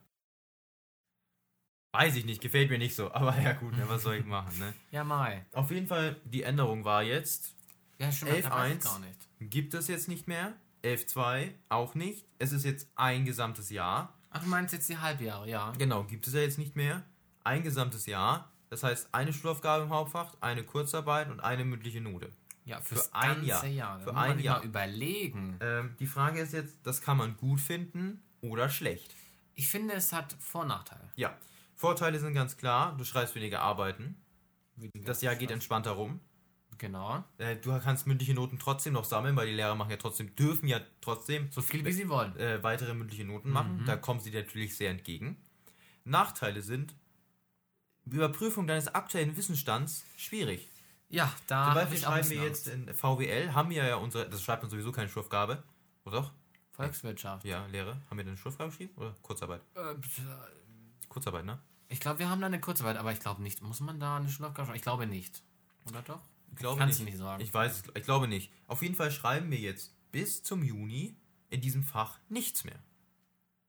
Weiß 1.92 2.14
ich 2.16 2.26
nicht, 2.26 2.42
gefällt 2.42 2.68
mir 2.68 2.78
nicht 2.78 2.94
so. 2.94 3.10
Aber 3.12 3.38
ja 3.40 3.52
gut, 3.54 3.74
ne, 3.76 3.88
was 3.88 4.02
soll 4.02 4.16
ich 4.16 4.26
machen, 4.26 4.58
ne? 4.58 4.74
Ja, 4.90 5.04
Mai. 5.04 5.46
Auf 5.52 5.70
jeden 5.70 5.86
Fall, 5.86 6.20
die 6.24 6.42
Änderung 6.42 6.84
war 6.84 7.02
jetzt, 7.02 7.54
Ja, 7.98 8.12
schon 8.12 8.28
11.1. 8.28 8.82
gar 8.84 8.98
nicht. 8.98 9.28
gibt 9.40 9.72
es 9.72 9.88
jetzt 9.88 10.08
nicht 10.08 10.28
mehr. 10.28 10.54
11.2 10.84 11.54
auch 11.70 11.94
nicht. 11.94 12.26
Es 12.38 12.52
ist 12.52 12.64
jetzt 12.64 12.90
ein 12.96 13.24
gesamtes 13.24 13.70
Jahr. 13.70 14.12
Ach, 14.36 14.42
du 14.42 14.48
meinst 14.50 14.74
jetzt 14.74 14.88
die 14.90 14.98
Halbjahre, 14.98 15.48
ja. 15.48 15.72
Genau, 15.78 16.04
gibt 16.04 16.26
es 16.26 16.34
ja 16.34 16.40
jetzt 16.40 16.58
nicht 16.58 16.76
mehr. 16.76 17.02
Ein 17.42 17.62
gesamtes 17.62 18.04
Jahr. 18.04 18.52
Das 18.68 18.82
heißt, 18.82 19.08
eine 19.12 19.32
Schulaufgabe 19.32 19.84
im 19.84 19.90
Hauptfach, 19.90 20.34
eine 20.42 20.62
Kurzarbeit 20.62 21.30
und 21.30 21.40
eine 21.40 21.64
mündliche 21.64 22.02
Note. 22.02 22.30
Ja, 22.66 22.80
fürs 22.82 23.06
Für 23.06 23.14
ein 23.14 23.46
ganze 23.46 23.46
Jahr. 23.46 23.66
Jahr. 23.66 24.00
Für 24.00 24.14
ein 24.14 24.38
Jahr. 24.40 24.58
mal 24.58 24.66
überlegen. 24.66 25.56
Ähm, 25.60 25.96
die 26.00 26.06
Frage 26.06 26.40
ist 26.40 26.52
jetzt, 26.52 26.74
das 26.82 27.00
kann 27.00 27.16
man 27.16 27.36
gut 27.38 27.60
finden 27.60 28.22
oder 28.42 28.68
schlecht. 28.68 29.14
Ich 29.54 29.68
finde, 29.68 29.94
es 29.94 30.12
hat 30.12 30.36
Vor- 30.38 30.62
und 30.62 30.68
Nachteile. 30.68 31.08
Ja, 31.14 31.34
Vorteile 31.74 32.18
sind 32.18 32.34
ganz 32.34 32.58
klar. 32.58 32.94
Du 32.98 33.04
schreibst 33.04 33.34
weniger 33.36 33.62
Arbeiten. 33.62 34.16
Das 35.04 35.22
Jahr 35.22 35.36
geht 35.36 35.50
entspannter 35.50 35.92
rum. 35.92 36.20
Genau. 36.78 37.24
Äh, 37.38 37.56
du 37.56 37.78
kannst 37.80 38.06
mündliche 38.06 38.34
Noten 38.34 38.58
trotzdem 38.58 38.92
noch 38.92 39.04
sammeln, 39.04 39.34
weil 39.36 39.46
die 39.46 39.54
Lehrer 39.54 39.74
machen 39.74 39.90
ja 39.90 39.96
trotzdem, 39.96 40.34
dürfen 40.36 40.68
ja 40.68 40.80
trotzdem 41.00 41.48
So 41.50 41.62
viel, 41.62 41.84
wie 41.84 41.92
sie 41.92 42.08
wollen. 42.08 42.36
äh, 42.36 42.62
weitere 42.62 42.92
mündliche 42.94 43.24
Noten 43.24 43.50
machen. 43.50 43.82
Da 43.86 43.96
kommen 43.96 44.20
sie 44.20 44.30
dir 44.30 44.42
natürlich 44.42 44.76
sehr 44.76 44.90
entgegen. 44.90 45.36
Nachteile 46.04 46.62
sind, 46.62 46.94
Überprüfung 48.04 48.66
deines 48.66 48.88
aktuellen 48.88 49.36
Wissensstands 49.36 50.04
schwierig. 50.16 50.68
Ja, 51.08 51.32
da 51.46 51.66
Zum 51.66 51.74
Beispiel 51.74 51.98
schreiben 51.98 52.30
wir 52.30 52.42
jetzt 52.44 52.68
in 52.68 52.92
VWL, 52.92 53.52
haben 53.54 53.70
wir 53.70 53.84
ja 53.84 53.96
unsere, 53.96 54.28
das 54.28 54.42
schreibt 54.42 54.62
man 54.62 54.70
sowieso 54.70 54.92
keine 54.92 55.08
Schulaufgabe. 55.08 55.62
Oder 56.04 56.20
doch? 56.22 56.24
Angst. 56.78 57.00
Volkswirtschaft. 57.00 57.44
Ja, 57.46 57.64
Lehre. 57.66 57.96
Haben 58.10 58.18
wir 58.18 58.24
denn 58.24 58.28
eine 58.28 58.36
Schulaufgabe 58.36 58.70
geschrieben? 58.70 58.92
Oder 58.96 59.14
Kurzarbeit? 59.22 59.62
Äh, 59.74 59.94
Kurzarbeit, 61.08 61.44
ne? 61.44 61.58
Ich 61.88 62.00
glaube, 62.00 62.18
wir 62.18 62.28
haben 62.28 62.40
da 62.40 62.46
eine 62.48 62.60
Kurzarbeit, 62.60 62.96
aber 62.96 63.12
ich 63.12 63.20
glaube 63.20 63.42
nicht. 63.42 63.62
Muss 63.62 63.80
man 63.80 63.98
da 63.98 64.16
eine 64.16 64.28
Schulaufgabe 64.28 64.66
schreiben? 64.66 64.76
Ich 64.76 64.82
glaube 64.82 65.06
nicht. 65.06 65.42
Oder 65.88 66.02
doch? 66.02 66.20
Ich 66.52 66.58
glaube 66.58 66.78
Kannst 66.78 67.00
nicht. 67.00 67.08
du 67.08 67.12
nicht 67.12 67.18
sagen. 67.18 67.42
Ich 67.42 67.52
weiß 67.52 67.72
es, 67.72 67.82
ich 67.94 68.02
glaube 68.04 68.28
nicht. 68.28 68.52
Auf 68.66 68.82
jeden 68.82 68.94
Fall 68.94 69.10
schreiben 69.10 69.50
wir 69.50 69.58
jetzt 69.58 69.94
bis 70.12 70.42
zum 70.42 70.62
Juni 70.62 71.16
in 71.50 71.60
diesem 71.60 71.82
Fach 71.84 72.18
nichts 72.28 72.64
mehr. 72.64 72.78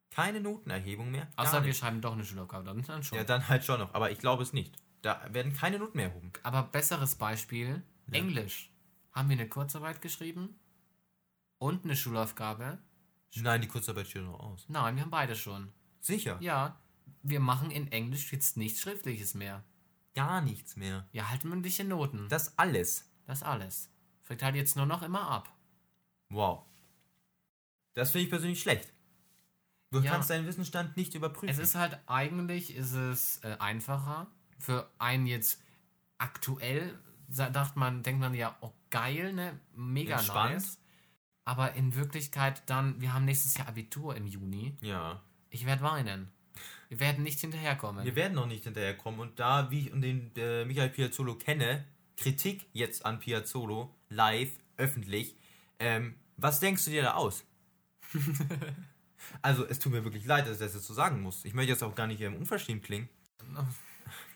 Keine 0.10 0.42
Notenerhebung 0.42 1.12
mehr. 1.12 1.28
Außer 1.36 1.64
wir 1.66 1.74
schreiben 1.74 2.02
doch 2.02 2.14
eine 2.14 2.26
Schulaufgabe, 2.26 2.66
dann, 2.66 2.82
dann 2.84 3.04
schon. 3.04 3.18
Ja, 3.18 3.24
dann 3.24 3.48
halt 3.50 3.66
schon 3.66 3.80
noch. 3.80 3.94
Aber 3.94 4.10
ich 4.12 4.20
glaube 4.20 4.44
es 4.44 4.54
nicht. 4.54 4.76
Da 5.02 5.22
werden 5.32 5.54
keine 5.54 5.80
Noten 5.80 5.98
mehr 5.98 6.08
erhoben. 6.08 6.32
aber 6.44 6.64
besseres 6.64 7.16
Beispiel, 7.16 7.84
Englisch. 8.12 8.72
Haben 9.12 9.30
wir 9.30 9.38
eine 9.38 9.50
Kurzarbeit 9.50 10.02
geschrieben 10.02 10.60
und 11.60 11.84
eine 11.86 11.96
Schulaufgabe? 11.96 12.80
Nein, 13.36 13.62
die 13.62 13.68
Kurzarbeit 13.68 14.08
steht 14.08 14.24
noch 14.24 14.40
aus. 14.40 14.66
Nein, 14.70 14.96
wir 14.96 15.04
haben 15.04 15.12
beide 15.12 15.36
schon. 15.36 15.72
Sicher. 16.00 16.38
Ja, 16.40 16.80
wir 17.22 17.40
machen 17.40 17.70
in 17.72 17.92
Englisch 17.92 18.32
jetzt 18.32 18.58
nichts 18.58 18.82
Schriftliches 18.82 19.34
mehr. 19.34 19.64
Gar 20.18 20.42
nichts 20.42 20.76
mehr. 20.76 21.08
Ja, 21.12 21.30
halt 21.30 21.46
mündliche 21.46 21.84
Noten. 21.84 22.28
Das 22.28 22.58
alles. 22.58 23.08
Das 23.28 23.44
alles. 23.44 23.92
Fällt 24.24 24.42
halt 24.42 24.56
jetzt 24.56 24.76
nur 24.76 24.88
noch 24.88 25.04
immer 25.04 25.30
ab. 25.30 25.56
Wow. 26.30 26.66
Das 27.94 28.12
finde 28.12 28.24
ich 28.26 28.30
persönlich 28.30 28.60
schlecht. 28.60 28.92
Du 29.92 30.00
ja, 30.00 30.12
kannst 30.12 30.32
deinen 30.32 30.48
Wissensstand 30.48 30.98
nicht 30.98 31.14
überprüfen. 31.14 31.50
Es 31.50 31.60
ist 31.60 31.76
halt 31.76 32.00
eigentlich 32.08 32.76
ist 32.76 32.94
es 32.94 33.44
äh, 33.44 33.56
einfacher 33.60 34.28
für 34.58 34.92
einen 34.98 35.28
jetzt 35.28 35.62
aktuell 36.18 36.98
dachte 37.28 37.78
man, 37.78 38.04
denkt 38.04 38.20
man 38.22 38.34
ja, 38.34 38.58
oh 38.62 38.72
geil, 38.90 39.34
ne, 39.34 39.60
mega 39.76 40.16
Entspannt. 40.16 40.54
nice. 40.54 40.80
Aber 41.46 41.74
in 41.74 41.96
Wirklichkeit 41.96 42.64
dann, 42.66 43.00
wir 43.00 43.14
haben 43.14 43.26
nächstes 43.26 43.56
Jahr 43.58 43.68
Abitur 43.68 44.16
im 44.16 44.26
Juni. 44.26 44.76
Ja. 44.82 45.22
Ich 45.50 45.66
werde 45.66 45.82
weinen. 45.82 46.32
Wir 46.90 47.00
werden 47.00 47.24
nicht 47.24 47.40
hinterherkommen. 47.40 48.06
Wir 48.06 48.16
werden 48.16 48.34
noch 48.34 48.48
nicht 48.48 48.64
hinterherkommen. 48.64 49.20
Und 49.20 49.40
da, 49.40 49.70
wie 49.72 49.88
ich 49.88 49.92
den 49.92 50.32
äh, 50.36 50.66
Michael 50.66 50.90
Piazzolo 50.90 51.36
kenne, 51.36 51.86
Kritik 52.16 52.66
jetzt 52.74 53.06
an 53.06 53.20
Piazzolo, 53.20 53.94
live, 54.10 54.52
öffentlich. 54.78 55.36
Ähm, 55.80 56.16
was 56.38 56.60
denkst 56.60 56.86
du 56.86 56.92
dir 56.92 57.04
da 57.04 57.14
aus? 57.16 57.44
also, 59.42 59.66
es 59.66 59.80
tut 59.80 59.92
mir 59.92 60.04
wirklich 60.04 60.26
leid, 60.26 60.46
dass 60.46 60.54
ich 60.54 60.60
das 60.60 60.74
jetzt 60.76 60.86
so 60.86 60.94
sagen 60.94 61.22
muss. 61.22 61.46
Ich 61.46 61.54
möchte 61.54 61.72
jetzt 61.72 61.84
auch 61.84 61.96
gar 61.96 62.08
nicht 62.08 62.22
ähm, 62.22 62.36
unverschämt 62.36 62.84
klingen. 62.84 63.10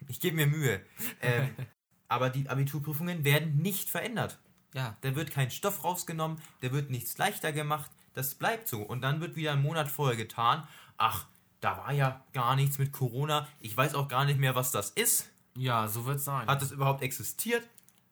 Ich 0.07 0.19
gebe 0.19 0.35
mir 0.35 0.47
Mühe. 0.47 0.81
Ähm, 1.21 1.55
aber 2.09 2.29
die 2.29 2.49
Abiturprüfungen 2.49 3.23
werden 3.23 3.61
nicht 3.61 3.89
verändert. 3.89 4.37
Ja. 4.73 4.97
Da 4.99 5.15
wird 5.15 5.31
kein 5.31 5.49
Stoff 5.49 5.85
rausgenommen, 5.85 6.41
da 6.59 6.71
wird 6.73 6.89
nichts 6.89 7.17
leichter 7.17 7.53
gemacht. 7.53 7.89
Das 8.13 8.35
bleibt 8.35 8.67
so. 8.67 8.81
Und 8.81 9.01
dann 9.01 9.21
wird 9.21 9.37
wieder 9.37 9.53
ein 9.53 9.61
Monat 9.61 9.89
vorher 9.89 10.17
getan. 10.17 10.67
Ach, 10.97 11.27
da 11.61 11.77
war 11.77 11.93
ja 11.93 12.25
gar 12.33 12.55
nichts 12.55 12.77
mit 12.77 12.91
Corona. 12.91 13.47
Ich 13.59 13.77
weiß 13.77 13.95
auch 13.95 14.07
gar 14.07 14.25
nicht 14.25 14.39
mehr, 14.39 14.55
was 14.55 14.71
das 14.71 14.89
ist. 14.89 15.29
Ja, 15.55 15.87
so 15.87 16.05
wird 16.05 16.17
es 16.17 16.25
sein. 16.25 16.47
Hat 16.47 16.61
es 16.61 16.71
überhaupt 16.71 17.03
existiert? 17.03 17.67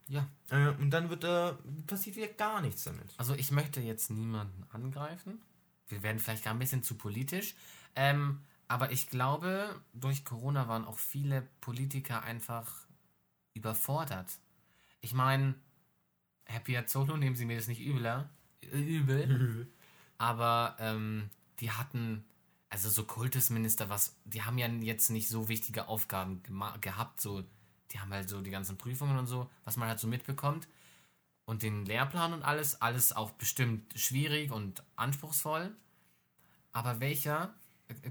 Ja. 0.08 0.28
Äh, 0.50 0.70
und 0.80 0.92
dann 0.92 1.10
wird 1.10 1.24
da, 1.24 1.58
passiert 1.88 2.16
wieder 2.16 2.28
gar 2.28 2.62
nichts 2.62 2.84
damit. 2.84 3.14
Also 3.18 3.34
ich 3.36 3.52
möchte 3.52 3.82
jetzt 3.82 4.10
niemanden 4.12 4.64
angreifen. 4.72 5.42
Wir 5.88 6.04
werden 6.04 6.20
vielleicht 6.20 6.44
gar 6.44 6.54
ein 6.54 6.60
bisschen 6.60 6.84
zu 6.84 6.96
politisch. 6.96 7.56
Ähm, 7.96 8.42
aber 8.68 8.92
ich 8.92 9.10
glaube, 9.10 9.82
durch 9.94 10.26
Corona 10.26 10.68
waren 10.68 10.86
auch 10.86 11.00
viele 11.00 11.48
Politiker 11.60 12.24
einfach 12.24 12.86
überfordert. 13.56 14.32
Ich 15.02 15.14
meine, 15.14 15.56
Herr 16.46 16.60
Piazzolo, 16.60 17.18
nehmen 17.18 17.36
Sie 17.36 17.46
mir 17.46 17.58
das 17.58 17.68
nicht 17.68 17.82
übler, 17.82 18.30
übel, 18.62 19.72
aber 20.18 20.76
ähm, 20.80 21.30
die 21.60 21.72
hatten 21.72 22.26
also 22.70 22.90
so 22.90 23.04
Kultusminister, 23.04 23.90
was, 23.90 24.16
die 24.26 24.44
haben 24.44 24.58
ja 24.58 24.68
jetzt 24.68 25.10
nicht 25.10 25.28
so 25.28 25.50
wichtige 25.50 25.88
Aufgaben 25.88 26.44
gehabt, 26.82 27.20
so, 27.20 27.44
die 27.92 28.00
haben 28.00 28.14
halt 28.14 28.30
so 28.30 28.42
die 28.42 28.52
ganzen 28.52 28.78
Prüfungen 28.78 29.18
und 29.18 29.26
so, 29.26 29.50
was 29.66 29.78
man 29.78 29.90
halt 29.90 30.00
so 30.00 30.08
mitbekommt. 30.08 30.68
Und 31.46 31.64
den 31.64 31.86
Lehrplan 31.86 32.34
und 32.34 32.44
alles, 32.44 32.80
alles 32.80 33.12
auch 33.12 33.32
bestimmt 33.32 33.98
schwierig 34.00 34.52
und 34.52 34.84
anspruchsvoll. 34.96 35.76
Aber 36.72 37.00
welcher 37.00 37.56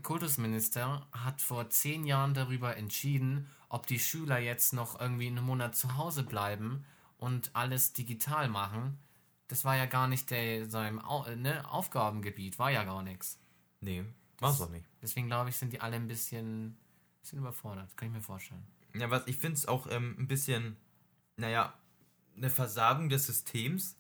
Kultusminister 0.03 1.07
hat 1.13 1.41
vor 1.41 1.71
zehn 1.71 2.05
Jahren 2.05 2.35
darüber 2.35 2.77
entschieden, 2.77 3.49
ob 3.69 3.87
die 3.87 4.01
Schüler 4.01 4.39
jetzt 4.39 4.73
noch 4.73 4.99
irgendwie 5.01 5.29
einen 5.29 5.45
Monat 5.45 5.77
zu 5.77 5.97
Hause 5.97 6.25
bleiben 6.25 6.85
und 7.17 7.55
alles 7.55 7.93
digital 7.93 8.49
machen? 8.49 8.99
Das 9.47 9.65
war 9.65 9.77
ja 9.77 9.87
gar 9.87 10.09
nicht 10.09 10.31
der, 10.33 10.69
sein 10.69 11.01
ne, 11.37 11.65
Aufgabengebiet, 11.71 12.59
war 12.59 12.73
ja 12.73 12.83
gar 12.83 13.05
nichts. 13.05 13.39
Nee, 13.81 14.05
war 14.41 14.53
es 14.53 14.61
auch 14.61 14.71
nicht. 14.71 14.87
Deswegen 15.03 15.27
glaube 15.27 15.51
ich, 15.51 15.57
sind 15.57 15.73
die 15.73 15.81
alle 15.81 15.97
ein 15.97 16.09
bisschen, 16.09 16.77
bisschen 17.21 17.39
überfordert. 17.39 17.97
Kann 17.97 18.09
ich 18.09 18.15
mir 18.15 18.23
vorstellen. 18.23 18.63
Ja, 18.95 19.11
was 19.11 19.27
ich 19.27 19.37
finde 19.37 19.57
es 19.57 19.67
auch 19.67 19.87
ähm, 19.91 20.17
ein 20.19 20.29
bisschen, 20.29 20.77
naja, 21.37 21.75
eine 22.37 22.51
Versagung 22.51 23.09
des 23.09 23.27
Systems, 23.27 23.97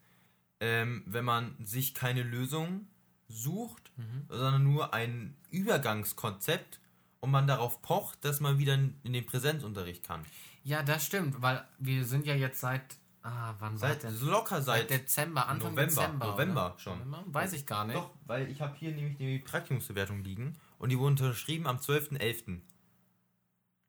ähm, 0.60 1.02
wenn 1.06 1.24
man 1.24 1.54
sich 1.64 1.94
keine 1.94 2.22
Lösung 2.22 2.86
sucht, 3.28 3.92
mhm. 3.96 4.24
sondern 4.28 4.64
nur 4.64 4.94
ein 4.94 5.36
Übergangskonzept 5.50 6.80
und 7.20 7.30
man 7.30 7.46
darauf 7.46 7.82
pocht, 7.82 8.24
dass 8.24 8.40
man 8.40 8.58
wieder 8.58 8.74
in 8.74 9.12
den 9.12 9.26
Präsenzunterricht 9.26 10.04
kann. 10.04 10.24
Ja, 10.64 10.82
das 10.82 11.04
stimmt, 11.04 11.40
weil 11.42 11.64
wir 11.78 12.04
sind 12.04 12.26
ja 12.26 12.34
jetzt 12.34 12.60
seit 12.60 12.96
Ah, 13.30 13.54
wann 13.58 13.76
seit, 13.76 14.04
war 14.04 14.10
locker 14.10 14.62
seit, 14.62 14.88
seit 14.88 14.90
Dezember, 14.90 15.46
Anfang 15.48 15.74
November, 15.74 16.02
Dezember. 16.02 16.26
November 16.26 16.66
oder? 16.66 16.78
schon. 16.78 16.98
November? 16.98 17.24
Weiß 17.26 17.52
ich 17.52 17.66
gar 17.66 17.84
nicht. 17.84 17.96
Doch, 17.96 18.10
weil 18.24 18.50
ich 18.50 18.60
habe 18.62 18.74
hier 18.78 18.92
nämlich 18.92 19.18
die 19.18 19.38
Praktikumsbewertung 19.40 20.24
liegen 20.24 20.56
und 20.78 20.88
die 20.88 20.98
wurde 20.98 21.10
unterschrieben 21.10 21.66
am 21.66 21.76
12.11. 21.76 22.60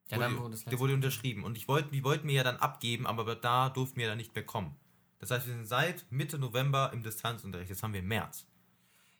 Ja, 0.09 0.17
wurde, 0.17 0.25
dann 0.25 0.37
wurde 0.39 0.53
es 0.55 0.65
Die 0.65 0.79
wurde 0.79 0.93
unterschrieben 0.93 1.43
und 1.45 1.57
ich 1.57 1.69
wollte, 1.69 1.89
die 1.91 2.03
wollten 2.03 2.27
mir 2.27 2.33
ja 2.33 2.43
dann 2.43 2.57
abgeben, 2.57 3.07
aber 3.07 3.35
da 3.35 3.69
durften 3.69 3.97
wir 3.97 4.07
dann 4.07 4.17
nicht 4.17 4.35
mehr 4.35 4.45
kommen. 4.45 4.75
Das 5.19 5.31
heißt, 5.31 5.47
wir 5.47 5.53
sind 5.53 5.67
seit 5.67 6.05
Mitte 6.11 6.37
November 6.37 6.91
im 6.93 7.01
Distanzunterricht. 7.01 7.69
Jetzt 7.69 7.83
haben 7.83 7.93
wir 7.93 8.01
März. 8.01 8.45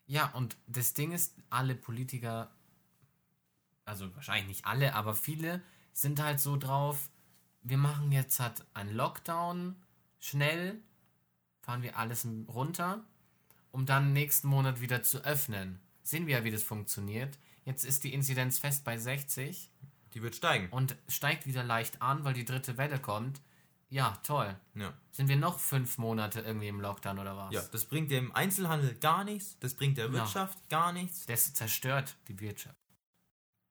Ja, 0.06 0.30
und 0.32 0.56
das 0.66 0.92
Ding 0.92 1.12
ist, 1.12 1.36
alle 1.48 1.74
Politiker, 1.74 2.50
also 3.84 4.14
wahrscheinlich 4.16 4.48
nicht 4.48 4.66
alle, 4.66 4.94
aber 4.94 5.14
viele 5.14 5.62
sind 5.92 6.20
halt 6.20 6.40
so 6.40 6.56
drauf, 6.56 7.08
wir 7.62 7.78
machen 7.78 8.12
jetzt 8.12 8.40
halt 8.40 8.64
einen 8.74 8.94
Lockdown, 8.94 9.76
schnell, 10.20 10.80
fahren 11.62 11.82
wir 11.82 11.98
alles 11.98 12.26
runter, 12.48 13.04
um 13.72 13.86
dann 13.86 14.12
nächsten 14.12 14.48
Monat 14.48 14.80
wieder 14.80 15.02
zu 15.02 15.24
öffnen. 15.24 15.80
Sehen 16.02 16.26
wir 16.26 16.38
ja, 16.38 16.44
wie 16.44 16.50
das 16.50 16.62
funktioniert. 16.62 17.38
Jetzt 17.64 17.84
ist 17.84 18.04
die 18.04 18.14
Inzidenz 18.14 18.58
fest 18.58 18.84
bei 18.84 18.96
60. 18.96 19.70
Die 20.14 20.22
wird 20.22 20.34
steigen. 20.34 20.68
Und 20.70 20.96
steigt 21.08 21.46
wieder 21.46 21.62
leicht 21.62 22.02
an, 22.02 22.24
weil 22.24 22.34
die 22.34 22.44
dritte 22.44 22.76
Welle 22.76 22.98
kommt. 22.98 23.40
Ja, 23.90 24.16
toll. 24.22 24.56
Ja. 24.74 24.94
Sind 25.10 25.28
wir 25.28 25.36
noch 25.36 25.58
fünf 25.58 25.98
Monate 25.98 26.40
irgendwie 26.40 26.68
im 26.68 26.80
Lockdown 26.80 27.18
oder 27.18 27.36
was? 27.36 27.52
Ja, 27.52 27.62
das 27.72 27.84
bringt 27.84 28.10
dem 28.10 28.32
Einzelhandel 28.32 28.94
gar 28.94 29.24
nichts, 29.24 29.58
das 29.58 29.74
bringt 29.74 29.98
der 29.98 30.12
Wirtschaft 30.12 30.58
ja. 30.70 30.78
gar 30.78 30.92
nichts. 30.92 31.26
Das 31.26 31.52
zerstört 31.54 32.16
die 32.28 32.38
Wirtschaft. 32.38 32.76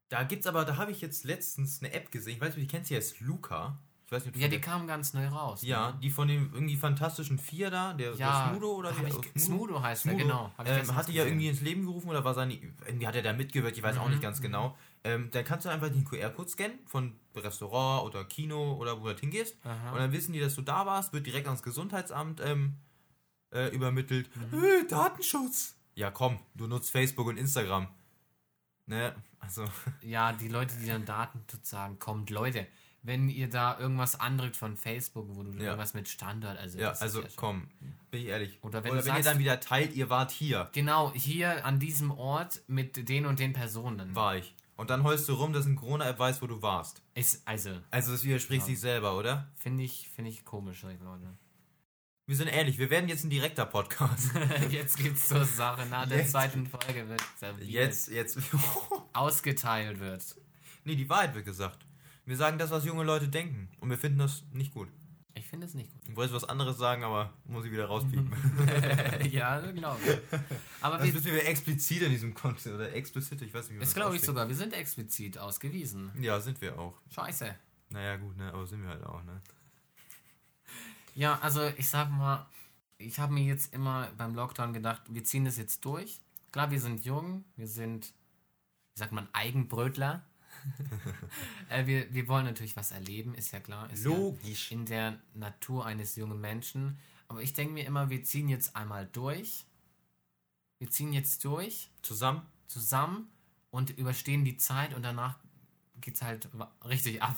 Da 0.09 0.23
gibt's 0.23 0.45
aber, 0.45 0.65
da 0.65 0.75
habe 0.75 0.91
ich 0.91 1.01
jetzt 1.01 1.23
letztens 1.23 1.81
eine 1.81 1.93
App 1.93 2.11
gesehen, 2.11 2.35
ich 2.35 2.41
weiß 2.41 2.55
nicht, 2.55 2.63
wie 2.63 2.67
kennst 2.67 2.89
du 2.89 2.95
jetzt 2.95 3.21
Luca? 3.21 3.79
Ich 4.09 4.11
weiß 4.11 4.25
nicht, 4.25 4.37
ja, 4.37 4.47
die 4.47 4.59
kam 4.59 4.87
ganz 4.87 5.13
neu 5.13 5.27
raus. 5.27 5.61
Ja, 5.61 5.91
ne? 5.91 5.99
die 6.01 6.09
von 6.09 6.27
dem 6.27 6.51
irgendwie 6.51 6.75
fantastischen 6.75 7.37
Vier 7.37 7.69
da, 7.69 7.93
der, 7.93 8.15
ja, 8.15 8.47
der 8.47 8.49
Smudo 8.49 8.73
oder 8.73 8.89
wie? 8.97 9.11
Smudo? 9.11 9.29
Smudo 9.37 9.83
heißt 9.83 10.01
Smudo, 10.01 10.17
der, 10.17 10.25
genau. 10.25 10.51
Ähm, 10.65 10.95
hat 10.95 11.09
die 11.09 11.13
ja 11.13 11.25
irgendwie 11.25 11.47
ins 11.47 11.61
Leben 11.61 11.85
gerufen 11.85 12.09
oder 12.09 12.25
war 12.25 12.33
seine, 12.33 12.55
irgendwie 12.87 13.05
hat 13.05 13.13
er 13.13 13.21
da 13.21 13.33
mitgewirkt, 13.33 13.77
ich 13.77 13.83
weiß 13.83 13.97
mhm. 13.97 14.01
auch 14.01 14.09
nicht 14.09 14.23
ganz 14.23 14.41
genau. 14.41 14.75
Ähm, 15.03 15.29
dann 15.29 15.45
kannst 15.45 15.67
du 15.67 15.69
einfach 15.69 15.89
den 15.89 16.05
QR-Code 16.05 16.49
scannen 16.49 16.79
von 16.87 17.19
Restaurant 17.35 18.07
oder 18.07 18.25
Kino 18.25 18.77
oder 18.77 18.97
wo 18.97 19.03
du 19.03 19.09
halt 19.09 19.19
hingehst. 19.19 19.55
Aha. 19.63 19.91
Und 19.91 19.99
dann 19.99 20.11
wissen 20.11 20.33
die, 20.33 20.39
dass 20.39 20.55
du 20.55 20.63
da 20.63 20.87
warst, 20.87 21.13
wird 21.13 21.27
direkt 21.27 21.45
ans 21.45 21.61
Gesundheitsamt 21.61 22.41
ähm, 22.43 22.77
äh, 23.51 23.67
übermittelt. 23.67 24.31
Mhm. 24.51 24.63
Äh, 24.63 24.87
Datenschutz! 24.87 25.75
Ja, 25.93 26.09
komm, 26.09 26.39
du 26.55 26.65
nutzt 26.65 26.89
Facebook 26.89 27.27
und 27.27 27.37
Instagram. 27.37 27.87
Ne, 28.87 29.13
also. 29.39 29.65
Ja, 30.01 30.33
die 30.33 30.47
Leute, 30.47 30.75
die 30.77 30.87
dann 30.87 31.05
Datenschutz 31.05 31.69
sagen, 31.69 31.99
kommt, 31.99 32.31
Leute, 32.31 32.65
wenn 33.01 33.29
ihr 33.29 33.49
da 33.49 33.79
irgendwas 33.79 34.19
andrückt 34.19 34.57
von 34.57 34.75
Facebook, 34.75 35.27
wo 35.29 35.43
du 35.43 35.51
ja. 35.53 35.65
irgendwas 35.65 35.93
mit 35.93 36.07
Standard, 36.07 36.57
also 36.57 36.79
ja, 36.79 36.91
also 36.91 37.21
ja 37.21 37.27
komm, 37.35 37.67
bin 38.11 38.21
ich 38.21 38.27
ehrlich. 38.27 38.59
Oder 38.61 38.83
wenn, 38.83 38.91
Oder 38.91 38.99
wenn 38.99 39.05
sagst, 39.05 39.19
ihr 39.19 39.31
dann 39.31 39.39
wieder 39.39 39.59
teilt, 39.59 39.95
ihr 39.95 40.09
wart 40.09 40.31
hier. 40.31 40.69
Genau, 40.73 41.13
hier 41.13 41.65
an 41.65 41.79
diesem 41.79 42.11
Ort 42.11 42.61
mit 42.67 43.07
den 43.09 43.25
und 43.25 43.39
den 43.39 43.53
Personen. 43.53 44.15
War 44.15 44.35
ich. 44.35 44.53
Und 44.75 44.89
dann 44.89 45.03
heulst 45.03 45.27
du 45.27 45.33
rum, 45.33 45.51
dass 45.51 45.65
ein 45.65 45.75
Corona-App 45.75 46.19
weiß, 46.19 46.41
wo 46.41 46.47
du 46.47 46.61
warst. 46.61 47.01
Ist, 47.13 47.45
also. 47.45 47.71
Also 47.91 48.13
das 48.13 48.23
widerspricht 48.23 48.61
ja. 48.61 48.67
sich 48.67 48.79
selber, 48.79 49.17
oder? 49.17 49.49
Finde 49.55 49.83
ich, 49.83 50.09
finde 50.15 50.31
ich 50.31 50.45
komisch, 50.45 50.83
Leute. 50.83 50.97
Wir 52.25 52.35
sind 52.35 52.47
ehrlich, 52.47 52.77
wir 52.77 52.89
werden 52.89 53.09
jetzt 53.09 53.23
ein 53.23 53.29
direkter 53.29 53.65
Podcast. 53.65 54.31
jetzt 54.69 54.97
geht's 54.97 55.27
zur 55.27 55.43
Sache. 55.43 55.85
Nach 55.87 56.07
der 56.07 56.19
jetzt. 56.19 56.31
zweiten 56.31 56.67
Folge 56.67 57.09
wird 57.09 57.21
jetzt, 57.61 58.09
jetzt 58.09 58.37
ausgeteilt 59.13 59.99
wird. 59.99 60.23
Nee, 60.85 60.95
die 60.95 61.09
Wahrheit 61.09 61.33
wird 61.33 61.45
gesagt. 61.45 61.85
Wir 62.29 62.37
sagen 62.37 62.59
das, 62.59 62.69
was 62.69 62.85
junge 62.85 63.03
Leute 63.03 63.27
denken. 63.27 63.69
Und 63.79 63.89
wir 63.89 63.97
finden 63.97 64.19
das 64.19 64.43
nicht 64.53 64.71
gut. 64.71 64.87
Ich 65.33 65.47
finde 65.47 65.65
es 65.65 65.73
nicht 65.73 65.91
gut. 65.91 66.03
Ich 66.07 66.15
wollte 66.15 66.31
was 66.31 66.43
anderes 66.43 66.77
sagen, 66.77 67.03
aber 67.03 67.33
muss 67.45 67.65
ich 67.65 67.71
wieder 67.71 67.85
rauspiepen. 67.85 68.31
ja, 69.31 69.59
genau. 69.61 69.97
Aber 70.79 70.99
das 70.99 71.11
wir, 71.11 71.33
wir 71.33 71.47
explizit 71.47 72.03
in 72.03 72.11
diesem 72.11 72.35
Kontext 72.35 72.67
oder 72.67 72.93
explizit, 72.93 73.41
ich 73.41 73.51
weiß 73.51 73.69
nicht, 73.69 73.77
wie 73.77 73.79
Das 73.79 73.95
glaube 73.95 74.15
ich 74.15 74.21
sogar. 74.21 74.47
Wir 74.47 74.55
sind 74.55 74.75
explizit 74.75 75.39
ausgewiesen. 75.39 76.11
Ja, 76.21 76.39
sind 76.39 76.61
wir 76.61 76.77
auch. 76.77 76.93
Scheiße. 77.09 77.55
Naja, 77.89 78.17
gut, 78.17 78.37
ne? 78.37 78.53
Aber 78.53 78.67
sind 78.67 78.83
wir 78.83 78.89
halt 78.89 79.03
auch, 79.03 79.23
ne? 79.23 79.41
Ja, 81.15 81.39
also 81.39 81.65
ich 81.77 81.89
sag 81.89 82.11
mal, 82.11 82.45
ich 82.99 83.17
habe 83.17 83.33
mir 83.33 83.43
jetzt 83.43 83.73
immer 83.73 84.07
beim 84.19 84.35
Lockdown 84.35 84.73
gedacht, 84.73 85.01
wir 85.09 85.23
ziehen 85.23 85.45
das 85.45 85.57
jetzt 85.57 85.83
durch. 85.83 86.19
Klar, 86.51 86.69
wir 86.69 86.79
sind 86.79 87.03
jung, 87.03 87.43
wir 87.55 87.67
sind, 87.67 88.13
wie 88.93 88.99
sagt 88.99 89.13
man, 89.13 89.27
Eigenbrötler. 89.33 90.21
äh, 91.69 91.85
wir, 91.85 92.13
wir 92.13 92.27
wollen 92.27 92.45
natürlich 92.45 92.75
was 92.75 92.91
erleben, 92.91 93.33
ist 93.35 93.51
ja 93.51 93.59
klar. 93.59 93.89
Ist 93.91 94.03
Logisch. 94.03 94.71
Ja 94.71 94.77
in 94.77 94.85
der 94.85 95.19
Natur 95.33 95.85
eines 95.85 96.15
jungen 96.15 96.39
Menschen. 96.39 96.97
Aber 97.27 97.41
ich 97.41 97.53
denke 97.53 97.73
mir 97.73 97.85
immer, 97.85 98.09
wir 98.09 98.23
ziehen 98.23 98.49
jetzt 98.49 98.75
einmal 98.75 99.07
durch. 99.07 99.65
Wir 100.79 100.89
ziehen 100.89 101.13
jetzt 101.13 101.43
durch. 101.45 101.91
Zusammen? 102.01 102.41
Zusammen 102.67 103.29
und 103.71 103.91
überstehen 103.91 104.45
die 104.45 104.57
Zeit 104.57 104.93
und 104.93 105.03
danach 105.03 105.39
geht 106.01 106.15
es 106.15 106.21
halt 106.21 106.49
richtig 106.87 107.21
ab. 107.21 107.35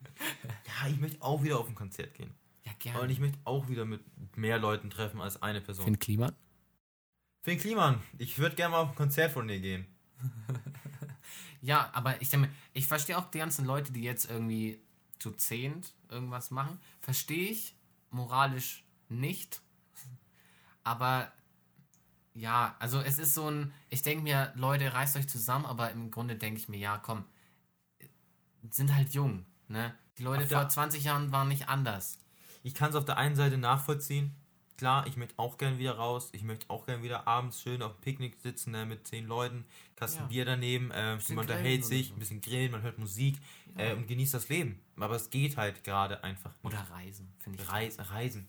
ja, 0.66 0.88
ich 0.88 0.98
möchte 0.98 1.22
auch 1.22 1.42
wieder 1.42 1.58
auf 1.58 1.68
ein 1.68 1.74
Konzert 1.74 2.14
gehen. 2.14 2.34
Ja, 2.64 2.72
gerne. 2.78 3.00
Und 3.00 3.10
ich 3.10 3.20
möchte 3.20 3.38
auch 3.44 3.68
wieder 3.68 3.84
mit 3.84 4.02
mehr 4.36 4.58
Leuten 4.58 4.90
treffen 4.90 5.20
als 5.20 5.42
eine 5.42 5.60
Person. 5.60 5.84
Finn 5.84 5.98
Klima? 5.98 6.32
Finn 7.42 7.58
Kliman, 7.58 8.02
ich 8.18 8.38
würde 8.38 8.56
gerne 8.56 8.72
mal 8.72 8.80
auf 8.80 8.88
ein 8.90 8.96
Konzert 8.96 9.30
von 9.30 9.46
dir 9.46 9.60
gehen. 9.60 9.86
ja, 11.66 11.90
aber 11.94 12.22
ich 12.22 12.30
denke, 12.30 12.48
ich 12.74 12.86
verstehe 12.86 13.18
auch 13.18 13.28
die 13.28 13.38
ganzen 13.38 13.64
Leute, 13.64 13.92
die 13.92 14.02
jetzt 14.02 14.30
irgendwie 14.30 14.80
zu 15.18 15.32
zehnt 15.32 15.94
irgendwas 16.08 16.52
machen. 16.52 16.78
Verstehe 17.00 17.50
ich 17.50 17.74
moralisch 18.10 18.84
nicht. 19.08 19.60
Aber 20.84 21.32
ja, 22.34 22.76
also 22.78 23.00
es 23.00 23.18
ist 23.18 23.34
so 23.34 23.50
ein, 23.50 23.72
ich 23.90 24.02
denke 24.02 24.22
mir, 24.22 24.52
Leute, 24.54 24.94
reißt 24.94 25.16
euch 25.16 25.28
zusammen, 25.28 25.66
aber 25.66 25.90
im 25.90 26.12
Grunde 26.12 26.36
denke 26.36 26.60
ich 26.60 26.68
mir, 26.68 26.78
ja, 26.78 26.98
komm, 26.98 27.24
sind 28.70 28.94
halt 28.94 29.12
jung, 29.12 29.44
ne? 29.66 29.92
Die 30.18 30.22
Leute 30.22 30.46
vor 30.46 30.68
20 30.68 31.02
Jahren 31.02 31.32
waren 31.32 31.48
nicht 31.48 31.68
anders. 31.68 32.18
Ich 32.62 32.74
kann 32.74 32.90
es 32.90 32.96
auf 32.96 33.04
der 33.04 33.16
einen 33.16 33.34
Seite 33.34 33.58
nachvollziehen. 33.58 34.36
Klar, 34.76 35.06
ich 35.06 35.16
möchte 35.16 35.38
auch 35.38 35.56
gern 35.56 35.78
wieder 35.78 35.96
raus. 35.96 36.28
Ich 36.32 36.42
möchte 36.42 36.68
auch 36.68 36.84
gern 36.84 37.02
wieder 37.02 37.26
abends 37.26 37.62
schön 37.62 37.80
auf 37.82 37.94
dem 37.94 38.00
Picknick 38.02 38.36
sitzen 38.42 38.72
ne, 38.72 38.84
mit 38.84 39.06
zehn 39.06 39.26
Leuten, 39.26 39.64
Kasten 39.96 40.22
ja. 40.22 40.26
Bier 40.28 40.44
daneben, 40.44 40.90
äh, 40.90 41.16
man 41.16 41.38
unterhält 41.38 41.84
sich, 41.84 42.08
so. 42.08 42.14
ein 42.14 42.18
bisschen 42.18 42.40
grillen, 42.42 42.72
man 42.72 42.82
hört 42.82 42.98
Musik 42.98 43.36
ja. 43.78 43.86
äh, 43.86 43.94
und 43.94 44.06
genießt 44.06 44.34
das 44.34 44.48
Leben. 44.48 44.80
Aber 44.98 45.14
es 45.16 45.30
geht 45.30 45.56
halt 45.56 45.82
gerade 45.82 46.22
einfach. 46.22 46.50
Nicht. 46.62 46.64
Oder 46.64 46.86
Reisen, 46.90 47.32
finde 47.38 47.62
ich. 47.62 47.70
Reis, 47.70 47.96
Reisen. 48.10 48.48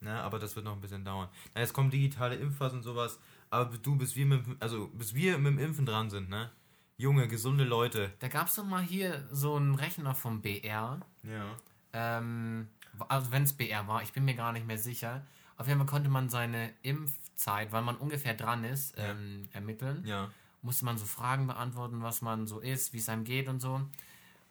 Ne, 0.00 0.12
aber 0.20 0.38
das 0.38 0.54
wird 0.54 0.64
noch 0.64 0.74
ein 0.74 0.80
bisschen 0.80 1.04
dauern. 1.04 1.28
Na, 1.54 1.60
jetzt 1.60 1.72
kommen 1.72 1.90
digitale 1.90 2.36
Impfers 2.36 2.72
und 2.72 2.82
sowas. 2.82 3.18
Aber 3.50 3.76
du, 3.76 3.96
bis 3.96 4.14
wir 4.14 4.26
mit, 4.26 4.44
also 4.60 4.88
bis 4.88 5.14
wir 5.14 5.38
mit 5.38 5.52
dem 5.52 5.58
Impfen 5.58 5.86
dran 5.86 6.10
sind, 6.10 6.28
ne? 6.28 6.50
Junge, 6.96 7.28
gesunde 7.28 7.64
Leute. 7.64 8.12
Da 8.18 8.28
gab 8.28 8.48
es 8.48 8.56
doch 8.56 8.64
mal 8.64 8.82
hier 8.82 9.28
so 9.30 9.54
einen 9.54 9.74
Rechner 9.76 10.14
vom 10.14 10.40
BR. 10.40 11.00
Ja. 11.22 11.56
Ähm, 11.92 12.68
also 13.08 13.30
wenn 13.30 13.44
es 13.44 13.52
BR 13.52 13.86
war, 13.86 14.02
ich 14.02 14.12
bin 14.12 14.24
mir 14.24 14.34
gar 14.34 14.52
nicht 14.52 14.66
mehr 14.66 14.78
sicher. 14.78 15.24
Auf 15.58 15.66
jeden 15.66 15.78
Fall 15.80 15.86
konnte 15.86 16.08
man 16.08 16.28
seine 16.30 16.72
Impfzeit, 16.82 17.72
weil 17.72 17.82
man 17.82 17.96
ungefähr 17.96 18.34
dran 18.34 18.62
ist, 18.64 18.96
ja. 18.96 19.10
ähm, 19.10 19.48
ermitteln. 19.52 20.06
Ja. 20.06 20.30
Musste 20.62 20.84
man 20.84 20.96
so 20.96 21.04
Fragen 21.04 21.48
beantworten, 21.48 22.00
was 22.00 22.22
man 22.22 22.46
so 22.46 22.60
ist, 22.60 22.92
wie 22.92 22.98
es 22.98 23.08
einem 23.08 23.24
geht 23.24 23.48
und 23.48 23.60
so. 23.60 23.80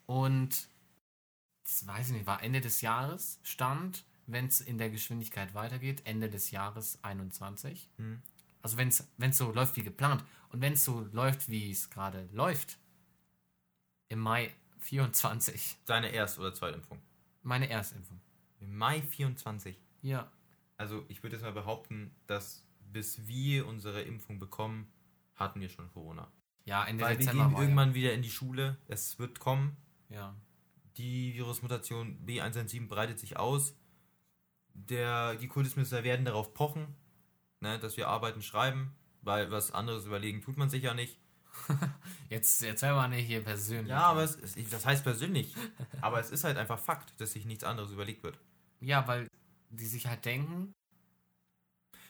Und 0.06 0.68
das 1.64 1.86
weiß 1.86 2.08
ich 2.08 2.12
nicht, 2.12 2.26
war 2.26 2.42
Ende 2.42 2.60
des 2.60 2.82
Jahres 2.82 3.40
stand, 3.42 4.04
wenn 4.26 4.46
es 4.46 4.60
in 4.60 4.76
der 4.76 4.90
Geschwindigkeit 4.90 5.54
weitergeht, 5.54 6.02
Ende 6.04 6.28
des 6.28 6.50
Jahres 6.50 6.98
21. 7.02 7.88
Hm. 7.96 8.22
Also 8.60 8.76
wenn 8.76 8.88
es 8.88 9.38
so 9.38 9.50
läuft 9.52 9.76
wie 9.76 9.82
geplant 9.82 10.22
und 10.50 10.60
wenn 10.60 10.74
es 10.74 10.84
so 10.84 11.08
läuft, 11.12 11.48
wie 11.48 11.70
es 11.70 11.88
gerade 11.88 12.28
läuft, 12.32 12.78
im 14.08 14.18
Mai 14.20 14.52
24. 14.78 15.78
Deine 15.86 16.10
Erst- 16.10 16.38
oder 16.38 16.52
Zweitimpfung? 16.52 16.98
Meine 17.42 17.68
Erstimpfung. 17.68 18.20
Im 18.60 18.76
Mai 18.76 19.00
24? 19.00 19.76
Ja. 20.02 20.30
Also 20.78 21.04
ich 21.08 21.22
würde 21.22 21.36
jetzt 21.36 21.42
mal 21.42 21.52
behaupten, 21.52 22.14
dass 22.26 22.64
bis 22.92 23.26
wir 23.26 23.66
unsere 23.66 24.02
Impfung 24.02 24.38
bekommen, 24.38 24.90
hatten 25.34 25.60
wir 25.60 25.68
schon 25.68 25.92
Corona. 25.92 26.32
Ja, 26.64 26.84
Ende 26.84 27.04
Weil 27.04 27.16
Dezember. 27.16 27.44
Wir 27.44 27.48
gehen 27.50 27.60
irgendwann 27.60 27.88
ja. 27.90 27.94
wieder 27.94 28.12
in 28.14 28.22
die 28.22 28.30
Schule. 28.30 28.78
Es 28.88 29.18
wird 29.18 29.40
kommen. 29.40 29.76
Ja. 30.08 30.34
Die 30.96 31.34
Virusmutation 31.34 32.18
B117 32.26 32.88
breitet 32.88 33.18
sich 33.18 33.36
aus. 33.36 33.76
Der, 34.74 35.34
die 35.34 35.48
Kultusminister 35.48 36.04
werden 36.04 36.24
darauf 36.24 36.54
pochen, 36.54 36.94
ne, 37.60 37.78
dass 37.78 37.96
wir 37.96 38.08
arbeiten, 38.08 38.42
schreiben, 38.42 38.94
weil 39.22 39.50
was 39.50 39.72
anderes 39.72 40.06
überlegen 40.06 40.40
tut 40.40 40.56
man 40.56 40.70
sich 40.70 40.84
ja 40.84 40.94
nicht. 40.94 41.18
jetzt 42.28 42.62
erzähl 42.62 42.92
mal 42.92 43.08
nicht 43.08 43.26
hier 43.26 43.42
persönlich. 43.42 43.88
Ja, 43.88 44.02
aber 44.02 44.22
es, 44.22 44.36
ist, 44.36 44.72
das 44.72 44.86
heißt 44.86 45.02
persönlich. 45.02 45.54
aber 46.00 46.20
es 46.20 46.30
ist 46.30 46.44
halt 46.44 46.56
einfach 46.56 46.78
Fakt, 46.78 47.20
dass 47.20 47.32
sich 47.32 47.44
nichts 47.44 47.64
anderes 47.64 47.90
überlegt 47.90 48.22
wird. 48.22 48.38
Ja, 48.80 49.06
weil 49.08 49.28
die 49.70 49.86
sich 49.86 50.06
halt 50.06 50.24
denken, 50.24 50.74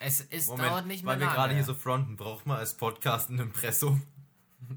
es 0.00 0.20
ist, 0.20 0.48
Moment, 0.48 0.68
dauert 0.68 0.86
nicht 0.86 1.04
mehr 1.04 1.14
Weil 1.14 1.20
wir 1.20 1.26
gerade 1.28 1.54
hier 1.54 1.64
so 1.64 1.74
fronten, 1.74 2.16
braucht 2.16 2.46
man 2.46 2.58
als 2.58 2.76
Podcast 2.76 3.30
ein 3.30 3.38
Impressum? 3.38 4.02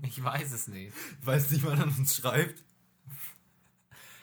Ich 0.04 0.24
weiß 0.24 0.52
es 0.52 0.68
nicht. 0.68 0.96
Weiß 1.24 1.50
nicht, 1.50 1.64
wer 1.64 1.72
an 1.72 1.90
uns 1.98 2.16
schreibt? 2.16 2.64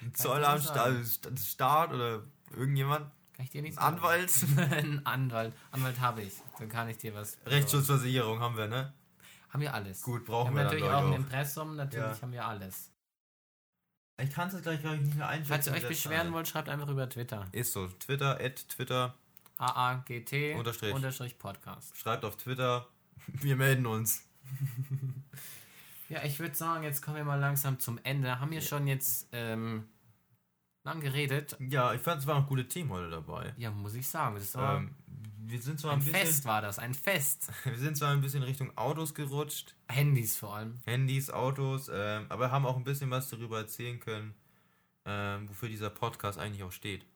Ein 0.00 0.14
Zollamt, 0.14 0.62
Staat 0.62 1.92
oder 1.92 2.22
irgendjemand? 2.52 3.10
Kann 3.34 3.44
ich 3.44 3.50
dir 3.50 3.62
nicht 3.62 3.74
sagen. 3.74 3.96
Anwalt? 3.96 4.32
ein 4.56 5.04
Anwalt. 5.04 5.52
Anwalt 5.72 6.00
habe 6.00 6.22
ich. 6.22 6.34
Dann 6.58 6.68
kann 6.68 6.88
ich 6.88 6.98
dir 6.98 7.12
was. 7.14 7.36
Rechtsschutzversicherung 7.44 8.40
haben 8.40 8.56
wir, 8.56 8.68
ne? 8.68 8.92
Haben 9.50 9.60
wir 9.60 9.74
alles. 9.74 10.02
Gut, 10.02 10.24
brauchen 10.24 10.54
wir, 10.54 10.58
wir 10.58 10.64
natürlich 10.64 10.84
auch 10.84 11.06
ein 11.06 11.12
Impressum, 11.14 11.76
natürlich 11.76 12.16
ja. 12.16 12.22
haben 12.22 12.32
wir 12.32 12.46
alles. 12.46 12.90
Ich 14.20 14.30
kann 14.30 14.48
es 14.48 14.60
gleich, 14.62 14.80
glaube 14.80 14.96
ich, 14.96 15.02
nicht 15.02 15.16
mehr 15.16 15.28
einschätzen. 15.28 15.48
Falls 15.48 15.66
ihr 15.68 15.72
euch 15.74 15.88
beschweren 15.88 16.32
wollt, 16.32 16.48
schreibt 16.48 16.68
einfach 16.68 16.88
über 16.88 17.08
Twitter. 17.08 17.46
Ist 17.52 17.72
so. 17.72 17.86
Twitter, 17.86 18.40
at 18.40 18.68
Twitter. 18.68 19.14
AAGT 19.58 20.56
unterstrich. 20.56 20.94
unterstrich 20.94 21.38
Podcast. 21.38 21.96
Schreibt 21.96 22.24
auf 22.24 22.36
Twitter. 22.36 22.86
Wir 23.26 23.56
melden 23.56 23.86
uns. 23.86 24.24
ja, 26.08 26.22
ich 26.24 26.38
würde 26.40 26.54
sagen, 26.54 26.82
jetzt 26.84 27.02
kommen 27.02 27.16
wir 27.18 27.24
mal 27.24 27.38
langsam 27.38 27.78
zum 27.78 27.98
Ende. 28.02 28.40
Haben 28.40 28.52
wir 28.52 28.62
schon 28.62 28.86
jetzt 28.86 29.28
ähm, 29.32 29.88
lang 30.84 31.00
geredet. 31.00 31.56
Ja, 31.60 31.92
ich 31.92 32.00
fand, 32.00 32.20
es 32.20 32.26
waren 32.26 32.44
auch 32.44 32.48
gute 32.48 32.66
Themen 32.66 32.90
heute 32.90 33.10
dabei. 33.10 33.52
Ja, 33.58 33.70
muss 33.70 33.94
ich 33.94 34.08
sagen. 34.08 34.36
Das 34.36 34.54
war 34.54 34.78
ähm, 34.78 34.94
wir 35.50 35.60
sind 35.60 35.80
zwar 35.80 35.92
ein, 35.92 36.00
ein 36.00 36.04
bisschen, 36.04 36.20
Fest 36.20 36.44
war 36.44 36.60
das, 36.60 36.78
ein 36.78 36.94
Fest. 36.94 37.50
wir 37.64 37.78
sind 37.78 37.96
zwar 37.96 38.12
ein 38.12 38.20
bisschen 38.20 38.42
Richtung 38.42 38.76
Autos 38.76 39.14
gerutscht. 39.14 39.74
Handys 39.88 40.36
vor 40.36 40.56
allem. 40.56 40.80
Handys, 40.84 41.30
Autos, 41.30 41.90
ähm, 41.92 42.26
aber 42.28 42.50
haben 42.50 42.66
auch 42.66 42.76
ein 42.76 42.84
bisschen 42.84 43.10
was 43.10 43.28
darüber 43.30 43.58
erzählen 43.58 43.98
können, 43.98 44.34
ähm, 45.04 45.48
wofür 45.48 45.68
dieser 45.68 45.90
Podcast 45.90 46.38
eigentlich 46.38 46.62
auch 46.62 46.72
steht. 46.72 47.06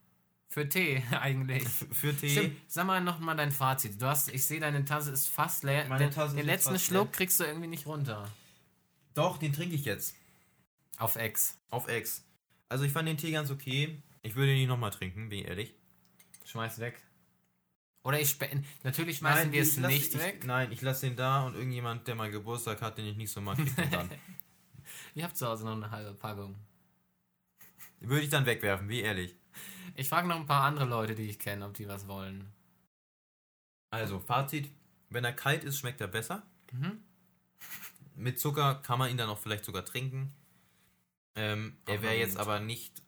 Für 0.49 0.69
Tee 0.69 1.03
eigentlich. 1.11 1.65
Für 1.65 2.17
Tee. 2.17 2.31
Stimmt. 2.31 2.57
Sag 2.69 2.87
mal 2.87 3.01
noch 3.01 3.19
mal 3.19 3.35
dein 3.35 3.53
Fazit. 3.53 4.01
Du 4.01 4.07
hast, 4.07 4.29
ich 4.29 4.45
sehe, 4.45 4.61
deine 4.61 4.85
Tasse 4.85 5.11
ist 5.11 5.29
fast 5.29 5.65
leer. 5.65 5.87
Meine 5.89 6.11
Tasse 6.11 6.35
den, 6.35 6.39
den 6.39 6.47
letzten 6.47 6.79
Schluck 6.79 7.09
leer. 7.09 7.13
kriegst 7.13 7.41
du 7.41 7.45
irgendwie 7.45 7.69
nicht 7.69 7.87
runter. 7.87 8.29
Doch, 9.15 9.39
den 9.39 9.53
trinke 9.53 9.75
ich 9.75 9.85
jetzt. 9.85 10.15
Auf 10.99 11.17
Ex. 11.17 11.57
Auf 11.71 11.89
Ex. 11.89 12.25
Also 12.69 12.85
ich 12.85 12.93
fand 12.93 13.09
den 13.09 13.19
Tee 13.19 13.33
ganz 13.33 13.51
okay. 13.51 14.03
Ich 14.23 14.37
würde 14.37 14.53
ihn 14.53 14.59
nicht 14.59 14.69
nochmal 14.69 14.91
trinken, 14.91 15.29
bin 15.29 15.41
ich 15.41 15.49
ehrlich. 15.49 15.75
Schmeiß 16.45 16.79
weg. 16.79 17.03
Oder 18.05 18.21
ich 18.21 18.31
spende. 18.31 18.65
Natürlich 18.83 19.19
schmeißen 19.19 19.45
nein, 19.45 19.53
wir 19.53 19.63
es 19.63 19.77
nicht 19.77 20.15
ich, 20.15 20.21
weg. 20.21 20.45
Nein, 20.45 20.73
ich 20.73 20.83
lasse 20.83 21.07
den 21.07 21.17
da 21.17 21.47
und 21.47 21.55
irgendjemand, 21.55 22.07
der 22.09 22.17
mal 22.17 22.31
Geburtstag 22.31 22.81
hat, 22.83 22.99
den 22.99 23.07
ich 23.07 23.17
nicht 23.17 23.31
so 23.31 23.41
mag, 23.41 23.57
kriegt 23.57 23.79
den 23.79 23.91
dann. 23.91 24.11
ich 25.15 25.23
habe 25.23 25.35
zu 25.35 25.47
Hause 25.47 25.65
noch 25.65 25.77
eine 25.77 25.91
halbe 25.91 26.15
Packung. 26.15 26.57
Würde 28.01 28.25
ich 28.25 28.31
dann 28.31 28.47
wegwerfen, 28.47 28.89
wie 28.89 29.01
ehrlich. 29.01 29.37
Ich 29.95 30.09
frage 30.09 30.27
noch 30.27 30.37
ein 30.37 30.47
paar 30.47 30.65
andere 30.65 30.87
Leute, 30.87 31.15
die 31.15 31.29
ich 31.29 31.39
kenne, 31.39 31.65
ob 31.65 31.75
die 31.75 31.87
was 31.87 32.09
wollen. 32.09 32.53
Also, 33.91 34.19
Fazit: 34.19 34.69
Wenn 35.11 35.25
er 35.25 35.33
kalt 35.33 35.63
ist, 35.63 35.79
schmeckt 35.79 36.01
er 36.01 36.09
besser. 36.09 36.43
Mhm. 36.73 37.03
Mit 38.17 38.41
Zucker 38.41 38.77
kann 38.77 38.99
man 38.99 39.11
ihn 39.11 39.17
dann 39.17 39.29
auch 39.29 39.39
vielleicht 39.39 39.65
sogar 39.65 39.85
trinken. 39.85 40.33
Ähm, 41.37 41.77
er 41.87 42.03
wäre 42.03 42.17
jetzt 42.17 42.37
aber 42.37 42.59
nicht 42.59 43.03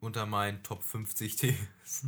unter 0.00 0.26
meinen 0.26 0.62
Top 0.62 0.82
50 0.82 1.36
Tees. 1.36 1.56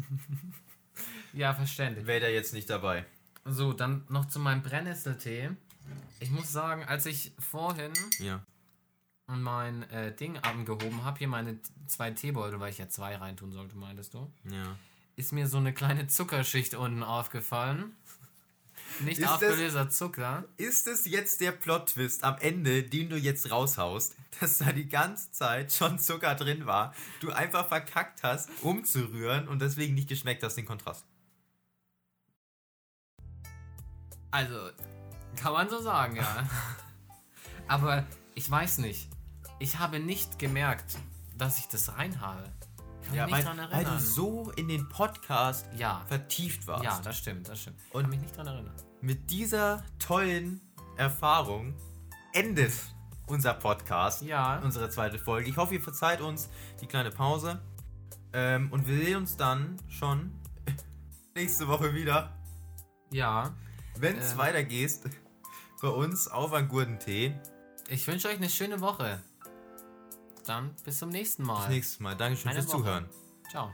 ja, 1.33 1.55
verständlich. 1.55 2.07
Wäre 2.07 2.21
der 2.21 2.33
jetzt 2.33 2.53
nicht 2.53 2.71
dabei. 2.71 3.05
So, 3.45 3.73
dann 3.73 4.05
noch 4.09 4.27
zu 4.27 4.39
meinem 4.39 4.63
Brennnesseltee. 4.63 5.51
Ich 6.21 6.31
muss 6.31 6.51
sagen, 6.51 6.85
als 6.85 7.07
ich 7.07 7.33
vorhin 7.39 7.93
ja. 8.19 8.41
mein 9.27 9.83
äh, 9.91 10.15
Ding 10.15 10.39
abgehoben 10.39 11.05
habe, 11.05 11.19
hier 11.19 11.29
meine 11.29 11.59
zwei 11.87 12.11
Teebeutel, 12.11 12.61
weil 12.61 12.71
ich 12.71 12.79
ja 12.79 12.89
zwei 12.89 13.17
reintun 13.17 13.53
sollte, 13.53 13.77
meintest 13.77 14.15
du? 14.15 14.33
Ja. 14.51 14.77
Ist 15.17 15.33
mir 15.33 15.47
so 15.47 15.59
eine 15.59 15.73
kleine 15.73 16.07
Zuckerschicht 16.07 16.75
unten 16.75 17.03
aufgefallen. 17.03 17.95
Nicht 19.01 19.19
ist 19.19 19.29
aufgelöster 19.29 19.87
das, 19.87 19.97
Zucker. 19.97 20.45
Ist 20.57 20.87
es 20.87 21.05
jetzt 21.07 21.41
der 21.41 21.53
Plot-Twist 21.53 22.25
am 22.25 22.37
Ende, 22.39 22.83
den 22.83 23.09
du 23.09 23.17
jetzt 23.17 23.51
raushaust, 23.51 24.15
dass 24.41 24.59
da 24.59 24.73
die 24.73 24.89
ganze 24.89 25.31
Zeit 25.33 25.73
schon 25.73 25.99
Zucker 25.99 26.35
drin 26.35 26.67
war, 26.67 26.95
du 27.21 27.31
einfach 27.31 27.67
verkackt 27.69 28.23
hast, 28.23 28.49
umzurühren 28.63 29.49
und 29.49 29.61
deswegen 29.61 29.95
nicht 29.95 30.09
geschmeckt 30.09 30.43
hast, 30.43 30.57
den 30.57 30.67
Kontrast? 30.67 31.05
Also, 34.31 34.71
kann 35.37 35.53
man 35.53 35.69
so 35.69 35.81
sagen, 35.81 36.17
ja. 36.17 36.49
Aber 37.69 38.07
ich 38.35 38.51
weiß 38.51 38.79
nicht. 38.79 39.09
Ich 39.59 39.79
habe 39.79 40.01
nicht 40.01 40.39
gemerkt, 40.39 40.97
dass 41.37 41.59
ich 41.59 41.69
das 41.69 41.97
rein 41.97 42.21
habe 42.21 42.51
ja, 43.13 43.31
weil, 43.31 43.45
weil, 43.71 43.85
du 43.85 43.99
so 43.99 44.51
in 44.57 44.69
den 44.69 44.89
Podcast 44.89 45.69
ja. 45.77 46.03
vertieft 46.07 46.67
warst. 46.67 46.85
Ja, 46.85 47.01
das 47.03 47.19
stimmt, 47.19 47.49
das 47.49 47.63
stimmt. 47.63 47.79
Und 47.91 48.09
mich 48.09 48.21
nicht 48.21 48.37
dran 48.37 48.47
erinnern. 48.47 48.75
Mit 49.01 49.31
dieser 49.31 49.85
tollen 49.99 50.61
Erfahrung 50.97 51.75
endet 52.33 52.73
unser 53.27 53.55
Podcast. 53.55 54.23
Ja. 54.23 54.59
Unsere 54.59 54.89
zweite 54.91 55.19
Folge. 55.19 55.49
Ich 55.49 55.57
hoffe, 55.57 55.75
ihr 55.75 55.81
verzeiht 55.81 56.21
uns 56.21 56.49
die 56.81 56.87
kleine 56.87 57.11
Pause. 57.11 57.61
Ähm, 58.33 58.71
und 58.73 58.87
wir 58.87 58.97
sehen 58.97 59.17
uns 59.19 59.37
dann 59.37 59.77
schon 59.89 60.33
nächste 61.35 61.69
Woche 61.69 61.95
wieder. 61.95 62.33
Ja. 63.11 63.55
Wenn 63.97 64.19
es 64.19 64.33
ähm, 64.33 64.39
weitergeht 64.39 65.01
bei 65.81 65.89
uns 65.89 66.29
auf 66.29 66.53
ein 66.55 66.67
Gurdentee. 66.67 67.35
Ich 67.89 68.07
wünsche 68.07 68.29
euch 68.29 68.37
eine 68.37 68.49
schöne 68.49 68.81
Woche. 68.81 69.23
Dann 70.45 70.75
bis 70.85 70.99
zum 70.99 71.09
nächsten 71.09 71.45
Mal. 71.45 71.61
Bis 71.61 71.69
nächstes 71.69 72.01
Mal. 72.01 72.17
Dankeschön 72.17 72.51
Eine 72.51 72.63
fürs 72.63 72.73
Woche. 72.73 72.83
Zuhören. 72.83 73.09
Ciao. 73.51 73.73